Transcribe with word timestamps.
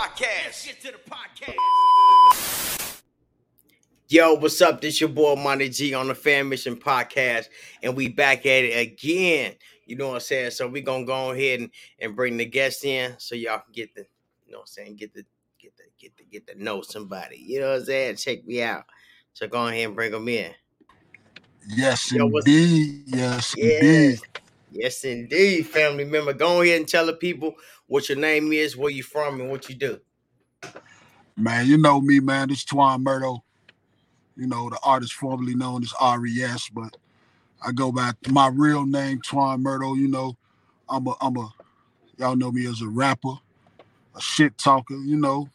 podcast. 0.00 0.44
Let's 0.46 0.66
get 0.66 0.80
to 0.80 0.92
the 0.92 1.10
podcast. 1.10 3.02
Yo, 4.08 4.34
what's 4.34 4.60
up? 4.62 4.80
This 4.80 4.98
your 5.00 5.10
boy 5.10 5.36
Monty 5.36 5.68
G 5.68 5.92
on 5.94 6.08
the 6.08 6.14
Fammission 6.14 6.74
Podcast, 6.74 7.46
and 7.82 7.94
we 7.94 8.08
back 8.08 8.46
at 8.46 8.64
it 8.64 8.78
again. 8.78 9.52
You 9.84 9.96
know 9.96 10.08
what 10.08 10.14
I'm 10.14 10.20
saying? 10.20 10.52
So 10.52 10.66
we 10.68 10.80
gonna 10.80 11.04
go 11.04 11.32
ahead 11.32 11.60
and, 11.60 11.70
and 11.98 12.16
bring 12.16 12.38
the 12.38 12.46
guests 12.46 12.82
in 12.84 13.14
so 13.18 13.34
y'all 13.34 13.58
can 13.58 13.72
get 13.72 13.94
the, 13.94 14.06
you 14.46 14.52
know 14.52 14.58
what 14.60 14.62
I'm 14.62 14.66
saying, 14.68 14.96
get 14.96 15.12
the 15.12 15.24
get 15.60 15.76
the 15.76 15.84
get 15.98 16.16
the 16.16 16.24
get 16.24 16.46
to 16.46 16.62
know 16.62 16.80
somebody. 16.80 17.36
You 17.36 17.60
know 17.60 17.68
what 17.72 17.80
I'm 17.80 17.84
saying? 17.84 18.16
Check 18.16 18.46
me 18.46 18.62
out. 18.62 18.84
So 19.34 19.48
go 19.48 19.66
ahead 19.66 19.86
and 19.86 19.94
bring 19.94 20.12
them 20.12 20.28
in. 20.28 20.50
Yes, 21.68 22.10
Yo, 22.10 22.26
indeed. 22.26 23.02
Yes, 23.06 23.54
Yes, 23.56 23.82
indeed. 23.82 24.20
yes, 24.72 25.04
indeed, 25.04 25.66
family 25.66 26.04
member. 26.04 26.32
Go 26.32 26.62
ahead 26.62 26.78
and 26.80 26.88
tell 26.88 27.04
the 27.04 27.12
people 27.12 27.54
what 27.90 28.08
your 28.08 28.18
name 28.18 28.52
is, 28.52 28.76
where 28.76 28.90
you 28.90 29.02
from, 29.02 29.40
and 29.40 29.50
what 29.50 29.68
you 29.68 29.74
do. 29.74 30.00
Man, 31.36 31.66
you 31.66 31.76
know 31.76 32.00
me, 32.00 32.20
man. 32.20 32.48
This 32.48 32.64
Twon 32.64 33.02
Murdo. 33.02 33.42
You 34.36 34.46
know, 34.46 34.70
the 34.70 34.78
artist 34.84 35.14
formerly 35.14 35.56
known 35.56 35.82
as 35.82 35.92
RES, 36.00 36.68
but 36.68 36.96
I 37.60 37.72
go 37.72 37.90
by 37.90 38.12
my 38.28 38.46
real 38.46 38.86
name, 38.86 39.20
Twon 39.20 39.60
Murdo. 39.60 39.94
You 39.94 40.06
know, 40.06 40.36
I'm 40.88 41.08
a 41.08 41.14
I'm 41.20 41.36
a 41.36 41.50
y'all 42.16 42.36
know 42.36 42.52
me 42.52 42.64
as 42.68 42.80
a 42.80 42.86
rapper, 42.86 43.34
a 44.16 44.20
shit 44.20 44.56
talker, 44.56 44.94
you 44.94 45.16
know. 45.16 45.48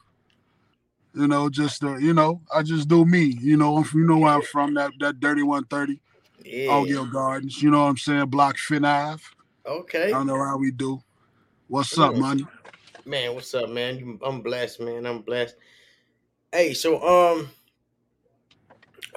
You 1.14 1.30
know, 1.30 1.50
just 1.50 1.86
uh, 1.86 1.96
you 1.96 2.14
know, 2.14 2.42
I 2.54 2.64
just 2.64 2.90
do 2.90 3.06
me. 3.06 3.38
You 3.40 3.56
know, 3.56 3.78
I'm 3.78 3.86
you 3.94 4.06
know 4.06 4.18
where 4.18 4.34
I'm 4.34 4.42
from, 4.42 4.74
that 4.74 4.92
that 5.00 5.22
dirty 5.22 5.42
130, 5.42 6.02
Yeah. 6.44 6.68
Altgeld 6.68 7.14
Gardens. 7.14 7.64
You 7.64 7.72
know 7.72 7.84
what 7.84 7.90
I'm 7.92 7.98
saying? 7.98 8.26
Block 8.26 8.58
Ave. 8.70 9.24
Okay. 9.66 10.12
I 10.12 10.24
know 10.26 10.44
how 10.44 10.58
we 10.58 10.72
do. 10.72 11.02
What's 11.68 11.98
up, 11.98 12.16
man? 12.16 12.48
Man, 13.06 13.34
what's 13.36 13.54
up, 13.54 13.70
man? 13.70 14.20
I'm 14.24 14.42
blessed, 14.42 14.82
man. 14.82 15.06
I'm 15.06 15.22
blessed. 15.22 15.56
Hey, 16.52 16.74
so 16.74 17.02
um, 17.04 17.50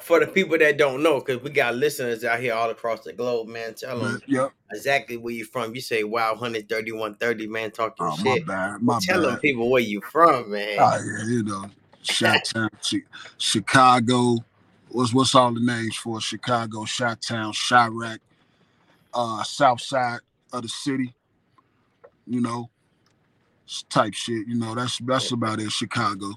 for 0.02 0.20
the 0.20 0.26
people 0.26 0.58
that 0.58 0.78
don't 0.78 1.02
know, 1.02 1.20
because 1.20 1.42
we 1.42 1.50
got 1.50 1.74
listeners 1.74 2.24
out 2.24 2.40
here 2.40 2.54
all 2.54 2.70
across 2.70 3.02
the 3.02 3.12
globe, 3.12 3.48
man. 3.48 3.74
Tell 3.74 3.98
them 4.00 4.22
Yep. 4.26 4.52
exactly 4.72 5.16
where 5.16 5.34
you're 5.34 5.46
from. 5.46 5.74
You 5.74 5.80
say 5.80 6.04
Wow 6.04 6.32
130, 6.32 6.92
130, 6.92 7.46
man. 7.48 7.70
Talk 7.70 7.98
your 8.00 8.10
Oh, 8.10 8.16
my 8.16 8.36
shit. 8.36 8.46
bad. 8.46 8.82
My 8.82 9.00
Tell 9.00 9.22
bad. 9.22 9.30
them 9.30 9.38
people 9.40 9.70
where 9.70 9.82
you 9.82 10.00
from, 10.00 10.50
man. 10.50 10.78
Oh 10.80 10.98
yeah, 11.04 11.24
you 11.26 11.42
know, 11.44 11.70
Shot 12.02 12.44
Town, 12.44 12.70
Chicago. 13.38 14.38
What's 14.90 15.12
what's 15.12 15.34
all 15.34 15.52
the 15.52 15.60
names 15.60 15.96
for 15.96 16.20
Chicago? 16.20 16.84
Shot 16.84 17.20
Town, 17.20 17.52
Chiraq, 17.52 18.18
uh, 19.14 19.42
South 19.44 19.80
Side 19.80 20.20
of 20.52 20.62
the 20.62 20.68
city. 20.68 21.14
You 22.28 22.40
know, 22.40 22.70
type 23.88 24.14
shit. 24.14 24.46
You 24.46 24.56
know, 24.56 24.74
that's 24.74 24.98
that's 24.98 25.32
about 25.32 25.60
it. 25.60 25.70
Chicago. 25.72 26.32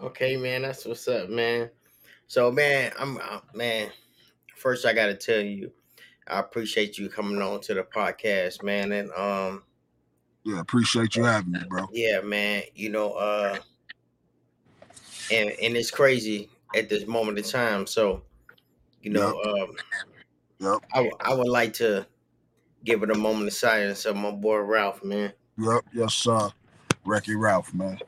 Okay, 0.00 0.36
man, 0.36 0.62
that's 0.62 0.84
what's 0.84 1.06
up, 1.08 1.28
man. 1.28 1.70
So, 2.26 2.50
man, 2.50 2.92
I'm 2.98 3.18
uh, 3.18 3.40
man. 3.54 3.90
First, 4.56 4.86
I 4.86 4.92
gotta 4.92 5.14
tell 5.14 5.40
you, 5.40 5.70
I 6.26 6.40
appreciate 6.40 6.98
you 6.98 7.08
coming 7.08 7.40
on 7.40 7.60
to 7.62 7.74
the 7.74 7.82
podcast, 7.82 8.62
man, 8.62 8.92
and 8.92 9.10
um. 9.12 9.62
Yeah, 10.44 10.60
appreciate 10.60 11.16
you 11.16 11.24
having 11.24 11.52
me, 11.52 11.60
bro. 11.68 11.86
Yeah, 11.90 12.20
man. 12.20 12.64
You 12.74 12.90
know, 12.90 13.12
uh 13.12 13.58
and 15.30 15.50
and 15.50 15.76
it's 15.76 15.90
crazy 15.90 16.50
at 16.74 16.88
this 16.90 17.06
moment 17.06 17.38
in 17.38 17.44
time. 17.44 17.86
So, 17.86 18.22
you 19.02 19.10
know, 19.10 19.40
um 19.42 19.76
Yep, 20.60 20.84
I, 20.92 20.96
w- 20.96 21.16
I 21.20 21.34
would 21.34 21.48
like 21.48 21.72
to 21.74 22.06
give 22.84 23.02
it 23.02 23.10
a 23.10 23.14
moment 23.14 23.48
of 23.48 23.54
silence 23.54 24.04
of 24.04 24.16
my 24.16 24.30
boy 24.30 24.58
Ralph, 24.58 25.02
man. 25.02 25.32
yep, 25.58 25.82
yes, 25.92 26.14
sir. 26.14 26.50
Wrecky 27.06 27.34
Ralph, 27.38 27.72
man. 27.74 27.98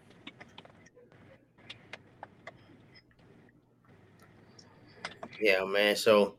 Yeah, 5.41 5.65
man. 5.65 5.97
So 5.97 6.37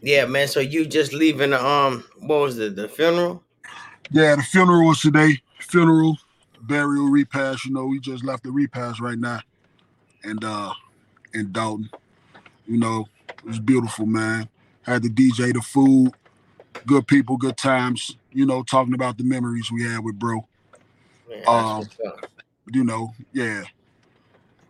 Yeah, 0.00 0.26
man. 0.26 0.48
So 0.48 0.60
you 0.60 0.86
just 0.86 1.12
leaving 1.12 1.50
the 1.50 1.64
um 1.64 2.04
what 2.20 2.40
was 2.40 2.58
it, 2.58 2.76
the 2.76 2.88
funeral? 2.88 3.42
Yeah, 4.10 4.36
the 4.36 4.42
funeral 4.42 4.86
was 4.86 5.00
today. 5.00 5.42
Funeral, 5.58 6.16
burial, 6.62 7.08
repast. 7.08 7.64
You 7.64 7.72
know, 7.72 7.86
we 7.86 8.00
just 8.00 8.24
left 8.24 8.44
the 8.44 8.50
repast 8.50 9.00
right 9.00 9.18
now, 9.18 9.40
and 10.22 10.42
uh, 10.42 10.72
in 11.34 11.52
Dolton. 11.52 11.90
You 12.66 12.78
know, 12.78 13.08
it 13.28 13.44
was 13.44 13.58
beautiful, 13.58 14.06
man. 14.06 14.48
Had 14.88 15.02
the 15.02 15.10
DJ, 15.10 15.52
the 15.52 15.60
food, 15.60 16.12
good 16.86 17.06
people, 17.06 17.36
good 17.36 17.58
times. 17.58 18.16
You 18.32 18.46
know, 18.46 18.62
talking 18.62 18.94
about 18.94 19.18
the 19.18 19.24
memories 19.24 19.70
we 19.70 19.84
had 19.84 20.02
with 20.02 20.18
bro. 20.18 20.46
Man, 21.28 21.42
Um. 21.46 21.88
You 22.72 22.84
know, 22.84 23.14
yeah. 23.32 23.64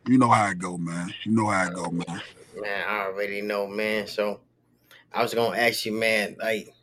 You 0.06 0.18
know 0.18 0.28
how 0.28 0.50
it 0.50 0.58
go, 0.58 0.76
man. 0.76 1.12
You 1.22 1.32
know 1.32 1.46
how 1.46 1.68
it 1.68 1.74
go, 1.74 1.90
man. 1.90 2.20
Man, 2.60 2.84
I 2.88 3.06
already 3.06 3.42
know, 3.42 3.66
man. 3.68 4.06
So 4.08 4.40
I 5.12 5.22
was 5.22 5.34
gonna 5.34 5.56
ask 5.56 5.84
you, 5.86 5.92
man, 5.92 6.36
like, 6.40 6.74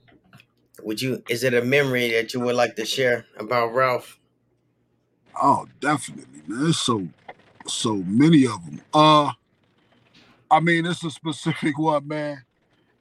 would 0.81 1.01
you? 1.01 1.21
Is 1.29 1.43
it 1.43 1.53
a 1.53 1.61
memory 1.61 2.11
that 2.11 2.33
you 2.33 2.39
would 2.39 2.55
like 2.55 2.75
to 2.77 2.85
share 2.85 3.25
about 3.37 3.73
Ralph? 3.73 4.19
Oh, 5.41 5.67
definitely, 5.81 6.25
man. 6.47 6.63
There's 6.63 6.79
so 6.79 7.07
so 7.67 7.95
many 7.95 8.45
of 8.45 8.63
them. 8.65 8.81
Uh, 8.93 9.31
I 10.49 10.59
mean, 10.61 10.85
it's 10.85 11.03
a 11.03 11.11
specific 11.11 11.77
one, 11.79 12.07
man. 12.07 12.43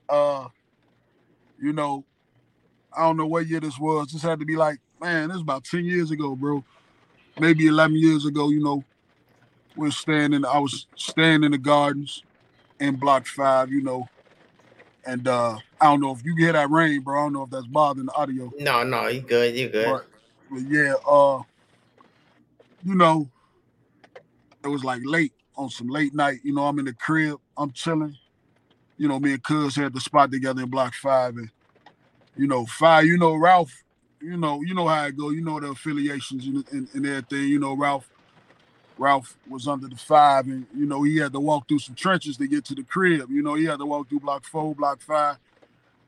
Uh, 0.09 0.49
you 1.61 1.73
know, 1.73 2.05
I 2.97 3.03
don't 3.03 3.17
know 3.17 3.27
what 3.27 3.47
year 3.47 3.61
this 3.61 3.79
was. 3.79 4.13
This 4.13 4.23
had 4.23 4.39
to 4.41 4.45
be 4.45 4.57
like, 4.57 4.79
man, 5.01 5.29
this 5.29 5.37
is 5.37 5.43
about 5.43 5.65
ten 5.65 5.85
years 5.85 6.11
ago, 6.11 6.37
bro. 6.37 6.65
Maybe 7.39 7.67
eleven 7.67 7.97
years 7.97 8.27
ago. 8.27 8.51
You 8.51 8.63
know, 8.63 8.85
we're 9.77 9.91
standing. 9.91 10.45
I 10.45 10.59
was 10.59 10.87
standing 10.97 11.45
in 11.45 11.53
the 11.53 11.59
gardens 11.59 12.23
in 12.81 12.97
Block 12.97 13.27
Five. 13.27 13.71
You 13.73 13.83
know, 13.83 14.09
and 15.07 15.27
uh, 15.27 15.57
I 15.81 15.85
don't 15.87 16.01
know 16.01 16.13
if 16.13 16.25
you 16.25 16.35
can 16.35 16.45
hear 16.45 16.53
that 16.53 16.71
rain, 16.71 17.01
bro. 17.01 17.19
I 17.19 17.25
don't 17.25 17.33
know 17.33 17.43
if 17.43 17.51
that's 17.51 17.67
bothering 17.67 18.07
the 18.07 18.13
audio. 18.13 18.53
No, 18.59 18.83
no, 18.83 19.09
you 19.09 19.21
good, 19.21 19.57
you 19.57 19.69
good. 19.69 19.87
But, 19.87 20.07
but 20.51 20.71
yeah, 20.71 20.95
uh, 21.07 21.43
you 22.85 22.95
know, 22.95 23.29
it 24.63 24.69
was 24.69 24.85
like 24.85 25.03
late 25.05 25.33
on 25.57 25.71
some 25.71 25.89
late 25.89 26.15
night. 26.15 26.41
You 26.43 26.55
know, 26.55 26.67
I'm 26.67 26.79
in 26.79 26.85
the 26.85 26.95
crib, 26.95 27.39
I'm 27.57 27.73
chilling. 27.73 28.17
You 28.97 29.09
know, 29.09 29.19
me 29.19 29.33
and 29.33 29.43
Cuz 29.43 29.77
had 29.77 29.93
the 29.93 30.01
spot 30.01 30.31
together 30.31 30.63
in 30.63 30.71
Block 30.71 30.95
Five, 30.95 31.37
and 31.37 31.51
you 32.37 32.47
know, 32.47 32.67
Five. 32.67 33.07
You 33.07 33.19
know, 33.19 33.35
Ralph. 33.35 33.73
You 34.21 34.39
know, 34.39 34.63
you 34.63 34.75
know 34.75 34.89
how 34.89 35.05
it 35.05 35.17
go. 35.17 35.31
You 35.31 35.43
know 35.43 35.61
the 35.61 35.69
affiliations 35.69 36.47
and, 36.47 36.65
and, 36.73 36.89
and 36.95 37.07
everything. 37.07 37.49
You 37.49 37.59
know, 37.59 37.75
Ralph. 37.75 38.09
Ralph 38.97 39.37
was 39.49 39.67
under 39.67 39.89
the 39.89 39.97
five, 39.97 40.47
and 40.47 40.67
you 40.73 40.87
know 40.87 41.03
he 41.03 41.17
had 41.17 41.33
to 41.33 41.41
walk 41.41 41.67
through 41.67 41.81
some 41.81 41.97
trenches 41.97 42.37
to 42.37 42.47
get 42.47 42.65
to 42.67 42.75
the 42.77 42.85
crib. 42.85 43.29
You 43.29 43.43
know, 43.43 43.55
he 43.55 43.65
had 43.65 43.81
to 43.81 43.87
walk 43.87 44.09
through 44.09 44.21
Block 44.21 44.45
Four, 44.45 44.75
Block 44.75 45.01
Five. 45.01 45.37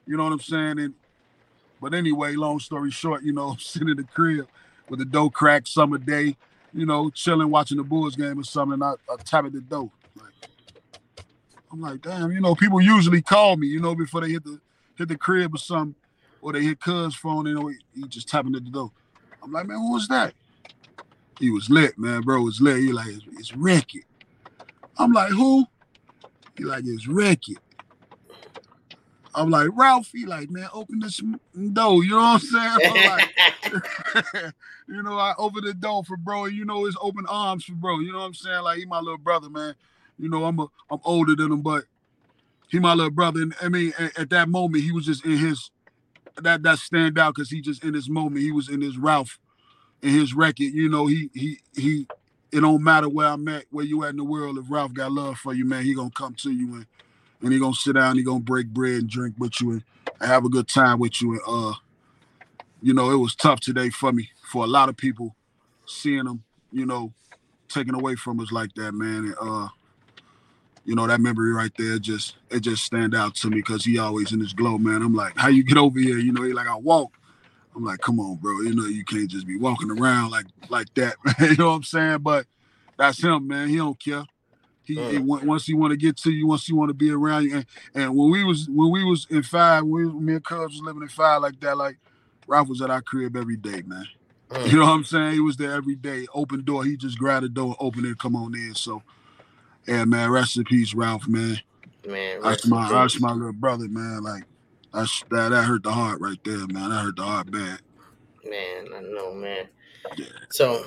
You 0.07 0.17
know 0.17 0.25
what 0.25 0.33
I'm 0.33 0.41
saying? 0.41 0.79
And 0.79 0.95
but 1.81 1.95
anyway, 1.95 2.35
long 2.35 2.59
story 2.61 2.91
short, 2.91 3.23
you 3.23 3.33
know, 3.33 3.57
sitting 3.61 3.89
in 3.89 3.97
the 3.97 4.05
crib 4.05 4.47
with 4.89 4.99
the 4.99 5.05
dough 5.05 5.31
crack 5.31 5.67
summer 5.67 5.99
day, 5.99 6.37
you 6.73 6.87
know, 6.87 7.11
chilling, 7.11 7.51
watching 7.51 7.77
the 7.77 7.83
Bulls 7.83 8.17
game 8.17 8.39
or 8.39 8.45
something. 8.45 8.83
I, 8.83 8.95
I 9.11 9.17
tap 9.25 9.45
at 9.45 9.53
the 9.53 9.61
door. 9.61 9.91
I'm 11.73 11.81
like, 11.81 12.03
damn, 12.03 12.33
you 12.33 12.41
know, 12.41 12.55
people 12.55 12.81
usually 12.81 13.23
call 13.23 13.57
me, 13.57 13.67
you 13.67 13.81
know, 13.81 13.95
before 13.95 14.21
they 14.21 14.31
hit 14.31 14.45
the 14.45 14.61
hit 14.97 15.09
the 15.09 15.17
crib 15.17 15.55
or 15.55 15.59
something, 15.59 15.95
or 16.41 16.53
they 16.53 16.63
hit 16.63 16.81
Cuz 16.81 17.15
phone, 17.15 17.47
you 17.47 17.55
know, 17.55 17.69
he, 17.69 17.77
he 17.95 18.09
just 18.09 18.29
tapping 18.29 18.55
at 18.55 18.65
the 18.65 18.71
door. 18.71 18.93
I'm 19.43 19.53
like, 19.53 19.67
man, 19.67 19.79
who 19.79 19.93
was 19.93 20.09
that? 20.09 20.35
He 21.39 21.51
was 21.51 21.69
lit, 21.69 21.99
man, 21.99 22.23
bro. 22.23 22.41
Was 22.41 22.61
lit. 22.61 22.79
He 22.79 22.93
like, 22.93 23.09
it's, 23.09 23.25
it's 23.33 23.55
Record. 23.55 24.05
I'm 24.99 25.13
like, 25.13 25.31
who? 25.31 25.67
He 26.57 26.65
like, 26.65 26.85
it's 26.87 27.07
Record. 27.07 27.59
I'm 29.35 29.51
like, 29.51 29.69
Ralph, 29.75 30.11
he 30.13 30.25
like, 30.25 30.51
man, 30.51 30.69
open 30.73 30.99
this 30.99 31.23
door. 31.73 32.03
You 32.03 32.13
know 32.13 32.17
what 32.17 32.23
I'm 32.23 32.39
saying? 32.41 32.79
I'm 32.87 33.19
like, 33.19 33.35
you 34.89 35.03
know, 35.03 35.19
I 35.19 35.35
open 35.37 35.65
the 35.65 35.75
door 35.75 36.05
for 36.05 36.17
bro. 36.17 36.47
You 36.47 36.65
know, 36.65 36.87
it's 36.87 36.97
open 37.01 37.27
arms 37.29 37.65
for 37.65 37.75
bro. 37.75 38.01
You 38.01 38.13
know 38.13 38.21
what 38.21 38.27
I'm 38.27 38.35
saying? 38.35 38.63
Like, 38.63 38.79
he 38.79 38.87
my 38.87 39.01
little 39.01 39.19
brother, 39.19 39.51
man. 39.51 39.75
You 40.19 40.29
know, 40.29 40.45
I'm 40.45 40.59
a, 40.61 40.67
I'm 40.91 41.01
older 41.05 41.35
than 41.37 41.53
him, 41.53 41.63
but 41.63 41.85
he 42.69 42.79
my 42.79 42.95
little 42.95 43.11
brother. 43.11 43.43
And 43.43 43.55
I 43.63 43.69
mean, 43.69 43.93
at, 43.99 44.19
at 44.19 44.31
that 44.31 44.49
moment, 44.49 44.85
he 44.85 44.93
was 44.93 45.07
just 45.07 45.25
in 45.25 45.39
his 45.39 45.71
that 46.37 46.63
that 46.63 46.79
stand 46.79 47.19
out 47.19 47.35
because 47.35 47.51
he 47.51 47.61
just 47.61 47.85
in 47.85 47.95
his 47.95 48.09
moment, 48.09 48.43
he 48.43 48.53
was 48.53 48.69
in 48.69 48.81
his 48.81 48.99
Ralph, 48.99 49.39
in 50.03 50.11
his 50.11 50.35
record. 50.35 50.73
You 50.75 50.89
know, 50.89 51.07
he 51.07 51.31
he 51.35 51.61
he. 51.77 52.07
It 52.53 52.61
don't 52.61 52.83
matter 52.85 53.09
where 53.09 53.29
I'm 53.29 53.47
at, 53.49 53.67
where 53.71 53.85
you 53.85 54.05
at 54.05 54.11
in 54.11 54.17
the 54.19 54.25
world. 54.25 54.59
If 54.59 54.67
Ralph 54.71 54.95
got 54.95 55.13
love 55.13 55.39
for 55.39 55.55
you, 55.55 55.65
man, 55.67 55.85
he 55.85 55.95
gonna 55.95 56.11
come 56.11 56.35
to 56.37 56.51
you 56.51 56.75
and 56.77 56.87
and 57.43 57.53
he 57.53 57.59
gonna 57.59 57.75
sit 57.75 57.95
down. 57.95 58.17
He 58.17 58.23
gonna 58.23 58.41
break 58.41 58.69
bread 58.69 58.95
and 58.95 59.11
drink 59.11 59.37
with 59.39 59.61
you 59.61 59.73
and 59.73 59.85
have 60.21 60.45
a 60.45 60.49
good 60.49 60.69
time 60.69 60.99
with 60.99 61.21
you. 61.23 61.33
And 61.33 61.41
uh, 61.47 61.75
you 62.83 62.95
know, 62.95 63.11
it 63.11 63.17
was 63.17 63.35
tough 63.35 63.61
today 63.61 63.91
for 63.91 64.13
me, 64.13 64.31
for 64.51 64.65
a 64.65 64.69
lot 64.69 64.89
of 64.89 64.97
people, 64.97 65.35
seeing 65.87 66.27
him, 66.27 66.45
you 66.73 66.87
know, 66.87 67.13
taken 67.69 67.95
away 67.95 68.17
from 68.17 68.41
us 68.41 68.53
like 68.53 68.75
that, 68.75 68.93
man. 68.93 69.27
And, 69.27 69.37
uh, 69.41 69.69
you 70.87 70.95
know, 70.95 71.07
that 71.07 71.21
memory 71.21 71.53
right 71.53 71.73
there 71.77 71.99
just 71.99 72.37
it 72.49 72.61
just 72.61 72.85
stand 72.85 73.15
out 73.15 73.35
to 73.35 73.51
me 73.51 73.57
because 73.57 73.85
he 73.85 73.99
always 73.99 74.33
in 74.33 74.41
his 74.41 74.53
glow, 74.53 74.79
man. 74.79 75.03
I'm 75.03 75.15
like, 75.15 75.37
how 75.37 75.49
you 75.49 75.65
get 75.65 75.77
over 75.77 75.99
here? 75.99 76.19
You 76.19 76.33
know, 76.33 76.43
he 76.43 76.53
like 76.53 76.69
I 76.69 76.77
walk. 76.77 77.13
I'm 77.75 77.85
like, 77.85 78.01
come 78.01 78.21
on, 78.21 78.37
bro. 78.37 78.61
You 78.63 78.75
know, 78.75 78.87
you 78.87 79.05
can't 79.05 79.29
just 79.29 79.47
be 79.47 79.57
walking 79.57 79.91
around 79.91 80.31
like 80.31 80.47
like 80.69 80.95
that, 80.95 81.17
man. 81.25 81.35
you 81.51 81.57
know 81.57 81.71
what 81.71 81.77
I'm 81.77 81.83
saying? 81.83 82.19
But 82.19 82.47
that's 82.97 83.23
him, 83.23 83.49
man. 83.49 83.69
He 83.69 83.77
don't 83.77 83.99
care. 83.99 84.25
He, 84.85 84.95
he 85.11 85.19
once 85.19 85.67
he 85.67 85.75
want 85.75 85.91
to 85.91 85.97
get 85.97 86.17
to 86.19 86.31
you, 86.31 86.47
once 86.47 86.65
he 86.65 86.73
want 86.73 86.91
to 86.91 86.95
be 86.95 87.11
around 87.11 87.45
you, 87.45 87.57
and, 87.57 87.67
and 87.93 88.17
when 88.17 88.31
we 88.31 88.45
was 88.45 88.69
when 88.69 88.93
we 88.93 89.03
was 89.03 89.27
in 89.29 89.43
five, 89.43 89.83
we, 89.83 90.05
me 90.05 90.35
and 90.35 90.45
Cubs 90.45 90.75
was 90.75 90.83
living 90.83 91.03
in 91.03 91.09
five 91.09 91.43
like 91.43 91.59
that. 91.61 91.77
Like 91.77 91.99
Ralph 92.47 92.69
was 92.69 92.81
at 92.81 92.91
our 92.91 93.03
crib 93.03 93.37
every 93.37 93.57
day, 93.57 93.83
man. 93.85 94.07
Mm. 94.49 94.71
You 94.71 94.79
know 94.79 94.85
what 94.85 94.93
I'm 94.93 95.03
saying? 95.03 95.33
He 95.33 95.41
was 95.41 95.57
there 95.57 95.73
every 95.73 95.97
day, 95.97 96.25
open 96.33 96.63
door. 96.63 96.85
He 96.85 96.97
just 96.97 97.19
grabbed 97.19 97.45
the 97.45 97.49
door, 97.49 97.75
open 97.81 98.05
it, 98.05 98.17
come 98.17 98.37
on 98.37 98.55
in. 98.55 98.77
So, 98.77 99.03
yeah, 99.87 100.05
man, 100.05 100.31
rest 100.31 100.57
in 100.57 100.65
peace, 100.65 100.95
Ralph, 100.95 101.29
man. 101.29 101.61
Man, 102.07 102.41
that's 102.43 102.67
my 102.67 102.89
that's 102.91 103.21
my 103.21 103.33
little 103.33 103.53
brother, 103.53 103.89
man. 103.89 104.23
Like 104.23 104.45
that's 104.93 105.23
that 105.31 105.51
that 105.51 105.65
hurt 105.65 105.83
the 105.83 105.93
heart 105.93 106.21
right 106.21 106.39
there, 106.45 106.67
man. 106.69 106.91
That 106.91 107.03
hurt 107.03 107.17
the 107.17 107.23
heart 107.23 107.51
bad. 107.51 107.81
Man, 108.49 108.87
I 108.95 109.01
know, 109.01 109.35
man. 109.35 109.69
Yeah. 110.17 110.27
So, 110.51 110.85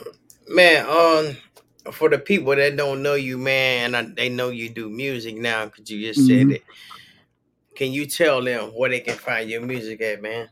man, 0.47 0.85
um, 0.85 1.91
for 1.93 2.09
the 2.09 2.17
people 2.17 2.55
that 2.55 2.77
don't 2.77 3.03
know 3.03 3.15
you, 3.15 3.37
man, 3.37 3.95
and 3.95 4.15
they 4.15 4.29
know 4.29 4.49
you 4.49 4.69
do 4.69 4.89
music 4.89 5.35
now 5.35 5.65
because 5.65 5.89
you 5.89 6.05
just 6.05 6.21
mm-hmm. 6.21 6.49
said 6.49 6.55
it. 6.57 6.63
Can 7.75 7.91
you 7.91 8.05
tell 8.05 8.41
them 8.43 8.69
where 8.69 8.89
they 8.89 8.99
can 8.99 9.17
find 9.17 9.49
your 9.49 9.61
music 9.61 10.01
at, 10.01 10.21
man? 10.21 10.49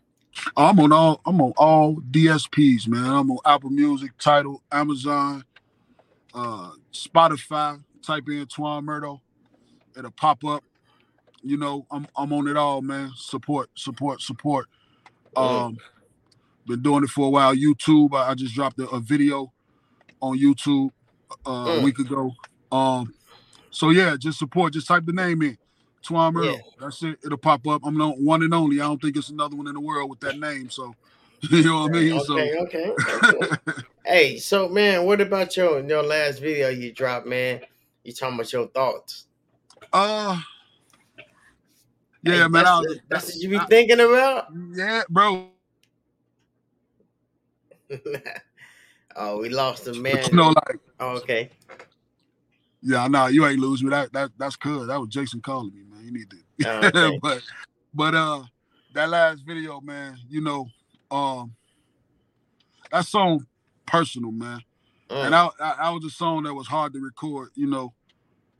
I'm 0.55 0.79
on 0.79 0.91
all 0.91 1.21
I'm 1.25 1.41
on 1.41 1.53
all 1.57 1.95
DSPs, 1.95 2.87
man. 2.87 3.05
I'm 3.05 3.31
on 3.31 3.39
Apple 3.45 3.69
Music, 3.69 4.11
Tidal, 4.17 4.61
Amazon, 4.71 5.43
uh, 6.33 6.71
Spotify. 6.93 7.81
Type 8.07 8.23
in 8.29 8.45
Twon 8.45 8.85
Murdo, 8.85 9.21
it'll 9.97 10.11
pop 10.11 10.45
up. 10.45 10.63
You 11.43 11.57
know, 11.57 11.85
I'm 11.91 12.07
I'm 12.15 12.31
on 12.31 12.47
it 12.47 12.55
all, 12.55 12.81
man. 12.81 13.11
Support, 13.17 13.69
support, 13.75 14.21
support. 14.21 14.67
Um, 15.35 15.77
been 16.65 16.81
doing 16.81 17.03
it 17.03 17.09
for 17.09 17.27
a 17.27 17.29
while. 17.29 17.53
YouTube, 17.53 18.15
I, 18.15 18.31
I 18.31 18.33
just 18.33 18.55
dropped 18.55 18.79
a, 18.79 18.87
a 18.87 19.01
video 19.01 19.51
on 20.21 20.39
YouTube 20.39 20.91
uh, 21.45 21.49
mm. 21.49 21.81
a 21.81 21.83
week 21.83 21.99
ago. 21.99 22.33
Um, 22.71 23.13
so 23.71 23.89
yeah, 23.89 24.15
just 24.17 24.39
support. 24.39 24.71
Just 24.71 24.87
type 24.87 25.05
the 25.05 25.11
name 25.11 25.41
in. 25.41 25.57
Twon 26.01 26.31
Murdo. 26.31 26.51
Yeah. 26.51 26.57
That's 26.79 27.03
it. 27.03 27.19
It'll 27.25 27.37
pop 27.37 27.67
up. 27.67 27.81
I'm 27.83 27.97
the 27.97 28.07
one 28.07 28.41
and 28.41 28.53
only. 28.53 28.79
I 28.79 28.85
don't 28.85 29.01
think 29.01 29.17
it's 29.17 29.29
another 29.29 29.57
one 29.57 29.67
in 29.67 29.73
the 29.73 29.81
world 29.81 30.09
with 30.09 30.21
that 30.21 30.39
name. 30.39 30.69
So 30.69 30.95
you 31.41 31.63
know 31.63 31.81
what 31.81 31.89
I 31.89 31.93
mean? 31.93 32.13
Okay, 32.13 32.25
so. 32.25 32.39
okay, 32.39 32.89
okay. 32.89 33.81
hey, 34.05 34.37
so 34.37 34.69
man, 34.69 35.03
what 35.03 35.19
about 35.19 35.57
your 35.57 35.81
your 35.81 36.03
last 36.03 36.39
video 36.39 36.69
you 36.69 36.93
dropped, 36.93 37.27
man? 37.27 37.59
You 38.07 38.13
talking 38.13 38.35
about 38.35 38.53
your 38.53 38.67
thoughts? 38.69 39.25
Uh 39.91 40.39
yeah, 42.23 42.43
hey, 42.43 42.47
man. 42.47 42.51
That's, 42.51 42.69
I, 42.69 42.81
that's 43.09 43.25
what 43.25 43.35
you 43.35 43.49
be 43.49 43.57
I, 43.57 43.65
thinking 43.65 43.99
about? 43.99 44.47
Yeah, 44.73 45.01
bro. 45.09 45.49
oh, 49.17 49.39
we 49.39 49.49
lost 49.49 49.87
a 49.87 49.93
man. 49.93 50.23
You 50.23 50.37
know, 50.37 50.47
like 50.47 50.79
oh, 51.01 51.17
okay. 51.17 51.49
Yeah, 52.81 53.07
no, 53.07 53.27
you 53.27 53.45
ain't 53.45 53.59
lose 53.59 53.83
me. 53.83 53.89
That 53.89 54.13
that 54.13 54.31
that's 54.37 54.55
good. 54.55 54.87
That 54.87 55.01
was 55.01 55.09
Jason 55.09 55.41
calling 55.41 55.73
me, 55.73 55.83
man. 55.89 56.05
You 56.05 56.13
need 56.13 56.29
to. 56.29 56.37
Oh, 56.65 56.87
okay. 56.87 57.19
but 57.21 57.41
but 57.93 58.15
uh, 58.15 58.43
that 58.93 59.09
last 59.09 59.45
video, 59.45 59.81
man. 59.81 60.17
You 60.29 60.39
know, 60.39 60.69
um, 61.11 61.53
that 62.89 63.05
song 63.05 63.45
personal, 63.85 64.31
man. 64.31 64.61
Mm. 65.09 65.25
And 65.25 65.35
I, 65.35 65.49
I, 65.59 65.75
I 65.79 65.89
was 65.89 66.03
a 66.05 66.09
song 66.09 66.43
that 66.43 66.53
was 66.53 66.67
hard 66.67 66.93
to 66.93 66.99
record. 66.99 67.49
You 67.55 67.67
know, 67.67 67.93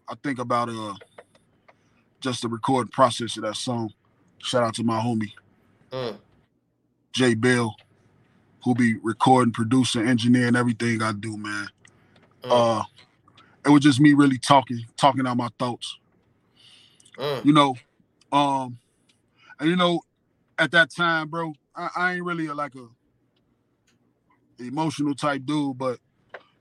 I 0.10 0.16
think 0.24 0.40
about 0.40 0.70
uh 0.70 0.96
just 2.20 2.42
the 2.42 2.48
recording 2.48 2.92
process 2.92 3.38
of 3.38 3.44
that 3.44 3.56
song. 3.56 3.94
Shout 4.40 4.64
out 4.64 4.76
to 4.76 4.84
my 4.84 5.00
homie 5.00 5.32
mm. 5.92 6.18
Jay 7.12 7.34
Bell, 7.34 7.76
who 8.64 8.76
be 8.76 8.96
recording, 9.04 9.54
producing, 9.54 10.08
engineering 10.08 10.56
everything 10.56 11.02
I 11.02 11.12
do, 11.12 11.38
man. 11.38 11.68
Mm. 12.44 12.50
Uh 12.52 12.84
it 13.66 13.70
was 13.70 13.82
just 13.82 14.00
me 14.00 14.14
really 14.14 14.38
talking, 14.38 14.86
talking 14.96 15.28
out 15.28 15.36
my 15.36 15.50
thoughts. 15.60 15.98
Mm. 17.18 17.46
You 17.46 17.54
know, 17.54 17.76
um, 18.32 18.78
and 19.60 19.70
you 19.70 19.76
know, 19.76 20.02
at 20.58 20.72
that 20.72 20.90
time, 20.90 21.30
bro, 21.30 21.54
I, 21.76 21.90
I 21.96 22.14
ain't 22.14 22.24
really 22.24 22.48
a, 22.48 22.54
like 22.54 22.74
a 22.76 22.88
emotional 24.64 25.16
type 25.16 25.46
dude, 25.46 25.78
but 25.78 26.00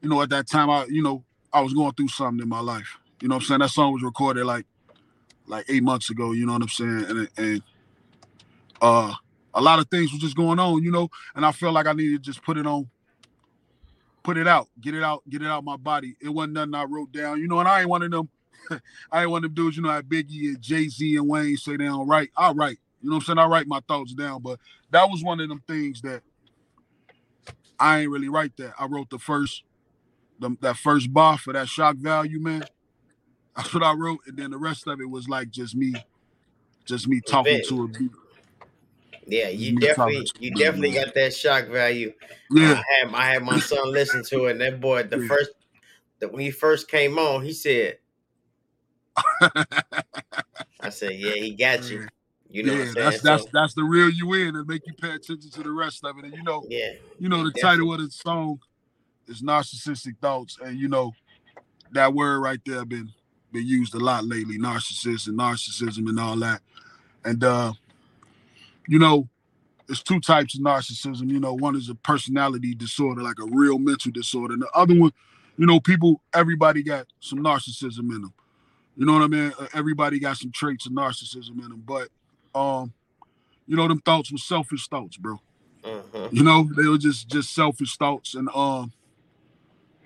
you 0.01 0.09
know, 0.09 0.21
at 0.21 0.31
that 0.31 0.49
time, 0.49 0.69
I, 0.69 0.87
you 0.87 1.03
know, 1.03 1.25
I 1.53 1.61
was 1.61 1.73
going 1.73 1.93
through 1.93 2.09
something 2.09 2.43
in 2.43 2.49
my 2.49 2.61
life. 2.61 2.99
You 3.21 3.29
know 3.29 3.37
what 3.37 3.43
I'm 3.43 3.47
saying? 3.47 3.61
That 3.61 3.71
song 3.71 3.93
was 3.93 4.03
recorded 4.03 4.45
like, 4.45 4.67
like 5.47 5.65
eight 5.69 5.83
months 5.83 6.11
ago. 6.11 6.33
You 6.33 6.47
know 6.47 6.53
what 6.53 6.63
I'm 6.63 6.69
saying? 6.69 7.05
And 7.05 7.29
and 7.37 7.63
uh, 8.81 9.15
a 9.55 9.61
lot 9.61 9.79
of 9.79 9.89
things 9.89 10.13
were 10.13 10.19
just 10.19 10.37
going 10.37 10.59
on. 10.59 10.83
You 10.83 10.91
know, 10.91 11.09
and 11.35 11.45
I 11.45 11.53
felt 11.53 11.75
like 11.75 11.87
I 11.87 11.93
needed 11.93 12.23
to 12.23 12.31
just 12.31 12.43
put 12.43 12.59
it 12.59 12.67
on 12.67 12.89
put 14.27 14.37
it 14.37 14.49
out, 14.49 14.69
get 14.81 14.93
it 14.93 15.05
out, 15.05 15.23
get 15.31 15.41
it 15.41 15.47
out 15.47 15.63
my 15.63 15.77
body. 15.77 16.17
It 16.21 16.29
wasn't 16.29 16.55
nothing 16.55 16.75
I 16.75 16.83
wrote 16.83 17.13
down, 17.13 17.41
you 17.41 17.47
know. 17.47 17.61
And 17.61 17.69
I 17.69 17.81
ain't 17.81 17.89
one 17.89 18.03
of 18.03 18.11
them. 18.11 18.29
I 19.13 19.23
ain't 19.23 19.31
one 19.31 19.45
of 19.45 19.55
them 19.55 19.55
dudes, 19.55 19.77
you 19.77 19.85
know, 19.85 19.89
like 19.89 20.07
Biggie 20.07 20.49
and 20.49 20.61
Jay 20.61 20.89
Z 20.89 21.17
and 21.17 21.29
Wayne 21.29 21.57
say 21.57 21.77
they 21.77 21.85
don't 21.85 22.09
write. 22.09 22.31
I 22.37 22.51
write, 22.51 22.79
you 23.01 23.09
know 23.09 23.17
what 23.17 23.21
I'm 23.21 23.27
saying? 23.27 23.39
I 23.39 23.47
write 23.47 23.69
my 23.69 23.79
thoughts 23.87 24.15
down, 24.15 24.43
but 24.43 24.59
that 24.91 25.09
was 25.09 25.23
one 25.23 25.39
of 25.39 25.49
them 25.49 25.63
things 25.69 26.03
that 26.03 26.23
I 27.79 28.01
ain't 28.01 28.11
really 28.11 28.29
write 28.29 28.57
that. 28.57 28.75
I 28.77 28.87
wrote 28.87 29.11
the 29.11 29.21
first, 29.21 29.63
the, 30.41 30.57
that 30.61 30.77
first 30.77 31.13
bar 31.13 31.39
for 31.39 31.53
that 31.53 31.69
shock 31.69 31.95
value, 31.95 32.41
man. 32.41 32.65
That's 33.57 33.73
what 33.73 33.83
I 33.83 33.93
wrote, 33.93 34.21
and 34.27 34.37
then 34.37 34.51
the 34.51 34.59
rest 34.59 34.87
of 34.87 35.01
it 35.01 35.09
was 35.09 35.29
like 35.29 35.51
just 35.51 35.75
me, 35.75 35.95
just 36.85 37.09
me 37.09 37.21
talking 37.21 37.63
to 37.69 37.85
a 37.85 37.89
beat. 37.89 38.11
Yeah, 39.27 39.49
you 39.49 39.79
definitely 39.79 40.29
you 40.39 40.53
definitely 40.53 40.93
got 40.93 41.15
that 41.15 41.35
shock 41.35 41.69
value. 41.69 42.13
Yeah, 42.51 42.81
I 42.81 43.05
had 43.05 43.15
I 43.15 43.33
had 43.33 43.43
my 43.43 43.59
son 43.59 43.93
listen 43.93 44.23
to 44.25 44.47
it, 44.47 44.53
and 44.53 44.61
that 44.61 44.81
boy 44.81 45.05
the 45.05 45.21
yeah. 45.21 45.29
first 45.29 45.51
that 46.21 46.31
when 46.31 46.43
he 46.43 46.51
first 46.51 46.89
came 46.89 47.19
on, 47.19 47.43
he 47.43 47.53
said, 47.53 47.99
"I 50.81 50.91
said, 50.91 51.15
yeah, 51.15 51.33
he 51.33 51.55
got 51.55 51.91
you." 51.91 52.07
You 52.49 52.63
know, 52.63 52.75
yeah, 52.75 52.93
that's 52.95 53.21
that's 53.23 53.43
so, 53.45 53.49
that's 53.53 53.75
the 53.75 53.83
real 53.83 54.11
you 54.11 54.35
in, 54.35 54.55
and 54.55 54.67
make 54.69 54.87
you 54.87 54.93
pay 54.95 55.15
attention 55.15 55.51
to 55.51 55.63
the 55.63 55.73
rest 55.73 56.05
of 56.05 56.19
it. 56.19 56.25
And 56.27 56.35
you 56.35 56.43
know, 56.43 56.65
yeah, 56.69 56.93
you 57.19 57.29
know 57.29 57.39
the 57.39 57.51
definitely. 57.51 57.63
title 57.63 57.95
of 57.95 58.01
the 58.01 58.11
song 58.11 58.61
is 59.27 59.43
narcissistic 59.43 60.19
thoughts, 60.19 60.59
and 60.63 60.79
you 60.79 60.89
know 60.89 61.13
that 61.93 62.15
word 62.15 62.41
right 62.41 62.61
there 62.65 62.85
been 62.85 63.13
been 63.53 63.67
used 63.67 63.95
a 63.95 63.99
lot 63.99 64.25
lately, 64.25 64.59
narcissist 64.59 65.29
and 65.29 65.39
narcissism 65.39 66.09
and 66.09 66.21
all 66.21 66.37
that, 66.37 66.61
and 67.25 67.43
uh 67.45 67.73
you 68.89 68.99
know, 68.99 69.29
there's 69.87 70.03
two 70.03 70.21
types 70.21 70.57
of 70.57 70.65
narcissism. 70.65 71.31
You 71.31 71.41
know, 71.41 71.55
one 71.55 71.77
is 71.77 71.89
a 71.89 71.95
personality 71.95 72.75
disorder, 72.75 73.23
like 73.23 73.39
a 73.41 73.47
real 73.47 73.79
mental 73.79 74.11
disorder. 74.13 74.55
And 74.55 74.63
the 74.63 74.71
other 74.75 74.95
one, 74.95 75.13
you 75.57 75.67
know, 75.67 75.81
people, 75.81 76.21
everybody 76.35 76.83
got 76.83 77.07
some 77.21 77.41
narcissism 77.41 78.15
in 78.15 78.23
them. 78.23 78.35
You 78.97 79.07
know 79.07 79.15
what 79.15 79.23
I 79.23 79.27
mean? 79.27 79.53
Uh, 79.59 79.67
everybody 79.75 80.19
got 80.19 80.37
some 80.37 80.51
traits 80.53 80.87
of 80.87 80.93
narcissism 80.93 81.63
in 81.63 81.69
them. 81.69 81.83
But, 81.85 82.09
um, 82.55 82.93
you 83.67 83.77
know, 83.77 83.89
them 83.89 84.01
thoughts 84.01 84.33
were 84.33 84.39
selfish 84.39 84.89
thoughts, 84.89 85.17
bro. 85.17 85.41
Uh-huh. 85.85 86.29
You 86.33 86.43
know, 86.43 86.69
they 86.77 86.89
were 86.89 86.99
just 86.99 87.29
just 87.29 87.55
selfish 87.55 87.97
thoughts, 87.97 88.35
and 88.35 88.49
um, 88.55 88.93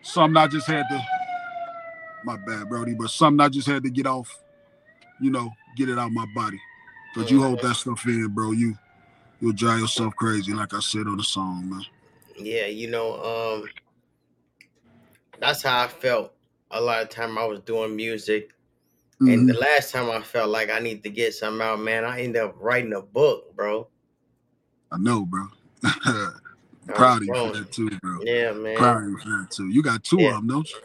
some 0.03 0.37
I 0.37 0.47
just 0.47 0.67
had 0.67 0.85
to. 0.91 1.20
My 2.25 2.37
bad, 2.37 2.69
Brody, 2.69 2.95
but 2.95 3.11
something 3.11 3.41
I 3.41 3.49
just 3.49 3.67
had 3.67 3.83
to 3.83 3.91
get 3.91 4.07
off. 4.07 4.43
You 5.21 5.31
know, 5.31 5.51
get 5.77 5.89
it 5.89 5.99
out 5.99 6.13
my 6.13 6.27
body. 6.35 6.61
Cause 7.15 7.31
you 7.31 7.43
hold 7.43 7.61
that 7.63 7.75
stuff 7.75 8.07
in, 8.07 8.29
bro. 8.29 8.53
You 8.53 8.77
you'll 9.41 9.53
drive 9.53 9.81
yourself 9.81 10.15
crazy, 10.15 10.53
like 10.53 10.73
I 10.73 10.81
said 10.81 11.09
on 11.09 11.17
the 11.17 11.25
song, 11.25 11.69
man. 11.69 11.83
Yeah, 12.39 12.67
you 12.67 12.89
know, 12.89 13.61
um, 13.63 13.69
that's 15.41 15.63
how 15.63 15.83
I 15.83 15.89
felt 15.89 16.33
a 16.71 16.81
lot 16.81 17.03
of 17.03 17.09
time 17.09 17.37
I 17.37 17.45
was 17.45 17.61
doing 17.61 17.97
music. 17.97 18.53
Mm-hmm. 19.21 19.29
And 19.29 19.49
the 19.49 19.55
mm-hmm. 19.55 19.63
last 19.63 19.93
time 19.93 20.11
I 20.11 20.23
felt 20.23 20.51
like 20.51 20.71
I 20.71 20.79
need 20.79 21.03
to 21.03 21.11
get 21.11 21.35
something 21.35 21.61
out, 21.61 21.81
man, 21.81 22.05
I 22.05 22.23
ended 22.23 22.43
up 22.43 22.55
writing 22.59 22.95
a 22.95 23.03
book, 23.03 23.55
bro. 23.55 23.89
I 24.93 24.99
know, 24.99 25.25
bro. 25.27 25.47
Proud 26.95 27.19
of 27.19 27.25
you 27.25 27.35
for 27.35 27.53
that 27.53 27.73
too, 27.73 27.91
bro. 28.01 28.21
Yeah, 28.23 28.53
man. 28.53 28.77
Proud 28.77 29.03
of 29.03 29.11
you 29.11 29.19
for 29.19 29.29
that 29.29 29.49
too. 29.51 29.69
You 29.69 29.83
got 29.83 30.03
two 30.05 30.21
yeah. 30.21 30.29
of 30.29 30.35
them, 30.37 30.47
don't 30.49 30.71
you? 30.71 30.79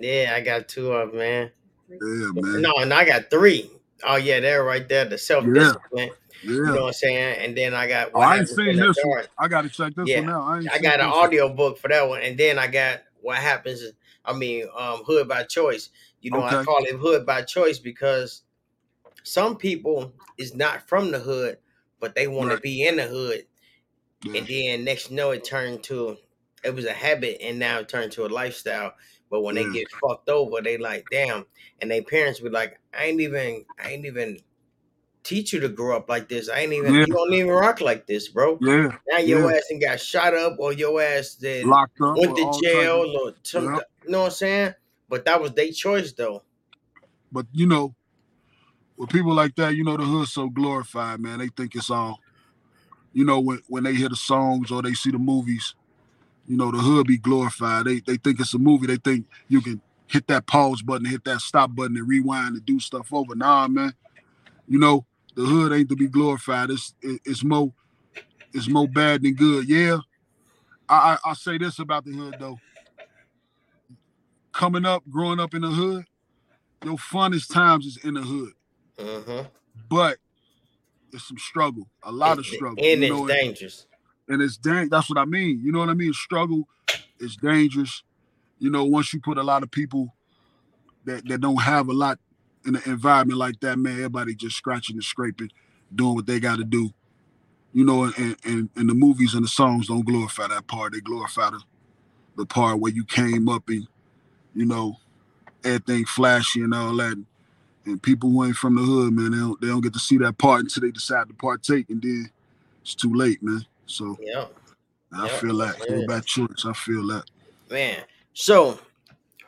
Yeah, 0.00 0.34
I 0.36 0.40
got 0.40 0.68
two 0.68 0.92
of 0.92 1.10
them, 1.10 1.18
man. 1.18 1.50
Yeah, 1.88 2.30
man. 2.34 2.62
No, 2.62 2.72
and 2.78 2.92
I 2.92 3.04
got 3.04 3.30
three. 3.30 3.70
Oh 4.04 4.16
yeah, 4.16 4.40
they're 4.40 4.64
right 4.64 4.86
there, 4.88 5.04
the 5.04 5.18
self 5.18 5.44
discipline. 5.44 6.10
Yeah. 6.42 6.52
You 6.52 6.64
know 6.64 6.72
what 6.72 6.86
I'm 6.88 6.92
saying? 6.92 7.38
And 7.40 7.56
then 7.56 7.74
I 7.74 7.88
got. 7.88 8.10
Oh, 8.14 8.20
I 8.20 8.38
ain't 8.38 8.48
seen 8.48 8.76
this 8.76 8.96
one. 9.02 9.24
I 9.38 9.48
got 9.48 9.62
to 9.62 9.68
check 9.68 9.94
this 9.94 10.08
yeah. 10.08 10.20
one 10.20 10.30
out. 10.30 10.72
I, 10.72 10.76
I 10.76 10.78
got 10.78 11.00
an 11.00 11.06
audio 11.06 11.46
one. 11.46 11.56
book 11.56 11.78
for 11.78 11.88
that 11.88 12.08
one, 12.08 12.22
and 12.22 12.36
then 12.36 12.58
I 12.58 12.66
got 12.66 13.02
what 13.22 13.38
happens. 13.38 13.82
I 14.24 14.32
mean, 14.32 14.66
um, 14.76 15.02
hood 15.04 15.28
by 15.28 15.44
choice. 15.44 15.90
You 16.20 16.32
know, 16.32 16.44
okay. 16.44 16.56
I 16.56 16.64
call 16.64 16.84
it 16.84 16.96
hood 16.96 17.24
by 17.24 17.42
choice 17.42 17.78
because 17.78 18.42
some 19.22 19.56
people 19.56 20.12
is 20.38 20.54
not 20.54 20.88
from 20.88 21.10
the 21.10 21.18
hood, 21.18 21.58
but 22.00 22.14
they 22.14 22.28
want 22.28 22.50
right. 22.50 22.56
to 22.56 22.60
be 22.60 22.86
in 22.86 22.96
the 22.96 23.04
hood. 23.06 23.46
Yeah. 24.24 24.38
and 24.38 24.46
then 24.46 24.84
next 24.84 25.10
you 25.10 25.16
know 25.16 25.30
it 25.30 25.44
turned 25.44 25.82
to 25.84 26.16
it 26.64 26.74
was 26.74 26.86
a 26.86 26.92
habit 26.92 27.38
and 27.40 27.58
now 27.58 27.80
it 27.80 27.88
turned 27.88 28.12
to 28.12 28.26
a 28.26 28.28
lifestyle. 28.28 28.94
But 29.30 29.42
when 29.42 29.56
they 29.56 29.66
get 29.66 29.88
fucked 30.00 30.28
over, 30.28 30.60
they 30.62 30.78
like, 30.78 31.08
damn, 31.10 31.46
and 31.80 31.90
their 31.90 32.02
parents 32.02 32.40
be 32.40 32.48
like, 32.48 32.78
I 32.94 33.06
ain't 33.06 33.20
even 33.20 33.64
I 33.78 33.90
ain't 33.90 34.06
even 34.06 34.38
teach 35.22 35.52
you 35.52 35.60
to 35.60 35.68
grow 35.68 35.96
up 35.96 36.08
like 36.08 36.28
this. 36.28 36.48
I 36.48 36.60
ain't 36.60 36.72
even 36.72 36.94
Yeah. 36.94 37.04
you 37.04 37.12
don't 37.14 37.32
even 37.32 37.48
rock 37.52 37.80
like 37.80 38.06
this, 38.06 38.28
bro. 38.28 38.60
Yeah, 38.60 38.98
Now 39.08 39.18
your 39.18 39.40
Yeah. 39.40 39.56
ass 39.56 39.70
and 39.70 39.80
got 39.80 40.00
shot 40.00 40.34
up 40.34 40.56
or 40.58 40.72
your 40.72 41.00
ass 41.02 41.34
then 41.34 41.66
locked 41.66 42.00
up. 42.00 42.14
went 42.16 42.36
to 42.36 42.50
jail 42.62 43.12
or 43.22 43.34
some 43.42 43.64
Yeah. 43.64 43.80
you 44.04 44.10
know 44.10 44.20
what 44.20 44.26
I'm 44.26 44.30
saying? 44.32 44.74
But 45.08 45.24
that 45.24 45.40
was 45.40 45.52
their 45.52 45.70
choice 45.72 46.12
though. 46.12 46.42
But 47.32 47.46
you 47.52 47.66
know, 47.66 47.94
with 48.96 49.10
people 49.10 49.34
like 49.34 49.54
that, 49.56 49.74
you 49.76 49.84
know, 49.84 49.96
the 49.96 50.04
hood's 50.04 50.32
so 50.32 50.48
glorified, 50.48 51.20
man. 51.20 51.38
They 51.38 51.48
think 51.48 51.74
it's 51.74 51.90
all, 51.90 52.20
you 53.12 53.24
know, 53.24 53.40
when 53.40 53.60
when 53.68 53.84
they 53.84 53.94
hear 53.94 54.08
the 54.08 54.16
songs 54.16 54.70
or 54.70 54.82
they 54.82 54.94
see 54.94 55.10
the 55.10 55.18
movies, 55.18 55.74
you 56.48 56.56
know, 56.56 56.70
the 56.70 56.78
hood 56.78 57.06
be 57.06 57.18
glorified. 57.18 57.86
They 57.86 58.00
they 58.00 58.16
think 58.16 58.40
it's 58.40 58.54
a 58.54 58.58
movie. 58.58 58.86
They 58.86 58.96
think 58.96 59.26
you 59.48 59.60
can 59.60 59.80
hit 60.06 60.26
that 60.28 60.46
pause 60.46 60.82
button, 60.82 61.06
hit 61.06 61.24
that 61.24 61.40
stop 61.40 61.74
button, 61.74 61.96
and 61.96 62.08
rewind 62.08 62.54
and 62.56 62.64
do 62.64 62.78
stuff 62.80 63.12
over. 63.12 63.34
Nah, 63.34 63.68
man. 63.68 63.92
You 64.68 64.78
know, 64.78 65.04
the 65.34 65.42
hood 65.42 65.72
ain't 65.72 65.88
to 65.90 65.96
be 65.96 66.08
glorified. 66.08 66.70
It's 66.70 66.94
it, 67.02 67.20
it's 67.24 67.44
more 67.44 67.72
it's 68.52 68.68
more 68.68 68.88
bad 68.88 69.22
than 69.22 69.34
good. 69.34 69.68
Yeah. 69.68 69.98
I, 70.88 71.18
I 71.24 71.30
I 71.30 71.34
say 71.34 71.58
this 71.58 71.78
about 71.78 72.04
the 72.04 72.12
hood 72.12 72.36
though. 72.38 72.58
Coming 74.52 74.86
up, 74.86 75.02
growing 75.10 75.40
up 75.40 75.54
in 75.54 75.62
the 75.62 75.68
hood, 75.68 76.06
your 76.84 76.96
funnest 76.96 77.52
times 77.52 77.84
is 77.84 77.98
in 77.98 78.14
the 78.14 78.22
hood 78.22 78.52
hmm 78.98 79.42
but 79.88 80.18
it's 81.12 81.28
some 81.28 81.38
struggle, 81.38 81.88
a 82.02 82.10
lot 82.10 82.38
of 82.38 82.46
struggle. 82.46 82.78
And 82.78 83.02
you 83.02 83.08
it's 83.08 83.10
know, 83.10 83.26
dangerous. 83.28 83.86
And 84.28 84.42
it's 84.42 84.56
dang. 84.56 84.88
That's 84.88 85.08
what 85.08 85.18
I 85.18 85.24
mean. 85.24 85.60
You 85.62 85.72
know 85.72 85.80
what 85.80 85.88
I 85.88 85.94
mean? 85.94 86.12
Struggle 86.12 86.68
is 87.20 87.36
dangerous. 87.36 88.02
You 88.58 88.70
know, 88.70 88.84
once 88.84 89.12
you 89.12 89.20
put 89.20 89.38
a 89.38 89.42
lot 89.42 89.62
of 89.62 89.70
people 89.70 90.14
that 91.04 91.26
that 91.28 91.40
don't 91.40 91.62
have 91.62 91.88
a 91.88 91.92
lot 91.92 92.18
in 92.66 92.76
an 92.76 92.82
environment 92.86 93.38
like 93.38 93.60
that, 93.60 93.78
man, 93.78 93.94
everybody 93.94 94.34
just 94.34 94.56
scratching 94.56 94.96
and 94.96 95.04
scraping, 95.04 95.50
doing 95.94 96.14
what 96.14 96.26
they 96.26 96.40
got 96.40 96.56
to 96.56 96.64
do. 96.64 96.90
You 97.72 97.84
know, 97.84 98.04
and, 98.04 98.36
and 98.44 98.70
and 98.74 98.88
the 98.88 98.94
movies 98.94 99.34
and 99.34 99.44
the 99.44 99.48
songs 99.48 99.88
don't 99.88 100.06
glorify 100.06 100.48
that 100.48 100.66
part. 100.66 100.92
They 100.92 101.00
glorify 101.00 101.50
the 101.50 101.62
the 102.36 102.46
part 102.46 102.80
where 102.80 102.92
you 102.92 103.04
came 103.04 103.48
up 103.48 103.68
and 103.68 103.86
you 104.54 104.66
know 104.66 104.96
everything 105.64 106.04
flashy 106.06 106.62
and 106.62 106.74
all 106.74 106.96
that. 106.96 107.22
And 107.84 108.02
people 108.02 108.30
who 108.30 108.44
ain't 108.44 108.56
from 108.56 108.74
the 108.76 108.82
hood, 108.82 109.12
man, 109.12 109.30
they 109.30 109.38
don't 109.38 109.60
they 109.60 109.68
don't 109.68 109.80
get 109.80 109.92
to 109.92 109.98
see 109.98 110.18
that 110.18 110.38
part 110.38 110.62
until 110.62 110.82
they 110.82 110.90
decide 110.90 111.28
to 111.28 111.34
partake, 111.34 111.90
and 111.90 112.02
then 112.02 112.30
it's 112.82 112.94
too 112.94 113.14
late, 113.14 113.42
man. 113.42 113.64
So 113.86 114.18
Yeah. 114.20 114.46
I 115.12 115.26
Yeah, 115.26 115.38
feel 115.38 115.56
that. 115.58 115.76
Yeah. 115.88 116.06
bad 116.06 116.26
choice. 116.26 116.64
I 116.66 116.72
feel 116.72 117.06
that. 117.08 117.24
Man. 117.70 118.02
So 118.34 118.78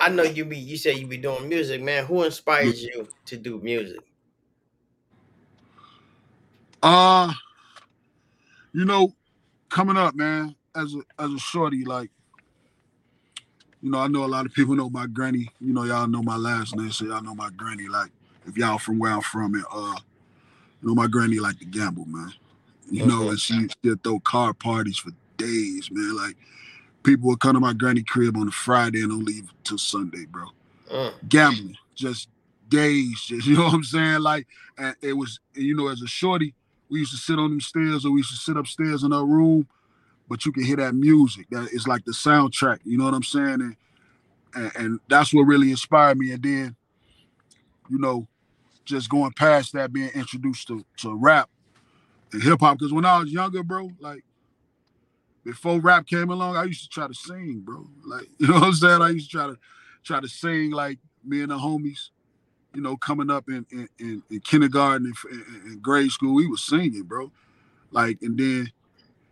I 0.00 0.09
know 0.09 0.23
you 0.23 0.45
be 0.45 0.57
you 0.57 0.76
say 0.76 0.95
you 0.95 1.07
be 1.07 1.18
doing 1.18 1.49
music, 1.49 1.83
man. 1.83 2.07
Who 2.07 2.23
inspires 2.23 2.83
you 2.83 3.09
to 3.26 3.37
do 3.37 3.61
music? 3.61 4.00
Uh 6.83 7.33
you 8.73 8.85
know, 8.85 9.12
coming 9.68 9.97
up, 9.97 10.14
man, 10.14 10.54
as 10.75 10.95
a 10.95 11.23
as 11.23 11.33
a 11.33 11.38
shorty, 11.38 11.85
like, 11.85 12.11
you 13.83 13.90
know, 13.90 13.99
I 13.99 14.09
know 14.09 14.25
a 14.25 14.26
lot 14.26 14.47
of 14.47 14.52
people 14.52 14.75
know 14.76 14.90
my 14.90 15.07
granny. 15.07 15.49
You 15.61 15.73
know, 15.73 15.85
y'all 15.85 16.07
know 16.07 16.23
my 16.23 16.37
last 16.37 16.76
name, 16.76 16.90
so 16.92 17.07
y'all 17.07 17.23
know 17.23 17.35
my 17.35 17.50
granny. 17.57 17.88
Like, 17.88 18.11
if 18.47 18.57
y'all 18.57 18.78
from 18.78 18.99
where 18.99 19.12
I'm 19.12 19.21
from, 19.21 19.54
and 19.54 19.64
uh, 19.73 19.97
you 20.83 20.88
know, 20.88 20.95
my 20.95 21.07
granny 21.07 21.38
like 21.38 21.59
to 21.59 21.64
gamble, 21.64 22.04
man. 22.07 22.33
You 22.90 23.07
know, 23.07 23.28
and 23.28 23.38
she 23.38 23.68
still 23.68 23.97
throw 24.02 24.21
car 24.21 24.54
parties 24.54 24.99
for 24.99 25.11
days, 25.37 25.90
man. 25.90 26.16
Like, 26.16 26.37
people 27.02 27.28
would 27.28 27.40
come 27.40 27.54
to 27.54 27.61
my 27.61 27.73
granny 27.73 28.02
crib 28.02 28.37
on 28.37 28.49
a 28.49 28.52
Friday 28.52 29.02
and 29.02 29.11
don't 29.11 29.25
leave 29.25 29.52
till 29.64 29.78
Sunday, 29.78 30.25
bro. 30.26 30.47
Mm. 30.90 31.28
gambling, 31.28 31.76
just 31.95 32.28
days, 32.68 33.21
just 33.21 33.47
you 33.47 33.57
know 33.57 33.64
what 33.64 33.75
I'm 33.75 33.85
saying? 33.85 34.21
Like, 34.21 34.47
and 34.76 34.95
it 35.02 35.12
was, 35.12 35.40
you 35.54 35.76
know, 35.76 35.88
as 35.88 36.02
a 36.02 36.07
shorty, 36.07 36.54
we 36.88 37.00
used 37.00 37.12
to 37.12 37.18
sit 37.18 37.38
on 37.38 37.50
them 37.50 37.61
stairs 37.61 38.04
or 38.04 38.12
we 38.12 38.21
used 38.21 38.30
to 38.30 38.37
sit 38.37 38.57
upstairs 38.57 39.04
in 39.04 39.12
our 39.12 39.26
room, 39.26 39.68
but 40.28 40.47
you 40.47 40.52
can 40.52 40.64
hear 40.64 40.76
that 40.76 40.95
music. 40.95 41.47
That 41.50 41.68
is 41.73 41.87
like 41.87 42.04
the 42.04 42.12
soundtrack, 42.12 42.80
you 42.85 42.97
know 42.97 43.04
what 43.04 43.14
I'm 43.14 43.23
saying? 43.23 43.61
And, 43.61 43.76
and 44.54 44.76
and 44.76 45.00
that's 45.09 45.35
what 45.35 45.42
really 45.42 45.71
inspired 45.71 46.18
me. 46.18 46.33
And 46.33 46.42
then, 46.42 46.76
you 47.90 47.99
know, 47.99 48.26
just 48.85 49.11
going 49.11 49.33
past 49.33 49.75
that, 49.75 49.92
being 49.92 50.11
introduced 50.14 50.68
to, 50.68 50.85
to 50.99 51.14
rap 51.14 51.50
hip 52.33 52.61
hop. 52.61 52.79
Because 52.79 52.93
when 52.93 53.05
I 53.05 53.19
was 53.19 53.31
younger, 53.31 53.63
bro, 53.63 53.91
like 54.01 54.25
before 55.45 55.81
rap 55.81 56.07
came 56.07 56.31
along, 56.31 56.57
I 56.57 56.65
used 56.65 56.83
to 56.83 56.89
try 56.89 57.07
to 57.07 57.15
sing, 57.15 57.61
bro. 57.65 57.87
Like, 58.05 58.29
you 58.39 58.49
know 58.49 58.55
what 58.55 58.65
I'm 58.65 58.73
saying? 58.75 59.03
I 59.03 59.11
used 59.11 59.31
to 59.31 59.37
try 59.37 59.47
to 59.47 59.59
try 60.05 60.21
to 60.21 60.29
sing 60.29 60.71
like 60.71 60.99
me 61.25 61.43
and 61.43 61.51
the 61.51 61.57
homies, 61.57 62.11
you 62.75 62.83
know, 62.83 62.97
coming 62.97 63.31
up 63.31 63.49
in 63.49 63.67
in, 63.71 63.89
in, 63.99 64.23
in 64.31 64.41
kindergarten 64.41 65.13
and 65.31 65.43
in, 65.67 65.79
grade 65.81 66.11
school, 66.11 66.35
we 66.35 66.47
was 66.47 66.63
singing, 66.63 67.03
bro. 67.03 67.31
Like, 67.91 68.19
and 68.23 68.39
then 68.39 68.71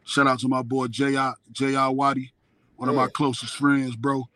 shout 0.05 0.27
out 0.27 0.41
to 0.41 0.49
my 0.49 0.63
boy 0.63 0.87
J.I. 0.89 1.35
J.I. 1.53 1.89
Waddy, 1.89 2.33
one 2.77 2.89
of 2.89 2.95
my 2.95 3.09
closest 3.09 3.55
friends, 3.57 3.95
bro. 3.97 4.29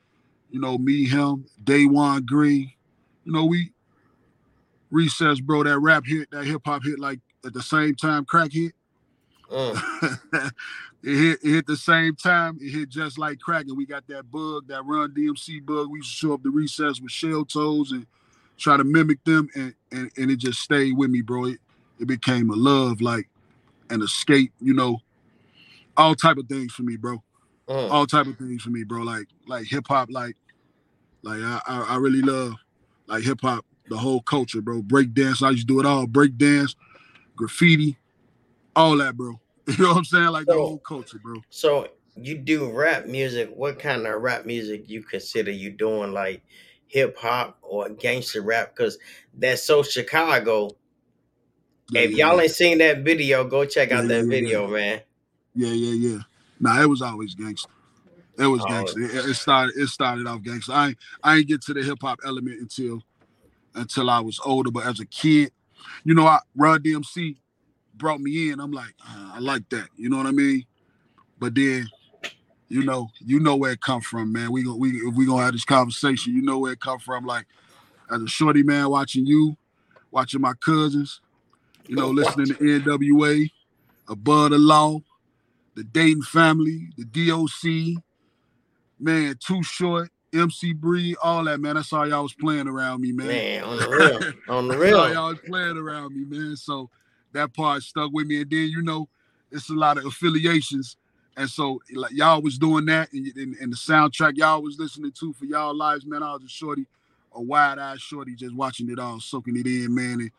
You 0.50 0.60
know, 0.60 0.76
me, 0.78 1.06
him, 1.06 1.46
Daywan 1.62 2.26
Green. 2.26 2.72
You 3.24 3.32
know, 3.32 3.44
we 3.44 3.72
recess, 4.90 5.40
bro, 5.40 5.62
that 5.62 5.78
rap 5.78 6.04
hit, 6.06 6.30
that 6.32 6.44
hip 6.44 6.62
hop 6.64 6.82
hit 6.84 6.98
like 6.98 7.20
at 7.44 7.52
the 7.52 7.62
same 7.62 7.94
time 7.94 8.24
crack 8.24 8.52
hit. 8.52 8.72
Mm. 9.50 10.20
it 11.02 11.16
hit 11.16 11.38
it 11.42 11.50
hit 11.50 11.66
the 11.66 11.76
same 11.76 12.14
time. 12.14 12.58
It 12.60 12.70
hit 12.70 12.88
just 12.88 13.18
like 13.18 13.40
crack, 13.40 13.66
and 13.66 13.76
we 13.76 13.86
got 13.86 14.06
that 14.08 14.30
bug, 14.30 14.68
that 14.68 14.84
run 14.84 15.12
DMC 15.12 15.64
bug. 15.64 15.90
We 15.90 15.98
used 15.98 16.10
to 16.10 16.16
show 16.16 16.34
up 16.34 16.42
the 16.42 16.50
recess 16.50 17.00
with 17.00 17.10
shell 17.10 17.44
toes 17.44 17.92
and 17.92 18.06
try 18.56 18.76
to 18.76 18.84
mimic 18.84 19.24
them, 19.24 19.48
and 19.54 19.74
and, 19.90 20.10
and 20.16 20.30
it 20.30 20.36
just 20.36 20.60
stayed 20.60 20.96
with 20.96 21.10
me, 21.10 21.22
bro. 21.22 21.46
It, 21.46 21.58
it 21.98 22.06
became 22.06 22.50
a 22.50 22.56
love, 22.56 23.00
like 23.00 23.28
an 23.90 24.02
escape, 24.02 24.52
you 24.60 24.72
know, 24.72 25.00
all 25.96 26.14
type 26.14 26.38
of 26.38 26.46
things 26.48 26.72
for 26.72 26.82
me, 26.82 26.96
bro. 26.96 27.22
Mm. 27.68 27.90
All 27.90 28.06
type 28.06 28.26
of 28.26 28.36
things 28.36 28.62
for 28.62 28.70
me, 28.70 28.84
bro. 28.84 29.02
Like 29.02 29.26
like 29.46 29.66
hip 29.66 29.86
hop, 29.88 30.08
like 30.10 30.36
like 31.22 31.40
I, 31.40 31.60
I 31.66 31.80
I 31.90 31.96
really 31.96 32.22
love 32.22 32.54
like 33.06 33.24
hip 33.24 33.40
hop, 33.42 33.64
the 33.88 33.96
whole 33.96 34.22
culture, 34.22 34.60
bro. 34.60 34.82
Break 34.82 35.12
dance, 35.12 35.42
I 35.42 35.50
used 35.50 35.68
to 35.68 35.74
do 35.74 35.80
it 35.80 35.86
all. 35.86 36.06
Break 36.06 36.36
dance, 36.36 36.74
graffiti, 37.40 37.96
all 38.76 38.96
that, 38.98 39.16
bro. 39.16 39.40
You 39.66 39.84
know 39.84 39.90
what 39.90 39.98
I'm 39.98 40.04
saying? 40.04 40.26
Like 40.26 40.46
the 40.46 40.54
whole 40.54 40.78
culture, 40.78 41.20
bro. 41.22 41.42
So 41.50 41.88
you 42.16 42.36
do 42.38 42.70
rap 42.72 43.06
music. 43.06 43.50
What 43.54 43.78
kind 43.78 44.04
of 44.04 44.20
rap 44.20 44.44
music 44.44 44.88
you 44.88 45.02
consider 45.02 45.52
you 45.52 45.70
doing, 45.70 46.12
like 46.12 46.42
hip 46.88 47.16
hop 47.16 47.58
or 47.62 47.88
gangster 47.88 48.42
rap? 48.42 48.74
Because 48.74 48.98
that's 49.34 49.62
so 49.62 49.84
Chicago. 49.84 50.70
Yeah, 51.92 52.00
if 52.00 52.12
y'all 52.12 52.36
yeah. 52.36 52.42
ain't 52.42 52.50
seen 52.50 52.78
that 52.78 52.98
video, 53.04 53.44
go 53.44 53.64
check 53.64 53.92
out 53.92 54.08
that 54.08 54.24
video, 54.26 54.66
man. 54.66 55.02
Yeah, 55.54 55.72
yeah, 55.72 56.08
yeah. 56.08 56.18
Nah, 56.58 56.82
it 56.82 56.88
was 56.88 57.02
always 57.02 57.34
gangster. 57.34 57.70
It 58.38 58.46
was 58.46 58.60
Oh. 58.62 58.66
gangster. 58.66 59.02
It, 59.02 59.30
it 59.30 59.34
started. 59.34 59.74
It 59.76 59.88
started 59.88 60.26
off 60.26 60.42
gangster. 60.42 60.72
I 60.72 60.88
ain't, 60.88 60.98
I 61.22 61.36
ain't 61.36 61.46
get 61.46 61.62
to 61.62 61.74
the 61.74 61.82
hip 61.82 61.98
hop 62.00 62.18
element 62.24 62.60
until 62.60 63.02
until 63.74 64.10
I 64.10 64.20
was 64.20 64.40
older. 64.44 64.70
But 64.70 64.86
as 64.86 64.98
a 64.98 65.06
kid, 65.06 65.52
you 66.04 66.14
know, 66.14 66.26
I 66.26 66.38
Run 66.56 66.82
DMC 66.82 67.36
brought 67.94 68.20
me 68.20 68.50
in. 68.50 68.60
I'm 68.60 68.72
like, 68.72 68.94
uh, 69.06 69.32
I 69.34 69.38
like 69.38 69.68
that. 69.70 69.88
You 69.96 70.08
know 70.08 70.16
what 70.16 70.26
I 70.26 70.32
mean? 70.32 70.64
But 71.38 71.54
then, 71.54 71.88
you 72.68 72.84
know, 72.84 73.10
you 73.18 73.40
know 73.40 73.56
where 73.56 73.72
it 73.72 73.80
come 73.80 74.00
from, 74.00 74.32
man. 74.32 74.52
We 74.52 74.66
we 74.66 74.90
if 74.90 75.14
we 75.14 75.26
gonna 75.26 75.42
have 75.42 75.52
this 75.52 75.64
conversation, 75.64 76.34
you 76.34 76.42
know 76.42 76.58
where 76.58 76.72
it 76.72 76.80
come 76.80 76.98
from. 76.98 77.24
Like 77.26 77.46
as 78.10 78.22
a 78.22 78.28
shorty 78.28 78.62
man, 78.62 78.90
watching 78.90 79.26
you, 79.26 79.56
watching 80.10 80.40
my 80.40 80.54
cousins, 80.64 81.20
you 81.86 81.96
know, 81.96 82.08
listening 82.10 82.46
to 82.46 82.54
NWA, 82.54 83.50
Above 84.08 84.50
the 84.50 84.58
Law, 84.58 85.00
the 85.74 85.84
Dayton 85.84 86.22
Family, 86.22 86.88
the 86.96 87.04
DOC, 87.04 88.02
man, 88.98 89.36
Too 89.44 89.62
Short, 89.62 90.10
MC 90.32 90.72
Breed, 90.72 91.16
all 91.22 91.44
that, 91.44 91.60
man. 91.60 91.76
That's 91.76 91.92
all 91.92 92.08
y'all 92.08 92.22
was 92.22 92.34
playing 92.34 92.68
around 92.68 93.00
me, 93.00 93.12
man. 93.12 93.26
Man, 93.28 93.64
on 93.64 93.76
the 93.76 93.88
real, 93.88 94.32
on 94.56 94.68
the 94.68 94.78
real. 94.78 95.12
y'all 95.12 95.30
was 95.30 95.38
playing 95.40 95.76
around 95.76 96.14
me, 96.14 96.24
man. 96.24 96.56
So 96.56 96.88
that 97.32 97.52
part 97.54 97.82
stuck 97.82 98.10
with 98.12 98.26
me. 98.26 98.40
And 98.40 98.50
then, 98.50 98.68
you 98.68 98.82
know, 98.82 99.08
it's 99.50 99.70
a 99.70 99.74
lot 99.74 99.98
of 99.98 100.06
affiliations. 100.06 100.96
And 101.36 101.48
so 101.48 101.80
like 101.94 102.12
y'all 102.12 102.42
was 102.42 102.58
doing 102.58 102.86
that 102.86 103.12
and, 103.12 103.26
and, 103.36 103.54
and 103.56 103.72
the 103.72 103.76
soundtrack 103.76 104.36
y'all 104.36 104.62
was 104.62 104.78
listening 104.78 105.12
to 105.20 105.32
for 105.32 105.44
y'all 105.44 105.74
lives, 105.74 106.04
man. 106.06 106.22
I 106.22 106.32
was 106.32 106.44
a 106.44 106.48
shorty, 106.48 106.86
a 107.32 107.40
wide-eyed 107.40 108.00
shorty, 108.00 108.34
just 108.34 108.54
watching 108.54 108.90
it 108.90 108.98
all, 108.98 109.20
soaking 109.20 109.56
it 109.56 109.66
in, 109.66 109.94
man. 109.94 110.20
And, 110.20 110.30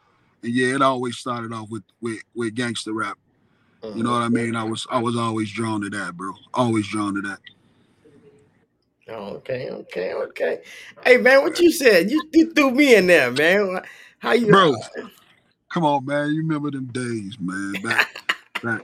and 0.44 0.54
yeah, 0.54 0.76
it 0.76 0.82
always 0.82 1.18
started 1.18 1.54
off 1.54 1.70
with 1.70 1.84
with, 2.02 2.20
with 2.36 2.56
gangster 2.56 2.94
rap. 2.94 3.18
You 3.84 4.04
know 4.04 4.12
uh-huh. 4.12 4.20
what 4.20 4.26
I 4.26 4.30
mean? 4.30 4.56
I 4.56 4.64
was 4.64 4.86
I 4.92 5.00
was 5.00 5.18
always 5.18 5.52
drawn 5.52 5.82
to 5.82 5.90
that, 5.90 6.16
bro. 6.16 6.34
Always 6.54 6.88
drawn 6.88 7.16
to 7.16 7.22
that. 7.22 7.40
Okay, 9.12 9.70
okay, 9.70 10.14
okay. 10.14 10.62
Hey 11.04 11.18
man, 11.18 11.42
what 11.42 11.60
you 11.60 11.72
said? 11.72 12.10
You, 12.10 12.22
you 12.32 12.54
threw 12.54 12.72
me 12.72 12.96
in 12.96 13.08
there, 13.08 13.30
man. 13.32 13.82
How 14.20 14.34
you, 14.34 14.48
Bro. 14.48 14.76
Come 15.70 15.86
on, 15.86 16.06
man. 16.06 16.30
You 16.32 16.38
remember 16.42 16.72
them 16.72 16.86
days, 16.86 17.38
man. 17.40 17.76
Back 17.82 18.08
back 18.64 18.82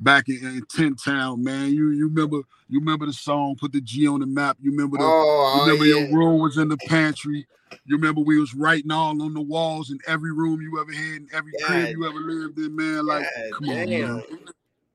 back 0.00 0.28
in, 0.28 0.36
in 0.44 0.64
Tin 0.68 0.96
Town, 0.96 1.42
man. 1.42 1.72
You 1.72 1.90
you 1.90 2.08
remember 2.08 2.38
you 2.68 2.80
remember 2.80 3.06
the 3.06 3.12
song 3.12 3.56
"Put 3.56 3.72
the 3.72 3.80
G 3.80 4.08
on 4.08 4.20
the 4.20 4.26
Map." 4.26 4.56
You 4.60 4.72
remember 4.72 4.98
the 4.98 5.04
Oh, 5.04 5.52
you 5.54 5.60
remember 5.60 5.84
yeah. 5.84 6.06
your 6.08 6.18
room 6.18 6.40
was 6.40 6.58
in 6.58 6.68
the 6.68 6.76
pantry. 6.78 7.46
You 7.86 7.96
remember 7.96 8.22
we 8.22 8.40
was 8.40 8.54
writing 8.54 8.90
all 8.90 9.22
on 9.22 9.34
the 9.34 9.40
walls 9.40 9.90
in 9.90 9.98
every 10.08 10.32
room 10.32 10.60
you 10.62 10.80
ever 10.80 10.92
had, 10.92 11.16
in 11.16 11.28
every 11.32 11.52
crib 11.62 11.90
you 11.90 12.06
ever 12.06 12.18
lived 12.18 12.58
in, 12.58 12.74
man. 12.74 13.06
Like, 13.06 13.22
God 13.22 13.52
come 13.52 13.68
on, 13.68 13.90
man. 13.90 14.22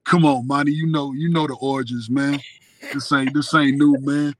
Come 0.06 0.26
on, 0.26 0.48
Monty. 0.48 0.74
You 0.74 0.88
know, 0.88 1.14
you 1.14 1.30
know 1.30 1.46
the 1.46 1.54
origins, 1.56 2.10
man. 2.10 2.40
This 2.94 3.12
ain't 3.12 3.34
this 3.34 3.54
ain't 3.54 3.78
new, 3.78 3.98
man. 4.00 4.34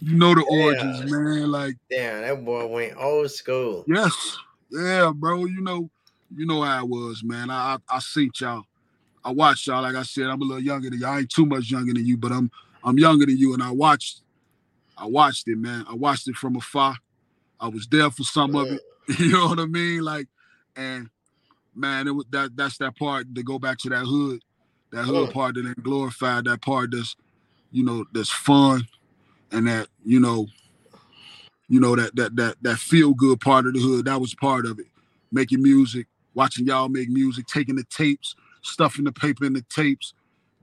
You 0.00 0.16
know 0.16 0.34
the 0.34 0.42
origins, 0.42 1.10
man. 1.10 1.50
Like, 1.50 1.76
Damn, 1.90 2.22
that 2.22 2.44
boy 2.44 2.66
went 2.66 2.96
old 2.96 3.30
school. 3.30 3.84
yes, 3.86 4.36
yeah, 4.70 5.12
bro. 5.14 5.44
You 5.44 5.60
know, 5.60 5.90
you 6.34 6.46
know 6.46 6.62
how 6.62 6.82
it 6.82 6.88
was, 6.88 7.22
man. 7.22 7.50
I 7.50 7.74
I, 7.74 7.96
I 7.96 7.98
seen 8.00 8.30
y'all. 8.40 8.64
I 9.24 9.30
watched 9.30 9.66
y'all. 9.66 9.82
Like 9.82 9.94
I 9.94 10.02
said, 10.02 10.24
I'm 10.26 10.40
a 10.42 10.44
little 10.44 10.62
younger 10.62 10.90
than 10.90 10.98
you. 10.98 11.06
I 11.06 11.20
ain't 11.20 11.30
too 11.30 11.46
much 11.46 11.70
younger 11.70 11.92
than 11.92 12.04
you, 12.06 12.16
but 12.16 12.32
I'm 12.32 12.50
I'm 12.82 12.98
younger 12.98 13.26
than 13.26 13.36
you, 13.38 13.54
and 13.54 13.62
I 13.62 13.70
watched. 13.70 14.20
I 14.96 15.06
watched 15.06 15.48
it, 15.48 15.56
man. 15.58 15.84
I 15.88 15.94
watched 15.94 16.28
it 16.28 16.36
from 16.36 16.56
afar. 16.56 16.96
I 17.60 17.68
was 17.68 17.86
there 17.86 18.10
for 18.10 18.24
some 18.24 18.54
of 18.56 18.70
it. 18.70 18.80
You 19.18 19.32
know 19.32 19.48
what 19.48 19.58
I 19.58 19.66
mean? 19.66 20.02
Like, 20.02 20.28
and 20.76 21.10
man, 21.74 22.06
it 22.06 22.12
was 22.12 22.24
that 22.30 22.56
that's 22.56 22.78
that 22.78 22.96
part 22.96 23.34
to 23.34 23.42
go 23.42 23.58
back 23.58 23.78
to 23.78 23.88
that 23.88 24.04
hood, 24.04 24.40
that 24.92 25.04
hood 25.04 25.28
Mm. 25.28 25.32
part 25.32 25.54
that 25.56 25.66
ain't 25.66 25.82
glorified, 25.82 26.44
that 26.44 26.62
part 26.62 26.92
that's, 26.92 27.16
you 27.72 27.84
know, 27.84 28.04
that's 28.12 28.30
fun 28.30 28.86
and 29.50 29.66
that, 29.66 29.88
you 30.04 30.20
know, 30.20 30.46
you 31.68 31.80
know, 31.80 31.96
that 31.96 32.14
that 32.16 32.36
that 32.36 32.56
that 32.62 32.78
feel 32.78 33.14
good 33.14 33.40
part 33.40 33.66
of 33.66 33.74
the 33.74 33.80
hood. 33.80 34.04
That 34.04 34.20
was 34.20 34.34
part 34.34 34.66
of 34.66 34.78
it. 34.78 34.86
Making 35.32 35.62
music, 35.62 36.06
watching 36.34 36.66
y'all 36.66 36.88
make 36.88 37.08
music, 37.08 37.46
taking 37.46 37.76
the 37.76 37.84
tapes, 37.84 38.34
stuffing 38.60 39.04
the 39.04 39.12
paper 39.12 39.46
in 39.46 39.54
the 39.54 39.64
tapes, 39.70 40.12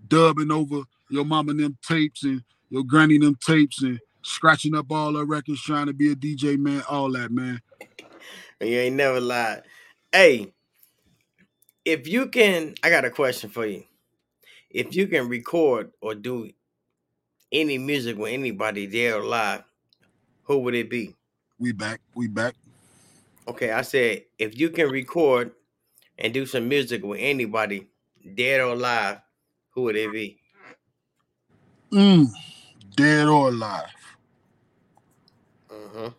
dubbing 0.08 0.52
over 0.52 0.84
your 1.10 1.26
mama 1.26 1.52
and 1.52 1.60
them 1.60 1.78
tapes 1.82 2.24
and 2.24 2.44
your 2.70 2.84
granny 2.84 3.18
them 3.18 3.38
tapes 3.44 3.82
and 3.82 4.00
scratching 4.22 4.76
up 4.76 4.92
all 4.92 5.16
her 5.16 5.26
records, 5.26 5.62
trying 5.62 5.88
to 5.88 5.94
be 5.94 6.12
a 6.12 6.16
DJ, 6.16 6.58
man, 6.58 6.84
all 6.88 7.12
that, 7.14 7.32
man. 7.32 7.60
You 8.62 8.78
ain't 8.78 8.96
never 8.96 9.20
lied. 9.20 9.64
Hey, 10.12 10.54
if 11.86 12.08
you 12.08 12.28
can, 12.28 12.76
I 12.84 12.90
got 12.90 13.06
a 13.06 13.10
question 13.10 13.50
for 13.50 13.66
you. 13.66 13.84
If 14.70 14.96
you 14.96 15.08
can 15.08 15.28
record 15.28 15.92
or 16.02 16.14
do 16.14 16.52
any 17.52 17.78
music 17.78 18.18
with 18.18 18.32
anybody 18.32 18.86
there 18.86 19.18
or 19.18 19.24
live, 19.24 19.64
who 20.44 20.60
would 20.60 20.76
it 20.76 20.90
be? 20.90 21.16
We 21.60 21.72
back, 21.72 22.02
we 22.16 22.28
back. 22.28 22.56
Okay, 23.48 23.72
I 23.72 23.82
said 23.82 24.26
if 24.38 24.58
you 24.60 24.70
can 24.70 24.90
record 24.90 25.52
and 26.18 26.34
do 26.34 26.46
some 26.46 26.68
music 26.68 27.04
with 27.04 27.20
anybody, 27.22 27.88
dead 28.36 28.62
or 28.62 28.74
alive, 28.74 29.20
who 29.72 29.84
would 29.84 29.96
it 29.96 30.12
be? 30.12 30.40
Mm, 31.92 32.28
dead 32.96 33.28
or 33.28 33.50
alive. 33.50 33.90
Uh-huh. 35.72 36.12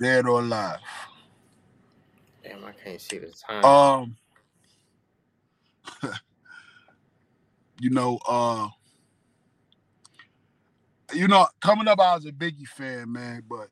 Dead 0.00 0.26
or 0.26 0.40
alive. 0.40 0.80
Damn, 2.42 2.64
I 2.64 2.72
can't 2.72 3.00
see 3.00 3.18
the 3.18 3.30
time. 3.30 3.64
Um 3.64 4.16
you 7.80 7.90
know, 7.90 8.18
uh 8.26 8.68
you 11.14 11.28
know, 11.28 11.46
coming 11.60 11.88
up 11.88 12.00
I 12.00 12.14
was 12.14 12.26
a 12.26 12.32
Biggie 12.32 12.66
fan, 12.66 13.12
man, 13.12 13.42
but 13.48 13.68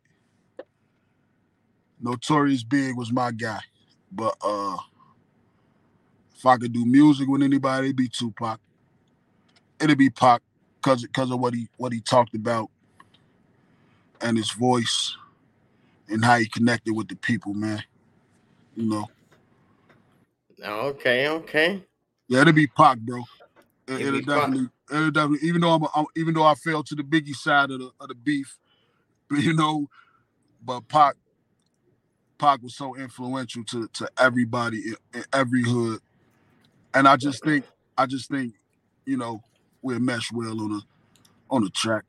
Notorious 2.01 2.63
Big 2.63 2.97
was 2.97 3.13
my 3.13 3.31
guy. 3.33 3.61
But 4.13 4.37
uh 4.43 4.77
if 6.37 6.45
I 6.45 6.57
could 6.59 6.73
do 6.73 6.85
music 6.85 7.29
with 7.29 7.43
anybody, 7.43 7.87
it'd 7.87 7.97
be 7.97 8.09
Tupac. 8.09 8.61
It'd 9.81 9.99
be 9.99 10.11
Pac 10.11 10.43
because 10.77 11.03
because 11.03 11.31
of 11.31 11.41
what 11.41 11.55
he 11.55 11.69
what 11.77 11.93
he 11.93 12.01
talked 12.01 12.35
about 12.35 12.71
and 14.21 14.37
his 14.37 14.51
voice 14.51 15.17
and 16.09 16.25
how 16.25 16.39
he 16.39 16.47
connected 16.47 16.95
with 16.95 17.09
the 17.09 17.17
people, 17.17 17.55
man. 17.55 17.83
You 18.77 18.89
know. 18.89 19.11
okay, 20.63 21.29
okay. 21.29 21.83
Yeah, 22.29 22.43
it'll 22.43 22.53
be 22.53 22.67
Pac, 22.67 22.99
bro. 22.99 23.23
It, 23.89 24.01
It'd 24.01 24.07
it'll 24.07 24.21
definitely, 24.23 24.69
it'll 24.91 25.11
definitely. 25.11 25.49
Even 25.49 25.61
though 25.61 25.71
I'm, 25.71 25.85
I'm, 25.95 26.07
even 26.17 26.35
though 26.35 26.45
I 26.45 26.55
fell 26.55 26.83
to 26.83 26.95
the 26.95 27.03
Biggie 27.03 27.35
side 27.35 27.71
of 27.71 27.79
the 27.79 27.91
of 28.01 28.09
the 28.09 28.15
beef, 28.15 28.59
but 29.29 29.39
you 29.41 29.55
know, 29.55 29.89
but 30.65 30.89
Pac, 30.89 31.15
Pac 32.39 32.63
was 32.63 32.75
so 32.75 32.97
influential 32.97 33.65
to 33.65 33.89
to 33.95 34.09
everybody 34.19 34.79
in, 34.89 34.97
in 35.15 35.25
every 35.33 35.63
hood, 35.63 36.01
and 36.95 37.07
I 37.07 37.17
just 37.17 37.45
think, 37.45 37.65
I 37.97 38.07
just 38.07 38.29
think, 38.29 38.55
you 39.05 39.17
know, 39.17 39.43
we'll 39.83 40.01
mesh 40.01 40.33
well 40.33 40.61
on 40.61 40.73
a 40.73 40.81
on 41.49 41.63
the 41.63 41.71
track. 41.71 42.05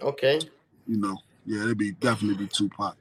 Okay. 0.00 0.40
You 0.86 0.96
know, 0.96 1.18
yeah, 1.44 1.62
it'd 1.62 1.78
be 1.78 1.92
definitely 1.92 2.44
be 2.44 2.48
Tupac. 2.48 2.96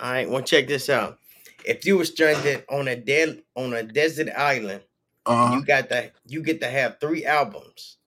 All 0.00 0.10
right, 0.10 0.28
well 0.28 0.42
check 0.42 0.66
this 0.66 0.88
out. 0.88 1.18
If 1.64 1.84
you 1.84 1.98
were 1.98 2.04
stranded 2.04 2.64
on 2.70 2.88
a 2.88 2.96
dead 2.96 3.42
on 3.54 3.74
a 3.74 3.82
desert 3.82 4.28
island, 4.36 4.82
Uh, 5.26 5.56
you 5.56 5.64
got 5.64 5.88
that 5.90 6.12
you 6.26 6.42
get 6.42 6.60
to 6.60 6.68
have 6.68 6.98
three 7.00 7.24
albums. 7.24 7.98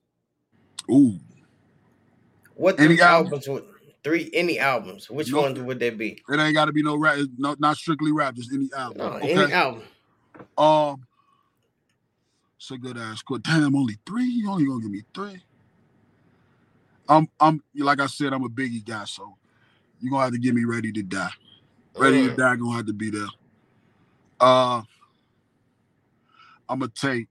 ooh, 0.90 1.18
What 2.54 2.78
Any 2.78 2.96
three 2.96 3.00
album? 3.02 3.26
albums 3.32 3.48
would 3.48 3.64
three 4.04 4.30
any 4.34 4.58
albums? 4.58 5.08
Which 5.10 5.32
ones 5.32 5.58
would 5.58 5.78
they 5.80 5.90
be? 5.90 6.22
it 6.28 6.38
ain't 6.40 6.54
got 6.54 6.66
to 6.66 6.72
be 6.72 6.82
no 6.82 6.96
rap, 6.96 7.18
no, 7.38 7.56
not 7.58 7.76
strictly 7.76 8.12
rap, 8.12 8.34
just 8.34 8.52
any 8.52 8.68
album. 8.76 8.98
No, 8.98 9.04
okay. 9.14 9.32
any 9.32 9.52
album. 9.52 9.82
Um, 10.58 11.06
it's 12.58 12.70
a 12.70 12.78
good 12.78 12.98
ass 12.98 13.22
quote. 13.22 13.42
Damn, 13.42 13.74
only 13.76 13.96
three. 14.06 14.24
You 14.26 14.50
only 14.50 14.66
gonna 14.66 14.82
give 14.82 14.90
me 14.90 15.02
three. 15.14 15.42
I'm, 17.08 17.28
I'm 17.40 17.62
like 17.76 18.00
I 18.00 18.06
said, 18.06 18.32
I'm 18.32 18.44
a 18.44 18.48
Biggie 18.48 18.84
guy, 18.84 19.04
so 19.04 19.36
you 20.00 20.10
gonna 20.10 20.24
have 20.24 20.32
to 20.32 20.38
get 20.38 20.54
me 20.54 20.64
ready 20.64 20.92
to 20.92 21.02
die. 21.02 21.30
Ready 21.96 22.28
to 22.28 22.34
Mm. 22.34 22.36
die, 22.36 22.56
gonna 22.56 22.76
have 22.76 22.86
to 22.86 22.92
be 22.92 23.10
there. 23.10 23.26
Uh, 24.40 24.82
I'm 26.68 26.80
gonna 26.80 26.92
take 26.94 27.28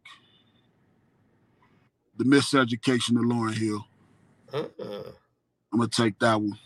the 2.17 2.23
Miseducation 2.23 3.17
of 3.17 3.25
Lauryn 3.25 3.53
Hill. 3.53 3.85
Uh-uh. 4.53 5.11
I'm 5.73 5.79
gonna 5.79 5.89
take 5.89 6.17
that 6.19 6.39
one. 6.39 6.57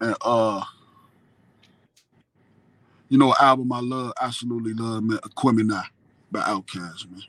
And 0.00 0.16
uh, 0.22 0.62
you 3.08 3.18
know, 3.18 3.34
album 3.40 3.72
I 3.72 3.80
love, 3.80 4.12
absolutely 4.20 4.74
love, 4.74 5.02
man. 5.04 5.18
Aquemini 5.18 5.82
by 6.30 6.40
Outkast, 6.40 7.10
man. 7.10 7.22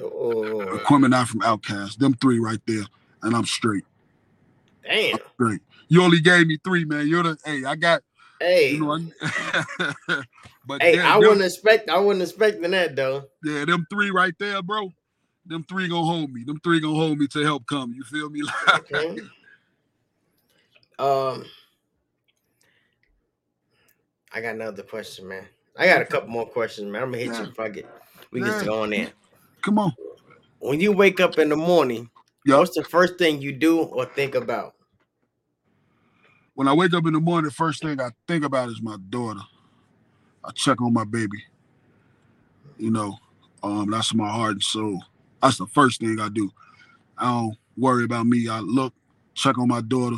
Oh, 0.00 0.66
Aquemini 0.78 1.26
from 1.26 1.40
Outkast. 1.40 1.98
Them 1.98 2.14
three 2.14 2.38
right 2.38 2.60
there, 2.66 2.84
and 3.22 3.34
I'm 3.34 3.46
straight. 3.46 3.84
damn. 4.84 5.18
Straight. 5.34 5.60
You 5.88 6.02
only 6.02 6.20
gave 6.20 6.46
me 6.46 6.58
three, 6.62 6.84
man. 6.84 7.08
You're 7.08 7.22
the 7.22 7.38
hey, 7.44 7.64
I 7.64 7.74
got 7.74 8.02
Hey, 8.40 8.70
you 8.72 8.80
know. 8.86 8.92
I, 9.22 10.22
but 10.66 10.82
hey, 10.82 10.96
them- 10.96 11.06
I 11.06 11.10
them- 11.12 11.20
wouldn't 11.20 11.42
expect 11.44 11.88
I 11.90 11.98
wasn't 11.98 12.22
expecting 12.22 12.70
that 12.70 12.96
though. 12.96 13.24
yeah, 13.44 13.64
them 13.66 13.86
three 13.90 14.10
right 14.10 14.34
there, 14.38 14.62
bro. 14.62 14.92
Them 15.46 15.64
three 15.68 15.88
gonna 15.88 16.04
hold 16.06 16.32
me. 16.32 16.44
Them 16.44 16.58
three 16.62 16.80
gonna 16.80 16.94
hold 16.94 17.18
me 17.18 17.26
to 17.28 17.42
help 17.42 17.66
come. 17.66 17.92
You 17.92 18.02
feel 18.04 18.30
me? 18.30 18.42
Okay. 18.74 19.18
um, 20.98 21.44
I 24.32 24.40
got 24.40 24.54
another 24.54 24.82
question, 24.82 25.26
man. 25.28 25.44
I 25.78 25.86
got 25.86 26.02
a 26.02 26.04
couple 26.04 26.28
more 26.28 26.46
questions, 26.46 26.90
man. 26.90 27.02
I'm 27.02 27.08
gonna 27.10 27.18
hit 27.22 27.32
Yeah. 27.32 27.42
you 27.44 27.48
if 27.50 27.60
I 27.60 27.68
get 27.68 27.86
we 28.30 28.40
Yeah. 28.40 28.58
get 28.58 28.66
going 28.66 28.92
in. 28.92 29.10
Come 29.62 29.78
on. 29.78 29.92
When 30.60 30.78
you 30.80 30.92
wake 30.92 31.20
up 31.20 31.38
in 31.38 31.48
the 31.48 31.56
morning, 31.56 32.10
Yup. 32.44 32.60
what's 32.60 32.76
the 32.76 32.84
first 32.84 33.16
thing 33.18 33.40
you 33.40 33.52
do 33.52 33.80
or 33.80 34.04
think 34.04 34.34
about? 34.34 34.74
When 36.54 36.68
I 36.68 36.72
wake 36.72 36.94
up 36.94 37.06
in 37.06 37.12
the 37.12 37.20
morning, 37.20 37.48
the 37.48 37.54
first 37.54 37.82
thing 37.82 38.00
I 38.00 38.10
think 38.26 38.44
about 38.44 38.68
is 38.68 38.82
my 38.82 38.96
daughter. 39.08 39.40
I 40.44 40.50
check 40.52 40.80
on 40.80 40.92
my 40.92 41.04
baby. 41.04 41.44
You 42.78 42.90
know, 42.90 43.18
um, 43.62 43.90
that's 43.90 44.14
my 44.14 44.28
heart 44.28 44.52
and 44.52 44.62
soul. 44.62 45.02
That's 45.42 45.58
the 45.58 45.66
first 45.66 46.00
thing 46.00 46.18
I 46.20 46.28
do. 46.28 46.50
I 47.18 47.24
don't 47.24 47.56
worry 47.76 48.04
about 48.04 48.26
me. 48.26 48.48
I 48.48 48.60
look, 48.60 48.94
check 49.34 49.58
on 49.58 49.68
my 49.68 49.80
daughter, 49.82 50.16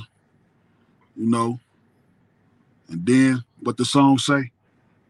you 1.17 1.29
know, 1.29 1.59
and 2.89 3.05
then 3.05 3.45
what 3.61 3.77
the 3.77 3.85
song 3.85 4.19
say? 4.19 4.51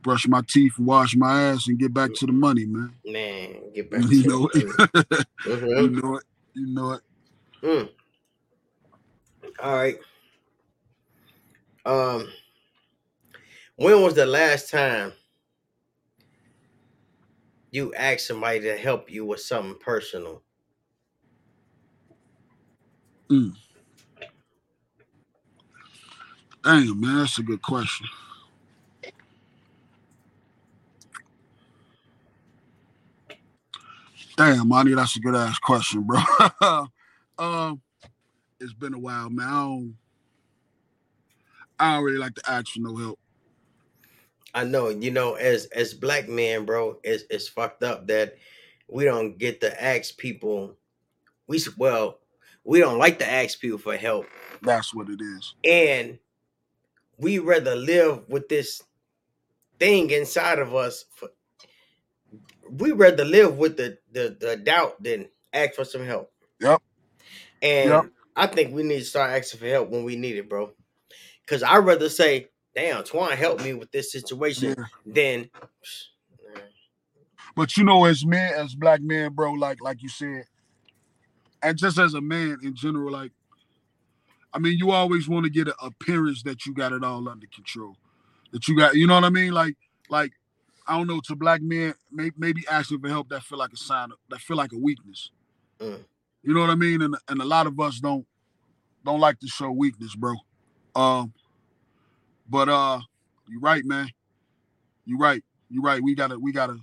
Brush 0.03 0.27
my 0.27 0.43
teeth, 0.49 0.79
wash 0.79 1.15
my 1.15 1.43
ass, 1.43 1.69
and 1.69 1.79
get 1.79 1.95
back 1.95 2.13
to 2.15 2.27
the 2.27 2.33
money, 2.33 2.65
man. 2.65 2.93
Man, 3.05 3.57
get 3.75 3.91
back 3.91 4.03
to 4.03 4.15
You 4.15 4.27
know 4.27 4.51
it. 4.55 4.65
it. 5.05 5.27
you 5.47 5.91
know 5.91 6.17
it. 6.17 6.25
You 6.55 6.67
know 6.67 6.93
it. 6.93 7.01
Mm. 7.63 7.89
All 9.61 9.77
right. 9.77 9.99
Um, 11.85 12.29
when 13.77 14.03
was 14.03 14.15
the 14.15 14.27
last 14.27 14.71
time 14.71 15.13
you 17.71 17.95
asked 17.95 18.27
somebody 18.27 18.61
to 18.61 18.77
help 18.77 19.11
you 19.11 19.25
with 19.25 19.41
something 19.41 19.79
personal? 19.81 20.43
Mm. 23.31 23.55
Damn, 26.63 27.01
man, 27.01 27.19
that's 27.19 27.39
a 27.39 27.43
good 27.43 27.63
question. 27.63 28.07
Damn, 34.37 34.69
money, 34.69 34.95
that's 34.95 35.17
a 35.17 35.21
good 35.21 35.35
ass 35.35 35.59
question, 35.59 36.03
bro. 36.03 36.21
um, 37.39 37.83
it's 38.61 38.73
been 38.73 38.95
a 38.95 38.99
while, 38.99 39.29
man. 39.29 39.97
I 41.83 41.97
don't, 41.97 42.05
really 42.05 42.19
like 42.19 42.35
to 42.37 42.51
ask 42.51 42.69
for 42.69 42.81
no 42.81 42.97
help. 42.97 43.19
I 44.55 44.65
know, 44.65 44.89
you 44.91 45.11
know, 45.11 45.35
as 45.35 45.67
as 45.67 45.95
black 45.95 46.29
men, 46.29 46.65
bro, 46.67 46.99
it's 47.03 47.25
it's 47.31 47.49
fucked 47.49 47.83
up 47.83 48.07
that 48.09 48.37
we 48.89 49.05
don't 49.05 49.39
get 49.39 49.61
to 49.63 49.83
ask 49.83 50.17
people. 50.17 50.77
We 51.49 51.61
well, 51.79 52.21
we 52.65 52.79
don't 52.81 52.99
like 52.99 53.19
to 53.21 53.31
ask 53.31 53.61
people 53.61 53.79
for 53.79 53.97
help, 53.97 54.27
That's 54.63 54.95
what 54.95 55.09
it 55.11 55.21
is. 55.21 55.55
and 55.65 56.19
we 57.19 57.39
rather 57.39 57.77
live 57.77 58.29
with 58.29 58.49
this 58.49 58.83
thing 59.79 60.11
inside 60.11 60.59
of 60.61 60.75
us. 60.75 61.05
For, 61.11 61.31
we 62.71 62.93
rather 62.93 63.25
live 63.25 63.57
with 63.57 63.77
the, 63.77 63.99
the 64.13 64.37
the 64.39 64.57
doubt 64.57 65.03
than 65.03 65.29
ask 65.53 65.75
for 65.75 65.85
some 65.85 66.05
help. 66.05 66.33
Yep. 66.61 66.81
And 67.63 67.91
Yep. 67.91 68.05
I 68.37 68.47
think 68.47 68.75
we 68.75 68.83
need 68.83 69.01
to 69.01 69.05
start 69.05 69.31
asking 69.33 69.61
for 69.61 69.67
help 69.67 69.91
when 69.91 70.05
we 70.05 70.17
need 70.17 70.37
it, 70.37 70.49
bro. 70.49 70.73
Because 71.53 71.65
I'd 71.65 71.85
rather 71.85 72.09
say, 72.09 72.49
"Damn, 72.75 73.05
Twon, 73.05 73.33
help 73.33 73.63
me 73.63 73.75
with 73.75 73.91
this 73.91 74.11
situation," 74.11 74.75
Yeah. 74.75 74.87
than 75.05 75.51
But 77.55 77.77
you 77.77 77.85
know, 77.85 78.07
as 78.07 78.25
men, 78.25 78.55
as 78.55 78.75
black 78.75 79.03
men, 79.03 79.35
bro, 79.35 79.53
like 79.53 79.83
like 79.83 80.03
you 80.03 80.09
said, 80.09 80.47
and 81.63 81.77
just 81.77 81.99
as 81.99 82.15
a 82.15 82.23
man 82.23 82.57
in 82.63 82.75
general, 82.75 83.13
like, 83.13 83.33
I 84.55 84.61
mean, 84.61 84.79
you 84.79 84.93
always 84.93 85.29
want 85.29 85.45
to 85.45 85.51
get 85.51 85.69
an 85.69 85.75
appearance 85.83 86.43
that 86.45 86.65
you 86.65 86.73
got 86.73 86.95
it 86.95 87.05
all 87.05 87.29
under 87.29 87.47
control, 87.55 87.99
that 88.53 88.67
you 88.67 88.75
got, 88.75 88.95
you 88.95 89.07
know 89.07 89.17
what 89.17 89.25
I 89.25 89.29
mean? 89.29 89.53
Like, 89.53 89.77
like, 90.09 90.33
I 90.87 90.97
don't 90.97 91.07
know, 91.07 91.21
to 91.27 91.37
black 91.37 91.61
men, 91.61 91.93
maybe, 92.11 92.35
maybe 92.39 92.65
asking 92.67 93.01
for 93.01 93.11
help 93.11 93.29
that 93.29 93.43
feel 93.43 93.59
like 93.59 93.75
a 93.75 93.77
sign, 93.77 94.11
of, 94.11 94.17
that 94.31 94.41
feel 94.41 94.57
like 94.57 94.73
a 94.73 94.79
weakness. 94.79 95.31
Mm. 95.79 96.03
You 96.45 96.55
know 96.55 96.61
what 96.61 96.71
I 96.71 96.77
mean? 96.77 97.03
And 97.03 97.15
and 97.29 97.43
a 97.43 97.45
lot 97.45 97.67
of 97.67 97.79
us 97.79 98.01
don't 98.01 98.27
don't 99.05 99.21
like 99.21 99.39
to 99.41 99.49
show 99.49 99.71
weakness, 99.71 100.17
bro. 100.17 100.37
Um, 100.95 101.35
but 102.53 102.69
uh, 102.69 103.01
you're 103.49 103.61
right, 103.61 103.83
man. 103.83 104.11
You're 105.07 105.19
right. 105.19 105.43
You're 105.71 105.83
right. 105.83 106.03
We 106.03 106.15
gotta, 106.15 106.39
we 106.39 106.53
gotta, 106.53 106.77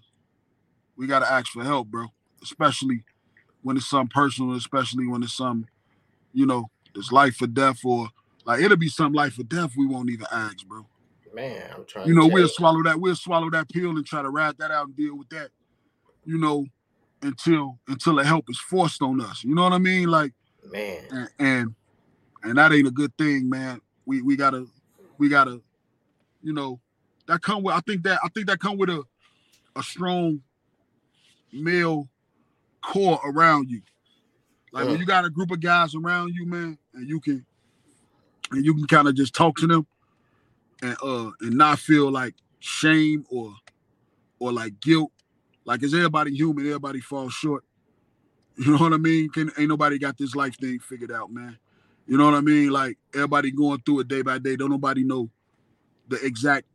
we 0.97 1.05
gotta 1.05 1.31
ask 1.31 1.51
for 1.51 1.63
help, 1.63 1.89
bro. 1.89 2.07
Especially 2.41 3.03
when 3.61 3.77
it's 3.77 3.85
something 3.85 4.09
personal, 4.11 4.55
especially 4.55 5.05
when 5.05 5.21
it's 5.21 5.37
some, 5.37 5.67
you 6.33 6.47
know, 6.47 6.71
it's 6.95 7.11
life 7.11 7.39
or 7.39 7.45
death, 7.45 7.85
or 7.85 8.09
like 8.45 8.61
it'll 8.61 8.77
be 8.77 8.89
some 8.89 9.13
life 9.13 9.37
or 9.37 9.43
death. 9.43 9.73
We 9.77 9.85
won't 9.85 10.09
even 10.09 10.25
ask, 10.31 10.65
bro. 10.65 10.87
man, 11.35 11.69
I'm 11.75 11.85
trying. 11.85 12.07
You 12.07 12.15
know, 12.15 12.25
we'll 12.25 12.47
swallow 12.47 12.81
that. 12.81 12.99
We'll 12.99 13.15
swallow 13.15 13.51
that 13.51 13.69
pill 13.69 13.91
and 13.91 14.05
try 14.05 14.23
to 14.23 14.29
ride 14.31 14.57
that 14.57 14.71
out 14.71 14.87
and 14.87 14.97
deal 14.97 15.15
with 15.15 15.29
that. 15.29 15.49
You 16.25 16.39
know, 16.39 16.65
until 17.21 17.77
until 17.87 18.15
the 18.15 18.25
help 18.25 18.45
is 18.49 18.59
forced 18.59 19.03
on 19.03 19.21
us. 19.21 19.43
You 19.43 19.53
know 19.53 19.61
what 19.65 19.73
I 19.73 19.77
mean? 19.77 20.09
Like 20.09 20.33
man. 20.71 21.03
and 21.11 21.29
and, 21.37 21.75
and 22.41 22.57
that 22.57 22.73
ain't 22.73 22.87
a 22.87 22.91
good 22.91 23.15
thing, 23.19 23.47
man. 23.47 23.81
We 24.07 24.23
we 24.23 24.35
gotta 24.35 24.65
we 25.19 25.29
gotta, 25.29 25.61
you 26.41 26.53
know, 26.53 26.79
that 27.27 27.41
come 27.43 27.63
with. 27.63 27.75
I 27.75 27.81
think 27.81 28.03
that 28.03 28.19
I 28.23 28.29
think 28.29 28.47
that 28.47 28.59
come 28.59 28.77
with 28.77 28.89
a 28.89 29.03
a 29.75 29.83
strong 29.83 30.41
male 31.53 32.09
core 32.81 33.19
around 33.25 33.69
you. 33.69 33.81
Like 34.71 34.87
when 34.87 34.97
Mm. 34.97 34.99
you 35.01 35.05
got 35.05 35.25
a 35.25 35.29
group 35.29 35.51
of 35.51 35.59
guys 35.61 35.95
around 35.95 36.33
you, 36.35 36.45
man, 36.45 36.77
and 36.93 37.07
you 37.09 37.19
can 37.19 37.45
and 38.51 38.65
you 38.65 38.73
can 38.75 38.87
kind 38.87 39.07
of 39.07 39.15
just 39.15 39.33
talk 39.35 39.57
to 39.57 39.67
them 39.67 39.87
and 40.81 40.97
uh 41.03 41.31
and 41.41 41.55
not 41.57 41.79
feel 41.79 42.11
like 42.11 42.35
shame 42.59 43.25
or 43.29 43.53
or 44.39 44.51
like 44.53 44.79
guilt. 44.79 45.11
Like 45.65 45.83
is 45.83 45.93
everybody 45.93 46.35
human? 46.35 46.65
Everybody 46.65 47.01
falls 47.01 47.33
short. 47.33 47.63
You 48.57 48.73
know 48.73 48.77
what 48.77 48.93
I 48.93 48.97
mean? 48.97 49.29
Can 49.29 49.51
ain't 49.57 49.69
nobody 49.69 49.97
got 49.97 50.17
this 50.17 50.35
life 50.35 50.57
thing 50.57 50.79
figured 50.79 51.11
out, 51.13 51.31
man. 51.31 51.57
You 52.09 52.17
know 52.17 52.25
what 52.25 52.33
I 52.33 52.41
mean? 52.41 52.71
Like 52.71 52.97
everybody 53.13 53.51
going 53.51 53.81
through 53.85 53.99
it 53.99 54.07
day 54.07 54.23
by 54.23 54.39
day. 54.39 54.55
Don't 54.55 54.71
nobody 54.71 55.03
know 55.03 55.29
the 56.07 56.17
exact 56.25 56.65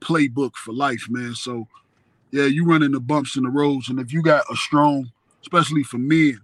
playbook 0.00 0.56
for 0.56 0.74
life, 0.74 1.06
man. 1.08 1.34
So 1.34 1.66
yeah, 2.30 2.44
you 2.44 2.66
run 2.66 2.82
into 2.82 3.00
bumps 3.00 3.36
in 3.36 3.44
the 3.44 3.48
roads, 3.48 3.88
and 3.88 3.98
if 3.98 4.12
you 4.12 4.20
got 4.20 4.44
a 4.52 4.56
strong, 4.56 5.10
especially 5.40 5.84
for 5.84 5.96
men, 5.96 6.38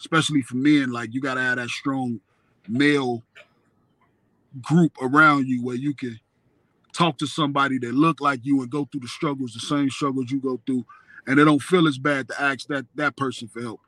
especially 0.00 0.42
for 0.42 0.56
men, 0.56 0.90
like 0.90 1.14
you 1.14 1.20
gotta 1.20 1.40
have 1.40 1.58
that 1.58 1.68
strong 1.68 2.18
male 2.66 3.22
group 4.60 4.96
around 5.00 5.46
you 5.46 5.62
where 5.62 5.76
you 5.76 5.94
can 5.94 6.18
talk 6.92 7.16
to 7.18 7.28
somebody 7.28 7.78
that 7.78 7.94
look 7.94 8.20
like 8.20 8.40
you 8.42 8.60
and 8.60 8.70
go 8.70 8.88
through 8.90 9.02
the 9.02 9.08
struggles, 9.08 9.52
the 9.52 9.60
same 9.60 9.88
struggles 9.88 10.32
you 10.32 10.40
go 10.40 10.60
through, 10.66 10.84
and 11.28 11.38
they 11.38 11.44
don't 11.44 11.62
feel 11.62 11.86
as 11.86 11.96
bad 11.96 12.26
to 12.26 12.42
ask 12.42 12.66
that 12.66 12.86
that 12.96 13.16
person 13.16 13.46
for 13.46 13.62
help 13.62 13.80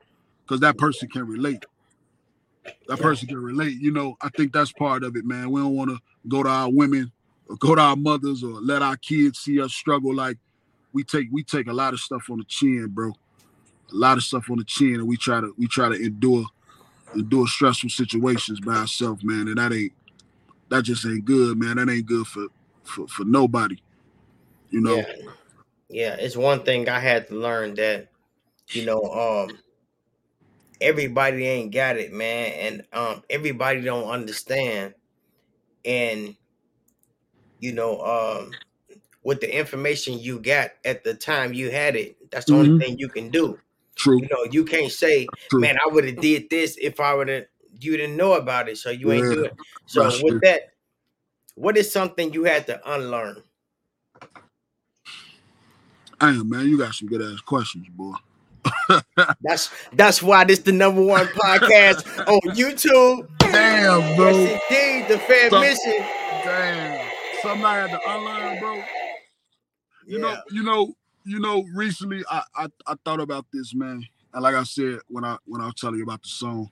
because 0.45 0.61
that 0.61 0.79
person 0.79 1.09
can 1.09 1.27
relate. 1.27 1.65
That 2.89 3.01
person 3.01 3.29
can 3.29 3.43
relate. 3.43 3.79
You 3.81 3.93
know, 3.93 4.17
I 4.21 4.29
think 4.31 4.53
that's 4.53 4.73
part 4.73 5.05
of 5.05 5.17
it, 5.17 5.25
man. 5.25 5.51
We 5.51 5.61
don't 5.61 5.77
want 5.77 5.91
to 5.91 5.99
go 6.29 6.43
to 6.43 6.49
our 6.49 6.71
women 6.71 7.13
or 7.49 7.57
go 7.57 7.75
to 7.75 7.81
our 7.81 7.97
mothers 7.97 8.43
or 8.43 8.61
let 8.61 8.83
our 8.83 8.97
kids 8.97 9.41
see 9.41 9.61
us 9.61 9.73
struggle. 9.73 10.15
Like 10.15 10.39
we 10.93 11.05
take 11.05 11.29
we 11.31 11.43
take 11.43 11.67
a 11.69 11.73
lot 11.73 11.95
of 11.95 12.01
stuff 12.01 12.31
on 12.31 12.39
the 12.39 12.45
chin, 12.45 12.89
bro. 12.89 13.09
A 13.11 13.95
lot 13.95 14.19
of 14.19 14.25
stuff 14.25 14.51
on 14.51 14.59
the 14.59 14.65
chin, 14.65 14.97
and 14.97 15.09
we 15.09 15.17
try 15.17 15.41
to 15.41 15.55
we 15.59 15.67
try 15.67 15.89
to 15.89 15.95
endure 15.95 16.45
endure 17.15 17.47
stressful 17.47 17.91
situations 17.91 18.61
by 18.61 18.75
ourselves, 18.75 19.25
man. 19.25 19.49
And 19.49 19.59
that 19.59 19.73
ain't 19.73 19.93
that 20.69 20.83
just 20.83 21.07
ain't 21.07 21.25
good, 21.25 21.59
man. 21.59 21.77
That 21.77 21.91
ain't 21.91 22.07
good 22.07 22.27
for 22.27 22.47
for, 22.85 23.09
for 23.09 23.25
nobody. 23.25 23.77
You 24.71 24.81
know. 24.81 24.97
Yeah. 24.97 25.13
Yeah, 25.91 26.17
it's 26.19 26.37
one 26.37 26.65
thing 26.65 26.89
I 26.89 27.01
had 27.01 27.29
to 27.29 27.35
learn 27.35 27.75
that, 27.77 28.09
you 28.71 28.85
know, 28.85 29.01
um, 29.05 29.59
everybody 30.81 31.47
ain't 31.47 31.73
got 31.73 31.97
it, 31.97 32.13
man, 32.13 32.53
and 32.53 32.87
um, 32.93 33.23
everybody 33.31 33.81
don't 33.83 34.09
understand, 34.09 34.95
and 35.85 36.37
you 37.61 37.73
know, 37.73 38.01
um, 38.01 38.59
with 39.23 39.41
the 39.41 39.57
information 39.59 40.19
you 40.19 40.39
got 40.41 40.71
at 40.85 41.05
the 41.05 41.15
time 41.15 41.53
you 41.53 41.71
had 41.71 41.97
it, 41.97 42.31
that's 42.31 42.47
the 42.47 42.53
Mhm. 42.53 42.59
only 42.59 42.79
thing 42.85 42.99
you 42.99 43.09
can 43.09 43.31
do. 43.31 43.59
True. 43.97 44.19
You 44.21 44.29
know, 44.31 44.45
you 44.45 44.65
can't 44.65 44.93
say, 44.93 45.27
True. 45.51 45.61
"Man, 45.61 45.77
I 45.85 45.89
would 45.89 46.05
have 46.05 46.21
did 46.21 46.49
this 46.51 46.77
if 46.81 47.01
I 47.01 47.15
would 47.15 47.29
have." 47.29 47.47
You 47.81 47.97
didn't 47.97 48.17
know 48.17 48.35
about 48.35 48.69
it, 48.69 48.79
so 48.79 48.91
you 48.91 49.13
ain't 49.13 49.31
do 49.31 49.45
it. 49.45 49.55
So 49.87 50.03
that's 50.03 50.23
with 50.23 50.33
true. 50.33 50.41
that, 50.43 50.73
what 51.55 51.77
is 51.77 51.91
something 51.91 52.33
you 52.33 52.45
had 52.45 52.67
to 52.67 52.81
unlearn? 52.95 53.43
Damn, 56.21 56.49
man, 56.49 56.67
you 56.69 56.77
got 56.79 56.95
some 56.95 57.09
good 57.09 57.23
ass 57.23 57.41
questions, 57.41 57.87
boy. 57.89 58.15
That's 59.43 59.71
that's 59.93 60.23
why 60.23 60.45
this 60.45 60.61
the 60.61 60.73
number 60.73 61.03
one 61.03 61.27
podcast 61.27 62.07
on 62.29 62.41
YouTube. 62.57 63.29
Damn, 63.39 64.17
bro. 64.17 64.31
Yes, 64.31 64.63
indeed, 64.71 65.09
the 65.09 65.19
Fair 65.21 65.51
So- 65.51 65.61
Mission. 65.61 66.07
Damn. 66.45 67.11
Something 67.43 67.65
I 67.65 67.75
had 67.77 67.91
to 67.91 68.01
unlearn, 68.11 68.59
bro. 68.59 68.83
You 70.07 70.19
know, 70.19 70.37
you 70.51 70.63
know, 70.63 70.95
you 71.25 71.39
know, 71.39 71.65
recently 71.75 72.23
I, 72.31 72.43
I 72.57 72.67
I 72.87 72.95
thought 73.05 73.21
about 73.21 73.47
this, 73.53 73.75
man. 73.75 74.05
And 74.35 74.43
like 74.43 74.55
I 74.55 74.65
said, 74.65 74.99
when 75.09 75.25
I 75.25 75.37
when 75.47 75.61
I 75.61 75.67
was 75.67 75.75
telling 75.75 75.97
you 75.99 76.03
about 76.05 76.23
the 76.23 76.29
song, 76.29 76.71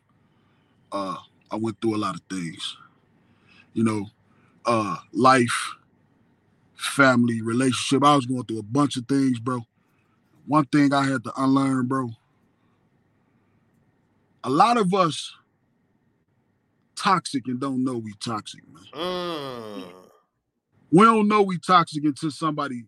uh, 0.93 1.17
I 1.51 1.57
went 1.57 1.81
through 1.81 1.97
a 1.97 1.99
lot 1.99 2.15
of 2.17 2.23
things. 2.31 2.77
You 3.75 3.85
know, 3.85 4.07
uh 4.65 4.97
life, 5.13 5.75
family, 6.75 7.43
relationship. 7.43 8.03
I 8.05 8.17
was 8.17 8.27
going 8.27 8.45
through 8.45 8.59
a 8.61 8.63
bunch 8.65 8.97
of 8.97 9.07
things, 9.07 9.39
bro. 9.39 9.61
One 10.47 10.67
thing 10.67 10.93
I 10.93 11.05
had 11.05 11.25
to 11.25 11.33
unlearn, 11.37 11.87
bro. 11.87 12.11
A 14.45 14.51
lot 14.51 14.77
of 14.77 14.95
us 14.95 15.33
toxic 16.97 17.47
and 17.49 17.61
don't 17.61 17.85
know 17.85 17.99
we 17.99 18.15
toxic, 18.25 18.63
man. 18.73 18.85
Mm. 18.95 19.93
we 20.91 21.05
don't 21.05 21.29
know 21.29 21.43
we 21.43 21.59
toxic 21.59 22.05
until 22.05 22.31
somebody 22.31 22.85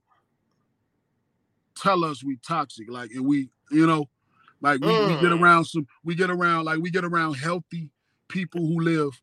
tell 1.77 2.05
us 2.05 2.25
we 2.25 2.38
toxic 2.47 2.90
like 2.90 3.11
and 3.12 3.27
we 3.27 3.51
you 3.71 3.87
know 3.87 4.07
like 4.61 4.81
we, 4.83 4.99
we 5.01 5.16
get 5.16 5.33
Mm. 5.33 5.40
around 5.40 5.64
some 5.64 5.87
we 6.05 6.14
get 6.14 6.31
around 6.31 6.64
like 6.64 6.79
we 6.81 6.90
get 6.90 7.05
around 7.05 7.35
healthy 7.35 7.90
people 8.29 8.61
who 8.61 8.81
live 8.81 9.21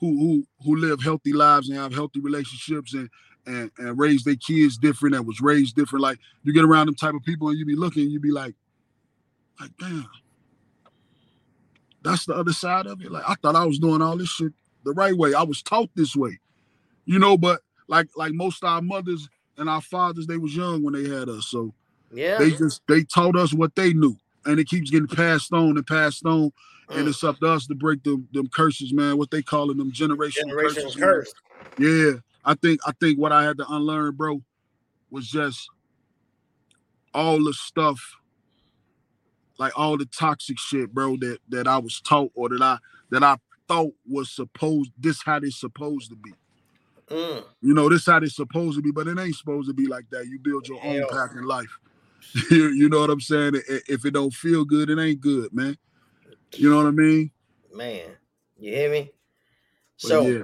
who 0.00 0.08
who 0.18 0.46
who 0.64 0.76
live 0.76 1.02
healthy 1.02 1.32
lives 1.32 1.68
and 1.68 1.78
have 1.78 1.94
healthy 1.94 2.20
relationships 2.20 2.94
and 2.94 3.08
and, 3.46 3.70
and 3.78 3.98
raise 3.98 4.24
their 4.24 4.36
kids 4.36 4.76
different 4.78 5.14
and 5.14 5.26
was 5.26 5.40
raised 5.40 5.76
different 5.76 6.02
like 6.02 6.18
you 6.44 6.52
get 6.52 6.64
around 6.64 6.86
them 6.86 6.94
type 6.94 7.14
of 7.14 7.22
people 7.22 7.48
and 7.48 7.58
you 7.58 7.64
be 7.66 7.76
looking 7.76 8.08
you 8.10 8.18
be 8.20 8.30
like 8.30 8.54
like 9.60 9.70
damn 9.78 10.08
that's 12.02 12.26
the 12.26 12.34
other 12.34 12.52
side 12.52 12.86
of 12.86 13.00
it 13.02 13.10
like 13.10 13.24
i 13.28 13.34
thought 13.36 13.56
i 13.56 13.64
was 13.64 13.78
doing 13.78 14.02
all 14.02 14.16
this 14.16 14.28
shit 14.28 14.52
the 14.84 14.92
right 14.92 15.16
way 15.16 15.34
i 15.34 15.42
was 15.42 15.62
taught 15.62 15.90
this 15.94 16.14
way 16.16 16.38
you 17.06 17.18
know 17.18 17.36
but 17.36 17.60
like 17.88 18.08
like 18.16 18.32
most 18.32 18.62
of 18.62 18.68
our 18.68 18.82
mothers 18.82 19.28
and 19.58 19.68
our 19.68 19.80
fathers 19.80 20.26
they 20.26 20.36
was 20.38 20.54
young 20.56 20.82
when 20.82 20.94
they 20.94 21.08
had 21.08 21.28
us 21.28 21.46
so 21.46 21.72
Yeah. 22.12 22.38
they 22.38 22.50
just 22.50 22.82
they 22.88 23.04
taught 23.04 23.36
us 23.36 23.52
what 23.54 23.74
they 23.74 23.92
knew 23.92 24.16
and 24.46 24.58
it 24.60 24.68
keeps 24.68 24.90
getting 24.90 25.08
passed 25.08 25.52
on 25.52 25.76
and 25.76 25.86
passed 25.86 26.24
on 26.26 26.50
and 26.90 27.06
Mm. 27.06 27.08
it's 27.08 27.24
up 27.24 27.38
to 27.40 27.46
us 27.46 27.66
to 27.68 27.74
break 27.74 28.02
them 28.02 28.28
them 28.32 28.46
curses 28.48 28.92
man 28.92 29.16
what 29.16 29.30
they 29.30 29.40
calling 29.42 29.78
them 29.78 29.90
generational 29.90 30.48
Generation 30.48 30.82
curses 30.82 30.96
man. 30.98 31.08
cursed. 31.08 31.34
yeah 31.78 32.12
i 32.44 32.54
think 32.54 32.80
i 32.86 32.92
think 33.00 33.18
what 33.18 33.32
i 33.32 33.42
had 33.42 33.58
to 33.58 33.66
unlearn 33.68 34.14
bro 34.14 34.40
was 35.10 35.28
just 35.28 35.68
all 37.12 37.42
the 37.42 37.52
stuff 37.52 38.00
like 39.58 39.72
all 39.78 39.96
the 39.96 40.06
toxic 40.06 40.58
shit, 40.58 40.92
bro, 40.92 41.16
that 41.18 41.38
that 41.48 41.66
I 41.66 41.78
was 41.78 42.00
taught 42.00 42.32
or 42.34 42.48
that 42.48 42.62
I 42.62 42.78
that 43.10 43.22
I 43.22 43.36
thought 43.68 43.92
was 44.08 44.30
supposed 44.30 44.90
this 44.98 45.22
how 45.22 45.38
they 45.38 45.50
supposed 45.50 46.10
to 46.10 46.16
be. 46.16 46.32
Mm. 47.08 47.44
You 47.62 47.74
know, 47.74 47.88
this 47.88 48.06
how 48.06 48.20
they 48.20 48.26
supposed 48.26 48.76
to 48.76 48.82
be, 48.82 48.90
but 48.90 49.06
it 49.06 49.18
ain't 49.18 49.36
supposed 49.36 49.68
to 49.68 49.74
be 49.74 49.86
like 49.86 50.06
that. 50.10 50.26
You 50.26 50.38
build 50.38 50.68
your 50.68 50.82
own 50.84 50.94
Hell. 50.94 51.08
path 51.10 51.30
in 51.36 51.44
life. 51.44 51.78
you, 52.50 52.68
you 52.68 52.88
know 52.88 53.00
what 53.00 53.10
I'm 53.10 53.20
saying? 53.20 53.54
If 53.88 54.04
it 54.04 54.12
don't 54.12 54.32
feel 54.32 54.64
good, 54.64 54.90
it 54.90 54.98
ain't 54.98 55.20
good, 55.20 55.52
man. 55.52 55.76
You 56.56 56.70
know 56.70 56.76
what 56.76 56.86
I 56.86 56.90
mean? 56.90 57.30
Man, 57.72 58.02
you 58.58 58.74
hear 58.74 58.90
me? 58.90 59.12
But 60.02 60.08
So 60.08 60.22
yeah, 60.22 60.42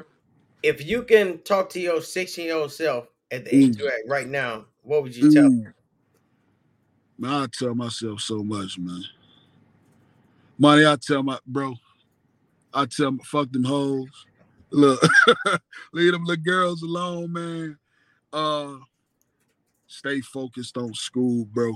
if 0.62 0.86
you 0.86 1.02
can 1.02 1.38
talk 1.38 1.70
to 1.70 1.80
your 1.80 2.00
16 2.00 2.44
year 2.44 2.56
old 2.56 2.72
self 2.72 3.08
at 3.30 3.44
the 3.44 3.54
age 3.54 3.76
Mm. 3.76 3.78
you're 3.78 3.88
at 3.88 4.08
right 4.08 4.28
now, 4.28 4.66
what 4.82 5.02
would 5.02 5.16
you 5.16 5.30
tell? 5.30 5.50
Man, 7.18 7.32
I 7.32 7.46
tell 7.52 7.74
myself 7.74 8.20
so 8.20 8.42
much, 8.42 8.78
man. 8.78 9.02
Money, 10.58 10.86
I 10.86 10.96
tell 10.96 11.22
my 11.22 11.38
bro, 11.46 11.74
I 12.72 12.86
tell 12.86 13.16
fuck 13.24 13.50
them 13.52 13.64
hoes. 13.64 14.26
Look, 14.70 15.02
leave 15.92 16.12
them 16.12 16.24
little 16.24 16.42
girls 16.42 16.82
alone, 16.82 17.32
man. 17.32 17.78
Uh 18.32 18.76
stay 19.86 20.20
focused 20.20 20.76
on 20.76 20.94
school, 20.94 21.44
bro. 21.46 21.74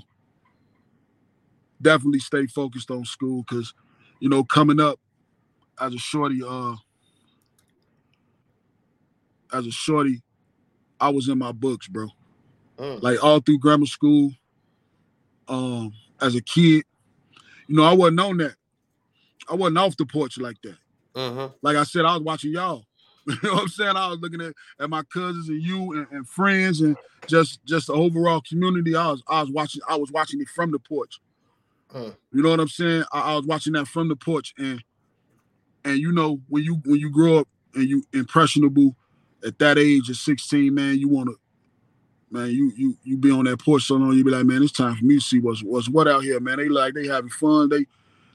Definitely 1.82 2.20
stay 2.20 2.46
focused 2.46 2.90
on 2.90 3.04
school 3.04 3.44
because 3.48 3.74
you 4.20 4.28
know, 4.28 4.44
coming 4.44 4.80
up 4.80 4.98
as 5.80 5.92
a 5.92 5.98
shorty, 5.98 6.42
uh 6.46 6.76
as 9.54 9.66
a 9.66 9.70
shorty, 9.70 10.22
I 11.00 11.08
was 11.08 11.28
in 11.28 11.38
my 11.38 11.52
books, 11.52 11.86
bro 11.88 12.08
Mm. 12.78 13.02
like 13.02 13.22
all 13.22 13.40
through 13.40 13.58
grammar 13.58 13.86
school. 13.86 14.32
Um, 15.46 15.92
as 16.20 16.34
a 16.34 16.40
kid, 16.40 16.84
you 17.66 17.76
know, 17.76 17.84
I 17.84 17.92
wasn't 17.92 18.20
on 18.20 18.38
that. 18.38 18.54
I 19.48 19.54
wasn't 19.54 19.78
off 19.78 19.96
the 19.96 20.06
porch 20.06 20.38
like 20.38 20.56
that. 20.62 20.76
Mm-hmm. 21.14 21.54
Like 21.62 21.76
I 21.76 21.84
said, 21.84 22.04
I 22.04 22.14
was 22.14 22.22
watching 22.22 22.52
y'all. 22.52 22.84
you 23.26 23.36
know 23.42 23.54
what 23.54 23.62
I'm 23.62 23.68
saying? 23.68 23.96
I 23.96 24.08
was 24.08 24.18
looking 24.20 24.40
at, 24.40 24.54
at 24.80 24.90
my 24.90 25.02
cousins 25.02 25.48
and 25.48 25.62
you 25.62 25.92
and, 25.92 26.06
and 26.10 26.28
friends 26.28 26.80
and 26.80 26.96
just 27.26 27.64
just 27.64 27.86
the 27.86 27.92
overall 27.92 28.40
community. 28.40 28.96
I 28.96 29.10
was 29.10 29.22
I 29.28 29.40
was 29.42 29.50
watching 29.50 29.82
I 29.88 29.96
was 29.96 30.10
watching 30.10 30.40
it 30.40 30.48
from 30.48 30.72
the 30.72 30.78
porch. 30.78 31.20
Mm. 31.94 32.16
You 32.32 32.42
know 32.42 32.50
what 32.50 32.60
I'm 32.60 32.68
saying? 32.68 33.04
I, 33.12 33.32
I 33.32 33.36
was 33.36 33.46
watching 33.46 33.74
that 33.74 33.86
from 33.86 34.08
the 34.08 34.16
porch 34.16 34.52
and 34.58 34.82
and 35.84 35.98
you 35.98 36.10
know 36.12 36.40
when 36.48 36.64
you 36.64 36.80
when 36.84 36.98
you 36.98 37.10
grow 37.10 37.38
up 37.38 37.48
and 37.74 37.84
you 37.84 38.02
impressionable 38.12 38.96
at 39.46 39.58
that 39.58 39.78
age 39.78 40.08
of 40.10 40.16
16, 40.16 40.74
man, 40.74 40.98
you 40.98 41.08
want 41.08 41.28
to 41.28 41.36
man, 42.30 42.50
you 42.50 42.72
you 42.76 42.96
you 43.04 43.16
be 43.16 43.30
on 43.30 43.44
that 43.44 43.58
porch 43.58 43.84
so 43.84 43.94
long, 43.94 44.12
you 44.14 44.24
be 44.24 44.30
like, 44.30 44.44
man, 44.44 44.62
it's 44.62 44.72
time 44.72 44.94
for 44.96 45.04
me 45.04 45.16
to 45.16 45.20
see 45.20 45.38
what's 45.38 45.62
what's 45.62 45.88
what 45.88 46.08
out 46.08 46.24
here, 46.24 46.40
man. 46.40 46.58
They 46.58 46.68
like 46.68 46.94
they 46.94 47.06
having 47.06 47.30
fun. 47.30 47.68
They 47.68 47.86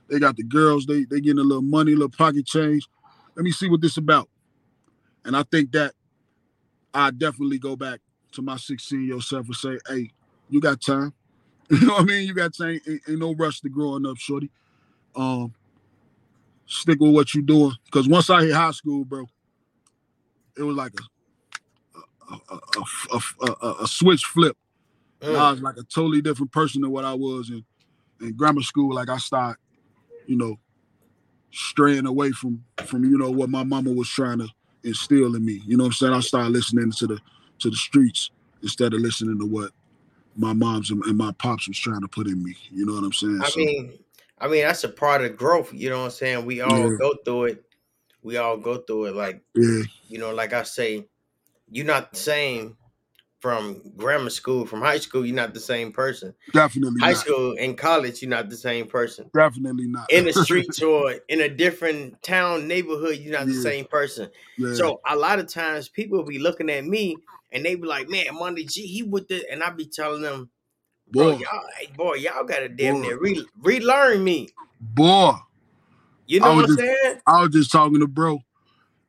they 0.09 0.19
got 0.19 0.37
the 0.37 0.43
girls, 0.43 0.85
they 0.85 1.03
they 1.03 1.19
getting 1.19 1.39
a 1.39 1.43
little 1.43 1.61
money, 1.61 1.91
a 1.91 1.95
little 1.95 2.09
pocket 2.09 2.45
change. 2.45 2.87
Let 3.35 3.43
me 3.43 3.51
see 3.51 3.69
what 3.69 3.81
this 3.81 3.97
about. 3.97 4.29
And 5.25 5.35
I 5.35 5.43
think 5.43 5.71
that 5.73 5.93
I 6.93 7.11
definitely 7.11 7.59
go 7.59 7.75
back 7.75 7.99
to 8.33 8.41
my 8.41 8.57
16 8.57 9.05
year 9.05 9.21
self 9.21 9.45
and 9.45 9.55
say, 9.55 9.77
hey, 9.87 10.11
you 10.49 10.59
got 10.61 10.81
time. 10.81 11.13
You 11.71 11.85
know 11.85 11.93
what 11.93 12.01
I 12.01 12.05
mean? 12.05 12.27
You 12.27 12.33
got 12.33 12.55
time. 12.55 12.79
Ain't, 12.87 13.01
ain't 13.07 13.19
no 13.19 13.35
rush 13.35 13.61
to 13.61 13.69
growing 13.69 14.03
up, 14.03 14.17
shorty. 14.17 14.49
Um, 15.15 15.53
stick 16.65 16.99
with 16.99 17.13
what 17.13 17.31
you're 17.35 17.43
doing. 17.43 17.73
Cause 17.91 18.07
once 18.07 18.27
I 18.31 18.45
hit 18.45 18.55
high 18.55 18.71
school, 18.71 19.05
bro, 19.05 19.27
it 20.59 20.63
was 20.63 20.75
like 20.75 20.93
a 20.99 21.03
a, 22.31 22.59
a, 23.41 23.51
a, 23.67 23.75
a, 23.83 23.87
switch 23.87 24.23
flip. 24.25 24.55
And 25.21 25.35
I 25.37 25.49
Mm. 25.49 25.51
was 25.51 25.61
like 25.61 25.77
a 25.77 25.83
totally 25.83 26.21
different 26.21 26.51
person 26.51 26.81
than 26.81 26.91
what 26.91 27.05
I 27.05 27.13
was 27.13 27.49
in, 27.49 27.63
in 28.21 28.33
grammar 28.33 28.61
school. 28.61 28.93
Like 28.93 29.09
I 29.09 29.17
started, 29.17 29.57
you 30.27 30.35
know, 30.35 30.59
straying 31.51 32.05
away 32.05 32.31
from 32.31 32.63
from 32.85 33.03
you 33.03 33.17
know 33.17 33.31
what 33.31 33.49
my 33.49 33.63
mama 33.63 33.91
was 33.91 34.09
trying 34.09 34.39
to 34.39 34.47
instill 34.83 35.35
in 35.35 35.43
me. 35.43 35.61
You 35.65 35.77
know 35.77 35.85
what 35.85 35.89
I'm 35.89 35.93
saying? 35.93 36.13
I 36.13 36.19
started 36.19 36.51
listening 36.51 36.91
to 36.91 37.07
the 37.07 37.19
to 37.59 37.69
the 37.69 37.75
streets 37.75 38.31
instead 38.61 38.93
of 38.93 39.01
listening 39.01 39.39
to 39.39 39.45
what 39.45 39.71
my 40.35 40.53
mom's 40.53 40.91
and, 40.91 41.03
and 41.05 41.17
my 41.17 41.31
pops 41.33 41.67
was 41.67 41.77
trying 41.77 42.01
to 42.01 42.07
put 42.07 42.27
in 42.27 42.43
me. 42.43 42.55
You 42.71 42.85
know 42.85 42.93
what 42.93 43.03
I'm 43.03 43.13
saying? 43.13 43.41
I 43.41 43.49
So, 43.49 43.55
mean, 43.57 43.99
I 44.39 44.47
mean 44.47 44.61
that's 44.63 44.83
a 44.83 44.89
part 44.89 45.23
of 45.23 45.35
growth. 45.37 45.73
You 45.73 45.89
know 45.89 45.99
what 45.99 46.05
I'm 46.05 46.11
saying? 46.11 46.45
We 46.45 46.61
all 46.61 46.89
Yeah. 46.89 46.97
go 46.97 47.13
through 47.25 47.43
it. 47.45 47.63
We 48.21 48.37
all 48.37 48.57
go 48.57 48.77
through 48.77 49.05
it. 49.05 49.15
Like 49.15 49.41
yeah, 49.55 49.83
you 50.07 50.19
know, 50.19 50.33
like 50.33 50.53
I 50.53 50.63
say, 50.63 51.07
you're 51.71 51.85
not 51.85 52.11
the 52.13 52.19
same 52.19 52.77
from 53.39 53.81
grammar 53.95 54.29
school, 54.29 54.65
from 54.65 54.81
high 54.81 54.99
school. 54.99 55.25
You're 55.25 55.35
not 55.35 55.53
the 55.53 55.59
same 55.59 55.91
person. 55.91 56.33
definitely 56.53 56.99
not 56.99 57.05
High 57.05 57.11
not. 57.13 57.21
school 57.21 57.55
and 57.59 57.77
college, 57.77 58.21
you're 58.21 58.29
not 58.29 58.49
the 58.49 58.57
same 58.57 58.87
person. 58.87 59.29
Definitely 59.33 59.87
not. 59.87 60.11
In 60.11 60.25
the 60.25 60.33
streets 60.45 60.81
or 60.81 61.15
in 61.29 61.41
a 61.41 61.49
different 61.49 62.21
town 62.21 62.67
neighborhood, 62.67 63.17
you're 63.17 63.37
not 63.37 63.47
the 63.47 63.53
same 63.53 63.85
person. 63.85 64.29
yeah. 64.57 64.73
So 64.73 64.99
a 65.07 65.15
lot 65.15 65.39
of 65.39 65.47
times 65.47 65.87
people 65.87 66.17
will 66.17 66.25
be 66.25 66.39
looking 66.39 66.69
at 66.69 66.83
me 66.85 67.17
and 67.51 67.65
they 67.65 67.75
be 67.75 67.87
like, 67.87 68.09
"Man, 68.09 68.25
Monty 68.33 68.65
G, 68.65 68.85
he 68.85 69.03
with 69.03 69.27
the," 69.27 69.49
and 69.51 69.63
I 69.63 69.69
be 69.71 69.85
telling 69.85 70.21
them, 70.21 70.49
"Bro, 71.09 71.31
boy, 71.33 71.37
y'all, 71.37 71.63
hey, 71.79 71.89
boy, 71.95 72.13
y'all 72.15 72.43
got 72.43 72.59
to 72.59 72.69
damn 72.69 72.95
Boy. 72.95 73.01
near 73.01 73.19
re- 73.19 73.47
relearn 73.61 74.23
me." 74.23 74.49
boy. 74.79 75.33
You 76.29 76.39
I 76.43 76.49
know 76.49 76.55
was 76.57 76.67
what 76.67 76.69
I'm 76.71 76.77
just- 76.85 77.01
saying? 77.03 77.21
I 77.25 77.41
was 77.41 77.49
just 77.49 77.71
talking 77.71 77.99
to 78.01 78.07
bro. 78.07 78.39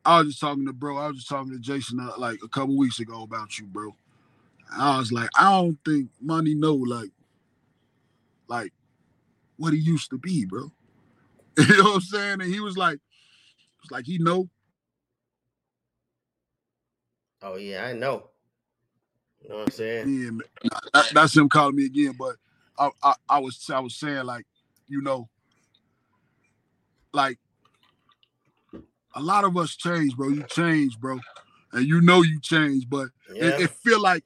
I 0.06 0.18
was 0.20 0.28
just 0.28 0.40
talking 0.40 0.64
to 0.66 0.72
bro. 0.72 0.96
I 0.96 1.08
was 1.08 1.16
just 1.16 1.28
talking 1.28 1.52
to 1.52 1.58
Jason 1.58 2.00
uh, 2.00 2.12
like 2.16 2.38
a 2.42 2.48
couple 2.48 2.76
weeks 2.78 2.98
ago 2.98 3.22
about 3.22 3.58
you, 3.58 3.66
bro. 3.66 3.94
I 4.72 4.98
was 4.98 5.12
like, 5.12 5.28
I 5.36 5.50
don't 5.50 5.78
think 5.84 6.08
money 6.20 6.54
know 6.54 6.74
like, 6.74 7.10
like 8.48 8.72
what 9.58 9.74
he 9.74 9.78
used 9.80 10.08
to 10.10 10.18
be, 10.18 10.46
bro. 10.46 10.72
you 11.58 11.76
know 11.76 11.84
what 11.84 11.94
I'm 11.96 12.00
saying? 12.00 12.40
And 12.40 12.50
he 12.54 12.60
was 12.60 12.78
like, 12.78 12.98
it's 13.82 13.90
like 13.90 14.06
he 14.06 14.16
know. 14.16 14.48
Oh 17.42 17.56
yeah, 17.56 17.84
I 17.84 17.92
know. 17.92 18.30
You 19.42 19.50
know 19.50 19.56
what 19.56 19.66
I'm 19.66 19.70
saying? 19.72 20.08
Yeah, 20.08 20.30
man. 20.30 20.40
That- 20.94 21.10
that's 21.12 21.36
him 21.36 21.50
calling 21.50 21.76
me 21.76 21.84
again. 21.84 22.14
But 22.18 22.36
I, 22.78 22.90
I, 23.02 23.14
I 23.28 23.38
was, 23.40 23.68
I 23.68 23.80
was 23.80 23.96
saying 23.96 24.24
like, 24.24 24.46
you 24.88 25.02
know, 25.02 25.28
like 27.12 27.38
a 29.14 29.20
lot 29.22 29.44
of 29.44 29.56
us 29.56 29.74
change, 29.76 30.16
bro. 30.16 30.28
You 30.28 30.44
change, 30.44 30.98
bro, 30.98 31.18
and 31.72 31.86
you 31.86 32.00
know 32.00 32.22
you 32.22 32.40
change, 32.40 32.88
but 32.88 33.08
Yeah. 33.34 33.56
it, 33.56 33.62
it 33.62 33.70
feel 33.70 34.00
like 34.00 34.24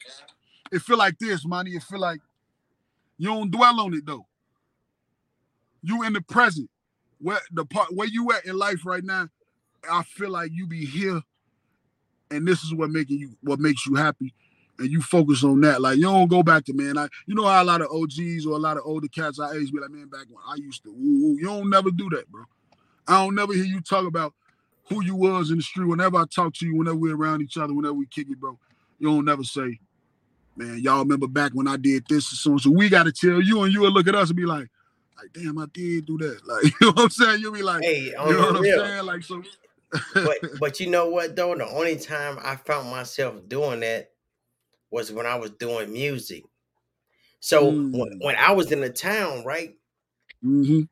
it 0.72 0.80
feel 0.82 0.98
like 0.98 1.18
this, 1.18 1.46
money. 1.46 1.72
It 1.72 1.82
feel 1.82 2.00
like 2.00 2.20
you 3.18 3.28
don't 3.28 3.50
dwell 3.50 3.80
on 3.80 3.94
it 3.94 4.04
though. 4.06 4.26
You 5.82 6.02
in 6.02 6.12
the 6.12 6.20
present. 6.20 6.70
Where 7.20 7.38
the 7.52 7.64
part 7.64 7.94
where 7.94 8.08
you 8.08 8.32
at 8.32 8.44
in 8.44 8.58
life 8.58 8.84
right 8.84 9.04
now, 9.04 9.28
I 9.90 10.02
feel 10.02 10.30
like 10.30 10.50
you 10.52 10.66
be 10.66 10.84
here, 10.84 11.22
and 12.30 12.46
this 12.46 12.62
is 12.64 12.74
what 12.74 12.90
making 12.90 13.18
you 13.18 13.36
what 13.40 13.60
makes 13.60 13.86
you 13.86 13.94
happy, 13.94 14.34
and 14.78 14.90
you 14.90 15.00
focus 15.00 15.42
on 15.44 15.60
that. 15.62 15.80
Like 15.80 15.96
you 15.96 16.02
don't 16.02 16.28
go 16.28 16.42
back 16.42 16.64
to 16.66 16.74
man. 16.74 16.98
I 16.98 17.08
you 17.26 17.34
know 17.34 17.46
how 17.46 17.62
a 17.62 17.64
lot 17.64 17.80
of 17.80 17.88
OGs 17.90 18.44
or 18.46 18.54
a 18.54 18.58
lot 18.58 18.76
of 18.76 18.82
older 18.84 19.08
cats 19.08 19.40
I 19.40 19.52
age 19.52 19.72
be 19.72 19.80
like, 19.80 19.90
man, 19.90 20.08
back 20.08 20.26
when 20.28 20.42
I 20.46 20.56
used 20.56 20.82
to 20.82 20.90
woo 20.90 21.22
woo. 21.22 21.36
You 21.38 21.44
don't 21.46 21.70
never 21.70 21.90
do 21.90 22.10
that, 22.10 22.30
bro. 22.30 22.44
I 23.06 23.24
don't 23.24 23.34
never 23.34 23.52
hear 23.52 23.64
you 23.64 23.80
talk 23.80 24.06
about 24.06 24.34
who 24.88 25.02
you 25.04 25.14
was 25.16 25.50
in 25.50 25.56
the 25.56 25.62
street. 25.62 25.86
Whenever 25.86 26.18
I 26.18 26.24
talk 26.34 26.54
to 26.54 26.66
you, 26.66 26.76
whenever 26.76 26.96
we're 26.96 27.16
around 27.16 27.42
each 27.42 27.56
other, 27.56 27.74
whenever 27.74 27.94
we 27.94 28.06
kick 28.06 28.28
it, 28.30 28.38
bro, 28.40 28.58
you 28.98 29.08
don't 29.08 29.24
never 29.24 29.42
say, 29.42 29.78
man, 30.56 30.78
y'all 30.80 31.00
remember 31.00 31.26
back 31.26 31.52
when 31.52 31.68
I 31.68 31.76
did 31.76 32.04
this 32.08 32.32
or 32.32 32.36
so 32.36 32.50
and 32.52 32.60
so. 32.60 32.70
We 32.70 32.88
got 32.88 33.04
to 33.04 33.12
tell 33.12 33.40
you, 33.40 33.62
and 33.62 33.72
you 33.72 33.80
will 33.80 33.90
look 33.90 34.08
at 34.08 34.14
us 34.14 34.28
and 34.30 34.36
be 34.36 34.46
like, 34.46 34.68
like, 35.16 35.32
damn, 35.32 35.58
I 35.58 35.66
did 35.72 36.06
do 36.06 36.18
that. 36.18 36.40
Like, 36.46 36.64
you 36.64 36.72
know 36.82 36.92
what 36.92 37.02
I'm 37.04 37.10
saying? 37.10 37.40
You'll 37.40 37.52
be 37.52 37.62
like, 37.62 37.82
hey, 37.82 38.00
you 38.00 38.12
know 38.12 38.46
what 38.46 38.56
I'm 38.56 38.62
real. 38.62 38.84
saying? 38.84 39.06
Like, 39.06 39.22
so. 39.22 39.42
but 40.14 40.38
but 40.60 40.80
you 40.80 40.88
know 40.88 41.08
what 41.08 41.36
though? 41.36 41.54
The 41.54 41.66
only 41.66 41.96
time 41.96 42.38
I 42.42 42.56
found 42.56 42.90
myself 42.90 43.48
doing 43.48 43.80
that 43.80 44.10
was 44.90 45.10
when 45.12 45.26
I 45.26 45.36
was 45.36 45.50
doing 45.52 45.92
music. 45.92 46.44
So 47.40 47.66
when, 47.66 47.92
Mm. 47.92 48.18
when 48.20 48.36
I 48.36 48.52
was 48.52 48.72
in 48.72 48.80
the 48.80 48.90
town, 48.90 49.44
right? 49.44 49.74
hmm 50.42 50.82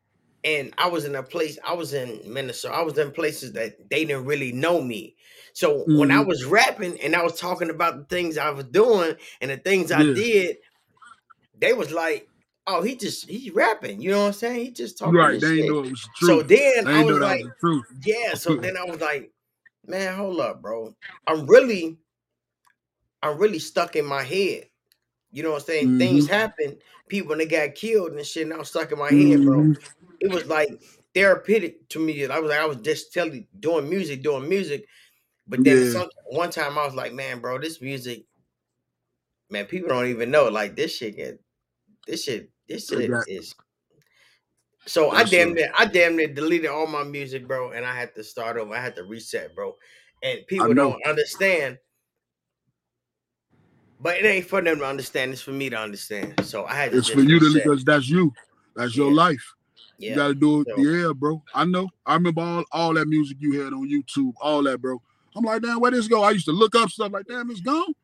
and 0.45 0.73
I 0.79 0.89
was 0.89 1.05
in 1.05 1.15
a 1.15 1.23
place, 1.23 1.59
I 1.65 1.75
was 1.75 1.93
in 1.95 2.21
Minnesota, 2.27 2.75
I 2.75 2.83
was 2.83 2.99
in 2.99 3.13
places 3.13 3.53
that 3.53 3.91
they 3.91 4.05
didn't 4.05 4.25
really 4.27 4.53
know 4.53 4.81
me. 4.81 5.17
So 5.53 5.89
when 5.93 6.11
I 6.11 6.21
Mhm. 6.21 6.27
was 6.27 6.45
rapping 6.45 7.01
and 7.01 7.15
I 7.15 7.23
was 7.23 7.39
talking 7.39 7.71
about 7.71 7.97
the 7.97 8.05
things 8.17 8.39
I 8.39 8.51
was 8.51 8.65
doing 8.67 9.15
and 9.41 9.51
the 9.51 9.57
things 9.59 9.93
I 9.93 10.03
did, 10.03 10.57
they 11.59 11.73
was 11.73 11.93
like, 11.93 12.29
"Oh, 12.67 12.83
he 12.83 12.97
just 12.97 13.29
he's 13.29 13.53
rapping." 13.53 14.01
You 14.01 14.11
know 14.11 14.21
what 14.23 14.27
I'm 14.29 14.33
saying? 14.33 14.65
He 14.65 14.71
just 14.71 14.99
talking 14.99 15.15
Right. 15.15 15.41
They 15.41 15.59
shit. 15.59 15.67
it 15.67 15.71
was 15.73 16.09
truth. 16.17 16.31
So 16.41 16.43
then 16.43 16.85
they 16.87 16.93
I 16.95 17.03
was 17.05 17.19
like, 17.21 17.45
was 17.45 17.53
the. 17.61 17.83
"Yeah." 18.05 18.35
So 18.35 18.57
then 18.57 18.77
I 18.77 18.85
was 18.85 19.01
like, 19.01 19.31
"Man, 19.87 20.15
hold 20.17 20.41
up, 20.41 20.63
bro. 20.63 20.95
I'm 21.27 21.47
really, 21.47 21.99
I'm 23.23 23.39
really 23.39 23.59
stuck 23.59 23.97
in 23.97 24.05
my 24.07 24.23
head." 24.23 24.69
You 25.31 25.43
know 25.43 25.51
what 25.53 25.63
I'm 25.63 25.67
saying? 25.67 25.97
Things 25.99 26.27
Mm-hmm. 26.27 26.35
happen. 26.35 26.79
People 27.09 27.33
and 27.33 27.41
they 27.41 27.47
got 27.47 27.75
killed 27.75 28.13
and 28.13 28.27
shit. 28.27 28.45
And 28.45 28.53
I 28.55 28.59
was 28.59 28.69
stuck 28.69 28.93
in 28.93 28.99
my 28.99 29.13
head, 29.13 29.45
bro 29.45 29.63
Mhm. 29.65 29.77
It 30.23 30.31
was 30.31 30.47
like 30.47 30.69
therapeutic 31.15 31.89
to 31.91 31.99
me. 31.99 32.25
I 32.27 32.39
was 32.39 32.49
like, 32.51 32.61
I 32.61 32.67
was 32.67 32.79
just 32.79 33.13
telling, 33.13 33.47
doing 33.59 33.91
music, 33.91 34.23
doing 34.23 34.49
music. 34.49 34.87
But 35.49 35.65
then 35.65 35.79
Yeah. 35.79 35.91
some, 35.91 36.09
one 36.27 36.51
time 36.51 36.79
I 36.79 36.87
was 36.87 36.95
like, 36.95 37.13
man, 37.13 37.41
bro, 37.41 37.59
this 37.59 37.81
music, 37.83 38.25
man, 39.51 39.67
people 39.67 39.89
don't 39.89 40.07
even 40.07 40.31
know. 40.31 40.49
Like 40.49 40.77
this 40.77 40.97
shit, 40.97 41.17
get, 41.17 41.41
this 42.07 42.25
shit, 42.25 42.51
this 42.69 42.87
shit 42.87 43.11
got- 43.11 43.29
is, 43.29 43.55
So 44.87 45.11
I 45.11 45.25
damn 45.25 45.55
near, 45.55 45.73
I 45.77 45.87
damn 45.87 46.17
near 46.17 46.29
deleted 46.33 46.71
all 46.71 46.87
my 46.87 47.05
music, 47.05 47.49
bro, 47.49 47.73
and 47.73 47.85
I 47.85 47.95
had 47.97 48.15
to 48.15 48.25
start 48.25 48.57
over. 48.57 48.75
I 48.75 48.81
had 48.81 48.97
to 48.97 49.05
reset, 49.05 49.55
bro. 49.57 49.77
And 50.23 50.47
people 50.47 50.73
don't 50.75 51.05
understand, 51.07 51.79
but 54.01 54.17
it 54.17 54.25
ain't 54.25 54.47
for 54.47 54.63
them 54.63 54.79
to 54.79 54.85
understand. 54.87 55.33
It's 55.33 55.43
for 55.43 55.51
me 55.53 55.71
to 55.71 55.77
understand. 55.79 56.47
So 56.47 56.65
I 56.65 56.75
had 56.75 56.93
to 56.93 56.99
It's 56.99 57.09
for 57.09 57.21
you 57.21 57.41
to 57.41 57.45
reset. 57.47 57.65
because 57.65 57.85
that's 57.85 58.09
you. 58.09 58.33
That's 58.77 58.97
your 58.97 59.11
Yeah. 60.03 60.11
You 60.11 60.17
gotta 60.17 60.35
do 60.35 60.61
it. 60.63 60.69
So- 60.69 60.83
Yeah, 60.83 61.13
bro. 61.13 61.43
I 61.55 61.65
know. 61.65 61.89
I 62.05 62.15
remember 62.15 62.41
all, 62.41 62.65
all 62.73 62.95
that 62.95 63.07
music 63.07 63.37
you 63.41 63.63
had 63.63 63.73
on 63.73 63.89
YouTube, 63.89 64.33
all 64.41 64.63
that, 64.65 64.81
bro. 64.83 65.01
I'm 65.37 65.45
like, 65.45 65.63
damn, 65.63 65.79
where 65.81 65.93
this 65.93 66.09
go? 66.09 66.23
I 66.23 66.33
used 66.33 66.47
to 66.47 66.53
look 66.53 66.75
up 66.75 66.91
stuff 66.91 67.13
like, 67.13 67.27
damn, 67.27 67.51
it's 67.51 67.61
gone. 67.61 67.95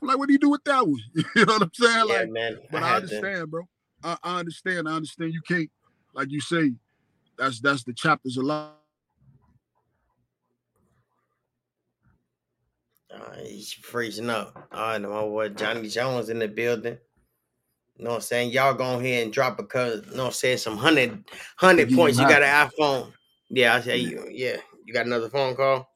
I'm 0.00 0.08
like, 0.08 0.16
what 0.16 0.28
do 0.28 0.32
you 0.32 0.38
do 0.38 0.50
with 0.50 0.62
that 0.64 0.86
one? 0.86 1.00
you 1.14 1.44
know 1.44 1.54
what 1.54 1.62
I'm 1.62 1.70
saying? 1.74 2.06
yeah, 2.08 2.14
like, 2.14 2.30
man. 2.30 2.58
but 2.70 2.82
I 2.82 2.92
I, 2.92 2.96
understand, 2.96 3.50
bro. 3.50 3.68
I, 4.02 4.16
I 4.22 4.38
understand. 4.38 4.88
I 4.88 4.92
understand. 4.92 5.34
You 5.34 5.42
can't, 5.42 5.70
like 6.14 6.30
you 6.30 6.40
say, 6.40 6.72
that's 7.36 7.60
that's 7.60 7.82
the 7.84 7.92
chapters 7.92 8.36
of 8.38 8.44
life. 8.44 8.70
Uh, 13.12 13.34
he's 13.42 13.72
freezing 13.72 14.30
up. 14.30 14.68
All 14.72 14.80
right, 14.80 15.02
my 15.02 15.08
boy 15.08 15.48
Johnny 15.50 15.88
Jones 15.88 16.28
in 16.28 16.38
the 16.38 16.48
building. 16.48 16.96
You 18.00 18.04
know 18.04 18.12
what 18.12 18.16
I'm 18.16 18.22
saying? 18.22 18.52
Y'all 18.52 18.72
go 18.72 18.98
ahead 18.98 19.24
and 19.24 19.30
drop 19.32 19.58
a 19.60 19.62
cuz, 19.62 20.06
you 20.06 20.16
know 20.16 20.22
what 20.22 20.28
I'm 20.28 20.32
saying? 20.32 20.56
Some 20.56 20.78
hundred 20.78 21.22
hundred 21.56 21.94
points. 21.94 22.18
You 22.18 22.26
got 22.26 22.42
an 22.42 22.48
iPhone. 22.48 23.12
Yeah, 23.50 23.74
I 23.74 23.80
say 23.82 23.98
you 23.98 24.26
yeah. 24.30 24.56
You 24.86 24.94
got 24.94 25.04
another 25.04 25.28
phone 25.28 25.54
call? 25.54 25.86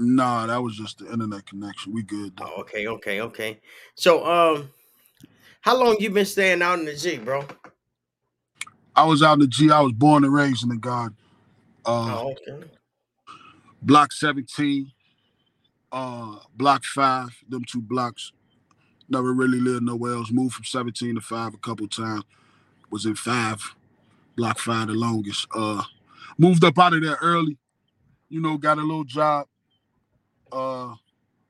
Nah, 0.00 0.46
that 0.46 0.60
was 0.60 0.76
just 0.76 0.98
the 0.98 1.12
internet 1.12 1.46
connection. 1.46 1.92
We 1.92 2.02
good 2.02 2.36
though. 2.36 2.52
Oh, 2.56 2.60
okay, 2.62 2.88
okay, 2.88 3.20
okay. 3.20 3.60
So 3.94 4.26
um 4.26 4.70
how 5.60 5.76
long 5.76 5.98
you 6.00 6.10
been 6.10 6.26
staying 6.26 6.62
out 6.62 6.80
in 6.80 6.84
the 6.84 6.96
G, 6.96 7.18
bro? 7.18 7.46
I 8.96 9.04
was 9.04 9.22
out 9.22 9.34
in 9.34 9.38
the 9.38 9.46
G. 9.46 9.70
I 9.70 9.82
was 9.82 9.92
born 9.92 10.24
and 10.24 10.34
raised 10.34 10.64
in 10.64 10.70
the 10.70 10.78
God. 10.78 11.14
Uh, 11.86 12.18
Oh, 12.18 12.34
okay. 12.48 12.68
block 13.82 14.12
17, 14.12 14.90
uh, 15.92 16.38
block 16.56 16.82
five, 16.82 17.28
them 17.48 17.62
two 17.64 17.80
blocks. 17.80 18.32
Never 19.10 19.32
really 19.34 19.60
lived 19.60 19.82
nowhere 19.82 20.14
else. 20.14 20.30
Moved 20.30 20.54
from 20.54 20.64
17 20.64 21.16
to 21.16 21.20
five 21.20 21.52
a 21.52 21.58
couple 21.58 21.88
times. 21.88 22.24
Was 22.90 23.06
in 23.06 23.16
five, 23.16 23.74
block 24.36 24.58
five 24.58 24.86
the 24.88 24.94
longest. 24.94 25.46
Uh 25.54 25.82
moved 26.38 26.64
up 26.64 26.78
out 26.78 26.94
of 26.94 27.02
there 27.02 27.18
early, 27.20 27.58
you 28.28 28.40
know, 28.40 28.56
got 28.56 28.78
a 28.78 28.82
little 28.82 29.04
job. 29.04 29.46
Uh 30.52 30.94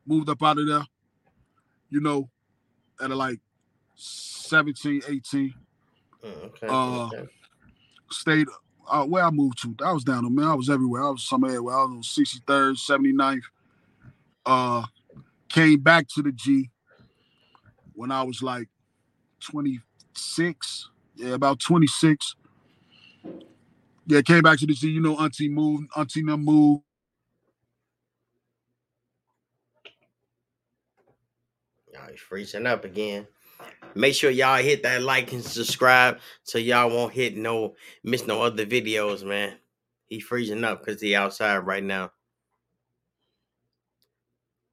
moved 0.06 0.28
up 0.30 0.42
out 0.42 0.58
of 0.58 0.66
there, 0.66 0.84
you 1.90 2.00
know, 2.00 2.28
at 3.00 3.10
like 3.10 3.40
17, 3.94 5.02
18. 5.08 5.54
Mm, 6.24 6.44
okay, 6.46 6.66
Uh, 6.68 7.06
okay. 7.06 7.24
stayed 8.10 8.46
uh, 8.90 9.04
where 9.04 9.24
I 9.24 9.30
moved 9.30 9.62
to. 9.62 9.74
I 9.84 9.92
was 9.92 10.04
down 10.04 10.24
there, 10.24 10.30
man. 10.30 10.46
I 10.46 10.54
was 10.54 10.68
everywhere. 10.70 11.04
I 11.04 11.10
was 11.10 11.22
somewhere 11.28 11.62
where 11.62 11.74
I 11.76 11.84
was 11.84 11.90
on 11.90 12.02
63rd, 12.02 12.76
79th. 12.76 13.42
Uh 14.46 14.86
came 15.48 15.80
back 15.80 16.06
to 16.08 16.22
the 16.22 16.32
G 16.32 16.70
when 18.00 18.10
I 18.10 18.22
was 18.22 18.42
like 18.42 18.66
26. 19.40 20.90
Yeah, 21.16 21.34
about 21.34 21.60
26. 21.60 22.34
Yeah, 24.06 24.22
came 24.22 24.42
back 24.42 24.58
to 24.60 24.66
the 24.66 24.72
G. 24.72 24.88
You 24.88 25.02
know, 25.02 25.18
Auntie 25.18 25.50
moved, 25.50 25.88
Auntie 25.94 26.22
them 26.24 26.44
moved. 26.46 26.82
Y'all 31.92 32.08
he's 32.10 32.20
freezing 32.20 32.66
up 32.66 32.86
again. 32.86 33.26
Make 33.94 34.14
sure 34.14 34.30
y'all 34.30 34.62
hit 34.62 34.82
that 34.84 35.02
like 35.02 35.32
and 35.32 35.44
subscribe 35.44 36.20
so 36.44 36.58
y'all 36.58 36.90
won't 36.90 37.12
hit 37.12 37.36
no 37.36 37.74
miss 38.02 38.26
no 38.26 38.42
other 38.42 38.64
videos, 38.64 39.24
man. 39.24 39.56
He 40.06 40.20
freezing 40.20 40.64
up 40.64 40.84
because 40.84 41.02
he 41.02 41.14
outside 41.14 41.58
right 41.58 41.84
now. 41.84 42.12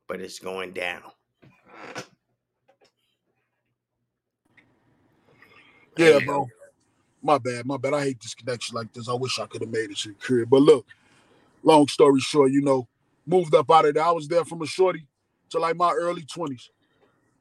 But 0.08 0.22
it's 0.22 0.40
going 0.40 0.74
down. 0.74 1.04
Yeah, 5.98 6.20
bro. 6.20 6.48
My 7.22 7.38
bad, 7.38 7.66
my 7.66 7.78
bad. 7.78 7.94
I 7.94 8.04
hate 8.04 8.22
this 8.22 8.36
connection 8.36 8.76
like 8.76 8.94
this. 8.94 9.10
I 9.10 9.14
wish 9.14 9.40
I 9.40 9.46
could 9.48 9.62
have 9.62 9.72
made 9.72 9.90
it 9.90 9.98
to 9.98 10.10
the 10.10 10.16
crib. 10.16 10.50
But 10.50 10.62
look, 10.62 10.86
long 11.64 11.88
story 11.88 12.20
short, 12.20 12.52
you 12.52 12.62
know, 12.62 12.88
moved 13.26 13.56
up 13.56 13.70
out 13.72 13.86
of 13.86 13.96
there. 13.96 14.04
I 14.04 14.12
was 14.12 14.28
there 14.28 14.46
from 14.46 14.62
a 14.62 14.68
shorty 14.68 15.06
to 15.50 15.60
like 15.60 15.76
my 15.76 15.92
early 15.92 16.24
20s. 16.24 16.70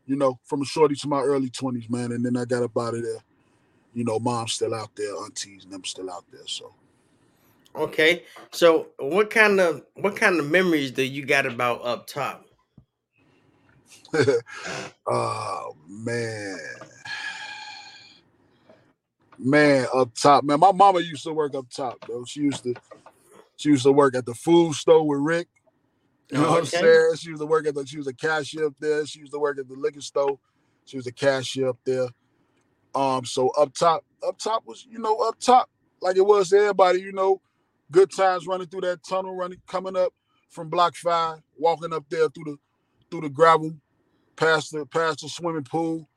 You 0.07 0.17
know, 0.17 0.39
from 0.45 0.63
a 0.63 0.65
shorty 0.65 0.95
to 0.95 1.09
my 1.09 1.21
early 1.21 1.51
20s, 1.51 1.91
man. 1.91 2.13
And 2.13 2.25
then 2.25 2.37
I 2.37 2.45
got 2.45 2.63
up 2.63 2.77
out 2.79 2.95
of 2.95 3.03
there. 3.03 3.23
You 3.93 4.05
know, 4.05 4.19
mom's 4.19 4.53
still 4.53 4.75
out 4.75 4.91
there, 4.95 5.17
aunties 5.17 5.65
and 5.65 5.73
them 5.73 5.85
still 5.85 6.11
out 6.11 6.25
there. 6.31 6.47
So 6.47 6.73
Okay. 7.77 8.25
So 8.53 8.89
what 8.99 9.31
kind 9.31 9.61
of 9.61 9.83
what 9.95 10.17
kind 10.17 10.41
of 10.41 10.51
memories 10.51 10.91
do 10.91 11.03
you 11.03 11.25
got 11.25 11.47
about 11.47 11.85
up 11.85 12.07
top? 12.07 12.47
oh 15.07 15.77
man. 15.89 16.59
Man, 19.39 19.87
up 19.95 20.15
top, 20.15 20.45
man. 20.45 20.61
My 20.61 20.73
mama 20.73 21.01
used 21.01 21.25
to 21.25 21.33
work 21.33 21.55
up 21.55 21.67
top, 21.71 22.05
though. 22.09 22.25
She 22.25 22.41
used 22.41 22.63
to 22.65 22.75
she 23.57 23.71
used 23.71 23.85
to 23.85 23.93
work 23.93 24.15
at 24.15 24.27
the 24.27 24.35
food 24.35 24.75
store 24.75 25.07
with 25.07 25.21
Rick. 25.21 25.49
You 26.31 26.39
know 26.39 26.51
what 26.51 26.59
I'm 26.61 26.65
saying? 26.67 27.17
She 27.17 27.29
used 27.31 27.41
to 27.41 27.47
work 27.47 27.67
at 27.67 27.75
the 27.75 27.87
she 27.87 27.99
was 27.99 28.07
a 28.07 28.15
cashier 28.15 28.67
up 28.67 28.75
there. 28.81 29.07
She 29.07 29.21
used 29.21 29.33
to 29.33 29.39
work 29.39 29.59
at 29.59 29.69
the 29.69 29.75
liquor 29.75 30.01
store. 30.01 30.39
She 30.85 30.97
was 30.97 31.07
a 31.07 31.13
cashier 31.13 31.69
up 31.69 31.79
there. 31.85 32.09
Um, 32.95 33.25
so 33.25 33.51
up 33.51 33.75
top, 33.75 34.05
up 34.27 34.39
top 34.39 34.63
was, 34.67 34.87
you 34.89 34.99
know, 34.99 35.17
up 35.19 35.39
top, 35.39 35.69
like 36.01 36.17
it 36.17 36.25
was 36.27 36.49
to 36.49 36.57
everybody, 36.57 37.01
you 37.01 37.13
know, 37.13 37.43
good 37.91 38.11
times 38.11 38.47
running 38.47 38.67
through 38.69 38.81
that 38.83 39.05
tunnel, 39.07 39.35
running 39.35 39.61
coming 39.67 39.97
up 39.97 40.15
from 40.49 40.71
block 40.71 40.97
five, 40.97 41.41
walking 41.59 41.93
up 41.93 42.05
there 42.09 42.29
through 42.29 42.45
the 42.45 42.57
through 43.11 43.21
the 43.21 43.29
gravel, 43.29 43.77
past 44.35 44.73
the 44.73 44.87
past 44.87 45.21
the 45.21 45.29
swimming 45.29 45.65
pool, 45.65 46.09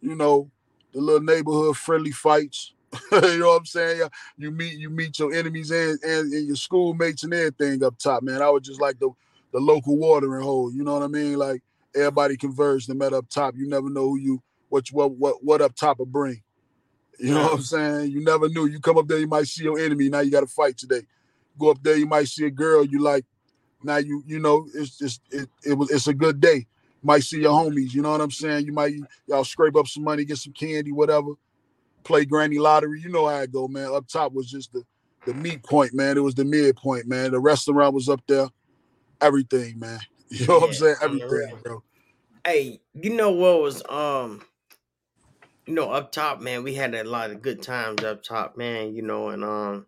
you 0.00 0.16
know, 0.16 0.50
the 0.92 1.00
little 1.00 1.22
neighborhood 1.22 1.76
friendly 1.76 2.12
fights. 2.12 2.72
you 3.12 3.38
know 3.38 3.48
what 3.48 3.58
I'm 3.60 3.66
saying? 3.66 4.08
You 4.36 4.50
meet 4.50 4.78
you 4.78 4.90
meet 4.90 5.18
your 5.18 5.32
enemies 5.32 5.70
and, 5.70 5.98
and, 6.02 6.32
and 6.32 6.46
your 6.46 6.56
schoolmates 6.56 7.24
and 7.24 7.32
everything 7.32 7.82
up 7.82 7.98
top, 7.98 8.22
man. 8.22 8.42
I 8.42 8.50
was 8.50 8.62
just 8.62 8.80
like 8.80 8.98
the 8.98 9.10
the 9.52 9.60
local 9.60 9.96
watering 9.96 10.42
hole. 10.42 10.72
You 10.72 10.84
know 10.84 10.94
what 10.94 11.02
I 11.02 11.08
mean? 11.08 11.36
Like 11.36 11.62
everybody 11.94 12.36
converged 12.36 12.90
and 12.90 12.98
met 12.98 13.12
up 13.12 13.28
top. 13.28 13.54
You 13.56 13.66
never 13.66 13.88
know 13.88 14.08
who 14.10 14.18
you 14.18 14.42
what 14.68 14.90
you- 14.90 14.96
what 14.96 15.12
what 15.12 15.42
what 15.42 15.62
up 15.62 15.74
top 15.74 15.98
will 15.98 16.06
bring. 16.06 16.42
You 17.18 17.34
know 17.34 17.42
what 17.44 17.52
I'm 17.54 17.62
saying? 17.62 18.10
You 18.10 18.24
never 18.24 18.48
knew. 18.48 18.66
You 18.66 18.80
come 18.80 18.98
up 18.98 19.06
there, 19.06 19.18
you 19.18 19.28
might 19.28 19.46
see 19.46 19.62
your 19.64 19.78
enemy. 19.78 20.08
Now 20.08 20.20
you 20.20 20.30
got 20.30 20.40
to 20.40 20.46
fight 20.46 20.76
today. 20.76 21.02
Go 21.58 21.70
up 21.70 21.82
there, 21.82 21.96
you 21.96 22.06
might 22.06 22.26
see 22.28 22.46
a 22.46 22.50
girl 22.50 22.84
you 22.84 23.00
like. 23.00 23.24
Now 23.82 23.96
you 23.96 24.22
you 24.26 24.38
know 24.38 24.66
it's 24.74 24.98
just 24.98 25.20
it, 25.30 25.48
it 25.64 25.74
was 25.74 25.90
it's 25.90 26.08
a 26.08 26.14
good 26.14 26.40
day. 26.40 26.66
Might 27.02 27.24
see 27.24 27.40
your 27.40 27.52
homies. 27.52 27.92
You 27.92 28.02
know 28.02 28.12
what 28.12 28.20
I'm 28.20 28.30
saying? 28.30 28.66
You 28.66 28.72
might 28.72 28.94
y'all 29.26 29.44
scrape 29.44 29.76
up 29.76 29.88
some 29.88 30.04
money, 30.04 30.24
get 30.24 30.38
some 30.38 30.52
candy, 30.52 30.92
whatever. 30.92 31.32
Play 32.04 32.24
granny 32.24 32.58
lottery. 32.58 33.00
You 33.00 33.08
know 33.08 33.28
how 33.28 33.38
it 33.40 33.52
go, 33.52 33.68
man. 33.68 33.92
Up 33.92 34.06
top 34.06 34.32
was 34.32 34.50
just 34.50 34.72
the 34.72 34.84
the 35.26 35.34
meat 35.34 35.62
point, 35.62 35.94
man. 35.94 36.16
It 36.16 36.22
was 36.22 36.34
the 36.34 36.44
midpoint, 36.44 37.06
man. 37.06 37.32
The 37.32 37.40
restaurant 37.40 37.94
was 37.94 38.08
up 38.08 38.22
there. 38.26 38.48
Everything, 39.20 39.78
man. 39.78 40.00
You 40.32 40.46
know 40.46 40.60
what 40.60 40.68
I'm 40.68 40.72
saying? 40.72 40.96
Everything, 41.02 41.58
bro. 41.62 41.82
Hey, 42.46 42.80
you 42.94 43.10
know 43.10 43.32
what 43.32 43.60
was 43.60 43.82
um 43.90 44.42
you 45.66 45.74
know 45.74 45.90
up 45.90 46.10
top, 46.10 46.40
man, 46.40 46.62
we 46.62 46.72
had 46.72 46.94
a 46.94 47.04
lot 47.04 47.30
of 47.30 47.42
good 47.42 47.60
times 47.60 48.02
up 48.02 48.22
top, 48.22 48.56
man, 48.56 48.94
you 48.94 49.02
know, 49.02 49.28
and 49.28 49.44
um 49.44 49.86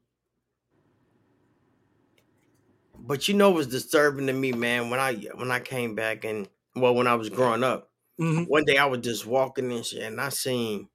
but 2.99 3.27
you 3.27 3.35
know 3.35 3.51
what's 3.51 3.67
disturbing 3.67 4.27
to 4.27 4.33
me, 4.33 4.53
man, 4.53 4.91
when 4.91 5.01
I 5.01 5.15
when 5.35 5.51
I 5.51 5.61
came 5.61 5.95
back 5.95 6.25
and 6.25 6.47
well 6.75 6.95
when 6.95 7.07
I 7.07 7.15
was 7.15 7.31
growing 7.31 7.65
up, 7.65 7.91
Mhm. 8.21 8.47
one 8.49 8.65
day 8.65 8.79
I 8.79 8.87
was 8.87 9.01
just 9.01 9.27
walking 9.27 9.73
and 9.73 9.85
shit 9.85 10.03
and 10.03 10.21
I 10.21 10.29
seen 10.31 10.89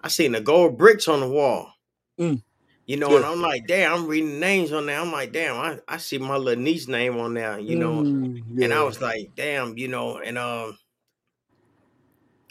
I 0.00 0.08
seen 0.08 0.32
the 0.32 0.40
gold 0.40 0.76
bricks 0.78 1.08
on 1.08 1.20
the 1.20 1.28
wall. 1.28 1.72
Mm. 2.20 2.42
You 2.86 2.98
know, 2.98 3.10
Yeah. 3.10 3.16
and 3.16 3.24
I'm 3.26 3.40
like, 3.40 3.66
damn, 3.66 3.92
I'm 3.94 4.06
reading 4.06 4.38
names 4.38 4.70
on 4.72 4.84
there. 4.86 5.00
I'm 5.00 5.10
like, 5.10 5.32
damn, 5.32 5.56
I, 5.56 5.80
I 5.88 5.96
see 5.96 6.18
my 6.18 6.36
little 6.36 6.62
niece 6.62 6.86
name 6.86 7.16
on 7.18 7.32
there, 7.34 7.58
you 7.58 7.76
know. 7.76 8.02
Mm, 8.02 8.62
And 8.62 8.74
I 8.74 8.82
was 8.82 9.00
like, 9.00 9.34
damn, 9.34 9.78
you 9.78 9.88
know, 9.88 10.18
and 10.18 10.36
um 10.38 10.78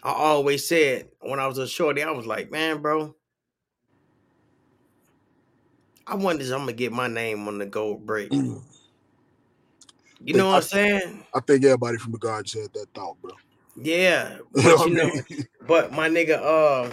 I 0.03 0.11
always 0.11 0.67
said 0.67 1.11
when 1.21 1.39
I 1.39 1.47
was 1.47 1.57
a 1.59 1.67
shorty, 1.67 2.03
I 2.03 2.11
was 2.11 2.25
like, 2.25 2.51
man, 2.51 2.81
bro, 2.81 3.15
I 6.05 6.15
wonder 6.15 6.43
if 6.43 6.51
I'm 6.51 6.59
gonna 6.59 6.73
get 6.73 6.91
my 6.91 7.07
name 7.07 7.47
on 7.47 7.57
the 7.59 7.65
gold 7.65 8.05
brick. 8.05 8.29
Mm. 8.31 8.61
You 10.23 10.35
know 10.35 10.47
what 10.47 10.55
I'm 10.55 10.61
saying? 10.63 11.25
I 11.33 11.39
think 11.41 11.63
everybody 11.65 11.97
from 11.97 12.13
the 12.13 12.17
guards 12.17 12.53
had 12.53 12.71
that 12.73 12.87
thought, 12.93 13.21
bro. 13.21 13.31
Yeah. 13.75 14.37
But 14.53 14.87
you 14.87 14.93
know, 14.95 15.11
but 15.67 15.91
my 15.91 16.07
nigga 16.09 16.39
uh 16.41 16.91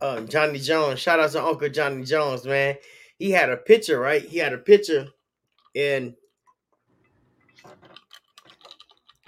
uh 0.00 0.20
Johnny 0.22 0.58
Jones, 0.58 1.00
shout 1.00 1.18
out 1.20 1.30
to 1.32 1.42
Uncle 1.44 1.68
Johnny 1.68 2.04
Jones, 2.04 2.44
man. 2.44 2.76
He 3.18 3.30
had 3.30 3.50
a 3.50 3.56
picture, 3.56 3.98
right? 3.98 4.22
He 4.22 4.38
had 4.38 4.52
a 4.52 4.58
picture 4.58 5.08
and 5.74 6.14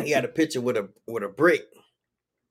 he 0.03 0.11
had 0.11 0.25
a 0.25 0.29
picture 0.29 0.61
with 0.61 0.77
a 0.77 0.89
with 1.07 1.23
a 1.23 1.29
brick 1.29 1.63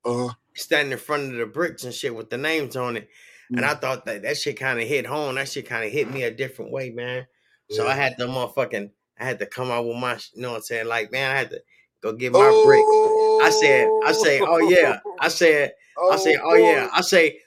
Uh, 0.03 0.29
standing 0.55 0.91
in 0.93 0.97
front 0.97 1.31
of 1.31 1.37
the 1.37 1.45
bricks 1.45 1.83
and 1.83 1.93
shit 1.93 2.15
with 2.15 2.29
the 2.29 2.37
names 2.37 2.75
on 2.75 2.97
it. 2.97 3.09
and 3.49 3.59
Mm. 3.59 3.63
I 3.63 3.75
thought 3.75 4.05
that 4.05 4.23
that 4.23 4.37
shit 4.37 4.57
kind 4.59 4.81
of 4.81 4.87
hit 4.87 5.05
home. 5.05 5.35
That 5.35 5.47
shit 5.47 5.67
kind 5.67 5.85
of 5.85 5.91
hit 5.91 6.11
me 6.11 6.23
a 6.23 6.31
different 6.31 6.71
way, 6.71 6.89
man. 6.89 7.27
So 7.69 7.87
I 7.87 7.93
had 7.95 8.15
the 8.17 8.27
motherfucking, 8.27 8.91
I 9.19 9.25
had 9.25 9.39
to 9.39 9.45
come 9.45 9.71
out 9.71 9.85
with 9.85 9.97
my, 9.97 10.17
you 10.33 10.41
know 10.41 10.51
what 10.51 10.57
I'm 10.57 10.61
saying? 10.63 10.87
Like, 10.87 11.11
man, 11.11 11.31
I 11.31 11.37
had 11.39 11.49
to 11.51 11.61
go 12.01 12.13
get 12.13 12.31
my 12.31 12.63
brick. 12.65 12.83
I 13.45 13.49
said, 13.49 13.87
I 14.05 14.11
say, 14.11 14.39
oh. 14.41 14.47
oh 14.49 14.69
yeah. 14.69 14.99
I 15.19 15.27
said, 15.27 15.73
I 16.11 16.17
say, 16.17 16.35
oh, 16.35 16.51
oh 16.51 16.55
yeah. 16.55 16.89
I 16.93 17.01
say, 17.01 17.39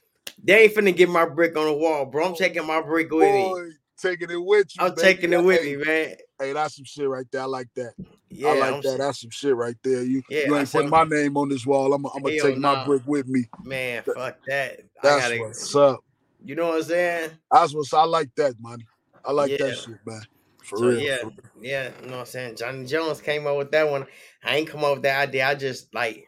they 0.42 0.64
ain't 0.64 0.74
finna 0.74 0.96
get 0.96 1.08
my 1.08 1.26
brick 1.26 1.56
on 1.56 1.66
the 1.66 1.72
wall, 1.72 2.06
bro. 2.06 2.26
I'm 2.26 2.34
taking 2.34 2.66
my 2.66 2.80
brick 2.80 3.10
with 3.10 3.32
me. 3.32 3.72
Taking 4.00 4.30
it 4.30 4.42
with 4.42 4.74
you. 4.74 4.84
I'm 4.84 4.94
baby. 4.94 5.02
taking 5.02 5.32
it 5.34 5.44
with 5.44 5.60
hey, 5.60 5.76
me, 5.76 5.84
man. 5.84 6.16
Hey, 6.38 6.52
that's 6.54 6.76
some 6.76 6.86
shit 6.86 7.06
right 7.06 7.26
there. 7.30 7.42
I 7.42 7.44
like 7.44 7.68
that. 7.76 7.92
Yeah, 8.30 8.48
I 8.48 8.58
like 8.58 8.74
I'm, 8.74 8.80
that. 8.80 8.96
That's 8.98 9.20
some 9.20 9.30
shit 9.30 9.54
right 9.54 9.76
there. 9.84 10.02
You 10.02 10.22
Yeah, 10.30 10.46
you 10.46 10.56
ain't 10.56 10.68
said- 10.68 10.78
putting 10.78 10.90
my 10.90 11.04
name 11.04 11.36
on 11.36 11.50
this 11.50 11.66
wall. 11.66 11.92
I'm, 11.92 12.06
I'm 12.06 12.22
gonna 12.22 12.40
take 12.40 12.56
my 12.56 12.84
brick 12.86 13.02
with 13.06 13.28
me. 13.28 13.44
man, 13.62 14.02
That- 14.06 14.16
fuck 14.16 14.36
that. 14.46 14.80
I 14.80 14.82
That's 15.02 15.22
gotta, 15.28 15.38
what's 15.40 15.76
up. 15.76 16.00
you 16.42 16.54
know 16.54 16.68
what 16.68 16.76
I'm 16.78 16.82
saying? 16.84 17.30
That's 17.52 17.74
what's 17.74 17.92
I 17.92 18.04
like 18.04 18.34
that, 18.36 18.54
man. 18.58 18.78
I 19.22 19.32
like 19.32 19.50
Yeah. 19.50 19.66
that 19.66 19.76
shit, 19.76 19.98
man. 20.06 20.22
For 20.70 20.78
So 20.78 20.88
real. 20.88 21.00
yeah, 21.00 21.18
yeah, 21.60 21.90
you 22.00 22.06
know 22.06 22.12
what 22.18 22.20
I'm 22.20 22.26
saying? 22.26 22.56
Johnny 22.56 22.86
Jones 22.86 23.20
came 23.20 23.46
up 23.46 23.56
with 23.58 23.70
that 23.72 23.90
one. 23.90 24.06
I 24.42 24.56
ain't 24.56 24.68
come 24.68 24.84
up 24.84 24.94
with 24.94 25.02
that 25.02 25.28
idea. 25.28 25.46
I 25.48 25.54
just 25.54 25.94
like, 25.94 26.26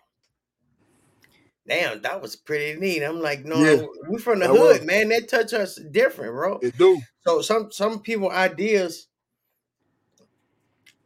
damn, 1.66 2.02
that 2.02 2.20
was 2.20 2.36
pretty 2.36 2.78
neat. 2.78 3.02
I'm 3.02 3.20
like, 3.20 3.44
no, 3.44 3.56
Yeah, 3.56 3.86
we 4.10 4.18
from 4.18 4.40
the 4.40 4.48
hood, 4.48 4.58
was. 4.58 4.84
man. 4.84 5.08
That 5.10 5.28
touch 5.28 5.52
us 5.52 5.76
different, 5.90 6.32
bro. 6.34 6.60
It 6.60 6.76
do. 6.76 7.00
So 7.20 7.40
some 7.42 7.70
some 7.70 8.00
people 8.02 8.30
ideas, 8.30 9.08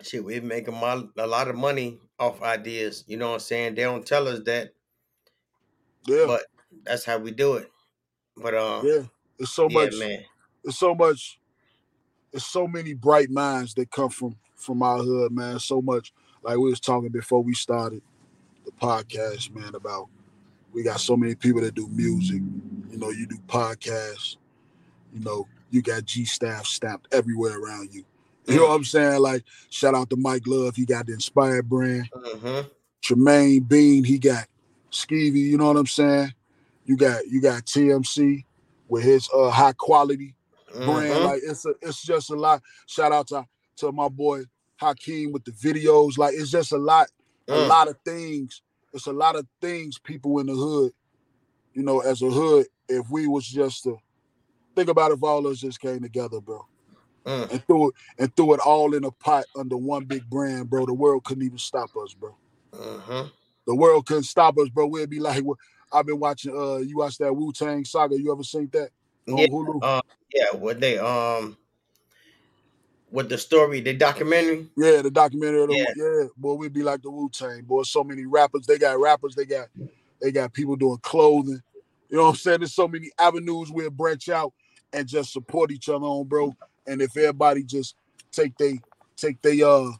shit, 0.02 0.24
we 0.24 0.40
make 0.40 0.68
a, 0.68 0.72
a 1.18 1.26
lot 1.26 1.48
of 1.48 1.56
money 1.56 2.00
off 2.18 2.42
ideas. 2.42 3.04
You 3.06 3.16
know 3.18 3.28
what 3.28 3.34
I'm 3.34 3.40
saying? 3.40 3.74
They 3.74 3.82
don't 3.82 4.06
tell 4.06 4.28
us 4.28 4.40
that, 4.44 4.72
Yeah. 6.06 6.26
but 6.26 6.44
that's 6.84 7.04
how 7.04 7.18
we 7.18 7.30
do 7.32 7.54
it. 7.54 7.70
But 8.36 8.54
um, 8.54 8.86
yeah. 8.86 9.02
It's 9.38 9.52
so 9.52 9.68
yeah, 9.68 9.84
much 9.84 9.98
man. 9.98 10.24
it's 10.64 10.78
so 10.78 10.94
much 10.94 11.38
it's 12.36 12.46
so 12.46 12.68
many 12.68 12.92
bright 12.92 13.30
minds 13.30 13.74
that 13.74 13.90
come 13.90 14.10
from 14.10 14.36
from 14.54 14.82
our 14.82 14.98
hood, 14.98 15.32
man. 15.32 15.58
So 15.58 15.80
much 15.80 16.12
like 16.42 16.56
we 16.56 16.70
was 16.70 16.80
talking 16.80 17.08
before 17.08 17.42
we 17.42 17.54
started 17.54 18.02
the 18.64 18.72
podcast, 18.72 19.54
man, 19.54 19.74
about 19.74 20.08
we 20.72 20.82
got 20.82 21.00
so 21.00 21.16
many 21.16 21.34
people 21.34 21.62
that 21.62 21.74
do 21.74 21.88
music. 21.88 22.42
You 22.90 22.98
know, 22.98 23.10
you 23.10 23.26
do 23.26 23.38
podcasts, 23.48 24.36
you 25.12 25.20
know, 25.20 25.46
you 25.70 25.82
got 25.82 26.04
G 26.04 26.24
staff 26.24 26.66
stamped 26.66 27.12
everywhere 27.12 27.58
around 27.58 27.92
you. 27.92 28.04
You 28.46 28.58
know 28.58 28.68
what 28.68 28.76
I'm 28.76 28.84
saying? 28.84 29.20
Like, 29.20 29.42
shout 29.70 29.94
out 29.96 30.08
to 30.10 30.16
Mike 30.16 30.46
Love, 30.46 30.76
he 30.76 30.84
got 30.84 31.06
the 31.06 31.14
inspired 31.14 31.68
brand. 31.68 32.08
hmm 32.14 32.60
Tremaine 33.02 33.60
Bean, 33.62 34.04
he 34.04 34.18
got 34.18 34.46
Skeevy, 34.90 35.34
you 35.36 35.58
know 35.58 35.68
what 35.68 35.76
I'm 35.76 35.86
saying? 35.86 36.32
You 36.84 36.96
got 36.96 37.26
you 37.26 37.40
got 37.40 37.64
TMC 37.64 38.44
with 38.88 39.04
his 39.04 39.28
uh 39.34 39.50
high 39.50 39.72
quality 39.72 40.34
brand. 40.84 41.14
hmm 41.16 41.24
Like 41.24 41.40
it's 41.44 41.64
a 41.66 41.74
it's 41.82 42.02
just 42.02 42.30
a 42.30 42.34
lot. 42.36 42.62
Shout 42.86 43.12
out 43.12 43.28
to 43.28 43.46
to 43.78 43.92
my 43.92 44.08
boy 44.08 44.42
Hakeem 44.76 45.32
with 45.32 45.44
the 45.44 45.52
videos. 45.52 46.18
Like 46.18 46.34
it's 46.34 46.50
just 46.50 46.72
a 46.72 46.78
lot, 46.78 47.08
a 47.48 47.52
Mm. 47.52 47.68
lot 47.68 47.88
of 47.88 47.96
things. 48.04 48.62
It's 48.92 49.06
a 49.06 49.12
lot 49.12 49.36
of 49.36 49.46
things 49.60 49.98
people 49.98 50.38
in 50.40 50.46
the 50.46 50.54
hood, 50.54 50.92
you 51.74 51.82
know, 51.82 52.00
as 52.00 52.22
a 52.22 52.30
hood, 52.30 52.66
if 52.88 53.08
we 53.10 53.26
was 53.26 53.46
just 53.46 53.82
to 53.84 53.98
think 54.74 54.88
about 54.88 55.12
if 55.12 55.22
all 55.22 55.46
of 55.46 55.52
us 55.52 55.58
just 55.58 55.80
came 55.80 56.00
together, 56.00 56.40
bro, 56.40 56.66
Mm. 57.26 57.50
and 57.50 57.66
threw 57.66 57.88
it 57.88 57.94
and 58.18 58.36
threw 58.36 58.54
it 58.54 58.60
all 58.60 58.94
in 58.94 59.04
a 59.04 59.10
pot 59.10 59.44
under 59.56 59.76
one 59.76 60.04
big 60.04 60.28
brand, 60.30 60.70
bro, 60.70 60.86
the 60.86 60.94
world 60.94 61.24
couldn't 61.24 61.44
even 61.44 61.58
stop 61.58 61.90
us, 61.96 62.14
bro. 62.14 62.34
hmm 62.72 63.28
The 63.66 63.74
world 63.74 64.06
couldn't 64.06 64.24
stop 64.24 64.56
us, 64.58 64.68
bro. 64.70 64.86
We'd 64.86 65.10
be 65.10 65.20
like, 65.20 65.44
well, 65.44 65.58
I've 65.92 66.06
been 66.06 66.20
watching 66.20 66.56
uh 66.56 66.76
you 66.78 66.98
watched 66.98 67.18
that 67.18 67.34
Wu 67.34 67.52
Tang 67.52 67.84
saga. 67.84 68.18
You 68.18 68.32
ever 68.32 68.44
seen 68.44 68.68
that? 68.72 68.90
On 69.28 69.38
Yeah, 69.38 69.46
Hulu? 69.46 69.82
uh, 69.82 70.00
yeah. 70.34 70.52
What 70.52 70.80
they 70.80 70.98
um, 70.98 71.56
with 73.10 73.28
the 73.28 73.38
story, 73.38 73.80
the 73.80 73.94
documentary. 73.94 74.68
Yeah, 74.76 75.02
the 75.02 75.10
documentary. 75.10 75.62
Of 75.62 75.68
the, 75.70 75.76
Yeah. 75.76 75.84
yeah. 75.96 76.28
boy, 76.36 76.54
we'd 76.54 76.72
be 76.72 76.82
like 76.82 77.02
the 77.02 77.10
Wu 77.10 77.28
Tang, 77.30 77.62
boy. 77.62 77.82
So 77.82 78.04
many 78.04 78.26
rappers. 78.26 78.66
They 78.66 78.78
got 78.78 78.98
rappers. 78.98 79.34
They 79.34 79.44
got 79.44 79.68
they 80.20 80.32
got 80.32 80.52
people 80.52 80.76
doing 80.76 80.98
clothing. 80.98 81.62
You 82.08 82.18
know 82.18 82.24
what 82.24 82.30
I'm 82.30 82.36
saying? 82.36 82.60
There's 82.60 82.74
so 82.74 82.88
many 82.88 83.10
avenues 83.18 83.70
we'll 83.70 83.90
branch 83.90 84.28
out 84.28 84.52
and 84.92 85.06
just 85.08 85.32
support 85.32 85.70
each 85.70 85.88
other 85.88 86.04
on, 86.04 86.26
bro. 86.26 86.54
And 86.86 87.02
if 87.02 87.16
everybody 87.16 87.62
just 87.64 87.96
take 88.32 88.56
they 88.58 88.80
take 89.16 89.40
they 89.42 89.62
uh 89.62 89.90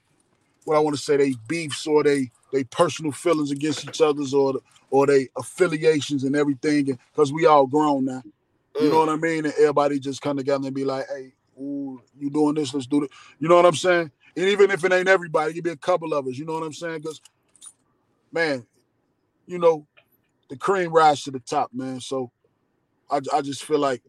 what 0.64 0.77
I 0.77 0.81
want 0.81 0.97
to 0.97 1.03
say, 1.03 1.16
they 1.16 1.35
beefs 1.49 1.87
or 1.87 2.03
they 2.03 2.31
they 2.53 2.64
personal 2.64 3.12
feelings 3.12 3.51
against 3.51 3.89
each 3.89 4.01
other's 4.01 4.35
or 4.35 4.55
the, 4.55 4.61
or 4.91 5.07
they 5.07 5.29
affiliations 5.37 6.24
and 6.24 6.37
everything, 6.37 6.99
because 7.12 7.33
we 7.33 7.47
all 7.47 7.66
grown 7.66 8.05
now. 8.05 8.22
You 8.81 8.91
know 8.91 8.99
what 8.99 9.09
I 9.09 9.16
mean? 9.16 9.45
And 9.45 9.55
everybody 9.55 9.99
just 9.99 10.20
come 10.20 10.37
together 10.37 10.66
and 10.66 10.74
be 10.74 10.85
like, 10.85 11.07
hey, 11.09 11.33
ooh, 11.59 12.01
you 12.18 12.31
doing 12.31 12.55
this, 12.55 12.74
let's 12.74 12.87
do 12.87 13.05
it. 13.05 13.11
You 13.39 13.49
know 13.49 13.57
what 13.57 13.66
I'm 13.66 13.74
saying? 13.74 14.11
And 14.37 14.45
even 14.47 14.70
if 14.70 14.85
it 14.85 14.93
ain't 14.93 15.09
everybody, 15.09 15.51
it 15.51 15.55
could 15.55 15.64
be 15.64 15.70
a 15.70 15.77
couple 15.77 16.12
of 16.12 16.27
us. 16.27 16.37
You 16.37 16.45
know 16.45 16.55
what 16.55 16.62
I'm 16.62 16.72
saying? 16.72 17.01
Because, 17.01 17.20
man, 18.33 18.66
you 19.47 19.59
know, 19.59 19.87
the 20.49 20.57
cream 20.57 20.93
rise 20.93 21.22
to 21.24 21.31
the 21.31 21.41
top, 21.41 21.70
man. 21.72 22.01
So 22.01 22.31
I, 23.11 23.20
I 23.33 23.41
just 23.41 23.64
feel 23.64 23.79
like 23.79 24.03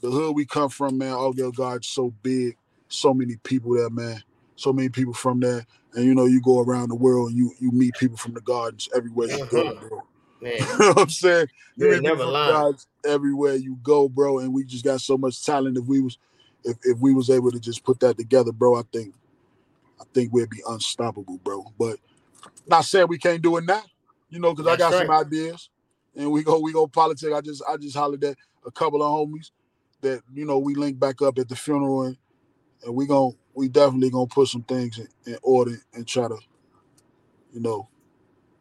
the 0.00 0.10
hood 0.10 0.34
we 0.34 0.46
come 0.46 0.68
from, 0.68 0.98
man, 0.98 1.12
oh 1.12 1.34
your 1.36 1.52
God's 1.52 1.88
so 1.88 2.12
big, 2.22 2.56
so 2.88 3.12
many 3.14 3.36
people 3.36 3.74
there, 3.74 3.90
man. 3.90 4.22
So 4.56 4.72
many 4.72 4.88
people 4.88 5.14
from 5.14 5.40
there. 5.40 5.66
And 5.94 6.04
you 6.04 6.14
know, 6.14 6.26
you 6.26 6.40
go 6.40 6.60
around 6.60 6.88
the 6.88 6.94
world 6.94 7.30
and 7.30 7.38
you 7.38 7.52
you 7.60 7.70
meet 7.72 7.94
people 7.94 8.16
from 8.16 8.34
the 8.34 8.40
gardens 8.40 8.88
everywhere 8.94 9.28
you 9.28 9.46
go, 9.46 9.64
mm-hmm. 9.64 9.88
bro. 9.88 10.02
Man, 10.42 10.54
You 10.54 10.78
know 10.78 10.88
what 10.88 10.98
I'm 10.98 11.08
saying? 11.08 11.46
you 11.76 11.92
ain't 11.92 12.02
meet 12.02 12.10
people 12.10 12.16
never 12.16 12.30
lying. 12.30 12.74
Everywhere 13.04 13.54
you 13.54 13.78
go, 13.82 14.08
bro. 14.08 14.38
And 14.38 14.52
we 14.52 14.64
just 14.64 14.84
got 14.84 15.00
so 15.00 15.16
much 15.16 15.44
talent. 15.44 15.78
If 15.78 15.84
we 15.84 16.00
was, 16.00 16.18
if, 16.64 16.76
if 16.84 16.98
we 16.98 17.14
was 17.14 17.30
able 17.30 17.50
to 17.50 17.60
just 17.60 17.84
put 17.84 18.00
that 18.00 18.18
together, 18.18 18.52
bro, 18.52 18.76
I 18.78 18.82
think, 18.92 19.14
I 20.00 20.04
think 20.14 20.32
we'd 20.32 20.50
be 20.50 20.62
unstoppable, 20.66 21.38
bro. 21.38 21.64
But 21.78 21.98
not 22.66 22.84
saying 22.84 23.06
we 23.08 23.18
can't 23.18 23.42
do 23.42 23.56
it 23.56 23.64
now, 23.64 23.82
you 24.30 24.38
know, 24.40 24.54
because 24.54 24.66
I 24.66 24.76
got 24.76 24.92
some 24.94 25.10
ideas, 25.10 25.70
and 26.16 26.30
we 26.30 26.42
go, 26.42 26.58
we 26.60 26.72
go 26.72 26.86
politics. 26.86 27.32
I 27.34 27.40
just, 27.40 27.62
I 27.68 27.76
just 27.76 27.96
hollered 27.96 28.24
at 28.24 28.36
a 28.66 28.70
couple 28.70 29.02
of 29.02 29.10
homies 29.10 29.50
that 30.02 30.22
you 30.34 30.44
know 30.44 30.58
we 30.58 30.74
link 30.74 30.98
back 30.98 31.22
up 31.22 31.38
at 31.38 31.48
the 31.48 31.56
funeral, 31.56 32.02
and 32.02 32.16
and 32.84 32.94
we 32.94 33.06
gon' 33.06 33.34
we 33.54 33.68
definitely 33.68 34.10
gonna 34.10 34.26
put 34.26 34.48
some 34.48 34.62
things 34.62 34.98
in, 34.98 35.08
in 35.26 35.38
order 35.42 35.76
and 35.94 36.06
try 36.06 36.28
to, 36.28 36.38
you 37.52 37.60
know, 37.60 37.88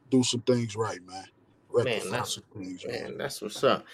do 0.10 0.24
some 0.24 0.42
things 0.42 0.76
right, 0.76 1.00
man. 1.08 1.26
Rectify 1.74 2.10
that's- 2.10 2.40
man. 2.56 2.78
Man, 2.88 3.18
that's 3.18 3.42
what's 3.42 3.64
up. 3.64 3.86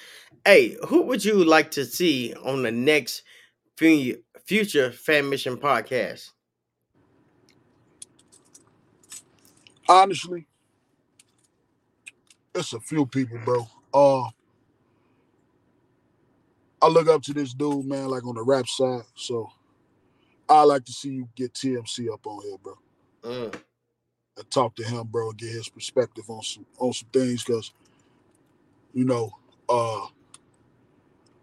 Hey, 0.45 0.77
who 0.87 1.03
would 1.03 1.23
you 1.23 1.43
like 1.43 1.71
to 1.71 1.85
see 1.85 2.33
on 2.35 2.63
the 2.63 2.71
next 2.71 3.23
fu- 3.77 4.15
future 4.45 4.89
Fammission 4.91 5.57
podcast? 5.57 6.31
honestly, 9.89 10.45
it's 12.53 12.73
a 12.73 12.79
few 12.79 13.05
people, 13.05 13.39
bro. 13.45 13.67
Uh, 13.93 14.29
I 16.81 16.87
look 16.89 17.07
up 17.07 17.21
to 17.23 17.33
this 17.33 17.53
dude, 17.53 17.85
man, 17.85 18.07
like 18.09 18.25
on 18.25 18.35
the 18.35 18.43
rap 18.43 18.67
side. 18.67 19.03
So 19.15 19.49
I 20.49 20.63
like 20.63 20.83
to 20.85 20.91
see 20.91 21.09
you 21.09 21.29
get 21.35 21.53
TMC 21.53 22.11
up 22.13 22.25
on 22.27 22.43
here, 22.43 22.57
bro, 22.61 22.73
Mm, 23.23 23.61
talk 24.43 24.75
to 24.75 24.83
him, 24.83 25.07
bro, 25.07 25.29
and 25.29 25.37
get 25.37 25.51
his 25.51 25.69
perspective 25.69 26.29
on 26.29 26.41
some 26.41 26.65
on 26.79 26.93
some 26.93 27.09
things, 27.11 27.43
cause 27.43 27.73
you 28.93 29.05
know, 29.05 29.31
uh, 29.69 30.07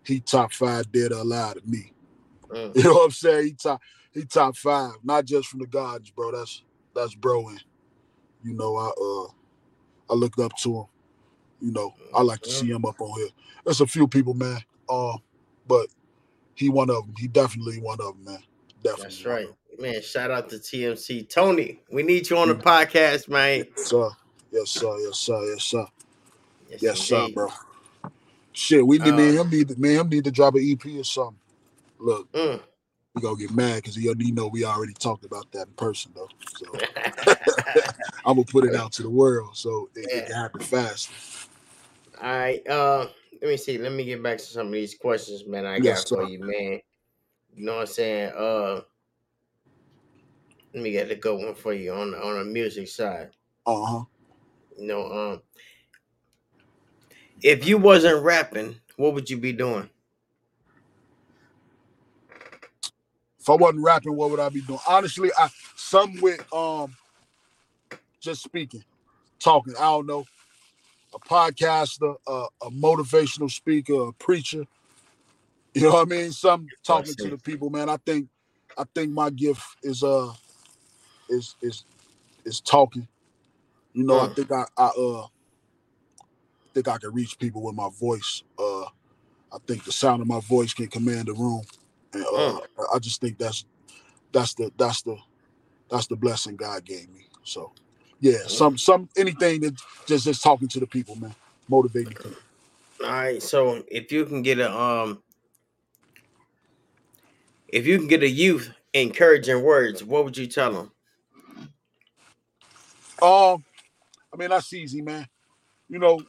he 0.05 0.20
top 0.20 0.53
five 0.53 0.90
dead 0.90 1.12
or 1.12 1.18
alive 1.18 1.55
to 1.55 1.62
me. 1.66 1.92
mm, 2.51 2.76
You 2.76 2.84
know 2.84 2.95
what 2.95 3.05
I'm 3.07 3.11
saying? 3.11 3.45
He 3.45 3.53
top 3.53 3.82
he 4.12 4.24
top 4.24 4.57
five, 4.57 4.95
not 5.03 5.24
just 5.24 5.49
from 5.49 5.61
the 5.61 5.66
gods, 5.66 6.11
bro. 6.11 6.32
That's 6.32 6.62
that's 6.95 7.14
bro, 7.14 7.49
and 7.49 7.62
you 8.42 8.55
know, 8.55 8.76
I 8.76 8.88
uh 8.88 10.12
I 10.12 10.16
looked 10.16 10.38
up 10.38 10.57
to 10.59 10.76
him. 10.78 10.84
You 11.61 11.72
know, 11.72 11.95
I 12.14 12.22
like 12.22 12.40
to 12.42 12.51
see 12.51 12.70
him 12.70 12.84
up 12.84 13.01
on 13.01 13.18
here. 13.18 13.28
There's 13.64 13.80
a 13.80 13.86
few 13.86 14.07
people, 14.07 14.34
man. 14.34 14.59
Uh, 14.88 15.16
but 15.66 15.86
he 16.55 16.68
one 16.68 16.90
of 16.90 17.07
them. 17.07 17.14
He 17.18 17.28
definitely 17.28 17.80
one 17.80 18.01
of 18.01 18.16
them, 18.16 18.24
man. 18.24 18.38
Definitely. 18.82 19.05
that's 19.05 19.24
right. 19.24 19.47
Man, 19.79 20.01
shout 20.03 20.31
out 20.31 20.49
to 20.51 20.57
TMC. 20.57 21.29
Tony, 21.29 21.81
we 21.91 22.03
need 22.03 22.29
you 22.31 22.37
on 22.39 22.49
the 22.49 22.55
podcast, 22.55 23.29
man. 23.29 23.64
Yes, 23.77 23.89
sir. 23.89 24.11
Yes, 24.53 24.70
sir. 24.70 24.97
Yes, 25.01 25.18
sir. 25.18 25.43
Yes, 25.53 25.62
sir. 25.64 25.87
Yes, 26.70 26.83
Yes, 26.83 27.01
sir, 27.01 27.29
bro. 27.35 27.49
Shit, 28.53 28.87
we 28.87 28.99
need 28.99 29.14
Uh, 29.14 29.43
him 29.43 29.51
need 29.51 29.70
and 29.70 29.85
him 29.85 30.09
need 30.09 30.25
to 30.25 30.31
drop 30.31 30.55
an 30.55 30.62
EP 30.62 30.99
or 30.99 31.05
something. 31.05 31.39
Look, 31.99 32.31
Mm. 32.33 32.61
we 33.14 33.22
gonna 33.22 33.37
get 33.37 33.51
mad 33.51 33.77
because 33.77 33.97
already 34.07 34.31
know 34.31 34.47
we 34.47 34.64
already 34.64 34.93
talked 34.93 35.25
about 35.25 35.51
that 35.53 35.66
in 35.66 35.72
person 35.75 36.12
though. 36.14 36.29
So 36.57 36.66
I'm 38.25 38.37
gonna 38.37 38.45
put 38.45 38.64
it 38.64 38.75
out 38.77 38.93
to 38.93 39.03
the 39.03 39.11
world 39.11 39.57
so 39.57 39.89
it, 39.97 40.05
it 40.05 40.11
Yeah. 40.14 40.27
can 40.27 40.35
happen 40.37 40.61
fast. 40.61 41.11
All 42.20 42.29
right. 42.31 42.66
Uh, 42.68 43.09
let 43.43 43.51
me 43.51 43.57
see. 43.57 43.77
Let 43.79 43.93
me 43.93 44.05
get 44.05 44.22
back 44.22 44.39
to 44.39 44.45
some 44.45 44.68
of 44.68 44.72
these 44.72 44.95
questions, 44.95 45.45
man. 45.47 45.66
I 45.66 45.79
Yes, 45.79 46.05
got 46.05 46.18
for 46.18 46.22
sir. 46.22 46.29
you, 46.29 46.39
man. 46.41 46.81
You 47.55 47.64
know 47.64 47.75
what 47.75 47.81
I'm 47.83 47.87
saying? 47.87 48.33
Uh, 48.37 48.81
let 50.75 50.83
me 50.83 50.91
get 50.91 51.11
a 51.11 51.14
good 51.14 51.39
one 51.39 51.55
for 51.55 51.72
you 51.72 51.93
on 51.93 52.11
the, 52.11 52.22
on 52.22 52.39
the 52.39 52.45
music 52.45 52.89
side. 52.89 53.31
Uh 53.64 53.85
huh. 53.85 54.05
You 54.79 54.87
know, 54.89 55.12
um, 55.12 55.43
if 57.43 57.66
you 57.66 57.79
wasn't 57.79 58.25
rapping, 58.25 58.77
what 58.97 59.14
would 59.14 59.31
you 59.31 59.39
be 59.39 59.53
doing? 59.53 59.89
If 63.39 63.49
I 63.49 63.55
wasn't 63.55 63.85
rapping, 63.85 64.16
what 64.16 64.31
would 64.31 64.41
I 64.41 64.49
be 64.49 64.62
doing? 64.62 64.81
Honestly, 64.89 65.31
I 65.39 65.49
some 65.77 66.20
with 66.20 66.45
um 66.53 66.97
just 68.20 68.43
speaking, 68.43 68.83
talking. 69.39 69.75
I 69.77 69.83
don't 69.83 70.07
know, 70.07 70.25
a 71.14 71.18
podcaster, 71.20 72.16
uh, 72.27 72.47
a 72.62 72.70
motivational 72.70 73.51
speaker, 73.51 74.09
a 74.09 74.12
preacher. 74.12 74.64
You 75.75 75.83
know 75.83 75.93
what 75.93 76.09
I 76.09 76.11
mean? 76.11 76.33
Some 76.33 76.66
talking 76.83 77.14
to 77.14 77.31
the 77.31 77.39
people, 77.39 77.68
man. 77.68 77.89
I 77.89 77.99
think, 77.99 78.29
I 78.79 78.85
think 78.95 79.11
my 79.11 79.29
gift 79.31 79.62
is 79.83 80.03
uh, 80.03 80.33
is 81.35 81.57
is 81.61 81.85
is 82.45 82.61
talking. 82.61 83.07
You 83.93 84.05
know, 84.05 84.20
I 84.20 84.28
think 84.28 84.51
I 84.53 84.64
I 84.76 84.87
uh 84.87 85.26
think 86.74 86.89
I 86.89 86.99
can 86.99 87.12
reach 87.12 87.39
people 87.39 87.62
with 87.62 87.74
my 87.74 87.89
voice. 88.01 88.43
Uh, 88.59 88.82
I 89.53 89.59
think 89.66 89.85
the 89.85 89.93
sound 89.93 90.20
of 90.20 90.28
my 90.28 90.41
voice 90.41 90.74
can 90.74 90.89
command 90.89 91.28
the 91.28 91.35
room, 91.35 91.62
and 92.12 92.24
uh, 92.35 92.59
I 92.93 92.99
just 92.99 93.20
think 93.20 93.39
that's 93.39 93.64
that's 94.32 94.55
the 94.55 94.72
that's 94.76 95.03
the 95.03 95.16
that's 95.89 96.07
the 96.07 96.16
blessing 96.16 96.57
God 96.57 96.85
gave 96.85 97.09
me. 97.11 97.28
So 97.45 97.72
yeah, 98.20 98.39
some 98.47 98.76
some 98.76 99.09
anything 99.16 99.61
that 99.61 99.74
just 100.07 100.24
just 100.24 100.43
talking 100.43 100.68
to 100.68 100.80
the 100.80 100.87
people, 100.87 101.16
man, 101.16 101.35
motivating 101.68 102.14
people. 102.14 102.32
All 103.03 103.11
right, 103.11 103.43
so 103.43 103.85
if 103.89 104.11
you 104.11 104.24
can 104.24 104.43
get 104.43 104.59
a 104.59 104.76
um, 104.76 105.22
if 107.68 107.87
you 107.87 107.99
can 107.99 108.09
get 108.09 108.22
a 108.22 108.28
youth 108.28 108.70
encouraging 108.93 109.62
words, 109.62 110.03
what 110.03 110.24
would 110.24 110.37
you 110.37 110.47
tell 110.47 110.72
them? 110.72 110.91
Um, 113.25 113.64
I 114.33 114.37
mean 114.37 114.51
that's 114.51 114.72
easy, 114.75 115.01
man. 115.01 115.27
You 115.89 115.99
know, 115.99 116.20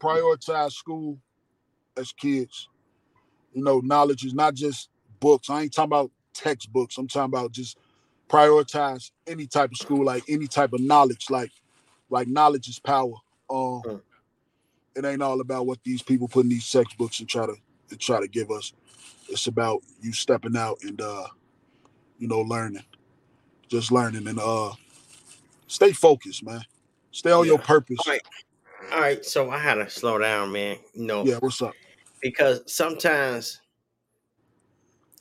prioritize 0.00 0.72
school 0.72 1.18
as 1.96 2.10
kids. 2.12 2.68
You 3.52 3.62
know, 3.62 3.80
knowledge 3.80 4.24
is 4.24 4.32
not 4.32 4.54
just 4.54 4.88
books. 5.20 5.50
I 5.50 5.62
ain't 5.62 5.74
talking 5.74 5.90
about 5.90 6.10
textbooks. 6.32 6.96
I'm 6.96 7.06
talking 7.06 7.34
about 7.34 7.52
just 7.52 7.76
prioritize 8.30 9.10
any 9.26 9.46
type 9.46 9.72
of 9.72 9.76
school, 9.76 10.06
like 10.06 10.22
any 10.26 10.46
type 10.46 10.72
of 10.72 10.80
knowledge, 10.80 11.26
like 11.28 11.52
like 12.08 12.28
knowledge 12.28 12.68
is 12.68 12.78
power. 12.78 13.14
Um, 13.50 13.82
mm. 13.84 14.00
it 14.96 15.04
ain't 15.04 15.22
all 15.22 15.42
about 15.42 15.66
what 15.66 15.80
these 15.84 16.02
people 16.02 16.28
put 16.28 16.44
in 16.44 16.48
these 16.48 16.70
textbooks 16.70 17.20
and 17.20 17.28
try 17.28 17.44
to 17.44 17.56
and 17.90 18.00
try 18.00 18.20
to 18.20 18.28
give 18.28 18.50
us. 18.50 18.72
It's 19.28 19.48
about 19.48 19.82
you 20.00 20.14
stepping 20.14 20.56
out 20.56 20.78
and 20.82 20.98
uh, 20.98 21.26
you 22.18 22.26
know, 22.26 22.40
learning, 22.40 22.84
just 23.68 23.92
learning 23.92 24.26
and 24.28 24.38
uh, 24.38 24.72
stay 25.72 25.92
focused, 25.92 26.44
man. 26.44 26.62
Stay 27.10 27.32
on 27.32 27.44
yeah. 27.44 27.52
your 27.52 27.58
purpose. 27.58 27.98
All 28.06 28.12
right. 28.12 28.22
All 28.92 29.00
right, 29.00 29.24
so 29.24 29.50
I 29.50 29.58
had 29.58 29.74
to 29.74 29.88
slow 29.88 30.18
down, 30.18 30.52
man. 30.52 30.76
You 30.92 31.06
know, 31.06 31.24
yeah, 31.24 31.36
what's 31.38 31.62
up? 31.62 31.72
Because 32.20 32.62
sometimes 32.66 33.60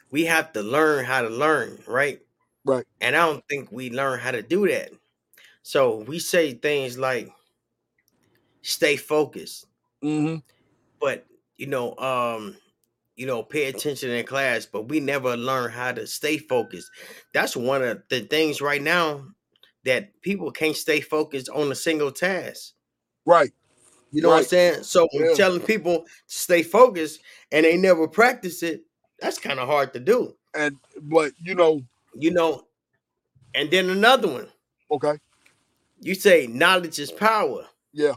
we 0.10 0.26
have 0.26 0.52
to 0.54 0.62
learn 0.62 1.06
how 1.06 1.22
to 1.22 1.30
learn, 1.30 1.78
right? 1.88 2.20
Right. 2.66 2.86
And 3.00 3.16
I 3.16 3.26
don't 3.26 3.44
think 3.48 3.72
we 3.72 3.90
learn 3.90 4.20
how 4.20 4.32
to 4.32 4.42
do 4.42 4.68
that. 4.68 4.90
So 5.64 5.98
we 5.98 6.20
say 6.20 6.54
things 6.54 6.98
like 6.98 7.30
stay 8.62 8.98
focused. 8.98 9.68
Mm-hmm. 10.04 10.38
But 11.00 11.26
you 11.58 11.68
know, 11.68 11.96
um, 11.98 12.58
you 13.16 13.26
know, 13.28 13.44
pay 13.44 13.66
attention 13.66 14.10
in 14.10 14.26
class, 14.26 14.66
but 14.66 14.90
we 14.90 15.00
never 15.00 15.38
learn 15.38 15.72
how 15.72 15.92
to 15.92 16.08
stay 16.08 16.40
focused. 16.40 16.90
That's 17.34 17.56
one 17.56 17.84
of 17.84 18.02
the 18.10 18.22
things 18.22 18.60
right 18.60 18.82
now 18.82 19.24
that 19.86 20.22
people 20.22 20.52
can't 20.52 20.76
stay 20.76 21.02
focused 21.02 21.50
on 21.50 21.72
a 21.72 21.76
single 21.76 22.12
task. 22.12 22.74
Right. 23.26 23.52
You 24.12 24.22
know 24.22 24.30
right. 24.30 24.36
what 24.36 24.42
I'm 24.42 24.48
saying? 24.48 24.84
So 24.84 25.08
yeah. 25.14 25.34
telling 25.36 25.62
people 25.62 26.04
to 26.04 26.10
stay 26.28 26.64
focused 26.64 27.22
and 27.52 27.66
they 27.66 27.78
never 27.78 28.08
practice 28.08 28.62
it, 28.62 28.84
that's 29.20 29.40
kind 29.40 29.60
of 29.60 29.68
hard 29.68 29.94
to 29.94 30.00
do. 30.00 30.36
And 30.54 30.78
but 31.02 31.32
you 31.40 31.56
know, 31.56 31.82
you 32.14 32.32
know, 32.32 32.66
and 33.56 33.72
then 33.72 33.90
another 33.90 34.28
one. 34.28 34.48
Okay. 34.92 35.18
You 36.02 36.16
say 36.16 36.48
knowledge 36.48 37.00
is 37.00 37.12
power. 37.12 37.68
Yeah. 37.94 38.16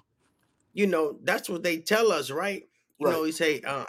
You 0.73 0.89
know, 0.89 1.19
that's 1.23 1.49
what 1.49 1.63
they 1.63 1.79
tell 1.79 2.11
us, 2.11 2.31
right? 2.31 2.67
You 2.99 3.07
right. 3.07 3.13
know, 3.13 3.25
you 3.25 3.33
say, 3.33 3.61
uh, 3.61 3.85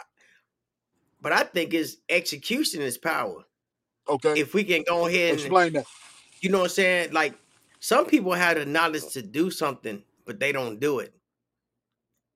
but 1.20 1.32
I 1.32 1.42
think 1.42 1.74
it's 1.74 1.96
execution 2.08 2.82
is 2.82 2.98
power. 2.98 3.44
Okay. 4.08 4.38
If 4.38 4.54
we 4.54 4.62
can 4.62 4.84
go 4.86 5.08
ahead 5.08 5.30
and 5.30 5.40
explain 5.40 5.72
that. 5.72 5.86
You 6.40 6.50
know 6.50 6.58
what 6.58 6.64
I'm 6.64 6.70
saying? 6.70 7.12
Like 7.12 7.34
some 7.86 8.04
people 8.04 8.32
have 8.32 8.56
the 8.56 8.66
knowledge 8.66 9.12
to 9.12 9.22
do 9.22 9.48
something, 9.48 10.02
but 10.24 10.40
they 10.40 10.50
don't 10.50 10.80
do 10.80 10.98
it. 10.98 11.14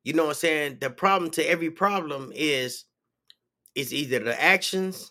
You 0.04 0.12
know 0.12 0.22
what 0.22 0.28
I'm 0.28 0.34
saying? 0.36 0.76
The 0.80 0.90
problem 0.90 1.28
to 1.32 1.42
every 1.42 1.72
problem 1.72 2.30
is 2.32 2.84
it's 3.74 3.92
either 3.92 4.20
the 4.20 4.40
actions 4.40 5.10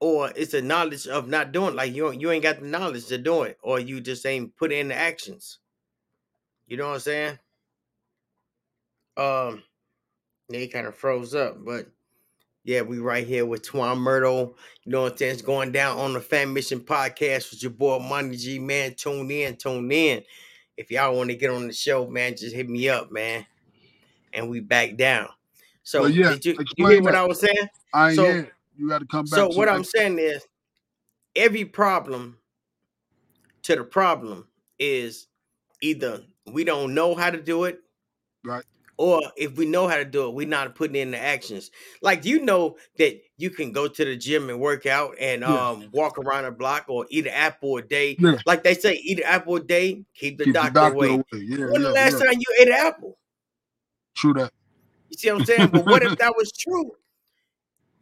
or 0.00 0.32
it's 0.36 0.52
the 0.52 0.62
knowledge 0.62 1.06
of 1.06 1.28
not 1.28 1.52
doing 1.52 1.74
like 1.74 1.94
you 1.94 2.12
you 2.12 2.30
ain't 2.30 2.44
got 2.44 2.60
the 2.60 2.66
knowledge 2.66 3.08
to 3.08 3.18
do 3.18 3.42
it 3.42 3.58
or 3.62 3.78
you 3.78 4.00
just 4.00 4.24
ain't 4.24 4.56
put 4.56 4.72
in 4.72 4.88
the 4.88 4.94
actions 4.94 5.58
you 6.66 6.76
know 6.76 6.88
what 6.88 6.94
i'm 6.94 7.00
saying 7.00 7.38
um 9.16 9.62
they 10.50 10.66
kind 10.66 10.86
of 10.86 10.94
froze 10.94 11.34
up 11.34 11.56
but 11.64 11.86
yeah 12.66 12.82
we 12.82 12.98
right 12.98 13.26
here 13.26 13.46
with 13.46 13.62
Twon 13.62 13.98
Murdo 13.98 14.54
you 14.84 14.92
know 14.92 15.02
what 15.02 15.12
i'm 15.12 15.18
saying? 15.18 15.32
It's 15.32 15.42
going 15.42 15.72
down 15.72 15.98
on 15.98 16.12
the 16.12 16.20
Fammission 16.20 16.80
podcast 16.80 17.50
with 17.50 17.62
your 17.62 17.72
boy 17.72 17.98
Monty 17.98 18.36
G 18.36 18.58
man. 18.58 18.94
Tune 18.94 19.30
in 19.30 19.56
tune 19.56 19.90
in. 19.90 20.22
If 20.76 20.90
y'all 20.90 21.16
want 21.16 21.30
to 21.30 21.36
get 21.36 21.50
on 21.50 21.68
the 21.68 21.72
show 21.72 22.06
man 22.06 22.36
just 22.36 22.54
hit 22.54 22.68
me 22.68 22.88
up 22.88 23.10
man 23.10 23.46
and 24.32 24.50
we 24.50 24.60
back 24.60 24.96
down. 24.96 25.28
So 25.82 26.02
well, 26.02 26.10
yeah, 26.10 26.30
did 26.30 26.44
you, 26.44 26.58
you 26.76 26.86
hear 26.88 27.02
what 27.02 27.14
i 27.14 27.24
was 27.24 27.40
saying? 27.40 27.68
I 27.94 28.14
so, 28.14 28.44
you 28.76 28.88
got 28.88 28.98
to 28.98 29.06
come 29.06 29.24
back. 29.24 29.38
So 29.38 29.48
what 29.48 29.68
I'm 29.68 29.84
saying 29.84 30.18
is, 30.18 30.44
every 31.34 31.64
problem 31.64 32.38
to 33.62 33.76
the 33.76 33.84
problem 33.84 34.48
is 34.78 35.28
either 35.80 36.22
we 36.46 36.64
don't 36.64 36.94
know 36.94 37.14
how 37.14 37.30
to 37.30 37.40
do 37.40 37.64
it, 37.64 37.80
right? 38.44 38.64
Or 38.98 39.20
if 39.36 39.58
we 39.58 39.66
know 39.66 39.88
how 39.88 39.96
to 39.96 40.04
do 40.04 40.26
it, 40.26 40.34
we're 40.34 40.48
not 40.48 40.74
putting 40.74 40.96
in 40.96 41.10
the 41.10 41.18
actions. 41.18 41.70
Like 42.00 42.24
you 42.24 42.42
know 42.42 42.76
that 42.96 43.20
you 43.36 43.50
can 43.50 43.72
go 43.72 43.88
to 43.88 44.04
the 44.04 44.16
gym 44.16 44.48
and 44.48 44.58
work 44.58 44.86
out 44.86 45.16
and 45.20 45.42
yeah. 45.42 45.68
um 45.68 45.88
walk 45.92 46.18
around 46.18 46.46
a 46.46 46.50
block 46.50 46.86
or 46.88 47.06
eat 47.10 47.26
an 47.26 47.32
apple 47.34 47.76
a 47.76 47.82
day. 47.82 48.16
Yeah. 48.18 48.38
Like 48.46 48.64
they 48.64 48.74
say, 48.74 48.94
eat 48.94 49.18
an 49.18 49.26
apple 49.26 49.56
a 49.56 49.60
day, 49.60 50.04
keep 50.14 50.38
the, 50.38 50.44
keep 50.44 50.54
doctor, 50.54 50.70
the 50.70 50.80
doctor, 50.80 50.94
away. 50.94 51.08
away. 51.08 51.24
Yeah, 51.32 51.70
when 51.70 51.82
the 51.82 51.90
last 51.90 52.18
time 52.18 52.34
you 52.34 52.56
ate 52.60 52.68
an 52.68 52.74
apple? 52.74 53.18
True 54.14 54.32
that. 54.34 54.52
You 55.10 55.18
see 55.18 55.30
what 55.30 55.40
I'm 55.40 55.46
saying? 55.46 55.68
But 55.68 55.84
what 55.84 56.02
if 56.02 56.16
that 56.18 56.34
was 56.34 56.50
true? 56.52 56.90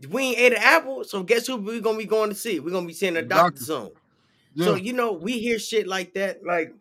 We 0.08 0.22
ain't 0.22 0.38
ate 0.38 0.52
an 0.52 0.62
apple, 0.62 1.04
so 1.04 1.22
guess 1.24 1.46
who 1.46 1.56
we're 1.56 1.80
gonna 1.80 1.98
be 1.98 2.04
going 2.04 2.30
to 2.30 2.36
see? 2.36 2.60
We're 2.60 2.70
gonna 2.70 2.86
be 2.86 2.92
seeing 2.92 3.16
a 3.16 3.22
doctor, 3.22 3.50
doctor. 3.50 3.64
soon. 3.64 3.90
Yeah. 4.54 4.66
So 4.66 4.74
you 4.76 4.92
know, 4.92 5.12
we 5.12 5.40
hear 5.40 5.58
shit 5.58 5.88
like 5.88 6.14
that, 6.14 6.44
like 6.44 6.72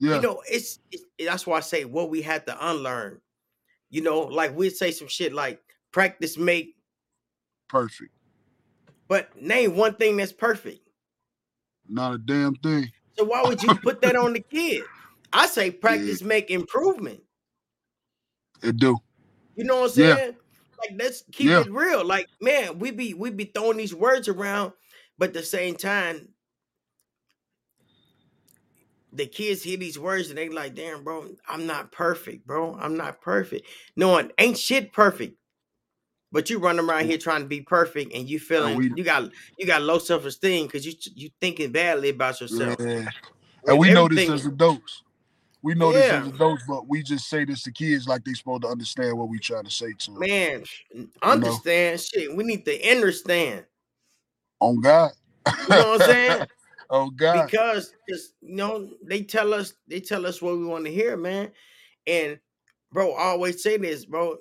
yeah. 0.00 0.16
you 0.16 0.20
know, 0.20 0.42
it's, 0.50 0.80
it's 0.90 1.04
that's 1.24 1.46
why 1.46 1.58
I 1.58 1.60
say 1.60 1.84
what 1.84 2.10
we 2.10 2.22
had 2.22 2.46
to 2.46 2.70
unlearn. 2.70 3.20
You 3.94 4.00
know, 4.00 4.22
like 4.22 4.56
we'd 4.56 4.74
say 4.74 4.90
some 4.90 5.06
shit 5.06 5.32
like 5.32 5.60
practice 5.92 6.36
make 6.36 6.74
perfect. 7.68 8.10
But 9.06 9.40
name 9.40 9.76
one 9.76 9.94
thing 9.94 10.16
that's 10.16 10.32
perfect. 10.32 10.80
Not 11.88 12.14
a 12.14 12.18
damn 12.18 12.56
thing. 12.56 12.90
So 13.16 13.22
why 13.22 13.44
would 13.44 13.62
you 13.62 13.72
put 13.76 14.02
that 14.02 14.16
on 14.16 14.32
the 14.32 14.40
kid? 14.40 14.82
I 15.32 15.46
say 15.46 15.70
practice 15.70 16.22
yeah. 16.22 16.26
make 16.26 16.50
improvement. 16.50 17.20
It 18.64 18.78
do. 18.78 18.98
You 19.54 19.62
know 19.62 19.82
what 19.82 19.90
I'm 19.90 19.90
saying? 19.90 20.18
Yeah. 20.18 20.80
Like 20.80 20.98
let's 20.98 21.22
keep 21.30 21.50
yeah. 21.50 21.60
it 21.60 21.70
real. 21.70 22.04
Like 22.04 22.26
man, 22.40 22.80
we 22.80 22.90
be 22.90 23.14
we 23.14 23.30
be 23.30 23.44
throwing 23.44 23.76
these 23.76 23.94
words 23.94 24.26
around, 24.26 24.72
but 25.18 25.28
at 25.28 25.34
the 25.34 25.44
same 25.44 25.76
time, 25.76 26.30
the 29.14 29.26
kids 29.26 29.62
hear 29.62 29.76
these 29.76 29.98
words 29.98 30.28
and 30.28 30.38
they 30.38 30.48
like, 30.48 30.74
damn, 30.74 31.04
bro, 31.04 31.28
I'm 31.48 31.66
not 31.66 31.92
perfect, 31.92 32.46
bro. 32.46 32.76
I'm 32.78 32.96
not 32.96 33.20
perfect. 33.20 33.66
No 33.96 34.08
one 34.08 34.32
ain't 34.38 34.58
shit 34.58 34.92
perfect. 34.92 35.36
But 36.32 36.50
you 36.50 36.58
run 36.58 36.80
around 36.80 37.06
here 37.06 37.16
trying 37.16 37.42
to 37.42 37.46
be 37.46 37.60
perfect, 37.60 38.12
and 38.12 38.28
you 38.28 38.40
feeling 38.40 38.76
we, 38.76 38.92
you 38.96 39.04
got 39.04 39.30
you 39.56 39.66
got 39.66 39.82
low 39.82 39.98
self 39.98 40.24
esteem 40.24 40.66
because 40.66 40.84
you 40.84 40.92
you 41.14 41.30
thinking 41.40 41.70
badly 41.70 42.08
about 42.08 42.40
yourself. 42.40 42.74
Yeah. 42.80 43.06
And 43.68 43.78
we 43.78 43.92
know 43.92 44.08
this 44.08 44.28
as 44.28 44.44
adults. 44.44 45.04
We 45.62 45.74
know 45.74 45.92
yeah. 45.92 46.00
this 46.00 46.12
as 46.12 46.26
adults, 46.26 46.64
but 46.66 46.88
we 46.88 47.04
just 47.04 47.28
say 47.28 47.44
this 47.44 47.62
to 47.62 47.72
kids 47.72 48.08
like 48.08 48.24
they 48.24 48.32
supposed 48.34 48.62
to 48.62 48.68
understand 48.68 49.16
what 49.16 49.28
we 49.28 49.38
trying 49.38 49.62
to 49.62 49.70
say 49.70 49.92
to 49.96 50.10
them. 50.10 50.18
Man, 50.18 50.64
understand 51.22 52.04
you 52.12 52.20
know? 52.20 52.26
shit. 52.26 52.36
We 52.36 52.42
need 52.42 52.64
to 52.64 52.90
understand. 52.90 53.64
On 54.58 54.80
God. 54.80 55.12
You 55.46 55.68
know 55.68 55.90
what 55.90 56.02
I'm 56.02 56.08
saying? 56.08 56.46
oh 56.90 57.10
God. 57.10 57.50
Because 57.50 57.94
just 58.08 58.34
you 58.40 58.56
know, 58.56 58.88
they 59.02 59.22
tell 59.22 59.54
us 59.54 59.74
they 59.88 60.00
tell 60.00 60.26
us 60.26 60.40
what 60.40 60.56
we 60.56 60.64
want 60.64 60.84
to 60.84 60.92
hear, 60.92 61.16
man. 61.16 61.50
And 62.06 62.38
bro, 62.92 63.12
I 63.14 63.24
always 63.26 63.62
say 63.62 63.76
this, 63.76 64.04
bro. 64.04 64.36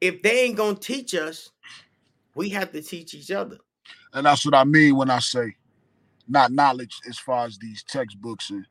If 0.00 0.22
they 0.22 0.40
ain't 0.44 0.56
gonna 0.56 0.76
teach 0.76 1.14
us, 1.14 1.50
we 2.34 2.48
have 2.50 2.72
to 2.72 2.82
teach 2.82 3.14
each 3.14 3.30
other. 3.30 3.58
And 4.12 4.26
that's 4.26 4.44
what 4.44 4.54
I 4.54 4.64
mean 4.64 4.96
when 4.96 5.10
I 5.10 5.18
say 5.18 5.56
not 6.28 6.52
knowledge 6.52 7.00
as 7.08 7.18
far 7.18 7.46
as 7.46 7.58
these 7.58 7.82
textbooks 7.82 8.50
and 8.50 8.64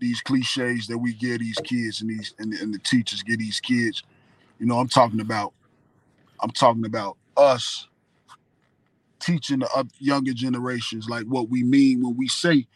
these 0.00 0.20
cliches 0.20 0.86
that 0.86 0.98
we 0.98 1.12
get 1.14 1.40
these 1.40 1.58
kids 1.64 2.00
and 2.00 2.10
these 2.10 2.34
and, 2.38 2.52
and 2.54 2.74
the 2.74 2.78
teachers 2.78 3.22
get 3.22 3.38
these 3.38 3.60
kids. 3.60 4.02
You 4.58 4.66
know, 4.66 4.78
I'm 4.78 4.88
talking 4.88 5.20
about. 5.20 5.52
I'm 6.40 6.50
talking 6.50 6.84
about 6.84 7.16
us 7.36 7.88
teaching 9.20 9.60
the 9.60 9.68
up 9.76 9.88
younger 9.98 10.32
generations 10.34 11.08
like 11.08 11.24
what 11.24 11.48
we 11.48 11.62
mean 11.64 12.02
when 12.02 12.16
we 12.16 12.28
say 12.28 12.66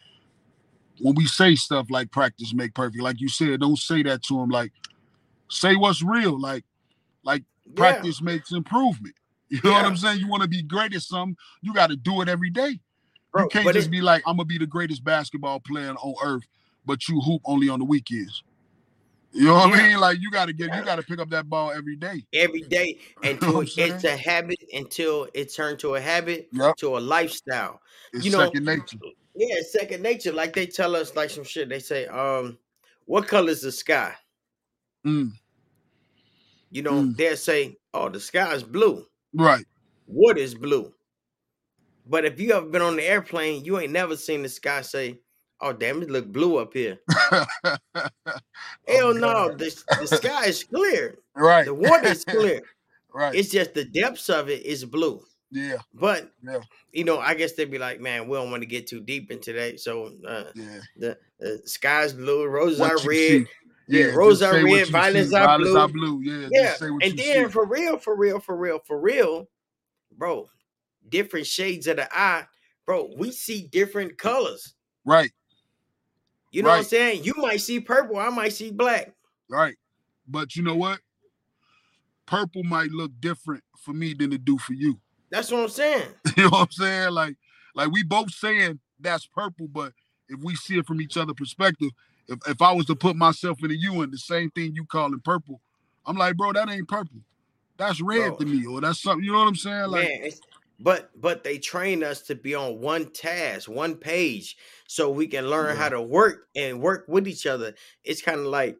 when 0.99 1.15
we 1.15 1.25
say 1.25 1.55
stuff 1.55 1.87
like 1.89 2.11
practice 2.11 2.53
make 2.53 2.73
perfect. 2.75 3.01
Like 3.03 3.21
you 3.21 3.29
said, 3.29 3.59
don't 3.61 3.77
say 3.79 4.03
that 4.03 4.23
to 4.23 4.37
them. 4.37 4.49
Like 4.49 4.71
say 5.49 5.75
what's 5.75 6.01
real. 6.03 6.39
Like 6.39 6.65
like 7.23 7.43
Yeah. 7.65 7.75
practice 7.75 8.21
makes 8.21 8.51
improvement. 8.51 9.15
You 9.51 9.59
know 9.63 9.73
what 9.73 9.85
I'm 9.85 9.97
saying? 9.97 10.19
You 10.19 10.27
want 10.27 10.43
to 10.43 10.49
be 10.49 10.63
great 10.63 10.95
at 10.95 11.01
something, 11.03 11.37
you 11.61 11.73
got 11.73 11.91
to 11.91 11.95
do 11.95 12.21
it 12.21 12.29
every 12.29 12.49
day. 12.49 12.79
Bro, 13.31 13.43
you 13.43 13.49
can't 13.49 13.71
just 13.71 13.87
it- 13.87 13.91
be 13.91 14.01
like, 14.01 14.23
I'm 14.25 14.37
gonna 14.37 14.45
be 14.45 14.57
the 14.57 14.65
greatest 14.67 15.03
basketball 15.03 15.59
player 15.59 15.91
on 15.91 16.15
earth, 16.25 16.43
but 16.85 17.07
you 17.07 17.21
hoop 17.21 17.41
only 17.45 17.69
on 17.69 17.79
the 17.79 17.85
weekends. 17.85 18.43
You 19.33 19.45
know 19.47 19.55
what 19.55 19.73
I 19.73 19.87
mean? 19.89 19.99
Like 19.99 20.19
you 20.21 20.29
gotta 20.29 20.53
get, 20.53 20.73
you 20.73 20.83
gotta 20.83 21.03
pick 21.03 21.19
up 21.19 21.29
that 21.31 21.49
ball 21.49 21.71
every 21.71 21.95
day. 21.95 22.23
every 22.33 22.61
day 22.61 22.99
until 23.23 23.61
it's 23.77 24.03
a 24.03 24.15
habit 24.15 24.57
until 24.73 25.27
it 25.33 25.53
turned 25.53 25.79
to 25.79 25.95
a 25.95 26.01
habit 26.01 26.49
Yep, 26.51 26.77
to 26.77 26.97
a 26.97 26.99
lifestyle. 26.99 27.81
it's 28.13 28.25
You 28.25 28.31
know, 28.31 28.45
second 28.45 28.65
nature. 28.65 28.97
Yeah, 29.35 29.61
second 29.67 30.03
nature. 30.03 30.31
Like 30.31 30.53
they 30.53 30.67
tell 30.67 30.95
us 30.95 31.15
like 31.15 31.29
some 31.31 31.43
shit. 31.43 31.69
They 31.69 31.79
say, 31.79 32.05
um, 32.07 32.57
what 33.05 33.27
color 33.27 33.49
is 33.49 33.61
the 33.61 33.71
sky? 33.71 34.13
Mm, 35.05 35.31
You 36.71 36.83
know, 36.83 37.01
Mm. 37.01 37.17
they'll 37.17 37.35
say, 37.37 37.77
Oh, 37.93 38.09
the 38.09 38.19
sky 38.19 38.53
is 38.53 38.63
blue. 38.63 39.05
right. 39.33 39.65
What 40.05 40.37
is 40.37 40.53
blue? 40.55 40.93
But 42.05 42.25
if 42.25 42.39
you 42.39 42.51
ever 42.53 42.65
been 42.65 42.81
on 42.81 42.95
the 42.97 43.03
airplane, 43.03 43.63
you 43.65 43.79
ain't 43.79 43.91
never 43.91 44.15
seen 44.17 44.43
the 44.43 44.49
sky 44.49 44.81
say, 44.81 45.19
Oh, 45.63 45.73
damn, 45.73 46.01
it 46.03 46.09
look 46.11 46.31
blue 46.31 46.57
up 46.57 46.73
here. 46.73 46.99
Hell 47.63 47.77
Oh, 48.89 49.11
no, 49.13 49.53
the, 49.55 49.83
the 49.99 50.07
sky 50.07 50.45
is 50.45 50.63
clear. 50.63 51.17
Right. 51.35 51.65
The 51.65 51.73
water 51.73 52.09
is 52.09 52.23
clear. 52.23 52.61
right. 53.13 53.33
It's 53.33 53.49
just 53.49 53.73
the 53.73 53.85
depths 53.85 54.29
of 54.29 54.49
it 54.51 54.63
is 54.67 54.85
blue. 54.85 55.19
yeah. 55.49 55.77
But 55.95 56.31
Yeah. 56.43 56.59
you 56.91 57.03
know, 57.05 57.17
I 57.17 57.33
guess 57.33 57.53
they'd 57.53 57.71
be 57.71 57.79
like, 57.79 57.99
man, 57.99 58.27
we 58.27 58.37
don't 58.37 58.51
want 58.51 58.61
to 58.61 58.67
get 58.67 58.85
too 58.85 59.01
deep 59.01 59.31
into 59.31 59.51
that. 59.53 59.79
So 59.79 60.11
uh, 60.27 60.43
Yeah. 60.53 60.79
the, 60.95 61.17
the 61.39 61.61
sky's 61.65 62.13
blue, 62.13 62.45
roses 62.45 62.79
What 62.81 62.91
are 62.91 62.95
red. 62.97 63.03
see. 63.17 63.45
Yeah, 63.87 64.03
just 64.03 64.15
roses 64.17 64.41
are 64.43 64.63
red, 64.63 64.85
see. 64.85 64.91
violets 64.91 65.33
are 65.33 65.45
Violets 65.45 65.71
blue. 65.71 65.79
are 65.79 65.87
blue. 65.87 66.21
Yeah. 66.21 66.47
Yeah, 66.51 66.63
Just 66.67 66.79
say 66.81 66.89
what 66.91 67.03
and 67.03 67.17
then 67.17 67.45
see. 67.47 67.51
for 67.51 67.65
real, 67.65 67.97
for 67.97 68.15
real, 68.15 68.39
for 68.39 68.55
real, 68.55 68.79
for 68.85 68.99
real, 69.01 69.47
bro, 70.15 70.47
different 71.09 71.47
shades 71.47 71.87
of 71.87 71.95
the 71.97 72.07
eye, 72.15 72.45
bro. 72.85 73.09
We 73.17 73.31
see 73.31 73.67
different 73.71 74.19
colors. 74.19 74.75
Right. 75.03 75.31
You 76.53 76.61
know 76.61 76.69
what 76.69 76.77
I'm 76.77 76.83
saying? 76.83 77.23
You 77.23 77.33
might 77.37 77.61
see 77.61 77.79
purple, 77.79 78.17
I 78.17 78.29
might 78.29 78.53
see 78.53 78.71
black. 78.71 79.11
Right. 79.49 79.75
But 80.27 80.55
you 80.55 80.63
know 80.63 80.75
what? 80.75 80.99
Purple 82.25 82.63
might 82.63 82.91
look 82.91 83.11
different 83.19 83.63
for 83.77 83.91
me 83.91 84.13
than 84.13 84.31
it 84.31 84.45
do 84.45 84.57
for 84.57 84.73
you. 84.73 84.99
That's 85.29 85.51
what 85.51 85.61
I'm 85.61 85.69
saying. 85.69 86.07
You 86.37 86.43
know 86.43 86.49
what 86.49 86.61
I'm 86.61 86.71
saying? 86.71 87.11
Like, 87.11 87.35
like 87.75 87.91
we 87.91 88.03
both 88.03 88.31
saying 88.31 88.79
that's 88.99 89.25
purple, 89.25 89.67
but 89.67 89.93
if 90.29 90.39
we 90.41 90.55
see 90.55 90.77
it 90.77 90.85
from 90.85 91.01
each 91.01 91.17
other 91.17 91.33
perspective, 91.33 91.89
if, 92.27 92.39
if 92.47 92.61
I 92.61 92.71
was 92.71 92.85
to 92.85 92.95
put 92.95 93.15
myself 93.15 93.61
into 93.63 93.75
you 93.75 94.01
and 94.01 94.13
the 94.13 94.17
same 94.17 94.51
thing 94.51 94.75
you 94.75 94.85
calling 94.85 95.19
purple, 95.19 95.59
I'm 96.05 96.17
like, 96.17 96.37
bro, 96.37 96.53
that 96.53 96.69
ain't 96.69 96.87
purple. 96.87 97.21
That's 97.77 97.99
red 97.99 98.29
Bro. 98.29 98.37
to 98.37 98.45
me, 98.45 98.65
or 98.65 98.81
that's 98.81 99.01
something. 99.01 99.25
You 99.25 99.31
know 99.31 99.39
what 99.39 99.47
I'm 99.47 99.55
saying? 99.55 99.87
Like, 99.87 100.07
Man, 100.07 100.19
it's, 100.21 100.39
but 100.83 101.11
but 101.19 101.45
they 101.45 101.59
train 101.59 102.03
us 102.03 102.23
to 102.23 102.35
be 102.35 102.55
on 102.55 102.81
one 102.81 103.11
task, 103.11 103.69
one 103.69 103.95
page, 103.97 104.57
so 104.87 105.09
we 105.11 105.27
can 105.27 105.49
learn 105.49 105.77
how 105.77 105.89
to 105.89 106.01
work 106.01 106.49
and 106.55 106.81
work 106.81 107.05
with 107.07 107.27
each 107.27 107.47
other. 107.47 107.75
It's 108.03 108.21
kind 108.21 108.41
of 108.41 108.47
like 108.47 108.77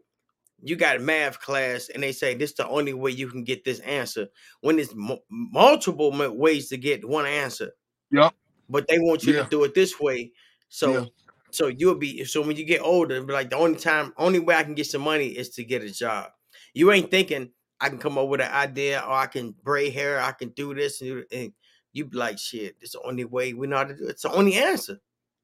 you 0.64 0.76
got 0.78 0.98
a 0.98 1.00
math 1.00 1.40
class, 1.42 1.90
and 1.90 2.04
they 2.04 2.14
say 2.14 2.36
this 2.36 2.52
is 2.52 2.58
the 2.58 2.68
only 2.70 2.94
way 2.94 3.12
you 3.12 3.30
can 3.30 3.44
get 3.46 3.66
this 3.66 3.80
answer. 3.82 4.30
When 4.62 4.80
it's 4.80 4.96
mu- 4.96 5.18
multiple 5.30 6.12
ways 6.38 6.70
to 6.70 6.78
get 6.78 7.08
one 7.08 7.26
answer, 7.28 7.74
Yup. 8.12 8.36
but 8.70 8.88
they 8.88 9.00
want 9.00 9.26
you 9.26 9.34
Yeah. 9.34 9.44
to 9.44 9.50
do 9.50 9.64
it 9.64 9.74
this 9.74 10.00
way. 10.00 10.32
So 10.70 10.94
Yeah. 10.94 11.06
so 11.52 11.68
you'll 11.68 11.96
be 11.96 12.24
so 12.26 12.42
when 12.46 12.56
you 12.58 12.66
get 12.66 12.82
older, 12.82 13.22
be 13.24 13.34
like 13.34 13.50
the 13.50 13.58
only 13.58 13.78
time, 13.80 14.14
only 14.18 14.40
way 14.40 14.56
I 14.56 14.64
can 14.64 14.76
get 14.76 14.88
some 14.88 15.02
money 15.02 15.28
is 15.28 15.50
to 15.52 15.64
get 15.64 15.84
a 15.84 15.92
job. 15.92 16.32
You 16.74 16.92
ain't 16.92 17.12
thinking 17.12 17.52
I 17.80 17.90
can 17.90 18.00
come 18.00 18.18
up 18.18 18.28
with 18.28 18.42
an 18.42 18.52
idea 18.52 19.00
or 19.02 19.14
I 19.14 19.28
can 19.28 19.52
braid 19.52 19.94
hair, 19.94 20.20
I 20.22 20.32
can 20.32 20.50
do 20.50 20.74
this 20.74 21.02
and, 21.02 21.10
do- 21.12 21.26
and 21.32 21.54
you 21.94 22.06
be 22.06 22.18
like, 22.18 22.40
shit, 22.40 22.76
it's 22.82 22.94
the 22.94 23.02
only 23.02 23.26
way 23.26 23.54
we 23.54 23.68
know 23.68 23.78
how 23.78 23.84
to 23.86 23.96
do 23.96 24.08
it. 24.08 24.12
It's 24.12 24.24
the 24.24 24.32
only 24.32 24.56
answer. 24.56 25.00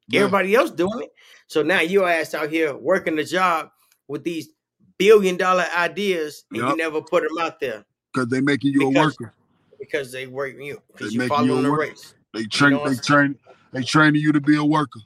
yeah, 0.08 0.22
Everybody 0.22 0.56
else 0.56 0.72
doing 0.72 1.04
it. 1.04 1.14
So 1.47 1.64
now 1.64 1.82
your 1.82 2.10
ass 2.10 2.34
out 2.34 2.50
here 2.50 2.76
working 2.76 3.16
the 3.16 3.24
job 3.24 3.70
with 4.08 4.24
these 4.24 4.50
billion 4.97 5.38
dollar 5.38 5.66
ideas 5.78 6.43
and 6.52 6.58
you 6.62 6.76
never 6.76 7.02
put 7.02 7.24
them 7.24 7.38
out 7.39 7.60
there 7.60 7.86
because 8.14 8.28
they 8.30 8.41
making 8.41 8.74
you 8.74 8.88
a 8.88 8.89
worker. 8.89 9.34
because 9.80 10.12
they 10.12 10.28
work 10.28 10.56
you 10.60 10.82
because 10.91 11.14
you 11.14 11.22
you 11.22 11.28
following 11.28 11.60
a 11.60 11.62
the 11.62 11.72
worker. 11.72 11.91
race. 11.91 12.16
They 12.34 12.45
train, 12.45 12.72
know 12.72 12.89
they 12.89 12.95
train, 12.95 13.38
they 13.72 13.84
training 13.84 14.22
you 14.22 14.32
to 14.32 14.41
be 14.41 14.58
a 14.58 14.64
worker. 14.64 15.00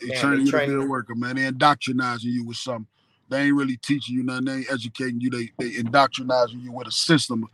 They 0.00 0.08
Man, 0.08 0.20
training 0.20 0.38
they 0.38 0.44
you 0.44 0.50
to 0.52 0.66
be 0.66 0.84
a 0.84 0.88
worker, 0.88 1.14
man. 1.14 1.36
They 1.36 1.50
indoctrinizing 1.50 2.24
you 2.24 2.46
with 2.46 2.56
something. 2.56 2.86
They 3.28 3.42
ain't 3.42 3.54
really 3.54 3.76
teaching 3.76 4.16
you 4.16 4.22
nothing. 4.22 4.46
They 4.46 4.52
ain't 4.54 4.72
educating 4.72 5.20
you. 5.20 5.30
They 5.30 5.50
they 5.58 5.72
indoctrinizing 5.76 6.62
you 6.62 6.72
with 6.72 6.88
a 6.88 6.92
system 6.92 7.46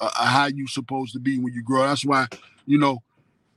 uh, 0.00 0.06
of 0.06 0.26
how 0.26 0.46
you 0.46 0.66
supposed 0.66 1.12
to 1.12 1.20
be 1.20 1.38
when 1.38 1.52
you 1.52 1.62
grow. 1.62 1.86
That's 1.86 2.04
why, 2.04 2.26
you 2.66 2.78
know, 2.78 3.02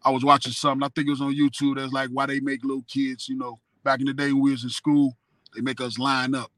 I 0.03 0.11
was 0.11 0.23
watching 0.23 0.51
something. 0.51 0.83
I 0.85 0.89
think 0.89 1.07
it 1.07 1.11
was 1.11 1.21
on 1.21 1.35
YouTube. 1.35 1.77
That's 1.77 1.91
like 1.91 2.09
why 2.09 2.25
they 2.27 2.39
make 2.39 2.63
little 2.63 2.85
kids. 2.87 3.27
You 3.27 3.37
know, 3.37 3.59
back 3.83 3.99
in 3.99 4.05
the 4.05 4.13
day 4.13 4.31
when 4.31 4.41
we 4.41 4.51
was 4.51 4.63
in 4.63 4.69
school, 4.69 5.15
they 5.55 5.61
make 5.61 5.81
us 5.81 5.97
line 5.97 6.35
up 6.35 6.51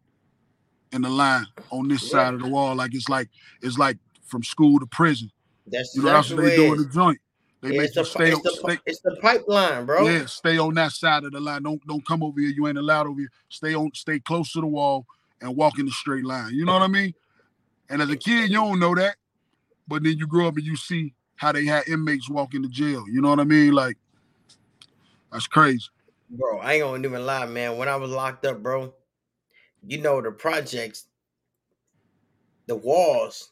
in 0.92 1.02
the 1.02 1.10
line 1.10 1.46
on 1.70 1.88
this 1.88 2.04
Yeah. 2.04 2.10
side 2.10 2.34
of 2.34 2.42
the 2.42 2.48
wall. 2.48 2.76
Like 2.76 2.94
it's 2.94 3.10
like 3.10 3.30
it's 3.62 3.78
like 3.78 3.98
from 4.26 4.44
school 4.44 4.80
to 4.80 4.86
prison. 4.88 5.32
That's 5.66 5.96
You 5.96 6.04
know, 6.04 6.10
that's 6.10 6.30
what 6.30 6.44
they 6.44 6.56
do 6.56 6.74
in 6.74 6.78
the 6.80 6.86
joint. 6.86 7.20
They 7.62 7.70
make 7.70 7.88
it's, 7.88 7.96
you 7.96 8.04
the, 8.04 8.10
stay, 8.10 8.28
it's, 8.30 8.36
on, 8.36 8.44
the, 8.44 8.52
stay 8.52 8.80
it's 8.86 9.02
the 9.02 9.18
pipeline, 9.22 9.86
bro. 9.86 10.08
yeah, 10.08 10.26
stay 10.28 10.60
on 10.60 10.76
that 10.76 10.92
side 10.92 11.24
of 11.24 11.32
the 11.32 11.40
line. 11.40 11.64
Don't 11.64 11.86
don't 11.88 12.06
come 12.06 12.22
over 12.24 12.40
here. 12.40 12.50
You 12.50 12.68
ain't 12.68 12.78
allowed 12.78 13.08
over 13.08 13.20
here. 13.20 13.32
Stay 13.50 13.74
on, 13.74 13.92
stay 13.94 14.20
close 14.20 14.52
to 14.54 14.62
the 14.62 14.68
wall 14.68 15.06
and 15.42 15.56
walk 15.56 15.80
in 15.80 15.86
the 15.86 15.92
straight 15.92 16.26
line. 16.26 16.54
You 16.54 16.66
know 16.66 16.74
what 16.74 16.84
I 16.84 16.88
mean? 16.88 17.14
And 17.90 18.02
as 18.02 18.10
a 18.10 18.18
kid, 18.18 18.50
you 18.50 18.58
don't 18.58 18.80
know 18.80 18.94
that, 18.96 19.16
but 19.88 20.04
then 20.04 20.18
you 20.18 20.28
grow 20.28 20.48
up 20.48 20.58
and 20.58 20.66
you 20.66 20.76
see 20.76 21.14
how 21.38 21.52
they 21.52 21.66
had 21.66 21.88
inmates 21.88 22.30
walk 22.30 22.54
into 22.54 22.68
jail. 22.68 23.06
You 23.10 23.22
know 23.22 23.30
what 23.30 23.40
I 23.40 23.46
mean? 23.46 23.72
Like 23.72 23.98
that's 25.32 25.48
crazy. 25.48 25.86
Bro, 26.30 26.60
I 26.60 26.74
ain't 26.74 26.84
gonna 26.84 27.08
even 27.08 27.26
lie, 27.26 27.46
man. 27.46 27.78
When 27.78 27.88
I 27.88 27.96
was 27.96 28.12
locked 28.12 28.46
up, 28.46 28.62
bro, 28.62 28.94
you 29.86 30.00
know 30.00 30.22
the 30.22 30.32
projects, 30.32 31.06
the 32.66 32.76
walls. 32.76 33.52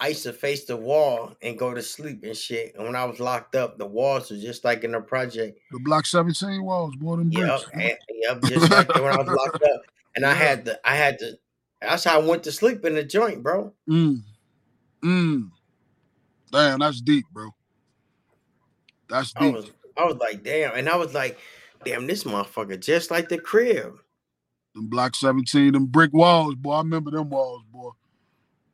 I 0.00 0.08
used 0.08 0.24
to 0.24 0.32
face 0.32 0.64
the 0.64 0.76
wall 0.76 1.36
and 1.40 1.56
go 1.56 1.72
to 1.72 1.80
sleep 1.80 2.24
and 2.24 2.36
shit. 2.36 2.74
And 2.74 2.84
when 2.84 2.96
I 2.96 3.04
was 3.04 3.20
locked 3.20 3.54
up, 3.54 3.78
the 3.78 3.86
walls 3.86 4.30
were 4.30 4.36
just 4.36 4.64
like 4.64 4.82
in 4.82 4.90
the 4.90 5.00
project. 5.00 5.60
The 5.70 5.78
block 5.78 6.04
17 6.04 6.64
walls, 6.64 6.96
boy, 6.96 7.16
them 7.16 7.30
Yep, 7.30 7.60
bricks. 7.72 8.04
yep, 8.10 8.42
just 8.42 8.70
like 8.70 8.92
when 8.96 9.04
I 9.04 9.16
was 9.16 9.28
locked 9.28 9.62
up. 9.62 9.82
And 10.16 10.24
I 10.24 10.32
had 10.32 10.66
to, 10.66 10.78
I 10.88 10.94
had 10.94 11.18
to. 11.18 11.32
That's 11.80 12.04
how 12.04 12.20
I 12.20 12.24
went 12.24 12.44
to 12.44 12.52
sleep 12.52 12.84
in 12.84 12.94
the 12.94 13.02
joint, 13.02 13.42
bro. 13.42 13.72
Mm. 13.90 14.22
Mm. 15.02 15.50
Damn, 16.54 16.78
that's 16.80 17.02
deep, 17.02 17.26
bro. 17.32 17.50
That's 19.10 19.34
I 19.36 19.40
deep. 19.40 19.54
was, 19.54 19.72
I 19.96 20.04
was 20.04 20.16
like, 20.16 20.44
damn, 20.44 20.74
and 20.76 20.88
I 20.88 20.96
was 20.96 21.14
like, 21.14 21.38
damn, 21.84 22.06
this 22.06 22.24
motherfucker 22.24 22.80
just 22.80 23.10
like 23.10 23.28
the 23.28 23.38
crib. 23.38 23.98
Them 24.74 24.88
block 24.88 25.16
17, 25.16 25.72
them 25.72 25.86
brick 25.86 26.12
walls, 26.12 26.54
boy. 26.54 26.74
I 26.74 26.78
remember 26.78 27.10
them 27.10 27.30
walls, 27.30 27.62
boy. 27.72 27.90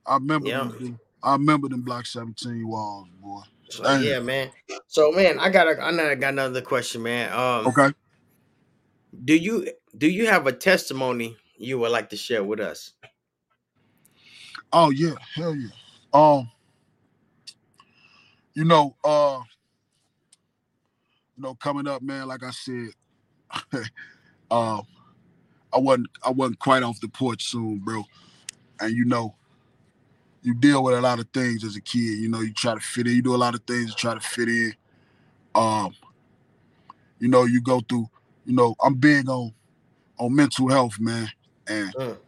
I 0.07 0.15
remember 0.17 0.51
Yeah. 0.51 0.71
them. 0.79 0.99
I 1.23 1.33
remember 1.33 1.69
them 1.69 1.83
block 1.83 2.07
17 2.07 2.67
walls, 2.69 3.09
boy. 3.21 3.43
So, 3.71 3.97
yeah, 3.99 4.21
man. 4.21 4.51
So, 4.89 5.13
man, 5.13 5.39
I 5.39 5.51
got 5.51 5.69
a, 5.69 5.81
I 5.83 5.91
know 5.93 6.09
I 6.11 6.15
got 6.17 6.35
another 6.35 6.63
question, 6.63 7.03
man. 7.03 7.33
Um, 7.33 7.67
Okay. 7.67 7.95
do 9.25 9.35
you 9.35 9.69
do 9.97 10.09
you 10.09 10.27
have 10.27 10.47
a 10.47 10.53
testimony 10.53 11.37
you 11.57 11.79
would 11.79 11.93
like 11.93 12.11
to 12.11 12.17
share 12.17 12.45
with 12.45 12.61
us? 12.61 12.93
Oh 14.73 14.91
yeah, 14.91 15.15
hell 15.35 15.55
yeah. 15.57 15.71
Um, 16.13 16.51
you 18.55 18.65
know, 18.65 18.97
uh, 19.05 19.41
you 21.37 21.43
know, 21.45 21.55
coming 21.57 21.89
up, 21.89 22.03
man. 22.03 22.29
Like 22.29 22.45
I 22.45 22.51
said, 22.53 22.91
um, 24.51 24.83
I 25.73 25.79
wasn't, 25.79 26.09
I 26.25 26.31
wasn't 26.31 26.61
quite 26.61 26.83
off 26.85 27.01
the 27.01 27.09
porch 27.09 27.45
soon, 27.47 27.79
bro. 27.81 28.05
And 28.81 28.97
you 28.97 29.05
know, 29.07 29.37
you 30.43 30.55
deal 30.55 30.85
with 30.85 30.97
a 30.97 31.01
lot 31.03 31.21
of 31.21 31.29
things 31.35 31.65
as 31.65 31.77
a 31.77 31.81
kid. 31.83 32.21
You 32.21 32.29
know, 32.31 32.41
you 32.41 32.53
try 32.55 32.75
to 32.75 32.81
fit 32.81 33.07
in. 33.09 33.15
You 33.17 33.23
do 33.23 33.35
a 33.35 33.39
lot 33.39 33.55
of 33.55 33.63
things 33.65 33.91
to 33.91 33.97
try 33.97 34.15
to 34.15 34.21
fit 34.21 34.49
in. 34.49 34.75
Um, 35.55 35.95
you 37.21 37.29
know, 37.29 37.45
you 37.45 37.63
go 37.63 37.81
through. 37.89 38.09
You 38.47 38.55
know, 38.55 38.77
I'm 38.83 38.95
big 38.97 39.29
on 39.29 39.53
on 40.19 40.35
mental 40.37 40.69
health, 40.71 40.99
man, 41.01 41.29
and 41.69 41.95
Mm. 41.95 42.19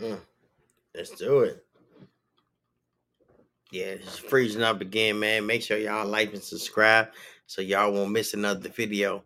Mm. 0.00 0.20
Let's 0.96 1.10
do 1.10 1.40
it. 1.40 1.62
Yeah, 3.70 3.84
it's 3.84 4.16
freezing 4.16 4.62
up 4.62 4.80
again, 4.80 5.18
man. 5.18 5.44
Make 5.44 5.60
sure 5.62 5.76
y'all 5.76 6.08
like 6.08 6.32
and 6.32 6.42
subscribe. 6.42 7.08
so 7.46 7.60
y'all 7.60 7.92
won't 7.92 8.12
miss 8.12 8.32
another 8.32 8.70
video. 8.70 9.22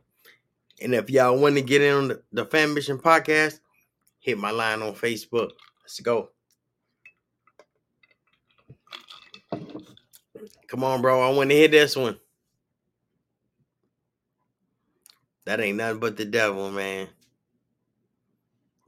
And 0.83 0.95
if 0.95 1.09
y'all 1.11 1.39
want 1.39 1.55
to 1.55 1.63
get 1.63 1.81
in 1.81 1.95
on 1.95 2.09
the, 2.09 2.23
the 2.33 2.45
Fammission 2.45 3.01
podcast, 3.01 3.61
hit 4.19 4.37
my 4.37 4.51
line 4.51 4.83
on 4.83 4.95
Facebook. 4.95 5.51
Let's 5.83 6.01
go. 6.01 6.31
Come 10.67 10.83
on, 10.83 11.03
bro. 11.03 11.23
I 11.23 11.33
want 11.37 11.51
to 11.51 11.57
hit 11.57 11.71
this 11.71 11.95
one. 11.95 12.19
That 15.45 15.61
ain't 15.61 15.79
nothing 15.79 16.01
but 16.01 16.17
the 16.17 16.25
devil, 16.25 16.71
man. 16.73 17.09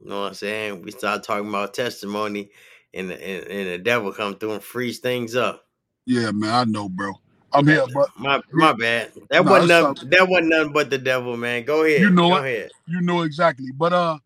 You 0.03 0.09
know 0.09 0.21
what 0.21 0.27
I'm 0.27 0.33
saying? 0.33 0.81
We 0.81 0.91
start 0.91 1.23
talking 1.23 1.47
about 1.47 1.73
testimony, 1.73 2.51
and 2.93 3.09
the, 3.09 3.23
and, 3.23 3.69
the 3.69 3.77
devil 3.77 4.11
come 4.11 4.35
through 4.35 4.53
and 4.53 4.63
freeze 4.63 4.99
things 4.99 5.35
up. 5.35 5.65
Yeah, 6.05 6.31
man, 6.31 6.53
I 6.53 6.63
know, 6.65 6.89
bro. 6.89 7.13
I'm 7.51 7.67
here, 7.67 7.85
but 7.93 8.09
My 8.17 8.41
my 8.51 8.73
bad. 8.73 9.11
That 9.29 9.45
No, 9.45 9.51
wasn't 9.51 9.69
nothing, 9.69 10.09
that 10.09 10.27
wasn't 10.27 10.49
nothing 10.49 10.73
but 10.73 10.89
the 10.89 10.97
devil, 10.97 11.37
man. 11.37 11.63
Go 11.63 11.83
ahead. 11.83 12.01
You 12.01 12.09
know 12.09 12.27
Go 12.27 12.33
what? 12.33 12.43
ahead. 12.43 12.71
you 12.87 13.01
know 13.01 13.21
exactly. 13.21 13.71
But 13.75 13.93
uh, 13.93 14.17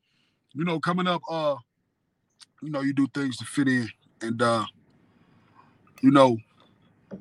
you 0.54 0.64
know, 0.64 0.80
coming 0.80 1.08
up, 1.08 1.22
uh, 1.30 1.56
you 2.62 2.70
know, 2.70 2.82
you 2.82 2.94
do 2.94 3.08
things 3.14 3.38
to 3.38 3.46
fit 3.46 3.68
in, 3.68 3.90
and 4.22 4.42
uh, 4.42 4.66
you 6.02 6.12
know, 6.12 6.38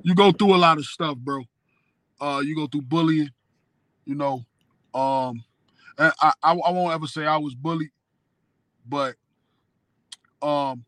you 0.03 0.15
go 0.15 0.33
through 0.33 0.55
a 0.55 0.57
lot 0.57 0.79
of 0.79 0.85
stuff, 0.85 1.17
bro. 1.19 1.43
Uh, 2.21 2.41
you 2.45 2.55
go 2.57 2.67
through 2.67 2.83
bullying, 2.83 3.31
you 4.05 4.15
know. 4.15 4.45
Um, 4.95 5.45
and 5.99 6.13
I 6.21 6.33
I, 6.43 6.53
I 6.53 6.71
won't 6.71 6.95
ever 6.95 7.07
say 7.07 7.27
I 7.27 7.37
was 7.37 7.55
bullied, 7.55 7.91
but 8.89 9.17
um, 10.41 10.85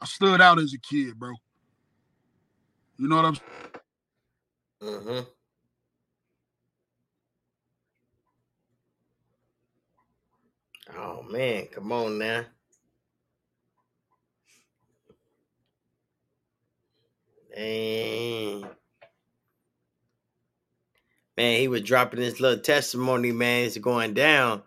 I 0.00 0.06
stood 0.06 0.40
out 0.40 0.58
as 0.60 0.74
a 0.74 0.78
kid, 0.78 1.18
bro. 1.18 1.32
You 2.98 3.08
know 3.08 3.16
what 3.16 3.24
I'm 3.26 3.36
Mm-hmm. 4.82 5.20
Oh 10.96 11.22
man, 11.30 11.66
come 11.66 11.92
on 11.92 12.18
now. 12.18 12.44
Dang. 17.54 18.66
Man, 21.36 21.60
he 21.60 21.68
was 21.68 21.82
dropping 21.82 22.20
this 22.20 22.40
little 22.40 22.60
testimony, 22.60 23.32
man. 23.32 23.66
It's 23.66 23.78
going 23.78 24.14
down. 24.14 24.62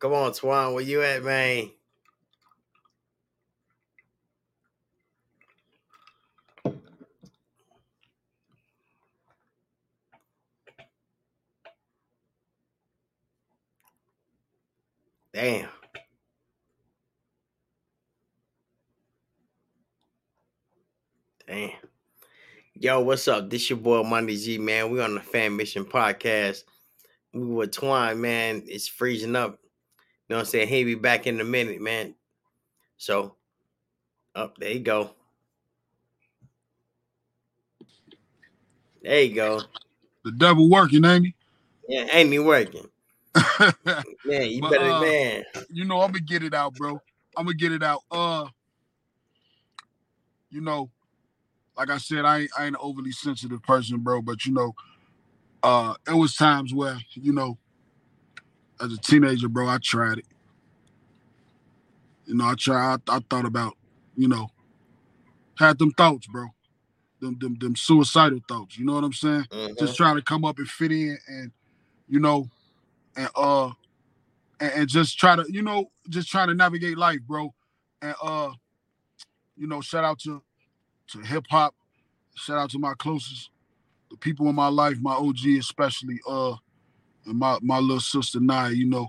Come 0.00 0.14
on, 0.14 0.32
Twon, 0.32 0.72
where 0.72 0.82
you 0.82 1.02
at, 1.02 1.22
man? 1.22 1.70
Damn. 15.34 15.68
Damn. 21.46 21.70
Yo, 22.74 23.00
what's 23.00 23.28
up? 23.28 23.50
This 23.50 23.68
your 23.68 23.78
boy 23.78 24.02
Monty 24.02 24.38
G, 24.38 24.56
man. 24.56 24.90
We 24.90 25.02
on 25.02 25.14
the 25.14 25.20
Fammission 25.20 25.84
Podcast. 25.84 26.64
We 27.34 27.44
with 27.44 27.72
Twon, 27.72 28.18
man. 28.18 28.62
It's 28.66 28.88
freezing 28.88 29.36
up. 29.36 29.59
You 30.30 30.34
know 30.34 30.42
what 30.42 30.46
I'm 30.46 30.50
saying? 30.50 30.68
He'll 30.68 30.86
be 30.86 30.94
back 30.94 31.26
in 31.26 31.40
a 31.40 31.44
minute, 31.44 31.80
man. 31.80 32.14
So, 32.98 33.34
up 34.32 34.56
there 34.58 34.70
you 34.70 34.78
go. 34.78 35.10
There 39.02 39.22
you 39.22 39.34
go. 39.34 39.60
the 40.24 40.30
devil 40.30 40.70
working, 40.70 41.04
ain't 41.04 41.24
he? 41.26 41.34
Yeah, 41.88 42.06
ain't 42.12 42.30
he 42.30 42.38
working? 42.38 42.88
Man, 44.24 44.50
you 44.50 44.60
But, 44.60 44.70
better, 44.70 44.84
uh, 44.84 45.00
man. 45.00 45.44
you 45.68 45.84
know, 45.84 46.00
I'm 46.00 46.12
gonna 46.12 46.20
get 46.20 46.44
it 46.44 46.54
out, 46.54 46.74
bro. 46.74 47.00
I'm 47.36 47.46
gonna 47.46 47.54
get 47.54 47.72
it 47.72 47.82
out. 47.82 48.02
Uh, 48.08 48.46
you 50.48 50.60
know, 50.60 50.90
like 51.76 51.90
I 51.90 51.98
said, 51.98 52.24
I 52.24 52.42
ain't, 52.42 52.50
I 52.56 52.66
ain't 52.66 52.76
an 52.76 52.80
overly 52.80 53.10
sensitive 53.10 53.64
person, 53.64 53.98
bro. 53.98 54.22
But 54.22 54.46
you 54.46 54.52
know, 54.52 54.76
uh, 55.64 55.94
it 56.06 56.14
was 56.14 56.36
times 56.36 56.72
where 56.72 56.98
you 57.14 57.32
know, 57.32 57.58
as 58.82 58.92
a 58.92 58.98
teenager, 58.98 59.48
bro, 59.48 59.68
I 59.68 59.78
tried 59.78 60.18
it. 60.18 60.26
You 62.26 62.36
know, 62.36 62.46
I 62.46 62.54
tried. 62.56 63.00
I, 63.08 63.16
I 63.16 63.20
thought 63.30 63.46
about, 63.46 63.76
you 64.16 64.28
know, 64.28 64.48
had 65.58 65.78
them 65.78 65.92
thoughts, 65.92 66.26
bro. 66.26 66.48
Them, 67.20 67.38
them, 67.40 67.56
them 67.60 67.76
suicidal 67.76 68.40
thoughts. 68.48 68.78
You 68.78 68.84
know 68.86 68.94
what 68.94 69.04
I'm 69.04 69.12
saying? 69.12 69.46
Mhm. 69.52 69.78
just 69.78 69.96
trying 69.96 70.16
to 70.16 70.22
come 70.22 70.44
up 70.44 70.58
and 70.58 70.68
fit 70.68 70.92
in 70.92 71.18
and 71.28 71.52
you 72.08 72.20
know 72.20 72.48
and 73.16 73.30
uh 73.36 73.68
and, 74.60 74.72
and 74.74 74.88
just 74.88 75.18
try 75.18 75.36
to 75.36 75.44
you 75.50 75.62
know 75.62 75.90
just 76.08 76.28
trying 76.30 76.48
to 76.48 76.54
navigate 76.54 76.98
life 76.98 77.20
bro 77.26 77.54
and 78.02 78.14
uh 78.22 78.50
you 79.56 79.66
know 79.68 79.80
shout 79.80 80.04
out 80.04 80.18
to 80.20 80.42
to 81.08 81.20
hip 81.20 81.46
hop 81.50 81.74
shout 82.36 82.58
out 82.58 82.70
to 82.70 82.78
my 82.78 82.94
closest 82.94 83.50
the 84.10 84.16
people 84.18 84.48
in 84.48 84.54
my 84.54 84.68
life 84.68 84.98
my 85.00 85.14
og 85.14 85.38
especially 85.58 86.20
uh 86.28 86.56
and 87.26 87.38
my 87.38 87.58
my 87.62 87.78
little 87.78 88.00
sister 88.00 88.40
Naya, 88.40 88.70
you 88.72 88.86
know 88.86 89.08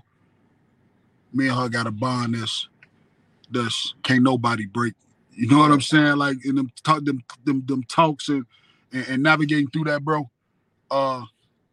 me 1.32 1.48
and 1.48 1.56
her 1.58 1.68
got 1.68 1.86
a 1.86 1.90
bond 1.90 2.34
that's 2.34 2.68
that's 3.50 3.94
can't 4.02 4.22
nobody 4.22 4.66
break 4.66 4.94
you 5.34 5.48
know 5.48 5.58
what 5.58 5.72
i'm 5.72 5.80
saying 5.80 6.16
like 6.16 6.44
in 6.44 6.54
them 6.56 6.70
talk 6.84 7.04
them 7.04 7.22
them, 7.44 7.62
them 7.66 7.82
talks 7.84 8.28
and, 8.28 8.44
and 8.92 9.06
and 9.08 9.22
navigating 9.22 9.68
through 9.68 9.84
that 9.84 10.04
bro 10.04 10.28
uh 10.90 11.22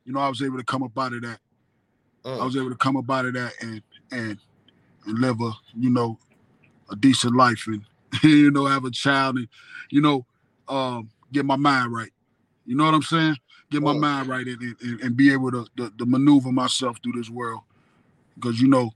you 0.05 0.13
know 0.13 0.19
i 0.19 0.29
was 0.29 0.41
able 0.41 0.57
to 0.57 0.63
come 0.63 0.83
up 0.83 0.97
out 0.97 1.13
of 1.13 1.21
that 1.21 1.39
I 2.25 2.29
Mm. 2.29 2.45
was 2.45 2.57
able 2.57 2.69
to 2.69 2.75
come 2.75 2.97
up 2.97 3.09
out 3.09 3.25
of 3.25 3.33
that 3.33 3.53
and 3.61 3.81
and 4.11 4.37
and 5.05 5.19
live 5.19 5.39
a 5.41 5.51
you 5.77 5.89
know 5.89 6.19
a 6.91 6.95
decent 6.95 7.35
life 7.35 7.65
and 7.67 7.83
you 8.23 8.51
know 8.51 8.65
have 8.65 8.85
a 8.85 8.91
child 8.91 9.37
and 9.37 9.47
you 9.89 10.01
know 10.01 10.25
um 10.67 11.09
get 11.31 11.45
my 11.45 11.55
mind 11.55 11.93
right. 11.93 12.11
You 12.65 12.75
know 12.75 12.85
what 12.85 12.93
I'm 12.93 13.01
saying? 13.03 13.35
Get 13.71 13.81
my 13.81 13.93
mind 13.93 14.27
right 14.27 14.47
and, 14.47 14.75
and, 14.81 15.01
and 15.01 15.17
be 15.17 15.31
able 15.31 15.51
to, 15.51 15.67
to 15.77 15.91
to 15.97 16.05
maneuver 16.05 16.51
myself 16.51 16.97
through 17.03 17.13
this 17.13 17.29
world 17.29 17.61
because 18.35 18.59
you 18.59 18.67
know 18.67 18.91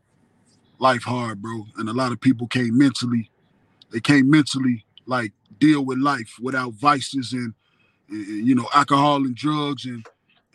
life 0.80 1.04
hard, 1.04 1.42
bro, 1.42 1.66
and 1.78 1.90
a 1.90 1.94
lot 1.94 2.12
of 2.12 2.20
people 2.20 2.48
can't 2.48 2.74
mentally 2.74 3.30
they 3.92 4.00
can't 4.00 4.28
mentally 4.28 4.84
like 5.06 5.32
deal 5.60 5.86
with 5.86 6.00
life 6.00 6.34
without 6.42 6.74
vices 6.74 7.34
and, 7.34 7.54
and, 8.10 8.48
you 8.48 8.56
know 8.56 8.68
alcohol 8.74 9.18
and 9.18 9.36
drugs 9.36 9.86
and 9.86 10.06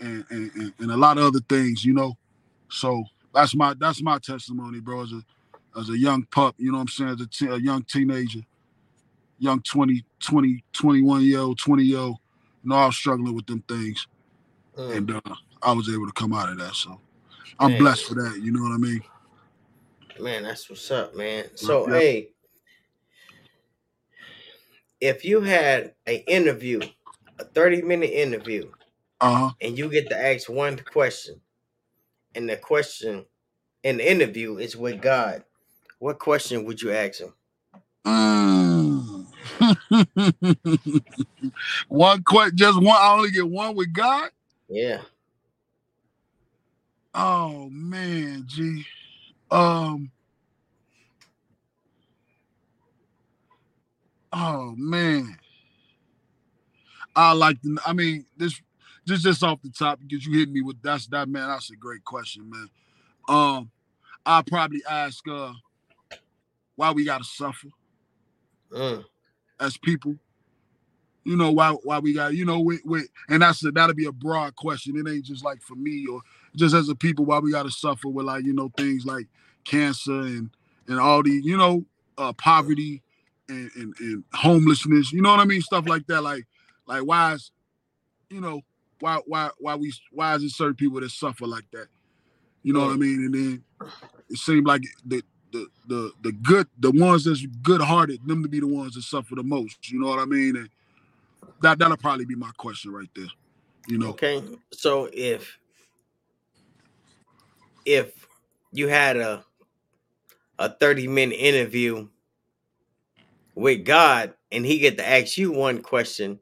and, 0.01 0.25
and 0.31 0.73
and 0.79 0.91
a 0.91 0.97
lot 0.97 1.19
of 1.19 1.25
other 1.25 1.41
things, 1.49 1.85
you 1.85 1.93
know. 1.95 2.17
So 2.71 3.05
that's 3.35 3.55
my 3.55 3.75
that's 3.79 4.03
my 4.03 4.19
testimony, 4.19 4.81
bro. 4.81 5.03
As 5.03 5.13
a 5.13 5.23
as 5.79 5.89
a 5.91 5.99
young 5.99 6.25
pup, 6.25 6.57
you 6.59 6.73
know 6.73 6.79
what 6.79 6.83
I'm 6.83 6.89
saying, 6.89 7.29
as 7.31 7.49
a 7.49 7.61
young 7.61 7.83
teenager, 7.85 8.41
young 9.39 9.63
20, 9.63 10.05
20, 10.21 10.65
21 10.73 11.23
year 11.23 11.39
old, 11.39 11.59
20 11.59 11.83
year 11.85 11.99
old, 11.99 12.19
I 12.77 12.87
was 12.87 12.97
struggling 12.97 13.35
with 13.35 13.47
them 13.47 13.63
things. 13.69 14.07
Mm. 14.79 14.97
And 14.97 15.11
uh, 15.13 15.21
I 15.63 15.73
was 15.73 15.89
able 15.91 16.07
to 16.07 16.13
come 16.13 16.33
out 16.35 16.51
of 16.51 16.59
that. 16.59 16.75
So 16.75 17.01
I'm 17.61 17.71
Man. 17.71 17.79
blessed 17.79 18.05
for 18.07 18.15
that, 18.17 18.41
you 18.43 18.53
know 18.53 18.63
what 18.63 18.73
I 18.73 18.79
mean? 18.79 19.03
Man, 20.21 20.45
that's 20.45 20.69
what's 20.71 20.91
up, 20.91 21.17
man. 21.17 21.47
So, 21.57 21.87
Yeah. 21.87 21.95
hey, 21.95 22.31
if 25.01 25.25
you 25.25 25.43
had 25.43 25.95
an 26.07 26.17
interview, 26.29 26.81
a 27.39 27.45
30 27.45 27.83
minute 27.83 28.11
interview, 28.11 28.71
Uh-huh. 29.21 29.51
and 29.61 29.79
you 29.79 29.89
get 29.91 30.11
to 30.11 30.19
ask 30.19 30.49
one 30.49 30.79
question, 30.79 31.41
and 32.35 32.49
the 32.49 32.57
question 32.57 33.27
in 33.85 33.99
the 33.99 34.11
interview 34.11 34.59
is 34.59 34.77
with 34.77 35.01
God, 35.03 35.45
what 35.99 36.19
question 36.19 36.65
would 36.65 36.83
you 36.83 36.93
ask 36.93 37.21
him? 37.21 37.35
Mm. 38.07 38.58
one 41.89 42.23
question, 42.23 42.57
just 42.57 42.81
one. 42.81 42.97
I 42.99 43.13
only 43.15 43.31
get 43.31 43.49
one 43.49 43.75
with 43.75 43.93
God. 43.93 44.31
Yeah. 44.69 45.01
Oh 47.15 47.69
man, 47.71 48.45
G. 48.47 48.85
Um. 49.51 50.11
Oh 54.33 54.75
man. 54.77 55.39
I 57.17 57.33
like 57.33 57.61
to. 57.63 57.79
I 57.87 57.93
mean, 57.95 58.27
this 58.37 58.61
just 59.07 59.25
just 59.25 59.43
off 59.43 59.63
the 59.63 59.71
top 59.71 59.99
because 60.07 60.27
you 60.27 60.39
hit 60.39 60.51
me 60.51 60.61
with 60.61 60.81
that's 60.83 61.07
that 61.09 61.29
man. 61.29 61.49
That's 61.49 61.71
a 61.71 61.77
great 61.77 62.05
question, 62.05 62.49
man. 62.51 62.69
Um, 63.29 63.71
I'll 64.27 64.43
probably 64.43 64.83
ask 64.89 65.27
uh 65.29 65.53
why 66.77 66.93
we 66.93 67.05
gotta 67.05 67.25
suffer 67.25 67.69
Mm. 68.73 69.05
As 69.61 69.77
people. 69.77 70.17
You 71.25 71.37
know 71.37 71.53
why 71.53 71.71
why 71.83 71.99
we 71.99 72.15
got 72.15 72.35
you 72.35 72.45
know 72.45 72.61
with, 72.61 72.81
with 72.85 73.09
and 73.29 73.43
that's 73.43 73.65
a, 73.65 73.71
that'll 73.71 73.95
be 73.95 74.07
a 74.07 74.13
broad 74.13 74.57
question. 74.57 74.97
It 74.97 75.11
ain't 75.11 75.25
just 75.25 75.45
like 75.45 75.61
for 75.63 75.75
me 75.75 76.07
or 76.07 76.21
just 76.57 76.75
as 76.75 76.89
a 76.89 76.95
people 76.95 77.27
why 77.27 77.39
we 77.39 77.53
gotta 77.53 77.71
suffer 77.71 78.09
with 78.09 78.25
like 78.25 78.45
you 78.45 78.55
know 78.55 78.71
things 78.77 79.05
like 79.05 79.27
cancer 79.65 80.21
and 80.21 80.51
and 80.87 80.99
all 80.99 81.23
the 81.23 81.31
you 81.31 81.57
know 81.57 81.85
uh 82.17 82.33
poverty 82.33 83.03
and, 83.49 83.71
and 83.77 83.95
and 84.01 84.25
homelessness. 84.33 85.13
You 85.13 85.21
know 85.21 85.31
what 85.31 85.41
I 85.41 85.45
mean? 85.45 85.61
Stuff 85.61 85.87
like 85.87 86.07
that. 86.07 86.23
Like 86.23 86.47
Like 86.87 87.03
why 87.03 87.35
is, 87.35 87.51
you 88.31 88.41
know, 88.41 88.63
why 89.01 89.21
why 89.27 89.51
why 89.59 89.77
we 89.77 89.93
why 90.11 90.35
is 90.35 90.43
it 90.43 90.51
certain 90.53 90.75
people 90.75 91.01
that 91.01 91.11
suffer 91.11 91.47
like 91.47 91.71
that? 91.73 91.89
You 92.63 92.73
know 92.73 92.81
what 92.81 92.93
I 92.93 92.97
mean? 92.97 93.25
And 93.25 93.35
then 93.35 93.65
it 94.31 94.39
seemed 94.39 94.67
like 94.67 94.83
the 95.05 95.23
the 95.53 95.67
the 95.87 96.13
the 96.23 96.33
good 96.33 96.67
the 96.79 96.91
ones 96.91 97.25
that's 97.25 97.45
good 97.63 97.81
hearted 97.81 98.21
them 98.27 98.43
to 98.43 98.49
be 98.49 98.61
the 98.61 98.67
ones 98.67 98.95
that 98.95 99.03
suffer 99.03 99.35
the 99.35 99.43
most. 99.43 99.91
You 99.91 100.01
know 100.01 100.09
what 100.09 100.19
I 100.19 100.25
mean? 100.25 100.57
And 100.57 100.71
that 101.63 101.79
that'll 101.79 101.97
probably 101.97 102.25
be 102.25 102.35
my 102.35 102.51
question 102.57 102.93
right 102.93 103.09
there. 103.15 103.27
You 103.87 103.99
know. 103.99 104.09
Okay. 104.11 104.43
So 104.73 105.09
if 105.13 105.59
if 107.85 108.27
you 108.73 108.89
had 108.89 109.17
a 109.17 109.45
a 110.59 110.69
30 110.69 111.07
minute 111.09 111.37
interview 111.37 112.09
with 113.55 113.85
God 113.85 114.35
and 114.51 114.65
he 114.65 114.79
get 114.79 114.99
to 114.99 115.09
ask 115.09 115.39
you 115.39 115.53
one 115.53 115.83
question, 115.83 116.41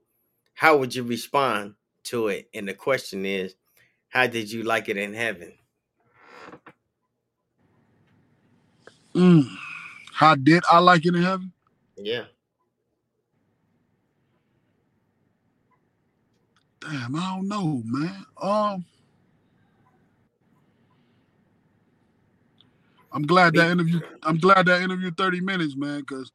how 0.54 0.76
would 0.78 0.94
you 0.94 1.02
respond 1.02 1.74
to 2.04 2.28
it? 2.28 2.48
And 2.54 2.66
the 2.66 2.74
question 2.74 3.26
is, 3.26 3.54
how 4.08 4.26
did 4.26 4.50
you 4.50 4.62
like 4.62 4.88
it 4.88 4.96
in 4.96 5.12
heaven? 5.12 5.52
Mm. 9.16 9.48
How 10.12 10.36
did 10.36 10.64
I 10.70 10.80
like 10.80 11.06
it 11.06 11.14
in 11.16 11.22
heaven? 11.22 11.52
Yeah. 11.96 12.24
Damn, 16.80 17.16
I 17.16 17.36
don't 17.36 17.48
know, 17.48 17.82
man. 17.86 18.26
Um, 18.40 18.84
I'm 23.12 23.24
glad 23.24 23.54
that 23.56 23.70
interview. 23.70 24.00
I'm 24.22 24.38
glad 24.38 24.66
that 24.66 24.82
interview 24.82 25.10
30 25.12 25.40
minutes, 25.42 25.76
man, 25.76 26.00
because 26.00 26.32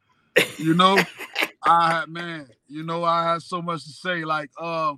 you 0.57 0.73
know, 0.75 1.07
I 1.63 1.91
had 1.93 2.09
man, 2.09 2.47
you 2.69 2.83
know, 2.83 3.03
I 3.05 3.25
had 3.33 3.43
so 3.43 3.61
much 3.61 3.83
to 3.85 3.91
say. 3.91 4.25
Like, 4.25 4.51
uh, 4.59 4.95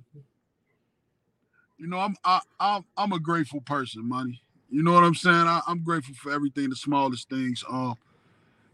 you 1.78 1.88
know, 1.88 2.00
I'm 2.00 2.16
I, 2.24 2.40
I'm 2.60 2.84
I'm 2.96 3.12
a 3.12 3.20
grateful 3.20 3.62
person, 3.62 4.08
money. 4.08 4.42
You 4.74 4.82
know 4.82 4.92
what 4.92 5.04
I'm 5.04 5.14
saying? 5.14 5.36
I, 5.36 5.60
I'm 5.68 5.84
grateful 5.84 6.16
for 6.16 6.32
everything, 6.32 6.68
the 6.68 6.74
smallest 6.74 7.30
things. 7.30 7.62
Um, 7.70 7.94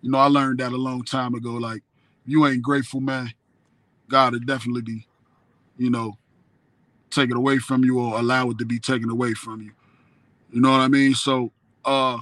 you 0.01 0.11
know, 0.11 0.17
I 0.17 0.29
learned 0.29 0.61
that 0.61 0.73
a 0.73 0.77
long 0.77 1.03
time 1.03 1.35
ago. 1.35 1.51
Like, 1.51 1.83
you 2.25 2.47
ain't 2.47 2.63
grateful, 2.63 3.03
man. 3.03 3.35
God 4.09 4.33
will 4.33 4.41
definitely 4.41 4.81
be, 4.81 5.07
you 5.77 5.91
know, 5.91 6.17
take 7.11 7.29
it 7.31 7.37
away 7.37 7.59
from 7.59 7.85
you 7.85 8.01
or 8.01 8.19
allow 8.19 8.49
it 8.49 8.57
to 8.61 8.65
be 8.65 8.79
taken 8.79 9.11
away 9.11 9.35
from 9.35 9.61
you. 9.61 9.73
You 10.51 10.63
know 10.63 10.71
what 10.71 10.81
I 10.81 10.89
mean? 10.89 11.13
So, 11.15 11.53
uh, 11.85 12.17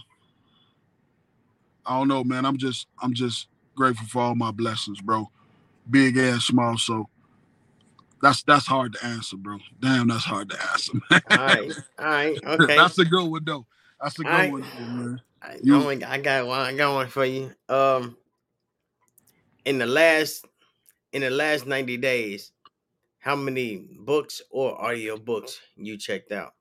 I 1.86 1.98
don't 1.98 2.08
know, 2.08 2.24
man. 2.24 2.44
I'm 2.44 2.56
just 2.58 2.88
I'm 3.00 3.14
just 3.14 3.46
grateful 3.76 4.08
for 4.08 4.22
all 4.22 4.34
my 4.34 4.50
blessings, 4.50 5.00
bro. 5.00 5.30
Big 5.88 6.16
and 6.16 6.42
small. 6.42 6.76
So 6.78 7.08
that's 8.22 8.42
that's 8.42 8.66
hard 8.66 8.94
to 8.94 9.04
answer, 9.04 9.36
bro. 9.36 9.58
Damn, 9.80 10.08
that's 10.08 10.24
hard 10.24 10.50
to 10.50 10.70
answer. 10.72 10.92
Man. 11.10 11.20
All 11.30 11.36
right. 11.36 11.72
All 11.98 12.04
right. 12.04 12.44
Okay. 12.46 12.76
that's 12.76 12.98
a 12.98 13.04
good 13.04 13.26
one 13.30 13.44
though. 13.44 13.66
That's 14.00 14.18
a 14.18 14.22
good 14.24 14.30
Alright. 14.32 14.52
one, 14.52 14.62
man. 14.96 15.20
I, 15.42 15.58
You- 15.62 15.76
only- 15.76 16.04
I 16.04 16.20
got 16.20 16.46
one. 16.46 16.60
I 16.60 16.74
got 16.76 16.94
one 16.94 17.08
for 17.08 17.24
you. 17.24 17.52
Um, 17.68 18.16
in 19.64 19.78
the 19.78 19.86
last 19.86 20.44
in 21.12 21.22
the 21.22 21.30
last 21.30 21.66
ninety 21.66 21.96
days, 21.96 22.52
how 23.18 23.36
many 23.36 23.86
books 24.00 24.40
or 24.50 24.80
audio 24.80 25.16
books 25.16 25.60
you 25.76 25.96
checked 25.96 26.32
out? 26.32 26.54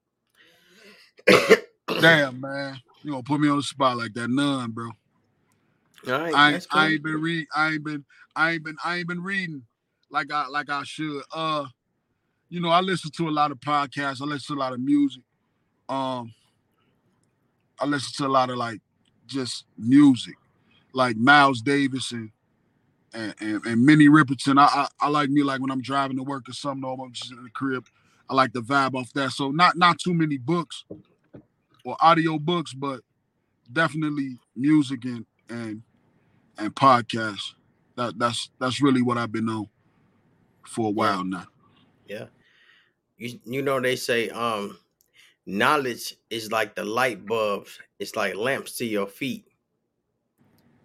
Damn, 2.02 2.42
man. 2.42 2.80
You 3.04 3.12
gonna 3.12 3.24
put 3.24 3.40
me 3.40 3.50
on 3.50 3.58
the 3.58 3.64
spot 3.64 3.98
like 3.98 4.14
that? 4.16 4.30
None, 4.30 4.72
bro. 4.72 4.90
All 6.08 6.14
right, 6.14 6.34
I, 6.34 6.62
I 6.72 6.88
ain't 6.90 7.04
been 7.04 7.22
read. 7.22 7.48
I 7.56 7.72
ain't 7.74 7.84
been. 7.84 8.06
I 8.36 8.52
ain't 8.52 8.64
been. 8.64 8.78
I 8.84 8.98
ain't 8.98 9.08
been 9.08 9.24
reading 9.24 9.64
like 10.10 10.32
I 10.32 10.48
like 10.48 10.70
I 10.70 10.84
should. 10.84 11.22
Uh, 11.34 11.66
you 12.50 12.62
know, 12.62 12.70
I 12.70 12.82
listen 12.82 13.12
to 13.12 13.28
a 13.28 13.32
lot 13.32 13.52
of 13.52 13.60
podcasts. 13.60 14.22
I 14.22 14.26
listen 14.26 14.56
to 14.56 14.60
a 14.60 14.64
lot 14.64 14.74
of 14.74 14.80
music. 14.80 15.24
Um, 15.90 16.34
I 17.80 17.86
listen 17.86 18.12
to 18.18 18.28
a 18.28 18.32
lot 18.32 18.50
of 18.50 18.58
like 18.58 18.80
just 19.26 19.66
music, 19.78 20.36
like 20.94 21.18
Miles 21.18 21.62
Davis 21.62 22.12
and 22.12 22.32
and 23.14 23.34
and, 23.40 23.66
and 23.66 23.86
Minnie 23.86 24.08
Riperton. 24.08 24.60
I, 24.60 24.66
I 24.66 24.88
I 25.02 25.10
like 25.10 25.30
me 25.30 25.44
like 25.44 25.62
when 25.62 25.72
I'm 25.72 25.82
driving 25.82 26.18
to 26.18 26.24
work 26.24 26.48
or 26.48 26.54
something. 26.54 26.84
Or 26.84 26.98
I'm 27.06 27.12
just 27.12 27.32
in 27.32 27.44
the 27.44 27.50
crib. 27.50 27.88
I 28.30 28.34
like 28.34 28.54
the 28.54 28.62
vibe 28.62 28.96
off 28.96 29.12
that. 29.14 29.32
So 29.32 29.52
not 29.52 29.78
not 29.78 30.00
too 30.00 30.14
many 30.14 30.38
books 30.38 30.86
or 31.86 31.98
audio 32.00 32.40
books, 32.40 32.74
but 32.74 33.02
definitely 33.72 34.38
music 34.56 35.06
and 35.06 35.26
and 35.50 35.82
and 36.58 36.74
podcasts. 36.76 37.54
That 37.96 38.18
that's 38.18 38.50
that's 38.60 38.82
really 38.82 39.02
what 39.02 39.18
I've 39.18 39.32
been 39.32 39.50
on 39.50 39.68
for 40.68 40.88
a 40.88 40.92
while 40.92 41.24
now. 41.24 41.48
Yeah. 42.06 42.28
You 43.18 43.40
you 43.46 43.62
know 43.62 43.80
they 43.82 43.96
say 43.98 44.30
um 44.32 44.80
knowledge 45.46 46.16
is 46.30 46.52
like 46.52 46.76
the 46.76 46.86
light 46.86 47.26
bulbs. 47.26 47.80
It's 48.00 48.16
like 48.16 48.36
lamps 48.36 48.78
to 48.78 48.86
your 48.86 49.08
feet. 49.08 49.48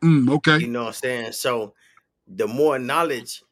Mm, 0.03 0.29
okay. 0.31 0.59
You 0.59 0.69
know 0.69 0.83
what 0.83 0.87
I'm 0.89 0.93
saying? 0.95 1.33
So 1.33 1.75
the 2.27 2.47
more 2.49 2.79
knowledge, 2.79 3.43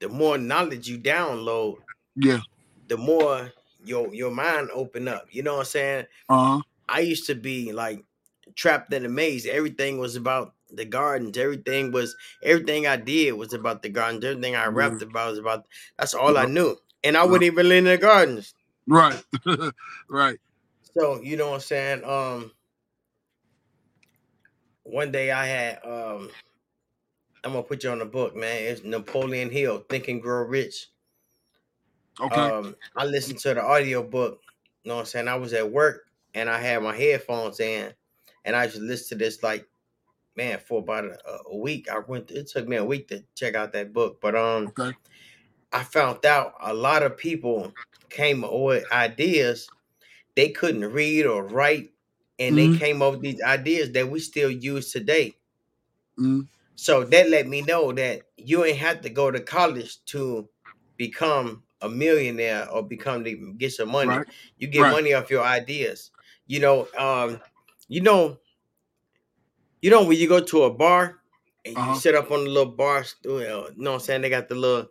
the 0.00 0.08
more 0.08 0.38
knowledge 0.38 0.88
you 0.88 0.98
download, 0.98 1.78
Yeah. 2.16 2.40
the 2.86 2.96
more 2.96 3.52
your 3.84 4.12
your 4.14 4.30
mind 4.30 4.70
open 4.72 5.08
up. 5.08 5.26
You 5.30 5.42
know 5.42 5.54
what 5.54 5.60
I'm 5.60 5.64
saying? 5.66 6.06
Uh 6.28 6.56
huh. 6.56 6.62
I 6.88 7.00
used 7.00 7.26
to 7.26 7.34
be 7.34 7.72
like 7.72 8.04
trapped 8.56 8.92
in 8.94 9.06
a 9.06 9.08
maze. 9.08 9.46
Everything 9.46 9.98
was 9.98 10.16
about 10.16 10.54
the 10.72 10.84
gardens. 10.84 11.36
Everything 11.36 11.92
was 11.92 12.16
everything 12.42 12.86
I 12.86 12.96
did 12.96 13.32
was 13.32 13.52
about 13.52 13.82
the 13.82 13.88
gardens. 13.88 14.24
Everything 14.24 14.56
I 14.56 14.66
rapped 14.66 15.02
about 15.02 15.30
was 15.30 15.38
about 15.38 15.66
that's 15.98 16.14
all 16.14 16.36
I 16.36 16.46
knew. 16.46 16.76
And 17.02 17.16
I 17.16 17.24
wouldn't 17.24 17.44
even 17.44 17.68
live 17.68 17.78
in 17.78 17.84
the 17.84 17.98
gardens. 17.98 18.54
Right. 18.86 19.22
right. 20.08 20.38
So 20.94 21.20
you 21.22 21.36
know 21.36 21.48
what 21.48 21.54
I'm 21.54 21.60
saying? 21.60 22.04
Um 22.04 22.52
one 24.82 25.12
day 25.12 25.30
I 25.30 25.46
had 25.46 25.84
um 25.84 26.30
I'm 27.42 27.52
gonna 27.52 27.62
put 27.62 27.84
you 27.84 27.90
on 27.90 28.00
the 28.00 28.04
book, 28.04 28.36
man. 28.36 28.64
It's 28.64 28.84
Napoleon 28.84 29.50
Hill, 29.50 29.84
Think 29.88 30.08
and 30.08 30.20
Grow 30.20 30.42
Rich. 30.42 30.88
Okay. 32.20 32.34
Um 32.34 32.76
I 32.96 33.04
listened 33.04 33.38
to 33.40 33.54
the 33.54 33.62
audio 33.62 34.02
book, 34.02 34.40
you 34.84 34.88
know 34.88 34.96
what 34.96 35.00
I'm 35.02 35.06
saying? 35.06 35.28
I 35.28 35.36
was 35.36 35.52
at 35.52 35.70
work 35.70 36.02
and 36.34 36.48
I 36.48 36.60
had 36.60 36.82
my 36.82 36.94
headphones 36.94 37.60
in 37.60 37.92
and 38.44 38.56
I 38.56 38.66
just 38.66 38.80
listened 38.80 39.20
to 39.20 39.24
this 39.24 39.42
like 39.42 39.66
man 40.40 40.58
for 40.60 40.80
about 40.80 41.04
a, 41.06 41.18
a 41.50 41.56
week. 41.56 41.88
I 41.90 41.98
went 42.00 42.30
it 42.30 42.48
took 42.48 42.68
me 42.68 42.76
a 42.76 42.84
week 42.84 43.08
to 43.08 43.24
check 43.34 43.54
out 43.54 43.72
that 43.74 43.92
book, 43.92 44.20
but 44.20 44.34
um 44.36 44.64
okay. 44.66 44.96
I 45.72 45.84
found 45.84 46.24
out 46.26 46.54
a 46.60 46.74
lot 46.74 47.02
of 47.02 47.16
people 47.16 47.74
came 48.08 48.44
up 48.44 48.52
with 48.54 48.90
ideas 48.92 49.72
they 50.36 50.50
couldn't 50.50 50.84
read 50.92 51.26
or 51.26 51.44
write, 51.46 51.92
and 52.38 52.56
Mhm. 52.56 52.58
they 52.58 52.70
came 52.70 53.02
up 53.02 53.14
with 53.14 53.22
these 53.22 53.42
ideas 53.42 53.92
that 53.92 54.10
we 54.10 54.20
still 54.20 54.50
use 54.50 54.92
today. 54.92 55.38
Mm, 56.18 56.48
So 56.76 57.04
that 57.04 57.28
let 57.28 57.46
me 57.46 57.62
know 57.62 57.92
that 57.92 58.22
you 58.36 58.64
ain't 58.64 58.78
have 58.78 59.02
to 59.02 59.10
go 59.10 59.30
to 59.30 59.40
college 59.40 60.02
to 60.06 60.48
become 60.96 61.64
a 61.80 61.88
millionaire 61.88 62.68
or 62.70 62.82
become 62.82 63.24
to 63.24 63.54
get 63.58 63.72
some 63.72 63.90
money. 63.90 64.18
right. 64.18 64.26
You 64.58 64.66
get 64.68 64.86
Right. 64.86 64.88
money 64.88 65.12
off 65.12 65.30
your 65.30 65.42
ideas. 65.44 66.10
You 66.46 66.60
know, 66.60 66.88
um, 66.96 67.40
you 67.88 68.00
know, 68.00 68.38
you 69.82 69.90
know 69.90 70.04
when 70.04 70.18
you 70.18 70.28
go 70.28 70.40
to 70.40 70.64
a 70.64 70.70
bar 70.74 71.20
and 71.64 71.74
you 71.74 71.80
Uh-huh. 71.80 71.94
sit 71.94 72.14
up 72.14 72.30
on 72.30 72.44
the 72.44 72.50
little 72.50 72.72
bar 72.72 73.04
stool, 73.04 73.40
you 73.40 73.48
know 73.48 73.62
what 73.76 73.94
I'm 73.94 74.00
saying? 74.00 74.22
They 74.22 74.30
got 74.30 74.48
the 74.48 74.54
little 74.54 74.88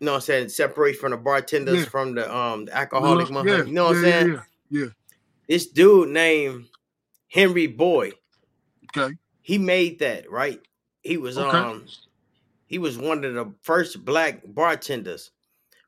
you 0.00 0.06
know 0.06 0.12
what 0.12 0.16
I'm 0.16 0.22
saying, 0.22 0.48
separate 0.48 0.96
from 0.96 1.12
the 1.12 1.16
bartenders 1.16 1.78
Yeah. 1.80 1.84
from 1.84 2.14
the 2.14 2.34
um 2.34 2.64
the 2.66 2.76
alcoholic 2.76 3.28
Yeah. 3.30 3.64
You 3.64 3.72
know 3.72 3.84
what 3.84 3.96
I'm 3.96 4.02
saying? 4.02 4.28
Yeah, 4.28 4.42
yeah. 4.70 4.86
This 5.48 5.66
dude 5.66 6.08
named 6.10 6.68
Henry 7.28 7.66
Boyd, 7.66 8.14
Okay. 8.96 9.14
he 9.42 9.58
made 9.58 9.98
that, 10.00 10.30
right? 10.30 10.60
He 11.02 11.16
was 11.16 11.38
Okay. 11.38 11.56
um 11.56 11.86
he 12.66 12.78
was 12.78 12.98
one 12.98 13.24
of 13.24 13.34
the 13.34 13.54
first 13.62 14.04
black 14.04 14.42
bartenders. 14.46 15.30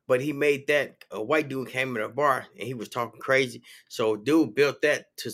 But 0.06 0.20
he 0.20 0.34
made 0.34 0.66
that 0.66 1.04
a 1.10 1.22
white 1.22 1.48
dude 1.48 1.68
came 1.68 1.96
in 1.96 2.02
a 2.02 2.08
bar 2.10 2.46
and 2.58 2.66
he 2.66 2.74
was 2.74 2.90
talking 2.90 3.20
crazy. 3.20 3.62
So 3.88 4.16
dude 4.16 4.54
built 4.54 4.82
that 4.82 5.16
to 5.18 5.30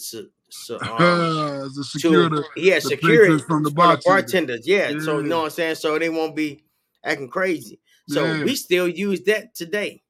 su- 0.51 0.79
um, 0.81 1.71
security. 1.83 2.37
to, 2.37 2.45
yeah, 2.57 2.75
the 2.77 2.81
security 2.83 3.43
from 3.47 3.63
the 3.63 3.71
bartenders. 3.71 4.67
Yeah. 4.67 4.99
So 5.01 5.19
you 5.19 5.25
know 5.25 5.39
what 5.39 5.45
I'm 5.45 5.51
saying? 5.51 5.75
So 5.77 5.99
they 5.99 6.09
won't 6.11 6.37
be 6.37 6.63
acting 7.05 7.29
crazy. 7.29 7.81
So 8.09 8.25
Yeah. 8.25 8.45
we 8.45 8.55
still 8.57 8.89
use 8.89 9.23
that 9.25 9.55
today. 9.55 10.03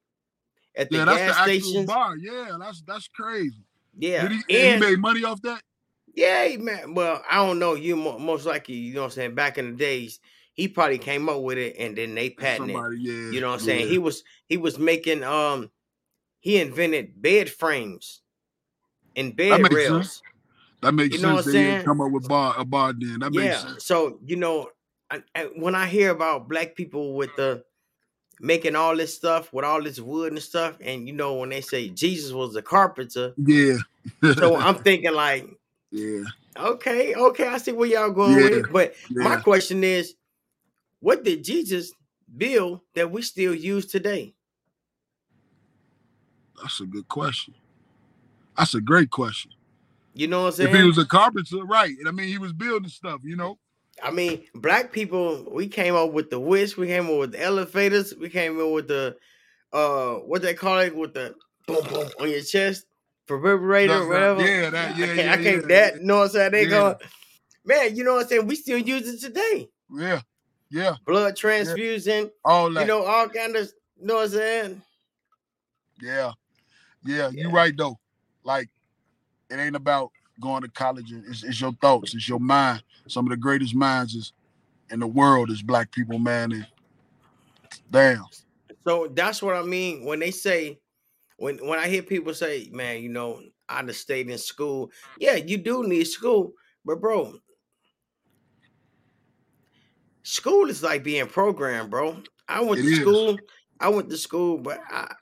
At 0.75 0.89
the 0.89 0.97
yeah, 0.97 1.05
gas 1.05 1.17
the 1.17 1.23
actual 1.41 1.43
stations. 1.43 1.85
bar. 1.85 2.15
Yeah, 2.17 2.57
that's 2.59 2.81
that's 2.87 3.07
crazy. 3.09 3.57
Yeah. 3.97 4.27
Did 4.27 4.41
he, 4.47 4.59
and 4.61 4.83
he 4.83 4.89
made 4.91 4.99
money 4.99 5.23
off 5.23 5.41
that? 5.41 5.61
yeah, 6.15 6.55
man. 6.57 6.93
Well, 6.93 7.21
I 7.29 7.35
don't 7.35 7.59
know. 7.59 7.75
You 7.75 7.95
most 7.95 8.45
likely, 8.45 8.75
you 8.75 8.93
know 8.93 9.01
what 9.01 9.05
I'm 9.07 9.11
saying, 9.11 9.35
back 9.35 9.57
in 9.57 9.71
the 9.71 9.77
days, 9.77 10.19
he 10.53 10.67
probably 10.67 10.97
came 10.97 11.27
up 11.29 11.41
with 11.41 11.57
it 11.57 11.75
and 11.77 11.97
then 11.97 12.15
they 12.15 12.29
patented 12.29 12.75
it. 12.75 12.99
Yeah. 12.99 13.31
You 13.31 13.41
know 13.41 13.47
what 13.47 13.59
I'm 13.59 13.65
saying? 13.65 13.81
yeah. 13.87 13.91
He 13.91 13.97
was 13.97 14.23
he 14.47 14.57
was 14.57 14.79
making 14.79 15.23
um 15.23 15.69
he 16.39 16.59
invented 16.59 17.21
bed 17.21 17.49
frames 17.49 18.21
and 19.15 19.35
bed 19.35 19.71
rails. 19.71 20.05
sense. 20.07 20.21
That 20.81 20.93
makes 20.93 21.15
you 21.15 21.21
know 21.21 21.35
sense. 21.35 21.45
what 21.45 21.45
They 21.45 21.51
I'm 21.53 21.65
saying? 21.75 21.85
come 21.85 22.01
up 22.01 22.11
with 22.11 22.27
bar 22.27 22.55
a 22.57 22.65
bar 22.65 22.93
then. 22.97 23.19
That 23.19 23.31
makes 23.31 23.57
Yeah. 23.57 23.57
sense. 23.61 23.85
So 23.85 24.19
you 24.25 24.35
know, 24.37 24.69
I, 25.09 25.23
I, 25.35 25.43
when 25.55 25.75
I 25.75 25.87
hear 25.87 26.11
about 26.11 26.49
black 26.49 26.75
people 26.75 27.15
with 27.15 27.35
the 27.35 27.63
making 28.41 28.75
all 28.75 28.95
this 28.95 29.15
stuff 29.15 29.53
with 29.53 29.65
all 29.65 29.81
this 29.83 29.99
wood 29.99 30.33
and 30.33 30.41
stuff. 30.41 30.77
And 30.81 31.07
you 31.07 31.13
know, 31.13 31.35
when 31.35 31.49
they 31.49 31.61
say 31.61 31.89
Jesus 31.89 32.31
was 32.33 32.55
a 32.55 32.61
carpenter, 32.61 33.35
Yeah. 33.37 33.77
so 34.37 34.57
I'm 34.57 34.75
thinking 34.77 35.13
like, 35.13 35.47
yeah. 35.91 36.23
okay, 36.57 37.15
okay, 37.15 37.47
I 37.47 37.57
see 37.57 37.71
where 37.71 37.89
y'all 37.89 38.11
going 38.11 38.41
with 38.41 38.53
it. 38.53 38.71
But 38.71 38.95
my 39.19 39.37
question 39.37 39.83
is, 39.83 40.15
what 40.99 41.23
did 41.23 41.43
Jesus 41.43 41.93
build 42.37 42.81
that 42.95 43.11
we 43.11 43.21
still 43.21 43.55
use 43.55 43.85
today? 43.87 44.35
That's 46.61 46.79
a 46.81 46.85
good 46.85 47.07
question. 47.07 47.53
That's 48.57 48.75
a 48.75 48.81
great 48.81 49.09
question. 49.11 49.51
You 50.13 50.27
know 50.27 50.41
what 50.41 50.47
I'm 50.47 50.51
saying? 50.53 50.69
If 50.71 50.75
he 50.81 50.83
was 50.83 50.97
a 50.97 51.05
carpenter, 51.05 51.63
right? 51.65 51.93
I 52.05 52.11
mean, 52.11 52.27
he 52.27 52.37
was 52.37 52.53
building 52.53 52.89
stuff, 52.89 53.21
you 53.23 53.35
know. 53.35 53.57
I 54.03 54.11
mean, 54.11 54.43
black 54.55 54.91
people, 54.91 55.47
we 55.51 55.67
came 55.67 55.95
up 55.95 56.11
with 56.11 56.29
the 56.29 56.39
wish, 56.39 56.75
we 56.75 56.87
came 56.87 57.07
up 57.09 57.17
with 57.17 57.31
the 57.33 57.41
elevators, 57.41 58.13
we 58.15 58.29
came 58.29 58.59
up 58.59 58.71
with 58.71 58.87
the 58.87 59.15
uh 59.73 60.15
what 60.15 60.41
they 60.41 60.53
call 60.53 60.79
it 60.79 60.95
with 60.95 61.13
the 61.13 61.33
boom 61.67 61.83
boom 61.87 62.09
on 62.19 62.29
your 62.29 62.41
chest, 62.41 62.85
defibrillator, 63.27 63.87
That's 63.87 64.01
right. 64.01 64.07
whatever. 64.07 64.41
Yeah, 64.41 64.69
that- 64.69 64.97
yeah, 64.97 65.03
I 65.03 65.07
can't, 65.07 65.17
yeah, 65.17 65.31
I 65.31 65.35
can't 65.37 65.61
yeah, 65.61 65.67
that, 65.67 65.95
you 65.95 66.01
know 66.03 66.17
what 66.17 66.23
I'm 66.23 66.29
saying? 66.29 66.51
They 66.51 66.63
Yeah. 66.63 66.69
going, 66.69 66.95
man, 67.65 67.95
you 67.95 68.03
know 68.03 68.13
what 68.15 68.23
I'm 68.23 68.27
saying? 68.29 68.47
We 68.47 68.55
still 68.55 68.77
use 68.79 69.07
it 69.07 69.21
today. 69.21 69.69
Yeah, 69.95 70.21
yeah, 70.69 70.95
Blood 71.05 71.35
transfusion, 71.37 72.31
all 72.43 72.71
that. 72.73 72.81
you 72.81 72.87
know, 72.87 73.03
all 73.05 73.29
kind 73.29 73.55
of 73.55 73.71
you 73.99 74.07
know 74.07 74.15
what 74.15 74.23
I'm 74.25 74.29
saying? 74.29 74.81
yeah, 76.01 76.31
yeah. 77.05 77.29
You 77.29 77.49
Yeah. 77.49 77.55
right 77.55 77.75
though. 77.77 77.99
Like, 78.43 78.69
it 79.51 79.59
ain't 79.63 79.75
about 79.75 80.11
going 80.39 80.63
to 80.63 80.69
college. 80.69 81.11
It's, 81.11 81.43
it's 81.43 81.61
your 81.61 81.73
thoughts. 81.73 82.13
It's 82.13 82.27
your 82.27 82.39
mind. 82.39 82.83
Some 83.07 83.25
of 83.25 83.31
the 83.31 83.37
greatest 83.37 83.75
minds 83.75 84.15
is 84.15 84.33
in 84.89 84.99
the 84.99 85.07
world 85.07 85.49
is 85.49 85.61
black 85.61 85.91
people, 85.91 86.19
man. 86.19 86.51
And 86.51 86.67
damn, 87.89 88.25
So 88.85 89.07
that's 89.07 89.41
what 89.41 89.55
I 89.55 89.63
mean 89.63 90.05
when 90.05 90.19
they 90.19 90.31
say 90.31 90.79
when 91.37 91.57
when 91.67 91.79
I 91.79 91.87
hear 91.87 92.03
people 92.03 92.33
say, 92.33 92.69
"Man, 92.71 93.01
you 93.01 93.09
know, 93.09 93.41
I'd 93.69 93.87
have 93.87 93.95
stayed 93.95 94.29
in 94.29 94.37
school." 94.37 94.91
Yeah, 95.19 95.35
you 95.35 95.57
do 95.57 95.83
need 95.87 96.05
school, 96.05 96.53
but 96.85 97.01
bro, 97.01 97.35
school 100.23 100.69
is 100.69 100.83
like 100.83 101.03
being 101.03 101.27
programmed, 101.27 101.89
bro. 101.89 102.21
I 102.47 102.61
went 102.61 102.79
It 102.79 102.85
to 102.85 102.91
is. 102.91 102.97
school. 102.97 103.37
I 103.79 103.89
went 103.89 104.09
to 104.09 104.17
school, 104.17 104.57
but 104.59 104.79
I 104.89 105.13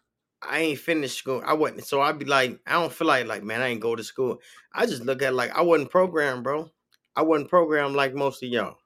I 0.41 0.59
ain't 0.59 0.79
finished 0.79 1.17
school. 1.17 1.41
I 1.45 1.53
wasn't, 1.53 1.85
so 1.85 2.01
I'd 2.01 2.19
be 2.19 2.25
like, 2.25 2.59
I 2.65 2.73
don't 2.73 2.93
feel 2.93 3.07
like 3.07 3.27
like 3.27 3.43
man, 3.43 3.61
I 3.61 3.67
ain't 3.67 3.81
go 3.81 3.95
to 3.95 4.03
school. 4.03 4.39
I 4.73 4.85
just 4.85 5.03
look 5.03 5.21
at 5.21 5.33
like 5.33 5.51
I 5.55 5.61
wasn't 5.61 5.91
programmed, 5.91 6.43
bro. 6.43 6.69
I 7.15 7.21
wasn't 7.21 7.49
programmed 7.49 7.95
like 7.95 8.13
most 8.13 8.41
of 8.43 8.49
y'all. 8.49 8.77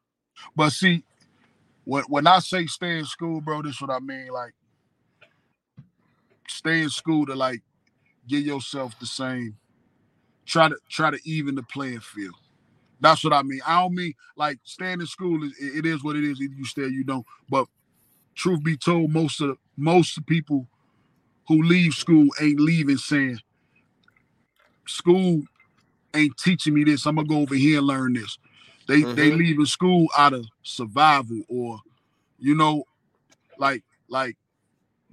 But 0.55 0.71
see, 0.71 1.03
when 1.85 2.03
when 2.05 2.27
I 2.27 2.39
say 2.39 2.65
stay 2.65 2.97
in 2.97 3.05
school, 3.05 3.41
bro, 3.41 3.61
this 3.61 3.79
what 3.81 3.91
I 3.91 3.99
mean. 3.99 4.29
Like, 4.29 4.53
stay 6.47 6.81
in 6.81 6.89
school 6.89 7.25
to 7.27 7.35
like 7.35 7.61
get 8.27 8.43
yourself 8.43 8.97
the 8.99 9.05
same. 9.05 9.57
Try 10.45 10.69
to 10.69 10.77
try 10.89 11.11
to 11.11 11.19
even 11.23 11.55
the 11.55 11.63
playing 11.63 11.99
field. 11.99 12.35
That's 12.99 13.23
what 13.23 13.33
I 13.33 13.43
mean. 13.43 13.59
I 13.65 13.81
don't 13.81 13.95
mean 13.95 14.13
like 14.35 14.59
staying 14.63 15.01
in 15.01 15.07
school. 15.07 15.43
Is, 15.43 15.53
it 15.59 15.85
is 15.85 16.03
what 16.03 16.15
it 16.15 16.23
is. 16.23 16.41
Either 16.41 16.53
you 16.53 16.65
stay 16.65 16.83
or 16.83 16.87
you 16.87 17.03
don't. 17.03 17.25
But 17.49 17.67
truth 18.33 18.63
be 18.63 18.77
told, 18.77 19.11
most 19.11 19.41
of 19.41 19.57
most 19.77 20.25
people 20.25 20.67
who 21.47 21.61
leave 21.63 21.93
school 21.93 22.27
ain't 22.41 22.59
leaving 22.59 22.97
saying 22.97 23.39
school 24.85 25.43
ain't 26.13 26.37
teaching 26.37 26.73
me 26.73 26.83
this. 26.83 27.05
I'm 27.05 27.15
gonna 27.15 27.27
go 27.27 27.39
over 27.39 27.55
here 27.55 27.79
and 27.79 27.87
learn 27.87 28.13
this. 28.13 28.37
They 28.87 29.03
they 29.03 29.31
Mhm. 29.31 29.37
leaving 29.37 29.65
school 29.65 30.07
out 30.17 30.33
of 30.33 30.45
survival 30.63 31.41
or 31.47 31.79
you 32.39 32.55
know, 32.55 32.83
like 33.57 33.83
like 34.09 34.37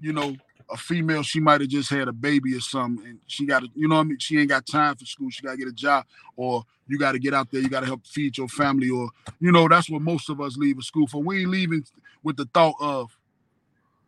you 0.00 0.12
know, 0.12 0.36
a 0.70 0.76
female 0.76 1.22
she 1.22 1.40
might 1.40 1.60
have 1.60 1.70
just 1.70 1.90
had 1.90 2.08
a 2.08 2.12
baby 2.12 2.54
or 2.54 2.60
something 2.60 3.06
and 3.06 3.18
she 3.26 3.44
got 3.46 3.62
you 3.74 3.88
know 3.88 3.96
what 3.96 4.02
I 4.02 4.04
mean 4.04 4.18
she 4.18 4.38
ain't 4.38 4.48
got 4.48 4.66
time 4.66 4.94
for 4.96 5.04
school 5.04 5.30
she 5.30 5.42
got 5.42 5.52
to 5.52 5.56
get 5.56 5.68
a 5.68 5.72
job 5.72 6.04
or 6.36 6.64
you 6.88 6.98
got 6.98 7.12
to 7.12 7.18
get 7.18 7.34
out 7.34 7.50
there 7.50 7.60
you 7.60 7.68
got 7.68 7.80
to 7.80 7.86
help 7.86 8.06
feed 8.06 8.38
your 8.38 8.48
family 8.48 8.88
or 8.88 9.10
you 9.40 9.50
know 9.52 9.68
that's 9.68 9.90
what 9.90 10.00
most 10.02 10.28
of 10.30 10.40
us 10.40 10.56
leave 10.56 10.80
school 10.82 11.06
for 11.08 11.22
we 11.22 11.42
ain't 11.42 11.50
leaving 11.50 11.84
with 12.22 12.36
the 12.36 12.48
thought 12.54 12.74
of 12.80 13.16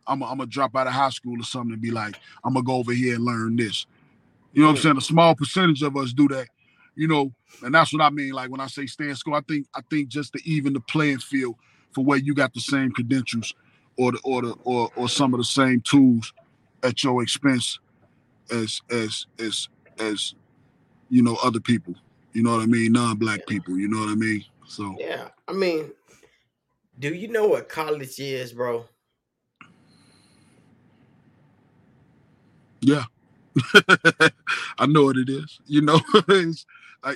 I'm 0.07 0.19
gonna 0.19 0.41
I'm 0.43 0.49
drop 0.49 0.75
out 0.75 0.87
of 0.87 0.93
high 0.93 1.09
school 1.09 1.39
or 1.39 1.43
something 1.43 1.73
and 1.73 1.81
be 1.81 1.91
like 1.91 2.17
I'm 2.43 2.53
gonna 2.53 2.65
go 2.65 2.75
over 2.75 2.93
here 2.93 3.15
and 3.15 3.25
learn 3.25 3.55
this. 3.55 3.85
You 4.53 4.61
know 4.61 4.67
what 4.67 4.77
I'm 4.77 4.81
saying? 4.81 4.97
A 4.97 5.01
small 5.01 5.35
percentage 5.35 5.81
of 5.81 5.97
us 5.97 6.13
do 6.13 6.27
that 6.29 6.47
you 6.95 7.07
know? 7.07 7.31
And 7.61 7.73
that's 7.73 7.93
what 7.93 8.01
I 8.01 8.09
mean 8.09 8.31
like 8.31 8.49
when 8.49 8.59
I 8.59 8.67
say 8.67 8.85
stay 8.85 9.09
in 9.09 9.15
school 9.15 9.35
I 9.35 9.41
think 9.41 9.67
I 9.75 9.81
think 9.89 10.09
just 10.09 10.33
to 10.33 10.49
even 10.49 10.73
the 10.73 10.79
playing 10.79 11.19
field 11.19 11.55
for 11.91 12.03
where 12.03 12.17
you 12.17 12.33
got 12.33 12.53
the 12.53 12.59
same 12.59 12.91
credentials 12.91 13.53
or 13.97 14.11
the 14.11 14.19
or 14.23 14.41
the 14.41 14.55
or, 14.63 14.89
or 14.95 15.07
some 15.07 15.33
of 15.33 15.39
the 15.39 15.45
same 15.45 15.81
tools 15.81 16.33
at 16.81 17.03
your 17.03 17.21
expense 17.21 17.79
as 18.51 18.81
as 18.89 19.27
as 19.39 19.69
as 19.99 20.33
you 21.09 21.21
know 21.21 21.37
other 21.43 21.59
people. 21.59 21.93
You 22.33 22.41
know 22.41 22.55
what 22.55 22.63
i 22.63 22.65
mean? 22.65 22.91
Non-black 22.91 23.45
people 23.45 23.77
you 23.77 23.87
know 23.87 23.99
what 23.99 24.09
i 24.09 24.15
mean? 24.15 24.43
So 24.67 24.95
Yeah, 24.99 25.29
I 25.47 25.53
mean, 25.53 25.91
do 26.97 27.13
you 27.13 27.27
know 27.27 27.47
what 27.47 27.69
college 27.69 28.19
is, 28.19 28.51
bro? 28.51 28.85
yeah 32.81 33.03
i 34.79 34.85
know 34.85 35.03
what 35.05 35.17
it 35.17 35.29
is 35.29 35.59
you 35.67 35.81
know 35.81 35.99
it's 36.29 36.65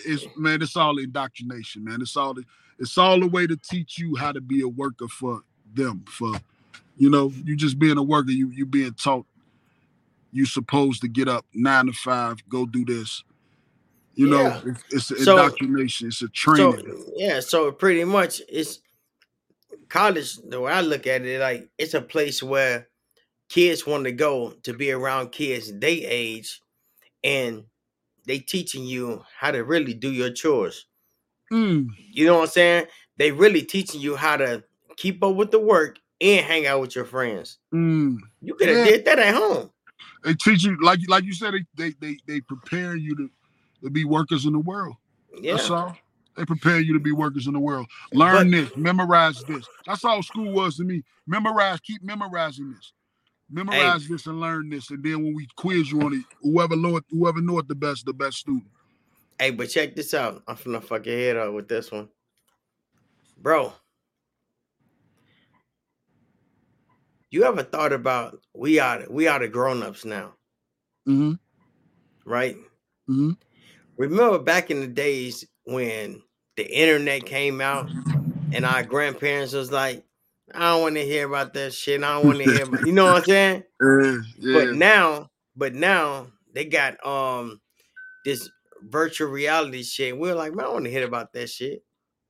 it's 0.05 0.25
man 0.37 0.61
it's 0.61 0.75
all 0.75 0.97
indoctrination 0.97 1.83
man. 1.83 2.01
It's 2.01 2.15
all 2.17 2.35
it's 2.79 2.97
all 2.97 3.23
a 3.23 3.27
way 3.27 3.47
to 3.47 3.55
teach 3.55 3.97
you 3.97 4.15
how 4.17 4.31
to 4.33 4.41
be 4.41 4.61
a 4.61 4.67
worker 4.67 5.07
for 5.07 5.41
them 5.73 6.03
for 6.09 6.33
you 6.97 7.09
know 7.09 7.31
you 7.45 7.55
just 7.55 7.79
being 7.79 7.97
a 7.97 8.03
worker 8.03 8.31
you 8.31 8.49
you 8.49 8.65
being 8.65 8.93
taught 8.93 9.25
you 10.31 10.45
supposed 10.45 11.01
to 11.01 11.07
get 11.07 11.27
up 11.29 11.45
nine 11.53 11.85
to 11.87 11.93
five 11.93 12.37
go 12.49 12.65
do 12.65 12.83
this. 12.83 13.23
You 14.15 14.27
know 14.27 14.61
it's, 14.65 14.83
it's 14.91 15.11
an 15.11 15.17
So- 15.19 15.37
indoctrination 15.37 16.07
it's 16.09 16.21
a 16.21 16.25
So 16.25 16.27
training. 16.33 17.13
yeah, 17.15 17.39
so 17.39 17.71
pretty 17.71 18.03
much 18.03 18.41
it's 18.49 18.79
college. 19.89 20.35
The 20.37 20.59
way 20.59 20.71
I 20.73 20.81
look 20.81 21.07
at 21.07 21.21
it, 21.21 21.39
like 21.39 21.69
it's 21.77 21.93
a 21.93 22.01
place 22.01 22.43
where 22.43 22.87
kids 23.49 23.85
want 23.85 24.03
to 24.05 24.11
go 24.11 24.51
to 24.63 24.73
be 24.73 24.91
around 24.91 25.31
kids 25.31 25.71
they 25.79 26.03
age, 26.05 26.61
and 27.23 27.63
they 28.25 28.39
teaching 28.39 28.83
you 28.85 29.23
how 29.37 29.51
to 29.51 29.63
really 29.63 29.93
do 29.93 30.11
your 30.11 30.31
chores. 30.31 30.85
Mm, 31.51 31.87
You 32.11 32.25
know 32.25 32.35
what 32.35 32.41
I'm 32.41 32.47
saying? 32.49 32.85
They 33.17 33.31
really 33.31 33.61
teaching 33.61 34.01
you 34.01 34.15
how 34.15 34.37
to 34.37 34.63
keep 34.97 35.23
up 35.23 35.35
with 35.35 35.51
the 35.51 35.59
work 35.59 35.97
and 36.19 36.45
hang 36.45 36.67
out 36.67 36.81
with 36.81 36.95
your 36.95 37.05
friends. 37.05 37.57
mm. 37.73 38.17
You 38.41 38.55
could 38.55 38.67
have 38.69 38.79
Yeah. 38.79 38.85
did 38.85 39.05
that 39.05 39.19
at 39.19 39.33
home. 39.35 39.71
they 40.23 40.33
teach 40.33 40.63
you 40.63 40.77
like 40.81 40.99
like 41.07 41.23
you 41.23 41.33
said 41.33 41.53
they 41.53 41.65
they 41.75 41.93
they, 42.01 42.17
they 42.27 42.41
prepare 42.41 42.95
you 42.95 43.15
to, 43.15 43.29
to 43.83 43.89
be 43.89 44.03
workers 44.03 44.45
in 44.45 44.53
the 44.53 44.59
world 44.59 44.95
Yeah. 45.39 45.53
That's 45.55 45.69
all. 45.69 45.95
They 46.35 46.45
prepare 46.45 46.79
you 46.79 46.93
to 46.93 46.99
be 46.99 47.11
workers 47.11 47.47
in 47.47 47.53
the 47.53 47.59
world. 47.59 47.87
Learn 48.13 48.51
this, 48.51 48.69
memorize 48.75 49.43
this. 49.45 49.65
That's 49.87 50.03
all 50.05 50.21
school 50.21 50.51
was 50.51 50.77
to 50.77 50.83
me. 50.83 51.03
Memorize, 51.25 51.79
keep 51.79 52.03
memorizing 52.03 52.71
this. 52.73 52.93
Memorize 53.49 54.07
this 54.07 54.25
and 54.27 54.39
learn 54.41 54.69
this. 54.69 54.89
And 54.89 55.03
then 55.03 55.23
when 55.23 55.33
we 55.33 55.47
quiz 55.55 55.91
you 55.91 56.01
on 56.01 56.13
it, 56.13 56.23
whoever 56.41 56.75
know 56.75 56.97
it, 56.97 57.05
whoever 57.09 57.41
know 57.41 57.59
it 57.59 57.67
the 57.67 57.75
best, 57.75 58.05
the 58.05 58.13
best 58.13 58.37
student. 58.37 58.65
Hey, 59.39 59.51
but 59.51 59.69
check 59.69 59.95
this 59.95 60.13
out. 60.13 60.43
I'm 60.47 60.55
finna 60.55 60.83
fuck 60.83 61.05
your 61.05 61.15
head 61.17 61.37
up 61.37 61.53
with 61.53 61.67
this 61.67 61.91
one. 61.91 62.09
Bro. 63.37 63.73
You 67.29 67.43
ever 67.43 67.61
thought 67.63 67.93
about 67.93 68.39
we 68.55 68.79
are 68.79 69.03
we 69.09 69.27
are 69.27 69.39
the 69.39 69.47
grown-ups 69.47 70.05
now, 70.05 70.33
Mm-hmm. 71.07 71.33
right? 72.25 72.55
Mm-hmm. 73.09 73.31
Remember 73.97 74.39
back 74.39 74.71
in 74.71 74.79
the 74.79 74.87
days 74.87 75.45
when 75.65 76.21
the 76.55 76.65
internet 76.73 77.25
came 77.25 77.59
out 77.59 77.89
and 78.53 78.65
our 78.65 78.81
grandparents 78.83 79.53
was 79.53 79.71
like, 79.71 80.05
I 80.53 80.71
don't 80.71 80.81
want 80.81 80.95
to 80.95 81.05
hear 81.05 81.27
about 81.27 81.53
that 81.53 81.73
shit. 81.73 82.03
I 82.03 82.13
don't 82.13 82.25
want 82.25 82.37
to 82.39 82.43
hear 82.45 82.63
about 82.63 82.85
you 82.85 82.93
know 82.93 83.05
what 83.05 83.17
I'm 83.17 83.23
saying? 83.25 83.63
Yeah, 83.81 84.17
yeah. 84.39 84.53
But 84.53 84.75
now, 84.75 85.29
but 85.55 85.73
now 85.73 86.27
they 86.53 86.65
got 86.65 87.05
um 87.05 87.59
this 88.25 88.49
virtual 88.81 89.29
reality 89.29 89.83
shit. 89.83 90.17
We're 90.17 90.35
like, 90.35 90.53
man, 90.53 90.65
I 90.65 90.69
want 90.69 90.85
to 90.85 90.91
hear 90.91 91.05
about 91.05 91.33
that 91.33 91.49
shit. 91.49 91.83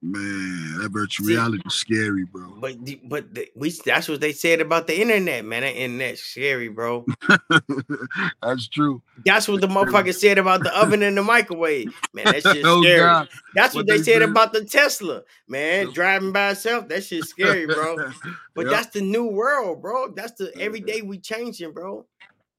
Man, 0.04 0.78
that 0.80 0.90
virtual 0.92 1.26
reality 1.26 1.64
is 1.66 1.74
scary, 1.74 2.24
bro. 2.24 2.54
But 2.60 2.78
but 3.06 3.34
the, 3.34 3.50
we 3.56 3.72
that's 3.84 4.08
what 4.08 4.22
they 4.22 4.32
said 4.32 4.62
about 4.62 4.86
the 4.86 5.02
internet, 5.02 5.44
man. 5.44 5.64
That 5.64 5.76
internet's 5.76 6.22
scary, 6.22 6.68
bro. 6.68 7.04
That's 8.44 8.68
true. 8.68 9.02
That's 9.26 9.48
what 9.48 9.62
the 9.62 9.68
motherfucker 9.68 10.14
said 10.14 10.38
about 10.38 10.62
the 10.62 10.78
oven 10.80 11.02
and 11.02 11.18
the 11.18 11.24
microwave. 11.24 12.00
Man, 12.14 12.26
That's 12.26 12.44
just 12.44 12.60
oh 12.64 12.84
scary. 12.84 13.00
God. 13.00 13.30
That's 13.56 13.74
what, 13.74 13.82
what 13.82 13.88
they, 13.88 13.98
they 13.98 14.04
said 14.04 14.22
about 14.22 14.54
the 14.54 14.66
Tesla, 14.66 15.24
man. 15.48 15.92
Driving 15.94 16.32
by 16.32 16.52
itself, 16.52 16.88
that 16.90 17.04
shit's 17.04 17.30
scary, 17.32 17.66
bro. 17.66 18.12
But 18.54 18.66
Yep. 18.68 18.72
that's 18.72 18.88
the 18.94 19.02
new 19.02 19.26
world, 19.26 19.82
bro. 19.82 20.12
That's 20.14 20.34
the 20.34 20.56
every 20.60 20.80
day 20.80 21.02
we 21.02 21.18
changing, 21.18 21.72
bro. 21.72 22.06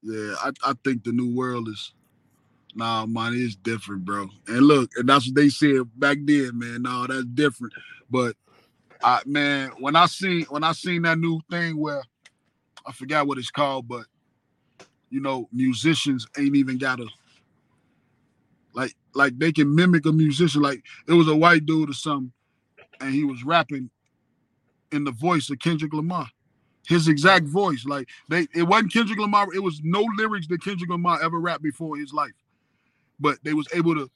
Yeah, 0.03 0.33
I, 0.43 0.51
I 0.65 0.73
think 0.83 1.05
the 1.05 1.13
new 1.13 1.33
world 1.33 1.69
is 1.69 1.93
nah 2.75 3.05
man, 3.05 3.33
it's 3.35 3.55
different, 3.55 4.05
bro. 4.05 4.29
And 4.47 4.61
look, 4.61 4.91
and 4.95 5.07
that's 5.07 5.27
what 5.27 5.35
they 5.35 5.49
said 5.49 5.81
back 5.95 6.17
then, 6.23 6.51
man. 6.53 6.83
No, 6.83 7.07
that's 7.07 7.25
different. 7.25 7.73
But 8.09 8.35
I 9.03 9.21
man, 9.25 9.71
when 9.79 9.95
I 9.95 10.05
seen 10.05 10.45
when 10.49 10.63
I 10.63 10.73
seen 10.73 11.03
that 11.03 11.19
new 11.19 11.39
thing 11.49 11.79
where 11.79 12.03
I 12.85 12.91
forgot 12.91 13.27
what 13.27 13.37
it's 13.37 13.51
called, 13.51 13.87
but 13.87 14.05
you 15.09 15.21
know, 15.21 15.47
musicians 15.51 16.27
ain't 16.37 16.55
even 16.55 16.77
gotta 16.77 17.07
like 18.73 18.95
like 19.13 19.37
they 19.37 19.51
can 19.51 19.73
mimic 19.73 20.05
a 20.05 20.11
musician. 20.11 20.61
Like 20.61 20.83
it 21.07 21.13
was 21.13 21.27
a 21.27 21.35
white 21.35 21.65
dude 21.65 21.89
or 21.89 21.93
something, 21.93 22.31
and 23.01 23.13
he 23.13 23.23
was 23.23 23.43
rapping 23.43 23.89
in 24.91 25.03
the 25.03 25.11
voice 25.11 25.49
of 25.49 25.59
Kendrick 25.59 25.93
Lamar. 25.93 26.27
His 26.87 27.07
exact 27.07 27.45
voice. 27.45 27.85
Like 27.85 28.09
they 28.29 28.47
it 28.53 28.63
wasn't 28.63 28.93
Kendrick 28.93 29.19
Lamar, 29.19 29.47
it 29.53 29.63
was 29.63 29.81
no 29.83 30.05
lyrics 30.17 30.47
that 30.47 30.63
Kendrick 30.63 30.89
Lamar 30.89 31.21
ever 31.21 31.39
rapped 31.39 31.63
before 31.63 31.95
in 31.95 32.01
his 32.01 32.13
life. 32.13 32.31
But 33.19 33.39
they 33.43 33.53
was 33.53 33.67
able 33.73 33.95
to 33.95 34.09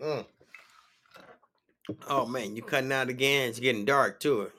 Mm. 0.00 0.26
Oh 2.08 2.26
man, 2.26 2.54
you 2.54 2.62
cutting 2.62 2.92
out 2.92 3.08
again. 3.08 3.48
It's 3.48 3.58
getting 3.58 3.84
dark 3.84 4.20
too. 4.20 4.52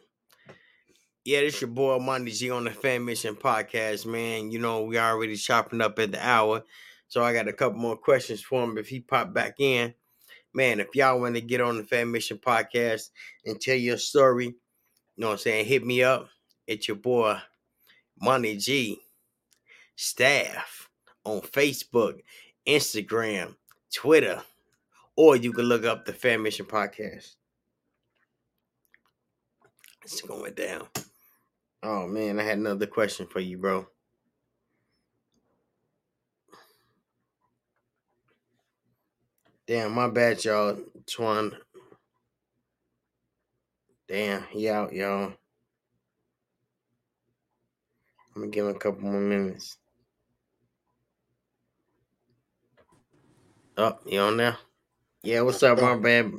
Yeah, 1.25 1.41
this 1.41 1.61
your 1.61 1.69
boy 1.69 1.99
Monty 1.99 2.31
G 2.31 2.49
on 2.51 2.65
the 2.65 2.69
Fammission 2.69 3.35
podcast, 3.39 4.05
man. 4.05 4.51
You 4.51 4.59
know, 4.59 4.83
we 4.83 4.97
already 4.97 5.37
chopping 5.37 5.81
up 5.81 5.97
at 5.99 6.11
the 6.11 6.25
hour. 6.25 6.63
So 7.07 7.23
I 7.23 7.33
got 7.33 7.47
a 7.47 7.53
couple 7.53 7.79
more 7.79 7.95
questions 7.95 8.41
for 8.41 8.63
him 8.63 8.77
if 8.77 8.89
he 8.89 8.99
pop 8.99 9.33
back 9.33 9.55
in. 9.59 9.93
Man, 10.53 10.79
if 10.79 10.89
y'all 10.95 11.19
want 11.21 11.35
to 11.35 11.41
get 11.41 11.61
on 11.61 11.77
the 11.77 11.83
Fammission 11.83 12.39
podcast 12.41 13.09
and 13.45 13.59
tell 13.61 13.75
your 13.75 13.97
story, 13.97 14.55
know 15.17 15.27
what 15.27 15.33
I'm 15.33 15.39
saying, 15.39 15.65
hit 15.65 15.85
me 15.85 16.03
up. 16.03 16.29
It's 16.67 16.87
your 16.87 16.97
boy 16.97 17.37
Monty 18.21 18.57
G 18.57 18.99
staff 19.95 20.89
on 21.23 21.41
Facebook, 21.41 22.21
Instagram, 22.67 23.55
Twitter 23.93 24.41
or 25.15 25.35
you 25.35 25.51
can 25.51 25.65
look 25.65 25.85
up 25.85 26.05
the 26.05 26.13
Fammission 26.13 26.65
podcast. 26.67 27.35
It's 30.03 30.21
going 30.21 30.53
down. 30.53 30.87
Oh 31.81 32.07
man, 32.07 32.39
I 32.39 32.43
had 32.43 32.57
another 32.57 32.87
question 32.87 33.27
for 33.27 33.39
you, 33.39 33.57
bro. 33.57 33.87
Damn, 39.65 39.93
my 39.93 40.09
bad, 40.09 40.43
y'all. 40.43 40.77
Twon. 41.05 41.55
Damn, 44.13 44.43
he 44.51 44.69
out, 44.69 44.93
y'all. 44.93 45.33
I'm 48.35 48.41
gonna 48.43 48.47
give 48.49 48.67
him 48.67 48.75
a 48.75 48.77
couple 48.77 49.01
more 49.09 49.19
minutes. 49.19 49.79
Oh, 53.75 53.97
you 54.05 54.19
on 54.19 54.37
there? 54.37 54.55
Yeah, 55.23 55.41
what's 55.41 55.63
up, 55.63 55.81
my 55.81 55.95
bad? 55.95 56.31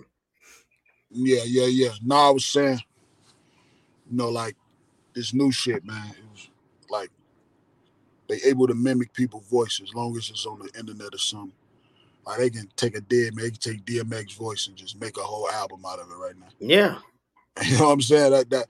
Yeah, 1.10 1.42
yeah, 1.44 1.66
yeah. 1.66 1.88
No, 2.00 2.14
I 2.14 2.30
was 2.30 2.44
saying, 2.44 2.78
you 4.08 4.18
know, 4.18 4.28
like 4.28 4.54
this 5.12 5.34
new 5.34 5.50
shit, 5.50 5.84
man. 5.84 6.10
It 6.10 6.30
was 6.30 6.48
like 6.88 7.10
they 8.28 8.36
able 8.44 8.68
to 8.68 8.74
mimic 8.74 9.12
people's 9.12 9.48
voice 9.48 9.80
as 9.82 9.92
long 9.94 10.16
as 10.16 10.30
it's 10.30 10.46
on 10.46 10.60
the 10.60 10.70
internet 10.78 11.12
or 11.12 11.18
something. 11.18 11.50
Like 12.24 12.38
they 12.38 12.50
can 12.50 12.68
take 12.76 12.96
a 12.96 13.00
dead 13.00 13.34
man, 13.34 13.46
they 13.46 13.50
can 13.50 13.58
take 13.58 13.84
DMX 13.84 14.36
voice 14.36 14.68
and 14.68 14.76
just 14.76 15.00
make 15.00 15.16
a 15.18 15.22
whole 15.22 15.50
album 15.50 15.82
out 15.84 15.98
of 15.98 16.08
it 16.08 16.14
right 16.14 16.38
now. 16.38 16.46
Yeah. 16.60 16.98
You 17.64 17.78
know 17.78 17.86
what 17.86 17.92
I'm 17.92 18.00
saying? 18.00 18.32
That 18.32 18.50
that 18.50 18.66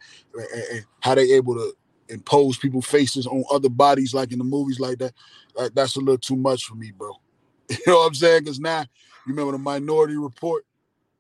and, 0.73 0.85
how 1.01 1.15
they 1.15 1.33
able 1.33 1.55
to 1.55 1.75
impose 2.09 2.59
people's 2.59 2.87
faces 2.87 3.27
on 3.27 3.45
other 3.51 3.71
bodies 3.71 4.13
like 4.13 4.33
in 4.33 4.39
the 4.39 4.45
movies 4.45 4.79
like 4.79 4.99
that. 4.99 5.15
Like, 5.55 5.75
that's 5.75 5.97
a 5.97 6.01
little 6.01 6.19
too 6.19 6.37
much 6.37 6.65
for 6.65 6.75
me, 6.75 6.91
bro. 6.91 7.13
You 7.71 7.79
know 7.87 7.97
what 7.97 8.09
I'm 8.09 8.15
saying? 8.15 8.45
Because 8.45 8.61
now 8.61 8.81
you 8.81 9.33
remember 9.33 9.53
the 9.53 9.59
Minority 9.59 10.17
Report? 10.17 10.67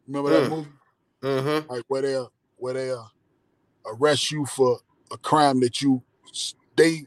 Remember 0.06 0.30
that 0.30 0.50
mm. 0.50 0.50
movie? 0.50 0.70
Mm-hmm. 1.22 1.72
Like 1.72 1.84
where 1.88 2.02
they 2.02 2.22
where 2.56 2.74
they 2.74 2.90
uh, 2.90 3.04
arrest 3.86 4.30
you 4.30 4.44
for 4.44 4.78
a 5.10 5.16
crime 5.16 5.60
that 5.60 5.80
you 5.80 6.02
they 6.76 7.06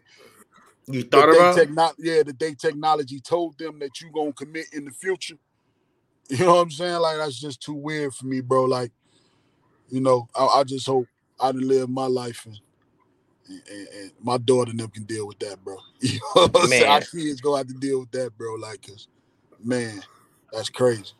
you 0.87 1.03
thought 1.03 1.29
about 1.29 1.55
techno- 1.55 1.93
yeah 1.99 2.23
that 2.23 2.39
they 2.39 2.55
technology 2.55 3.19
told 3.19 3.57
them 3.59 3.77
that 3.79 4.01
you 4.01 4.09
gonna 4.11 4.33
commit 4.33 4.65
in 4.73 4.85
the 4.85 4.91
future. 4.91 5.37
You 6.29 6.39
know 6.39 6.55
what 6.55 6.61
I'm 6.63 6.71
saying? 6.71 6.99
Like 6.99 7.17
that's 7.17 7.39
just 7.39 7.61
too 7.61 7.73
weird 7.73 8.13
for 8.13 8.25
me, 8.25 8.41
bro. 8.41 8.65
Like, 8.65 8.91
you 9.89 10.01
know, 10.01 10.27
I, 10.35 10.45
I 10.45 10.63
just 10.63 10.85
hope 10.85 11.07
I 11.39 11.51
done 11.51 11.67
live 11.67 11.89
my 11.89 12.07
life 12.07 12.45
and, 12.45 12.59
and, 13.49 13.87
and, 13.87 14.11
my 14.21 14.37
daughter 14.37 14.71
and 14.71 14.79
them 14.79 14.89
can 14.89 15.03
deal 15.03 15.27
with 15.27 15.39
that, 15.39 15.63
bro. 15.63 15.77
You 16.01 16.19
know 16.35 16.47
what 16.47 16.63
I'm 16.63 16.67
saying? 16.67 16.91
Our 16.91 17.01
kids 17.01 17.41
go 17.41 17.55
have 17.55 17.67
to 17.67 17.73
deal 17.73 18.01
with 18.01 18.11
that, 18.11 18.37
bro. 18.37 18.55
Like, 18.55 18.85
cause 18.85 19.07
man, 19.63 20.03
that's 20.51 20.69
crazy. 20.69 21.13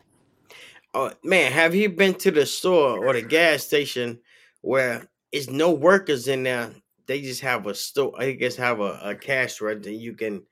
Oh 0.94 1.12
man, 1.24 1.52
have 1.52 1.76
you 1.76 1.90
been 1.90 2.16
to 2.16 2.32
the 2.32 2.46
store 2.46 3.06
or 3.06 3.14
the 3.14 3.22
gas 3.22 3.64
station 3.64 4.20
where 4.62 5.08
it's 5.32 5.50
no 5.50 5.72
workers 5.72 6.28
in 6.28 6.44
there? 6.44 6.72
They 7.08 7.22
just 7.22 7.42
have 7.42 7.68
a 7.68 7.76
store. 7.76 8.14
I 8.18 8.32
guess 8.32 8.56
have 8.56 8.80
a, 8.80 9.00
a 9.04 9.16
cash 9.16 9.62
register. 9.62 9.92
You 9.92 10.14
can. 10.14 10.44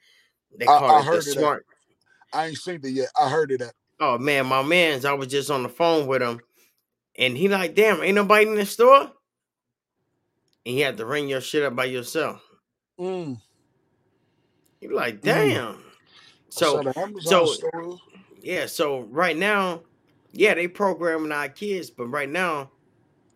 They 0.58 0.66
call 0.66 0.90
I, 0.90 1.00
I 1.00 1.02
it 1.02 1.12
the 1.12 1.22
smart. 1.22 1.66
That. 2.32 2.38
I 2.38 2.48
ain't 2.48 2.58
seen 2.58 2.80
it 2.84 2.90
yet. 2.90 3.10
I 3.20 3.30
heard 3.30 3.52
it. 3.52 3.60
that. 3.60 3.74
Oh 4.00 4.18
man, 4.18 4.46
my 4.46 4.62
man's. 4.62 5.06
I 5.06 5.14
was 5.14 5.28
just 5.28 5.50
on 5.50 5.64
the 5.64 5.70
phone 5.70 6.06
with 6.08 6.22
him, 6.22 6.40
and 7.18 7.38
he 7.38 7.48
like, 7.48 7.76
damn, 7.76 8.02
ain't 8.04 8.16
nobody 8.16 8.48
in 8.48 8.56
the 8.56 8.66
store. 8.66 9.12
And 10.66 10.76
you 10.76 10.84
have 10.86 10.98
to 10.98 11.06
ring 11.06 11.30
your 11.30 11.42
shit 11.42 11.64
up 11.64 11.76
by 11.76 11.86
yourself. 11.86 12.42
Mm. 13.00 13.40
You 14.82 14.96
like, 14.96 15.18
mm. 15.18 15.22
damn. 15.22 15.74
Mm. 15.76 15.82
So, 16.50 16.92
so 17.20 18.00
yeah, 18.42 18.66
so 18.66 19.02
right 19.02 19.36
now, 19.36 19.82
yeah, 20.32 20.54
they 20.54 20.68
programming 20.68 21.32
our 21.32 21.50
kids, 21.50 21.90
but 21.90 22.08
right 22.08 22.30
now, 22.30 22.72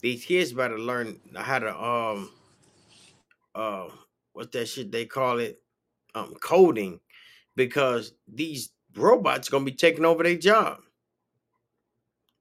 these 0.02 0.24
kids 0.26 0.54
better 0.54 0.80
learn 0.80 1.20
how 1.36 1.60
to 1.60 1.84
um 1.84 2.32
uh 3.56 3.88
what's 4.34 4.52
that 4.52 4.68
shit 4.68 4.92
they 4.92 5.06
call 5.06 5.40
it? 5.40 5.62
Um 6.16 6.36
coding 6.42 7.00
because 7.56 8.14
these 8.28 8.70
robots 8.96 9.50
gonna 9.50 9.66
be 9.66 9.72
taking 9.72 10.06
over 10.06 10.24
their 10.24 10.38
job. 10.38 10.80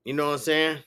You 0.04 0.14
know 0.14 0.26
what 0.26 0.32
I'm 0.34 0.38
saying? 0.38 0.78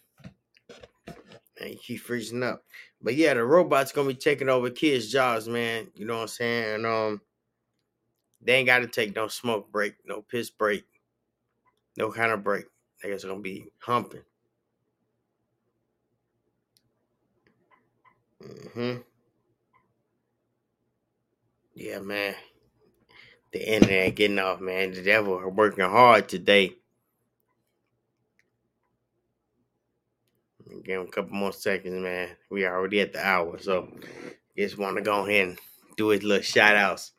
And 1.61 1.79
keep 1.79 2.01
freezing 2.01 2.43
up. 2.43 2.63
But 3.01 3.15
yeah, 3.15 3.33
the 3.35 3.43
robots 3.43 3.91
gonna 3.91 4.09
be 4.09 4.15
taking 4.15 4.49
over 4.49 4.69
kids' 4.71 5.11
jobs, 5.11 5.47
man. 5.47 5.89
You 5.95 6.05
know 6.05 6.15
what 6.15 6.21
I'm 6.23 6.27
saying? 6.29 6.75
And 6.75 6.85
um 6.85 7.21
they 8.41 8.55
ain't 8.55 8.67
gotta 8.67 8.87
take 8.87 9.15
no 9.15 9.27
smoke 9.27 9.71
break, 9.71 9.95
no 10.05 10.21
piss 10.21 10.49
break. 10.49 10.85
No 11.97 12.11
kind 12.11 12.31
of 12.31 12.43
break. 12.43 12.65
It's 13.03 13.23
gonna 13.25 13.39
be 13.41 13.71
humping. 13.79 14.23
hmm 18.73 18.97
Yeah, 21.75 21.99
man. 21.99 22.35
The 23.53 23.75
internet 23.75 24.15
getting 24.15 24.39
off, 24.39 24.61
man. 24.61 24.93
The 24.93 25.03
devil 25.03 25.37
are 25.37 25.49
working 25.49 25.85
hard 25.85 26.29
today. 26.29 26.75
Give 30.83 31.01
him 31.01 31.07
a 31.07 31.11
couple 31.11 31.35
more 31.35 31.51
seconds, 31.51 32.01
man. 32.01 32.29
We 32.49 32.65
already 32.65 33.01
at 33.01 33.13
the 33.13 33.25
hour, 33.25 33.59
so 33.59 33.89
just 34.57 34.77
want 34.77 34.95
to 34.97 35.01
go 35.01 35.25
ahead 35.25 35.49
and 35.49 35.59
do 35.97 36.09
his 36.09 36.23
little 36.23 36.43
shout 36.43 36.75
outs. 36.75 37.11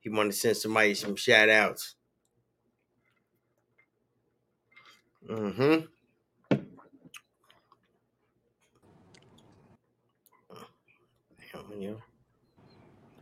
He 0.00 0.08
want 0.08 0.32
to 0.32 0.38
send 0.38 0.56
somebody 0.56 0.94
some 0.94 1.16
shout 1.16 1.48
outs. 1.48 1.94
Mm-hmm. 5.28 5.86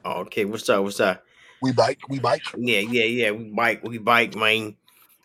Oh, 0.04 0.20
okay, 0.20 0.44
what's 0.44 0.68
up? 0.68 0.82
What's 0.82 1.00
up? 1.00 1.22
We 1.62 1.72
bike, 1.72 1.98
we 2.08 2.18
bike. 2.18 2.42
Yeah, 2.56 2.80
yeah, 2.80 3.04
yeah. 3.04 3.30
We 3.32 3.44
bike, 3.50 3.82
we 3.84 3.98
bike, 3.98 4.34
man. 4.34 4.76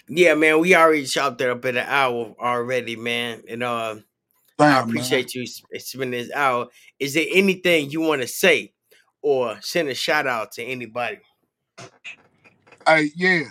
Yeah, 0.07 0.35
man. 0.35 0.59
We 0.59 0.75
already 0.75 1.05
chopped 1.05 1.41
it 1.41 1.49
up 1.49 1.63
in 1.65 1.77
an 1.77 1.87
hour 1.87 2.35
already, 2.39 2.95
man. 2.95 3.43
And 3.47 3.63
uh, 3.63 3.95
Damn, 4.57 4.85
I 4.85 4.87
appreciate 4.87 5.35
man. 5.35 5.45
you 5.73 5.79
spending 5.79 6.11
this 6.11 6.31
hour. 6.31 6.67
Is 6.99 7.13
there 7.13 7.25
anything 7.31 7.89
you 7.89 8.01
want 8.01 8.21
to 8.21 8.27
say 8.27 8.73
or 9.21 9.57
send 9.61 9.89
a 9.89 9.93
shout 9.93 10.27
out 10.27 10.53
to 10.53 10.63
anybody? 10.63 11.17
Hey, 12.87 13.11
yeah, 13.15 13.43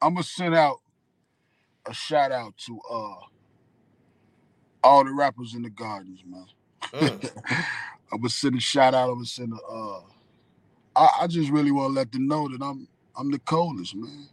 I'm 0.00 0.14
gonna 0.14 0.22
send 0.22 0.54
out 0.54 0.78
a 1.86 1.92
shout 1.92 2.32
out 2.32 2.56
to 2.66 2.80
uh 2.90 3.14
all 4.84 5.04
the 5.04 5.12
rappers 5.12 5.54
in 5.54 5.62
the 5.62 5.70
gardens, 5.70 6.22
man. 6.26 6.46
Mm. 6.92 7.30
I 8.12 8.16
would 8.16 8.30
send 8.30 8.56
a 8.56 8.60
shout 8.60 8.94
out. 8.94 9.10
I 9.10 9.12
would 9.12 9.26
send 9.26 9.52
a. 9.52 9.56
Uh, 9.56 10.00
I, 10.96 11.08
I 11.22 11.26
just 11.26 11.50
really 11.50 11.72
want 11.72 11.90
to 11.90 11.94
let 11.94 12.12
them 12.12 12.26
know 12.26 12.48
that 12.48 12.62
I'm 12.64 12.88
I'm 13.16 13.30
the 13.30 13.38
coldest, 13.40 13.94
man. 13.96 14.28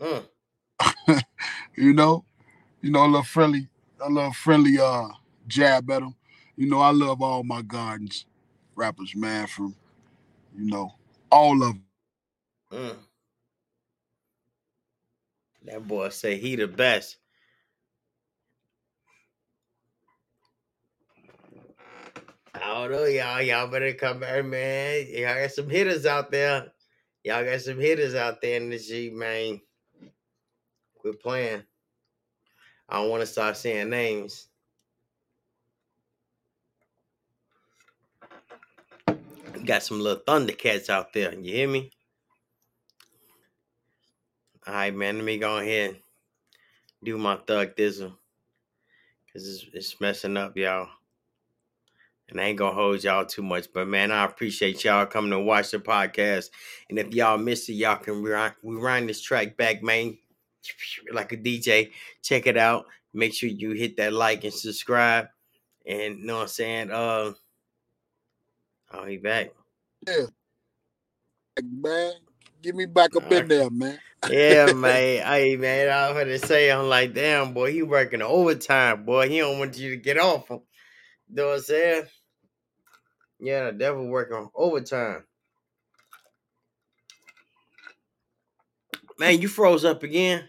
Mm. 0.00 1.22
you 1.76 1.92
know, 1.92 2.24
you 2.80 2.90
know, 2.90 3.04
a 3.04 3.06
little 3.06 3.22
friendly, 3.22 3.68
a 4.00 4.08
little 4.10 4.32
friendly 4.32 4.78
uh 4.80 5.08
jab 5.52 5.90
at 5.90 6.00
them. 6.00 6.14
You 6.56 6.68
know, 6.68 6.80
I 6.80 6.90
love 6.90 7.22
all 7.22 7.44
my 7.44 7.62
gardens 7.62 8.26
rappers, 8.74 9.14
man, 9.14 9.46
from, 9.46 9.74
you 10.56 10.66
know, 10.66 10.94
all 11.30 11.62
of 11.62 11.74
them. 11.74 11.84
Mm. 12.72 12.96
That 15.64 15.86
boy 15.86 16.08
say 16.08 16.36
he 16.36 16.56
the 16.56 16.66
best. 16.66 17.18
I 22.54 22.58
don't 22.58 22.92
know, 22.92 23.04
y'all. 23.04 23.42
Y'all 23.42 23.66
better 23.66 23.92
come 23.94 24.20
back, 24.20 24.44
man. 24.44 25.06
Y'all 25.08 25.34
got 25.34 25.50
some 25.50 25.68
hitters 25.68 26.06
out 26.06 26.30
there. 26.30 26.72
Y'all 27.24 27.44
got 27.44 27.60
some 27.60 27.78
hitters 27.78 28.14
out 28.14 28.40
there 28.40 28.56
in 28.56 28.70
the 28.70 28.78
G, 28.78 29.10
man. 29.10 29.60
Quit 30.98 31.20
playing. 31.20 31.62
I 32.88 32.96
don't 32.96 33.10
want 33.10 33.22
to 33.22 33.26
start 33.26 33.56
saying 33.56 33.90
names. 33.90 34.48
Got 39.64 39.82
some 39.82 40.00
little 40.00 40.22
Thundercats 40.22 40.90
out 40.90 41.12
there. 41.12 41.32
You 41.34 41.52
hear 41.52 41.68
me? 41.68 41.90
All 44.66 44.74
right, 44.74 44.94
man. 44.94 45.16
Let 45.16 45.24
me 45.24 45.38
go 45.38 45.58
ahead 45.58 45.90
and 45.90 45.98
do 47.04 47.16
my 47.16 47.36
thug 47.46 47.76
thizzle. 47.76 48.14
Because 49.26 49.48
it's, 49.48 49.66
it's 49.72 50.00
messing 50.00 50.36
up, 50.36 50.56
y'all. 50.56 50.88
And 52.28 52.40
I 52.40 52.44
ain't 52.44 52.58
gonna 52.58 52.74
hold 52.74 53.04
y'all 53.04 53.26
too 53.26 53.42
much, 53.42 53.66
but 53.74 53.86
man, 53.86 54.10
I 54.10 54.24
appreciate 54.24 54.84
y'all 54.84 55.04
coming 55.06 55.32
to 55.32 55.38
watch 55.40 55.70
the 55.70 55.78
podcast. 55.78 56.50
And 56.88 56.98
if 56.98 57.12
y'all 57.12 57.36
missed 57.36 57.68
it, 57.68 57.74
y'all 57.74 57.96
can 57.96 58.22
rewind, 58.22 58.54
rewind 58.62 59.08
this 59.08 59.20
track 59.20 59.56
back, 59.56 59.82
man, 59.82 60.16
like 61.12 61.32
a 61.32 61.36
DJ. 61.36 61.90
Check 62.22 62.46
it 62.46 62.56
out. 62.56 62.86
Make 63.12 63.34
sure 63.34 63.50
you 63.50 63.72
hit 63.72 63.96
that 63.98 64.12
like 64.12 64.44
and 64.44 64.52
subscribe. 64.52 65.26
And 65.86 66.20
you 66.20 66.26
know 66.26 66.36
what 66.36 66.42
I'm 66.42 66.48
saying? 66.48 66.90
Uh, 66.90 67.32
Oh, 68.92 69.00
I'll 69.00 69.06
be 69.06 69.16
back. 69.18 69.52
Yeah. 70.06 70.26
Man, 71.62 72.12
get 72.62 72.74
me 72.74 72.86
back 72.86 73.16
up 73.16 73.30
in 73.32 73.48
there, 73.48 73.70
man. 73.70 73.98
yeah, 74.30 74.72
man. 74.72 75.24
Hey, 75.26 75.56
man, 75.56 75.88
I 75.88 76.12
was 76.12 76.18
gonna 76.24 76.38
say, 76.38 76.70
I'm 76.70 76.88
like, 76.88 77.14
damn, 77.14 77.54
boy, 77.54 77.72
he 77.72 77.82
working 77.82 78.22
overtime, 78.22 79.04
boy. 79.04 79.28
He 79.28 79.38
don't 79.38 79.58
want 79.58 79.78
you 79.78 79.90
to 79.90 79.96
get 79.96 80.18
off 80.18 80.48
him. 80.48 80.60
You 81.28 81.36
know 81.36 81.46
what 81.48 81.54
I'm 81.56 81.60
saying? 81.62 82.04
Yeah, 83.40 83.66
the 83.66 83.72
devil 83.72 84.06
working 84.06 84.48
overtime. 84.54 85.24
Man, 89.18 89.40
you 89.40 89.48
froze 89.48 89.84
up 89.84 90.02
again. 90.02 90.48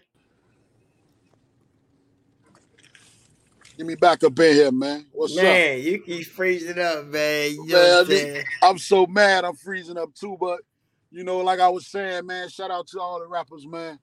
Get 3.76 3.86
me 3.86 3.96
back 3.96 4.22
up 4.22 4.38
in 4.38 4.54
here, 4.54 4.70
man. 4.70 5.06
What's 5.12 5.34
man, 5.36 5.46
up? 5.46 5.52
Man, 5.52 5.80
you 5.80 5.98
keep 5.98 6.26
freezing 6.26 6.78
up, 6.78 7.06
man. 7.06 7.52
You 7.52 7.66
man, 7.66 8.44
I'm. 8.62 8.70
I'm 8.70 8.78
so 8.78 9.06
mad 9.06 9.44
I'm 9.44 9.56
freezing 9.56 9.98
up 9.98 10.14
too, 10.14 10.36
but 10.38 10.60
you 11.10 11.24
know, 11.24 11.38
like 11.38 11.60
I 11.60 11.68
was 11.68 11.86
saying, 11.88 12.26
man, 12.26 12.48
shout 12.48 12.70
out 12.70 12.86
to 12.88 13.00
all 13.00 13.18
the 13.18 13.26
rappers, 13.26 13.66
man. 13.66 13.98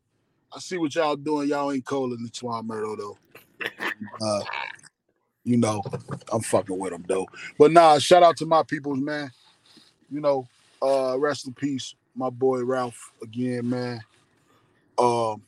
I 0.54 0.60
see 0.60 0.78
what 0.78 0.94
y'all 0.94 1.16
doing. 1.16 1.50
Y'all 1.50 1.72
ain't 1.72 1.86
cold 1.86 2.14
in 2.14 2.24
the 2.24 2.30
Twon 2.30 2.66
Murdo 2.66 2.96
though. 2.96 3.18
uh, 4.22 4.44
you 5.46 5.58
know, 5.58 5.82
I'm 6.32 6.42
fucking 6.42 6.78
with 6.78 6.92
them 6.92 7.06
though. 7.08 7.28
But 7.58 7.72
nah, 7.72 7.98
shout 8.00 8.24
out 8.24 8.38
to 8.38 8.46
my 8.46 8.64
peoples, 8.64 9.00
man. 9.00 9.32
You 10.10 10.20
know, 10.20 10.48
uh, 10.82 11.18
rest 11.18 11.48
in 11.48 11.54
peace, 11.54 11.96
my 12.16 12.30
boy 12.30 12.64
Ralph 12.64 13.12
again, 13.24 13.70
man. 13.70 14.02
Um, 14.98 15.42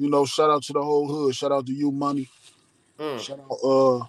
you 0.00 0.08
know, 0.08 0.24
shout 0.24 0.48
out 0.48 0.62
to 0.62 0.72
the 0.72 0.82
whole 0.82 1.06
hood. 1.06 1.34
Shout 1.34 1.52
out 1.52 1.66
to 1.66 1.74
you, 1.74 1.92
money. 1.92 2.26
Mm. 2.98 3.20
Shout 3.20 3.38
out, 3.38 3.58
uh, 3.62 4.06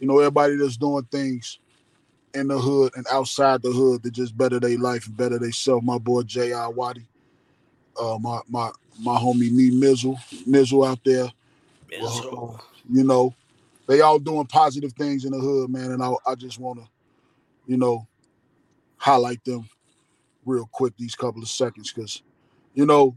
you 0.00 0.08
know, 0.08 0.18
everybody 0.18 0.56
that's 0.56 0.76
doing 0.76 1.04
things 1.04 1.60
in 2.34 2.48
the 2.48 2.58
hood 2.58 2.92
and 2.96 3.06
outside 3.08 3.62
the 3.62 3.70
hood 3.70 4.02
to 4.02 4.10
just 4.10 4.36
better 4.36 4.58
their 4.58 4.76
life 4.76 5.06
and 5.06 5.16
better 5.16 5.38
themselves. 5.38 5.86
My 5.86 5.96
boy 5.96 6.22
J.I. 6.22 6.66
Waddy. 6.66 7.06
Uh, 7.96 8.18
my 8.18 8.40
my 8.48 8.70
my 9.00 9.16
homie 9.16 9.52
me 9.52 9.70
Mizzle, 9.70 10.18
Mizzle 10.44 10.84
out 10.84 10.98
there. 11.04 11.28
Mizzle. 11.88 12.56
Uh, 12.58 12.62
you 12.90 13.04
know, 13.04 13.32
they 13.86 14.00
all 14.00 14.18
doing 14.18 14.46
positive 14.46 14.92
things 14.94 15.24
in 15.24 15.30
the 15.30 15.38
hood, 15.38 15.70
man. 15.70 15.92
And 15.92 16.02
I, 16.02 16.12
I 16.26 16.34
just 16.34 16.58
want 16.58 16.80
to, 16.80 16.88
you 17.68 17.76
know, 17.76 18.08
highlight 18.96 19.44
them 19.44 19.68
real 20.44 20.68
quick 20.72 20.94
these 20.96 21.14
couple 21.14 21.42
of 21.42 21.48
seconds 21.48 21.92
because, 21.92 22.22
you 22.74 22.86
know, 22.86 23.14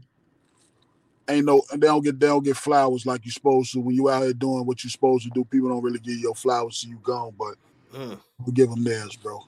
ain't 1.28 1.44
no 1.44 1.62
they 1.72 1.86
don't 1.86 2.04
get 2.04 2.18
they 2.18 2.26
don't 2.26 2.44
get 2.44 2.56
flowers 2.56 3.06
like 3.06 3.24
you're 3.24 3.32
supposed 3.32 3.72
to 3.72 3.80
when 3.80 3.94
you 3.94 4.08
out 4.08 4.22
here 4.22 4.32
doing 4.32 4.64
what 4.66 4.82
you're 4.84 4.90
supposed 4.90 5.24
to 5.24 5.30
do. 5.30 5.44
People 5.44 5.68
don't 5.68 5.82
really 5.82 5.98
give 5.98 6.18
your 6.18 6.34
flowers 6.34 6.80
to 6.80 6.88
you 6.88 6.98
gone, 7.02 7.34
but 7.38 7.54
mm. 7.94 8.18
we 8.44 8.52
give 8.52 8.70
them 8.70 8.84
theirs, 8.84 9.16
bro. 9.16 9.40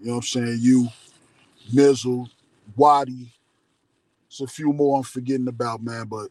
You 0.00 0.08
know 0.08 0.12
what 0.12 0.18
I'm 0.18 0.22
saying? 0.22 0.58
You, 0.60 0.88
Mizzle, 1.72 2.28
Waddy. 2.76 3.32
It's 4.26 4.40
a 4.40 4.46
few 4.46 4.72
more 4.72 4.96
I'm 4.96 5.02
forgetting 5.02 5.48
about, 5.48 5.82
man, 5.82 6.06
but 6.06 6.30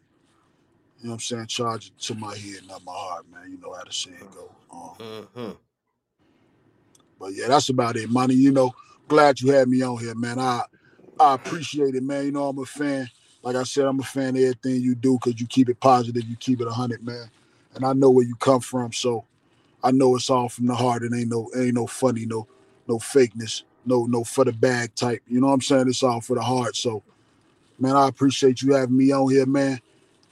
you 0.99 1.07
know 1.07 1.09
what 1.09 1.13
I'm 1.13 1.19
saying? 1.19 1.47
Charge 1.47 1.87
it 1.87 1.99
to 1.99 2.15
my 2.15 2.35
head, 2.35 2.61
not 2.67 2.83
my 2.83 2.91
heart, 2.91 3.25
man. 3.31 3.51
You 3.51 3.59
know 3.59 3.73
how 3.73 3.83
to 3.83 3.93
say 3.93 4.11
it 4.11 4.31
go. 4.31 4.51
Um, 4.71 4.95
mm-hmm. 4.97 5.51
But 7.19 7.33
yeah, 7.33 7.47
that's 7.47 7.69
about 7.69 7.97
it, 7.97 8.09
money. 8.09 8.33
You 8.33 8.51
know, 8.51 8.73
glad 9.07 9.39
you 9.39 9.51
had 9.51 9.67
me 9.67 9.83
on 9.83 9.99
here, 9.99 10.15
man. 10.15 10.39
I 10.39 10.63
I 11.19 11.35
appreciate 11.35 11.93
it, 11.93 12.03
man. 12.03 12.25
You 12.25 12.31
know, 12.31 12.47
I'm 12.47 12.57
a 12.57 12.65
fan. 12.65 13.07
Like 13.43 13.55
I 13.55 13.63
said, 13.63 13.85
I'm 13.85 13.99
a 13.99 14.03
fan 14.03 14.35
of 14.35 14.41
everything 14.41 14.81
you 14.81 14.95
do 14.95 15.17
because 15.17 15.39
you 15.41 15.47
keep 15.47 15.69
it 15.69 15.79
positive, 15.79 16.23
you 16.23 16.35
keep 16.35 16.61
it 16.61 16.67
hundred, 16.67 17.03
man. 17.03 17.29
And 17.73 17.85
I 17.85 17.93
know 17.93 18.09
where 18.09 18.25
you 18.25 18.35
come 18.35 18.59
from, 18.59 18.93
so 18.93 19.25
I 19.83 19.91
know 19.91 20.15
it's 20.15 20.29
all 20.29 20.49
from 20.49 20.67
the 20.67 20.75
heart. 20.75 21.03
It 21.03 21.13
ain't 21.13 21.29
no 21.29 21.49
ain't 21.55 21.73
no 21.73 21.87
funny, 21.87 22.25
no 22.25 22.47
no 22.87 22.97
fakeness, 22.97 23.63
no 23.85 24.05
no 24.05 24.23
for 24.23 24.45
the 24.45 24.53
bag 24.53 24.93
type. 24.95 25.21
You 25.27 25.41
know 25.41 25.47
what 25.47 25.53
I'm 25.53 25.61
saying? 25.61 25.87
It's 25.87 26.03
all 26.03 26.21
for 26.21 26.35
the 26.35 26.41
heart. 26.41 26.75
So, 26.75 27.01
man, 27.79 27.95
I 27.95 28.07
appreciate 28.07 28.61
you 28.61 28.73
having 28.73 28.97
me 28.97 29.11
on 29.11 29.31
here, 29.31 29.45
man. 29.45 29.81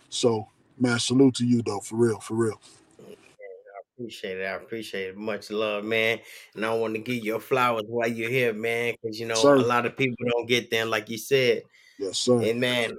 So 0.09 0.47
man, 0.79 0.99
salute 0.99 1.35
to 1.35 1.45
you 1.45 1.61
though, 1.61 1.79
for 1.79 1.95
real, 1.95 2.19
for 2.19 2.35
real. 2.35 2.59
I 2.99 4.03
appreciate 4.03 4.37
it. 4.37 4.45
I 4.45 4.55
appreciate 4.55 5.09
it. 5.09 5.17
Much 5.17 5.49
love, 5.49 5.83
man. 5.83 6.19
And 6.55 6.65
I 6.65 6.73
want 6.73 6.93
to 6.95 7.01
give 7.01 7.23
your 7.23 7.39
flowers 7.39 7.83
while 7.87 8.07
you're 8.07 8.29
here, 8.29 8.53
man, 8.53 8.95
because 9.01 9.19
you 9.19 9.25
know 9.25 9.35
sir. 9.35 9.55
a 9.55 9.59
lot 9.59 9.85
of 9.85 9.97
people 9.97 10.25
don't 10.29 10.47
get 10.47 10.69
them, 10.69 10.89
like 10.89 11.09
you 11.09 11.17
said. 11.17 11.63
Yes, 11.99 12.17
sir. 12.19 12.41
And 12.41 12.59
man, 12.59 12.97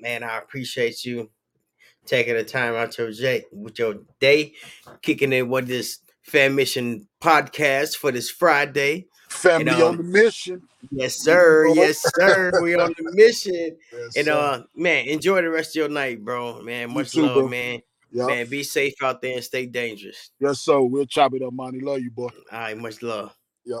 man, 0.00 0.22
I 0.22 0.38
appreciate 0.38 1.04
you 1.04 1.30
taking 2.06 2.34
the 2.34 2.44
time 2.44 2.74
out 2.74 2.96
your 2.98 3.12
day, 3.12 3.44
with 3.52 3.78
your 3.78 3.96
day, 4.18 4.54
kicking 5.02 5.32
in 5.32 5.48
with 5.48 5.68
this 5.68 5.98
Fammission 6.26 7.06
podcast 7.20 7.96
for 7.96 8.12
this 8.12 8.30
Friday. 8.30 9.06
Family 9.28 9.72
and, 9.72 9.82
um, 9.82 9.88
on 9.88 9.96
the 9.98 10.02
mission. 10.02 10.62
Yes, 10.90 11.22
sir. 11.22 11.66
Yes, 11.74 12.02
sir. 12.14 12.52
we 12.62 12.74
on 12.74 12.94
the 12.96 13.12
mission. 13.12 13.76
Yes, 13.92 14.16
and 14.16 14.28
uh, 14.28 14.62
man, 14.74 15.06
enjoy 15.06 15.42
the 15.42 15.50
rest 15.50 15.70
of 15.70 15.76
your 15.76 15.88
night, 15.88 16.24
bro. 16.24 16.62
Man, 16.62 16.92
much 16.92 17.12
too, 17.12 17.22
love, 17.22 17.34
bro. 17.34 17.48
man. 17.48 17.80
Yep. 18.12 18.26
Man, 18.26 18.46
be 18.48 18.64
safe 18.64 18.94
out 19.02 19.22
there 19.22 19.34
and 19.34 19.44
stay 19.44 19.66
dangerous. 19.66 20.30
Yes, 20.40 20.60
sir. 20.60 20.80
We'll 20.80 21.06
chop 21.06 21.32
it 21.34 21.42
up, 21.42 21.52
money. 21.52 21.80
Love 21.80 22.00
you, 22.00 22.10
boy. 22.10 22.28
All 22.50 22.58
right, 22.58 22.76
much 22.76 23.02
love. 23.02 23.34
Yep. 23.64 23.80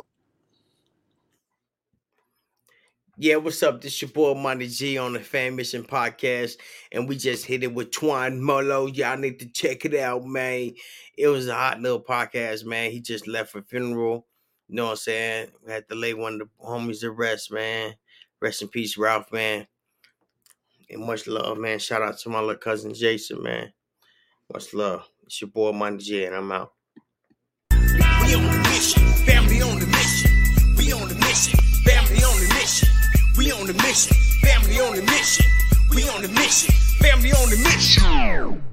Yeah, 3.22 3.36
what's 3.36 3.62
up? 3.62 3.82
This 3.82 4.00
your 4.00 4.10
boy 4.10 4.32
Monty 4.32 4.66
G 4.66 4.96
on 4.96 5.12
the 5.12 5.18
Fammission 5.18 5.86
Podcast, 5.86 6.56
and 6.90 7.06
we 7.06 7.18
just 7.18 7.44
hit 7.44 7.62
it 7.62 7.74
with 7.74 7.90
Twon 7.90 8.38
Murdo. 8.38 8.86
Y'all 8.86 9.18
need 9.18 9.38
to 9.40 9.46
check 9.52 9.84
it 9.84 9.94
out, 9.94 10.24
man. 10.24 10.72
It 11.18 11.28
was 11.28 11.46
a 11.46 11.54
hot 11.54 11.82
little 11.82 12.00
podcast, 12.00 12.64
man. 12.64 12.90
He 12.90 12.98
just 12.98 13.28
left 13.28 13.52
for 13.52 13.60
funeral. 13.60 14.26
You 14.68 14.76
know 14.76 14.84
what 14.84 14.90
I'm 14.92 14.96
saying? 14.96 15.48
We 15.66 15.70
had 15.70 15.86
to 15.88 15.96
lay 15.96 16.14
one 16.14 16.40
of 16.40 16.48
the 16.48 16.48
homies 16.66 17.00
to 17.00 17.10
rest, 17.10 17.52
man. 17.52 17.92
Rest 18.40 18.62
in 18.62 18.68
peace, 18.68 18.96
Ralph, 18.96 19.30
man. 19.30 19.66
And 20.88 21.02
much 21.04 21.26
love, 21.26 21.58
man. 21.58 21.78
Shout 21.78 22.00
out 22.00 22.16
to 22.20 22.30
my 22.30 22.40
little 22.40 22.56
cousin 22.56 22.94
Jason, 22.94 23.42
man. 23.42 23.70
Much 24.50 24.72
love. 24.72 25.06
It's 25.24 25.38
your 25.42 25.50
boy 25.50 25.72
Monty 25.72 26.04
G, 26.04 26.24
and 26.24 26.36
I'm 26.36 26.50
out. 26.52 26.72
The 33.72 33.82
mission, 33.82 34.16
family 34.42 34.80
on 34.80 34.96
the 34.96 35.02
mission. 35.02 35.46
We 35.94 36.08
on 36.08 36.22
the 36.22 36.28
mission, 36.28 36.74
family 36.98 37.32
on 37.32 37.50
the 37.50 37.56
mission. 37.56 38.69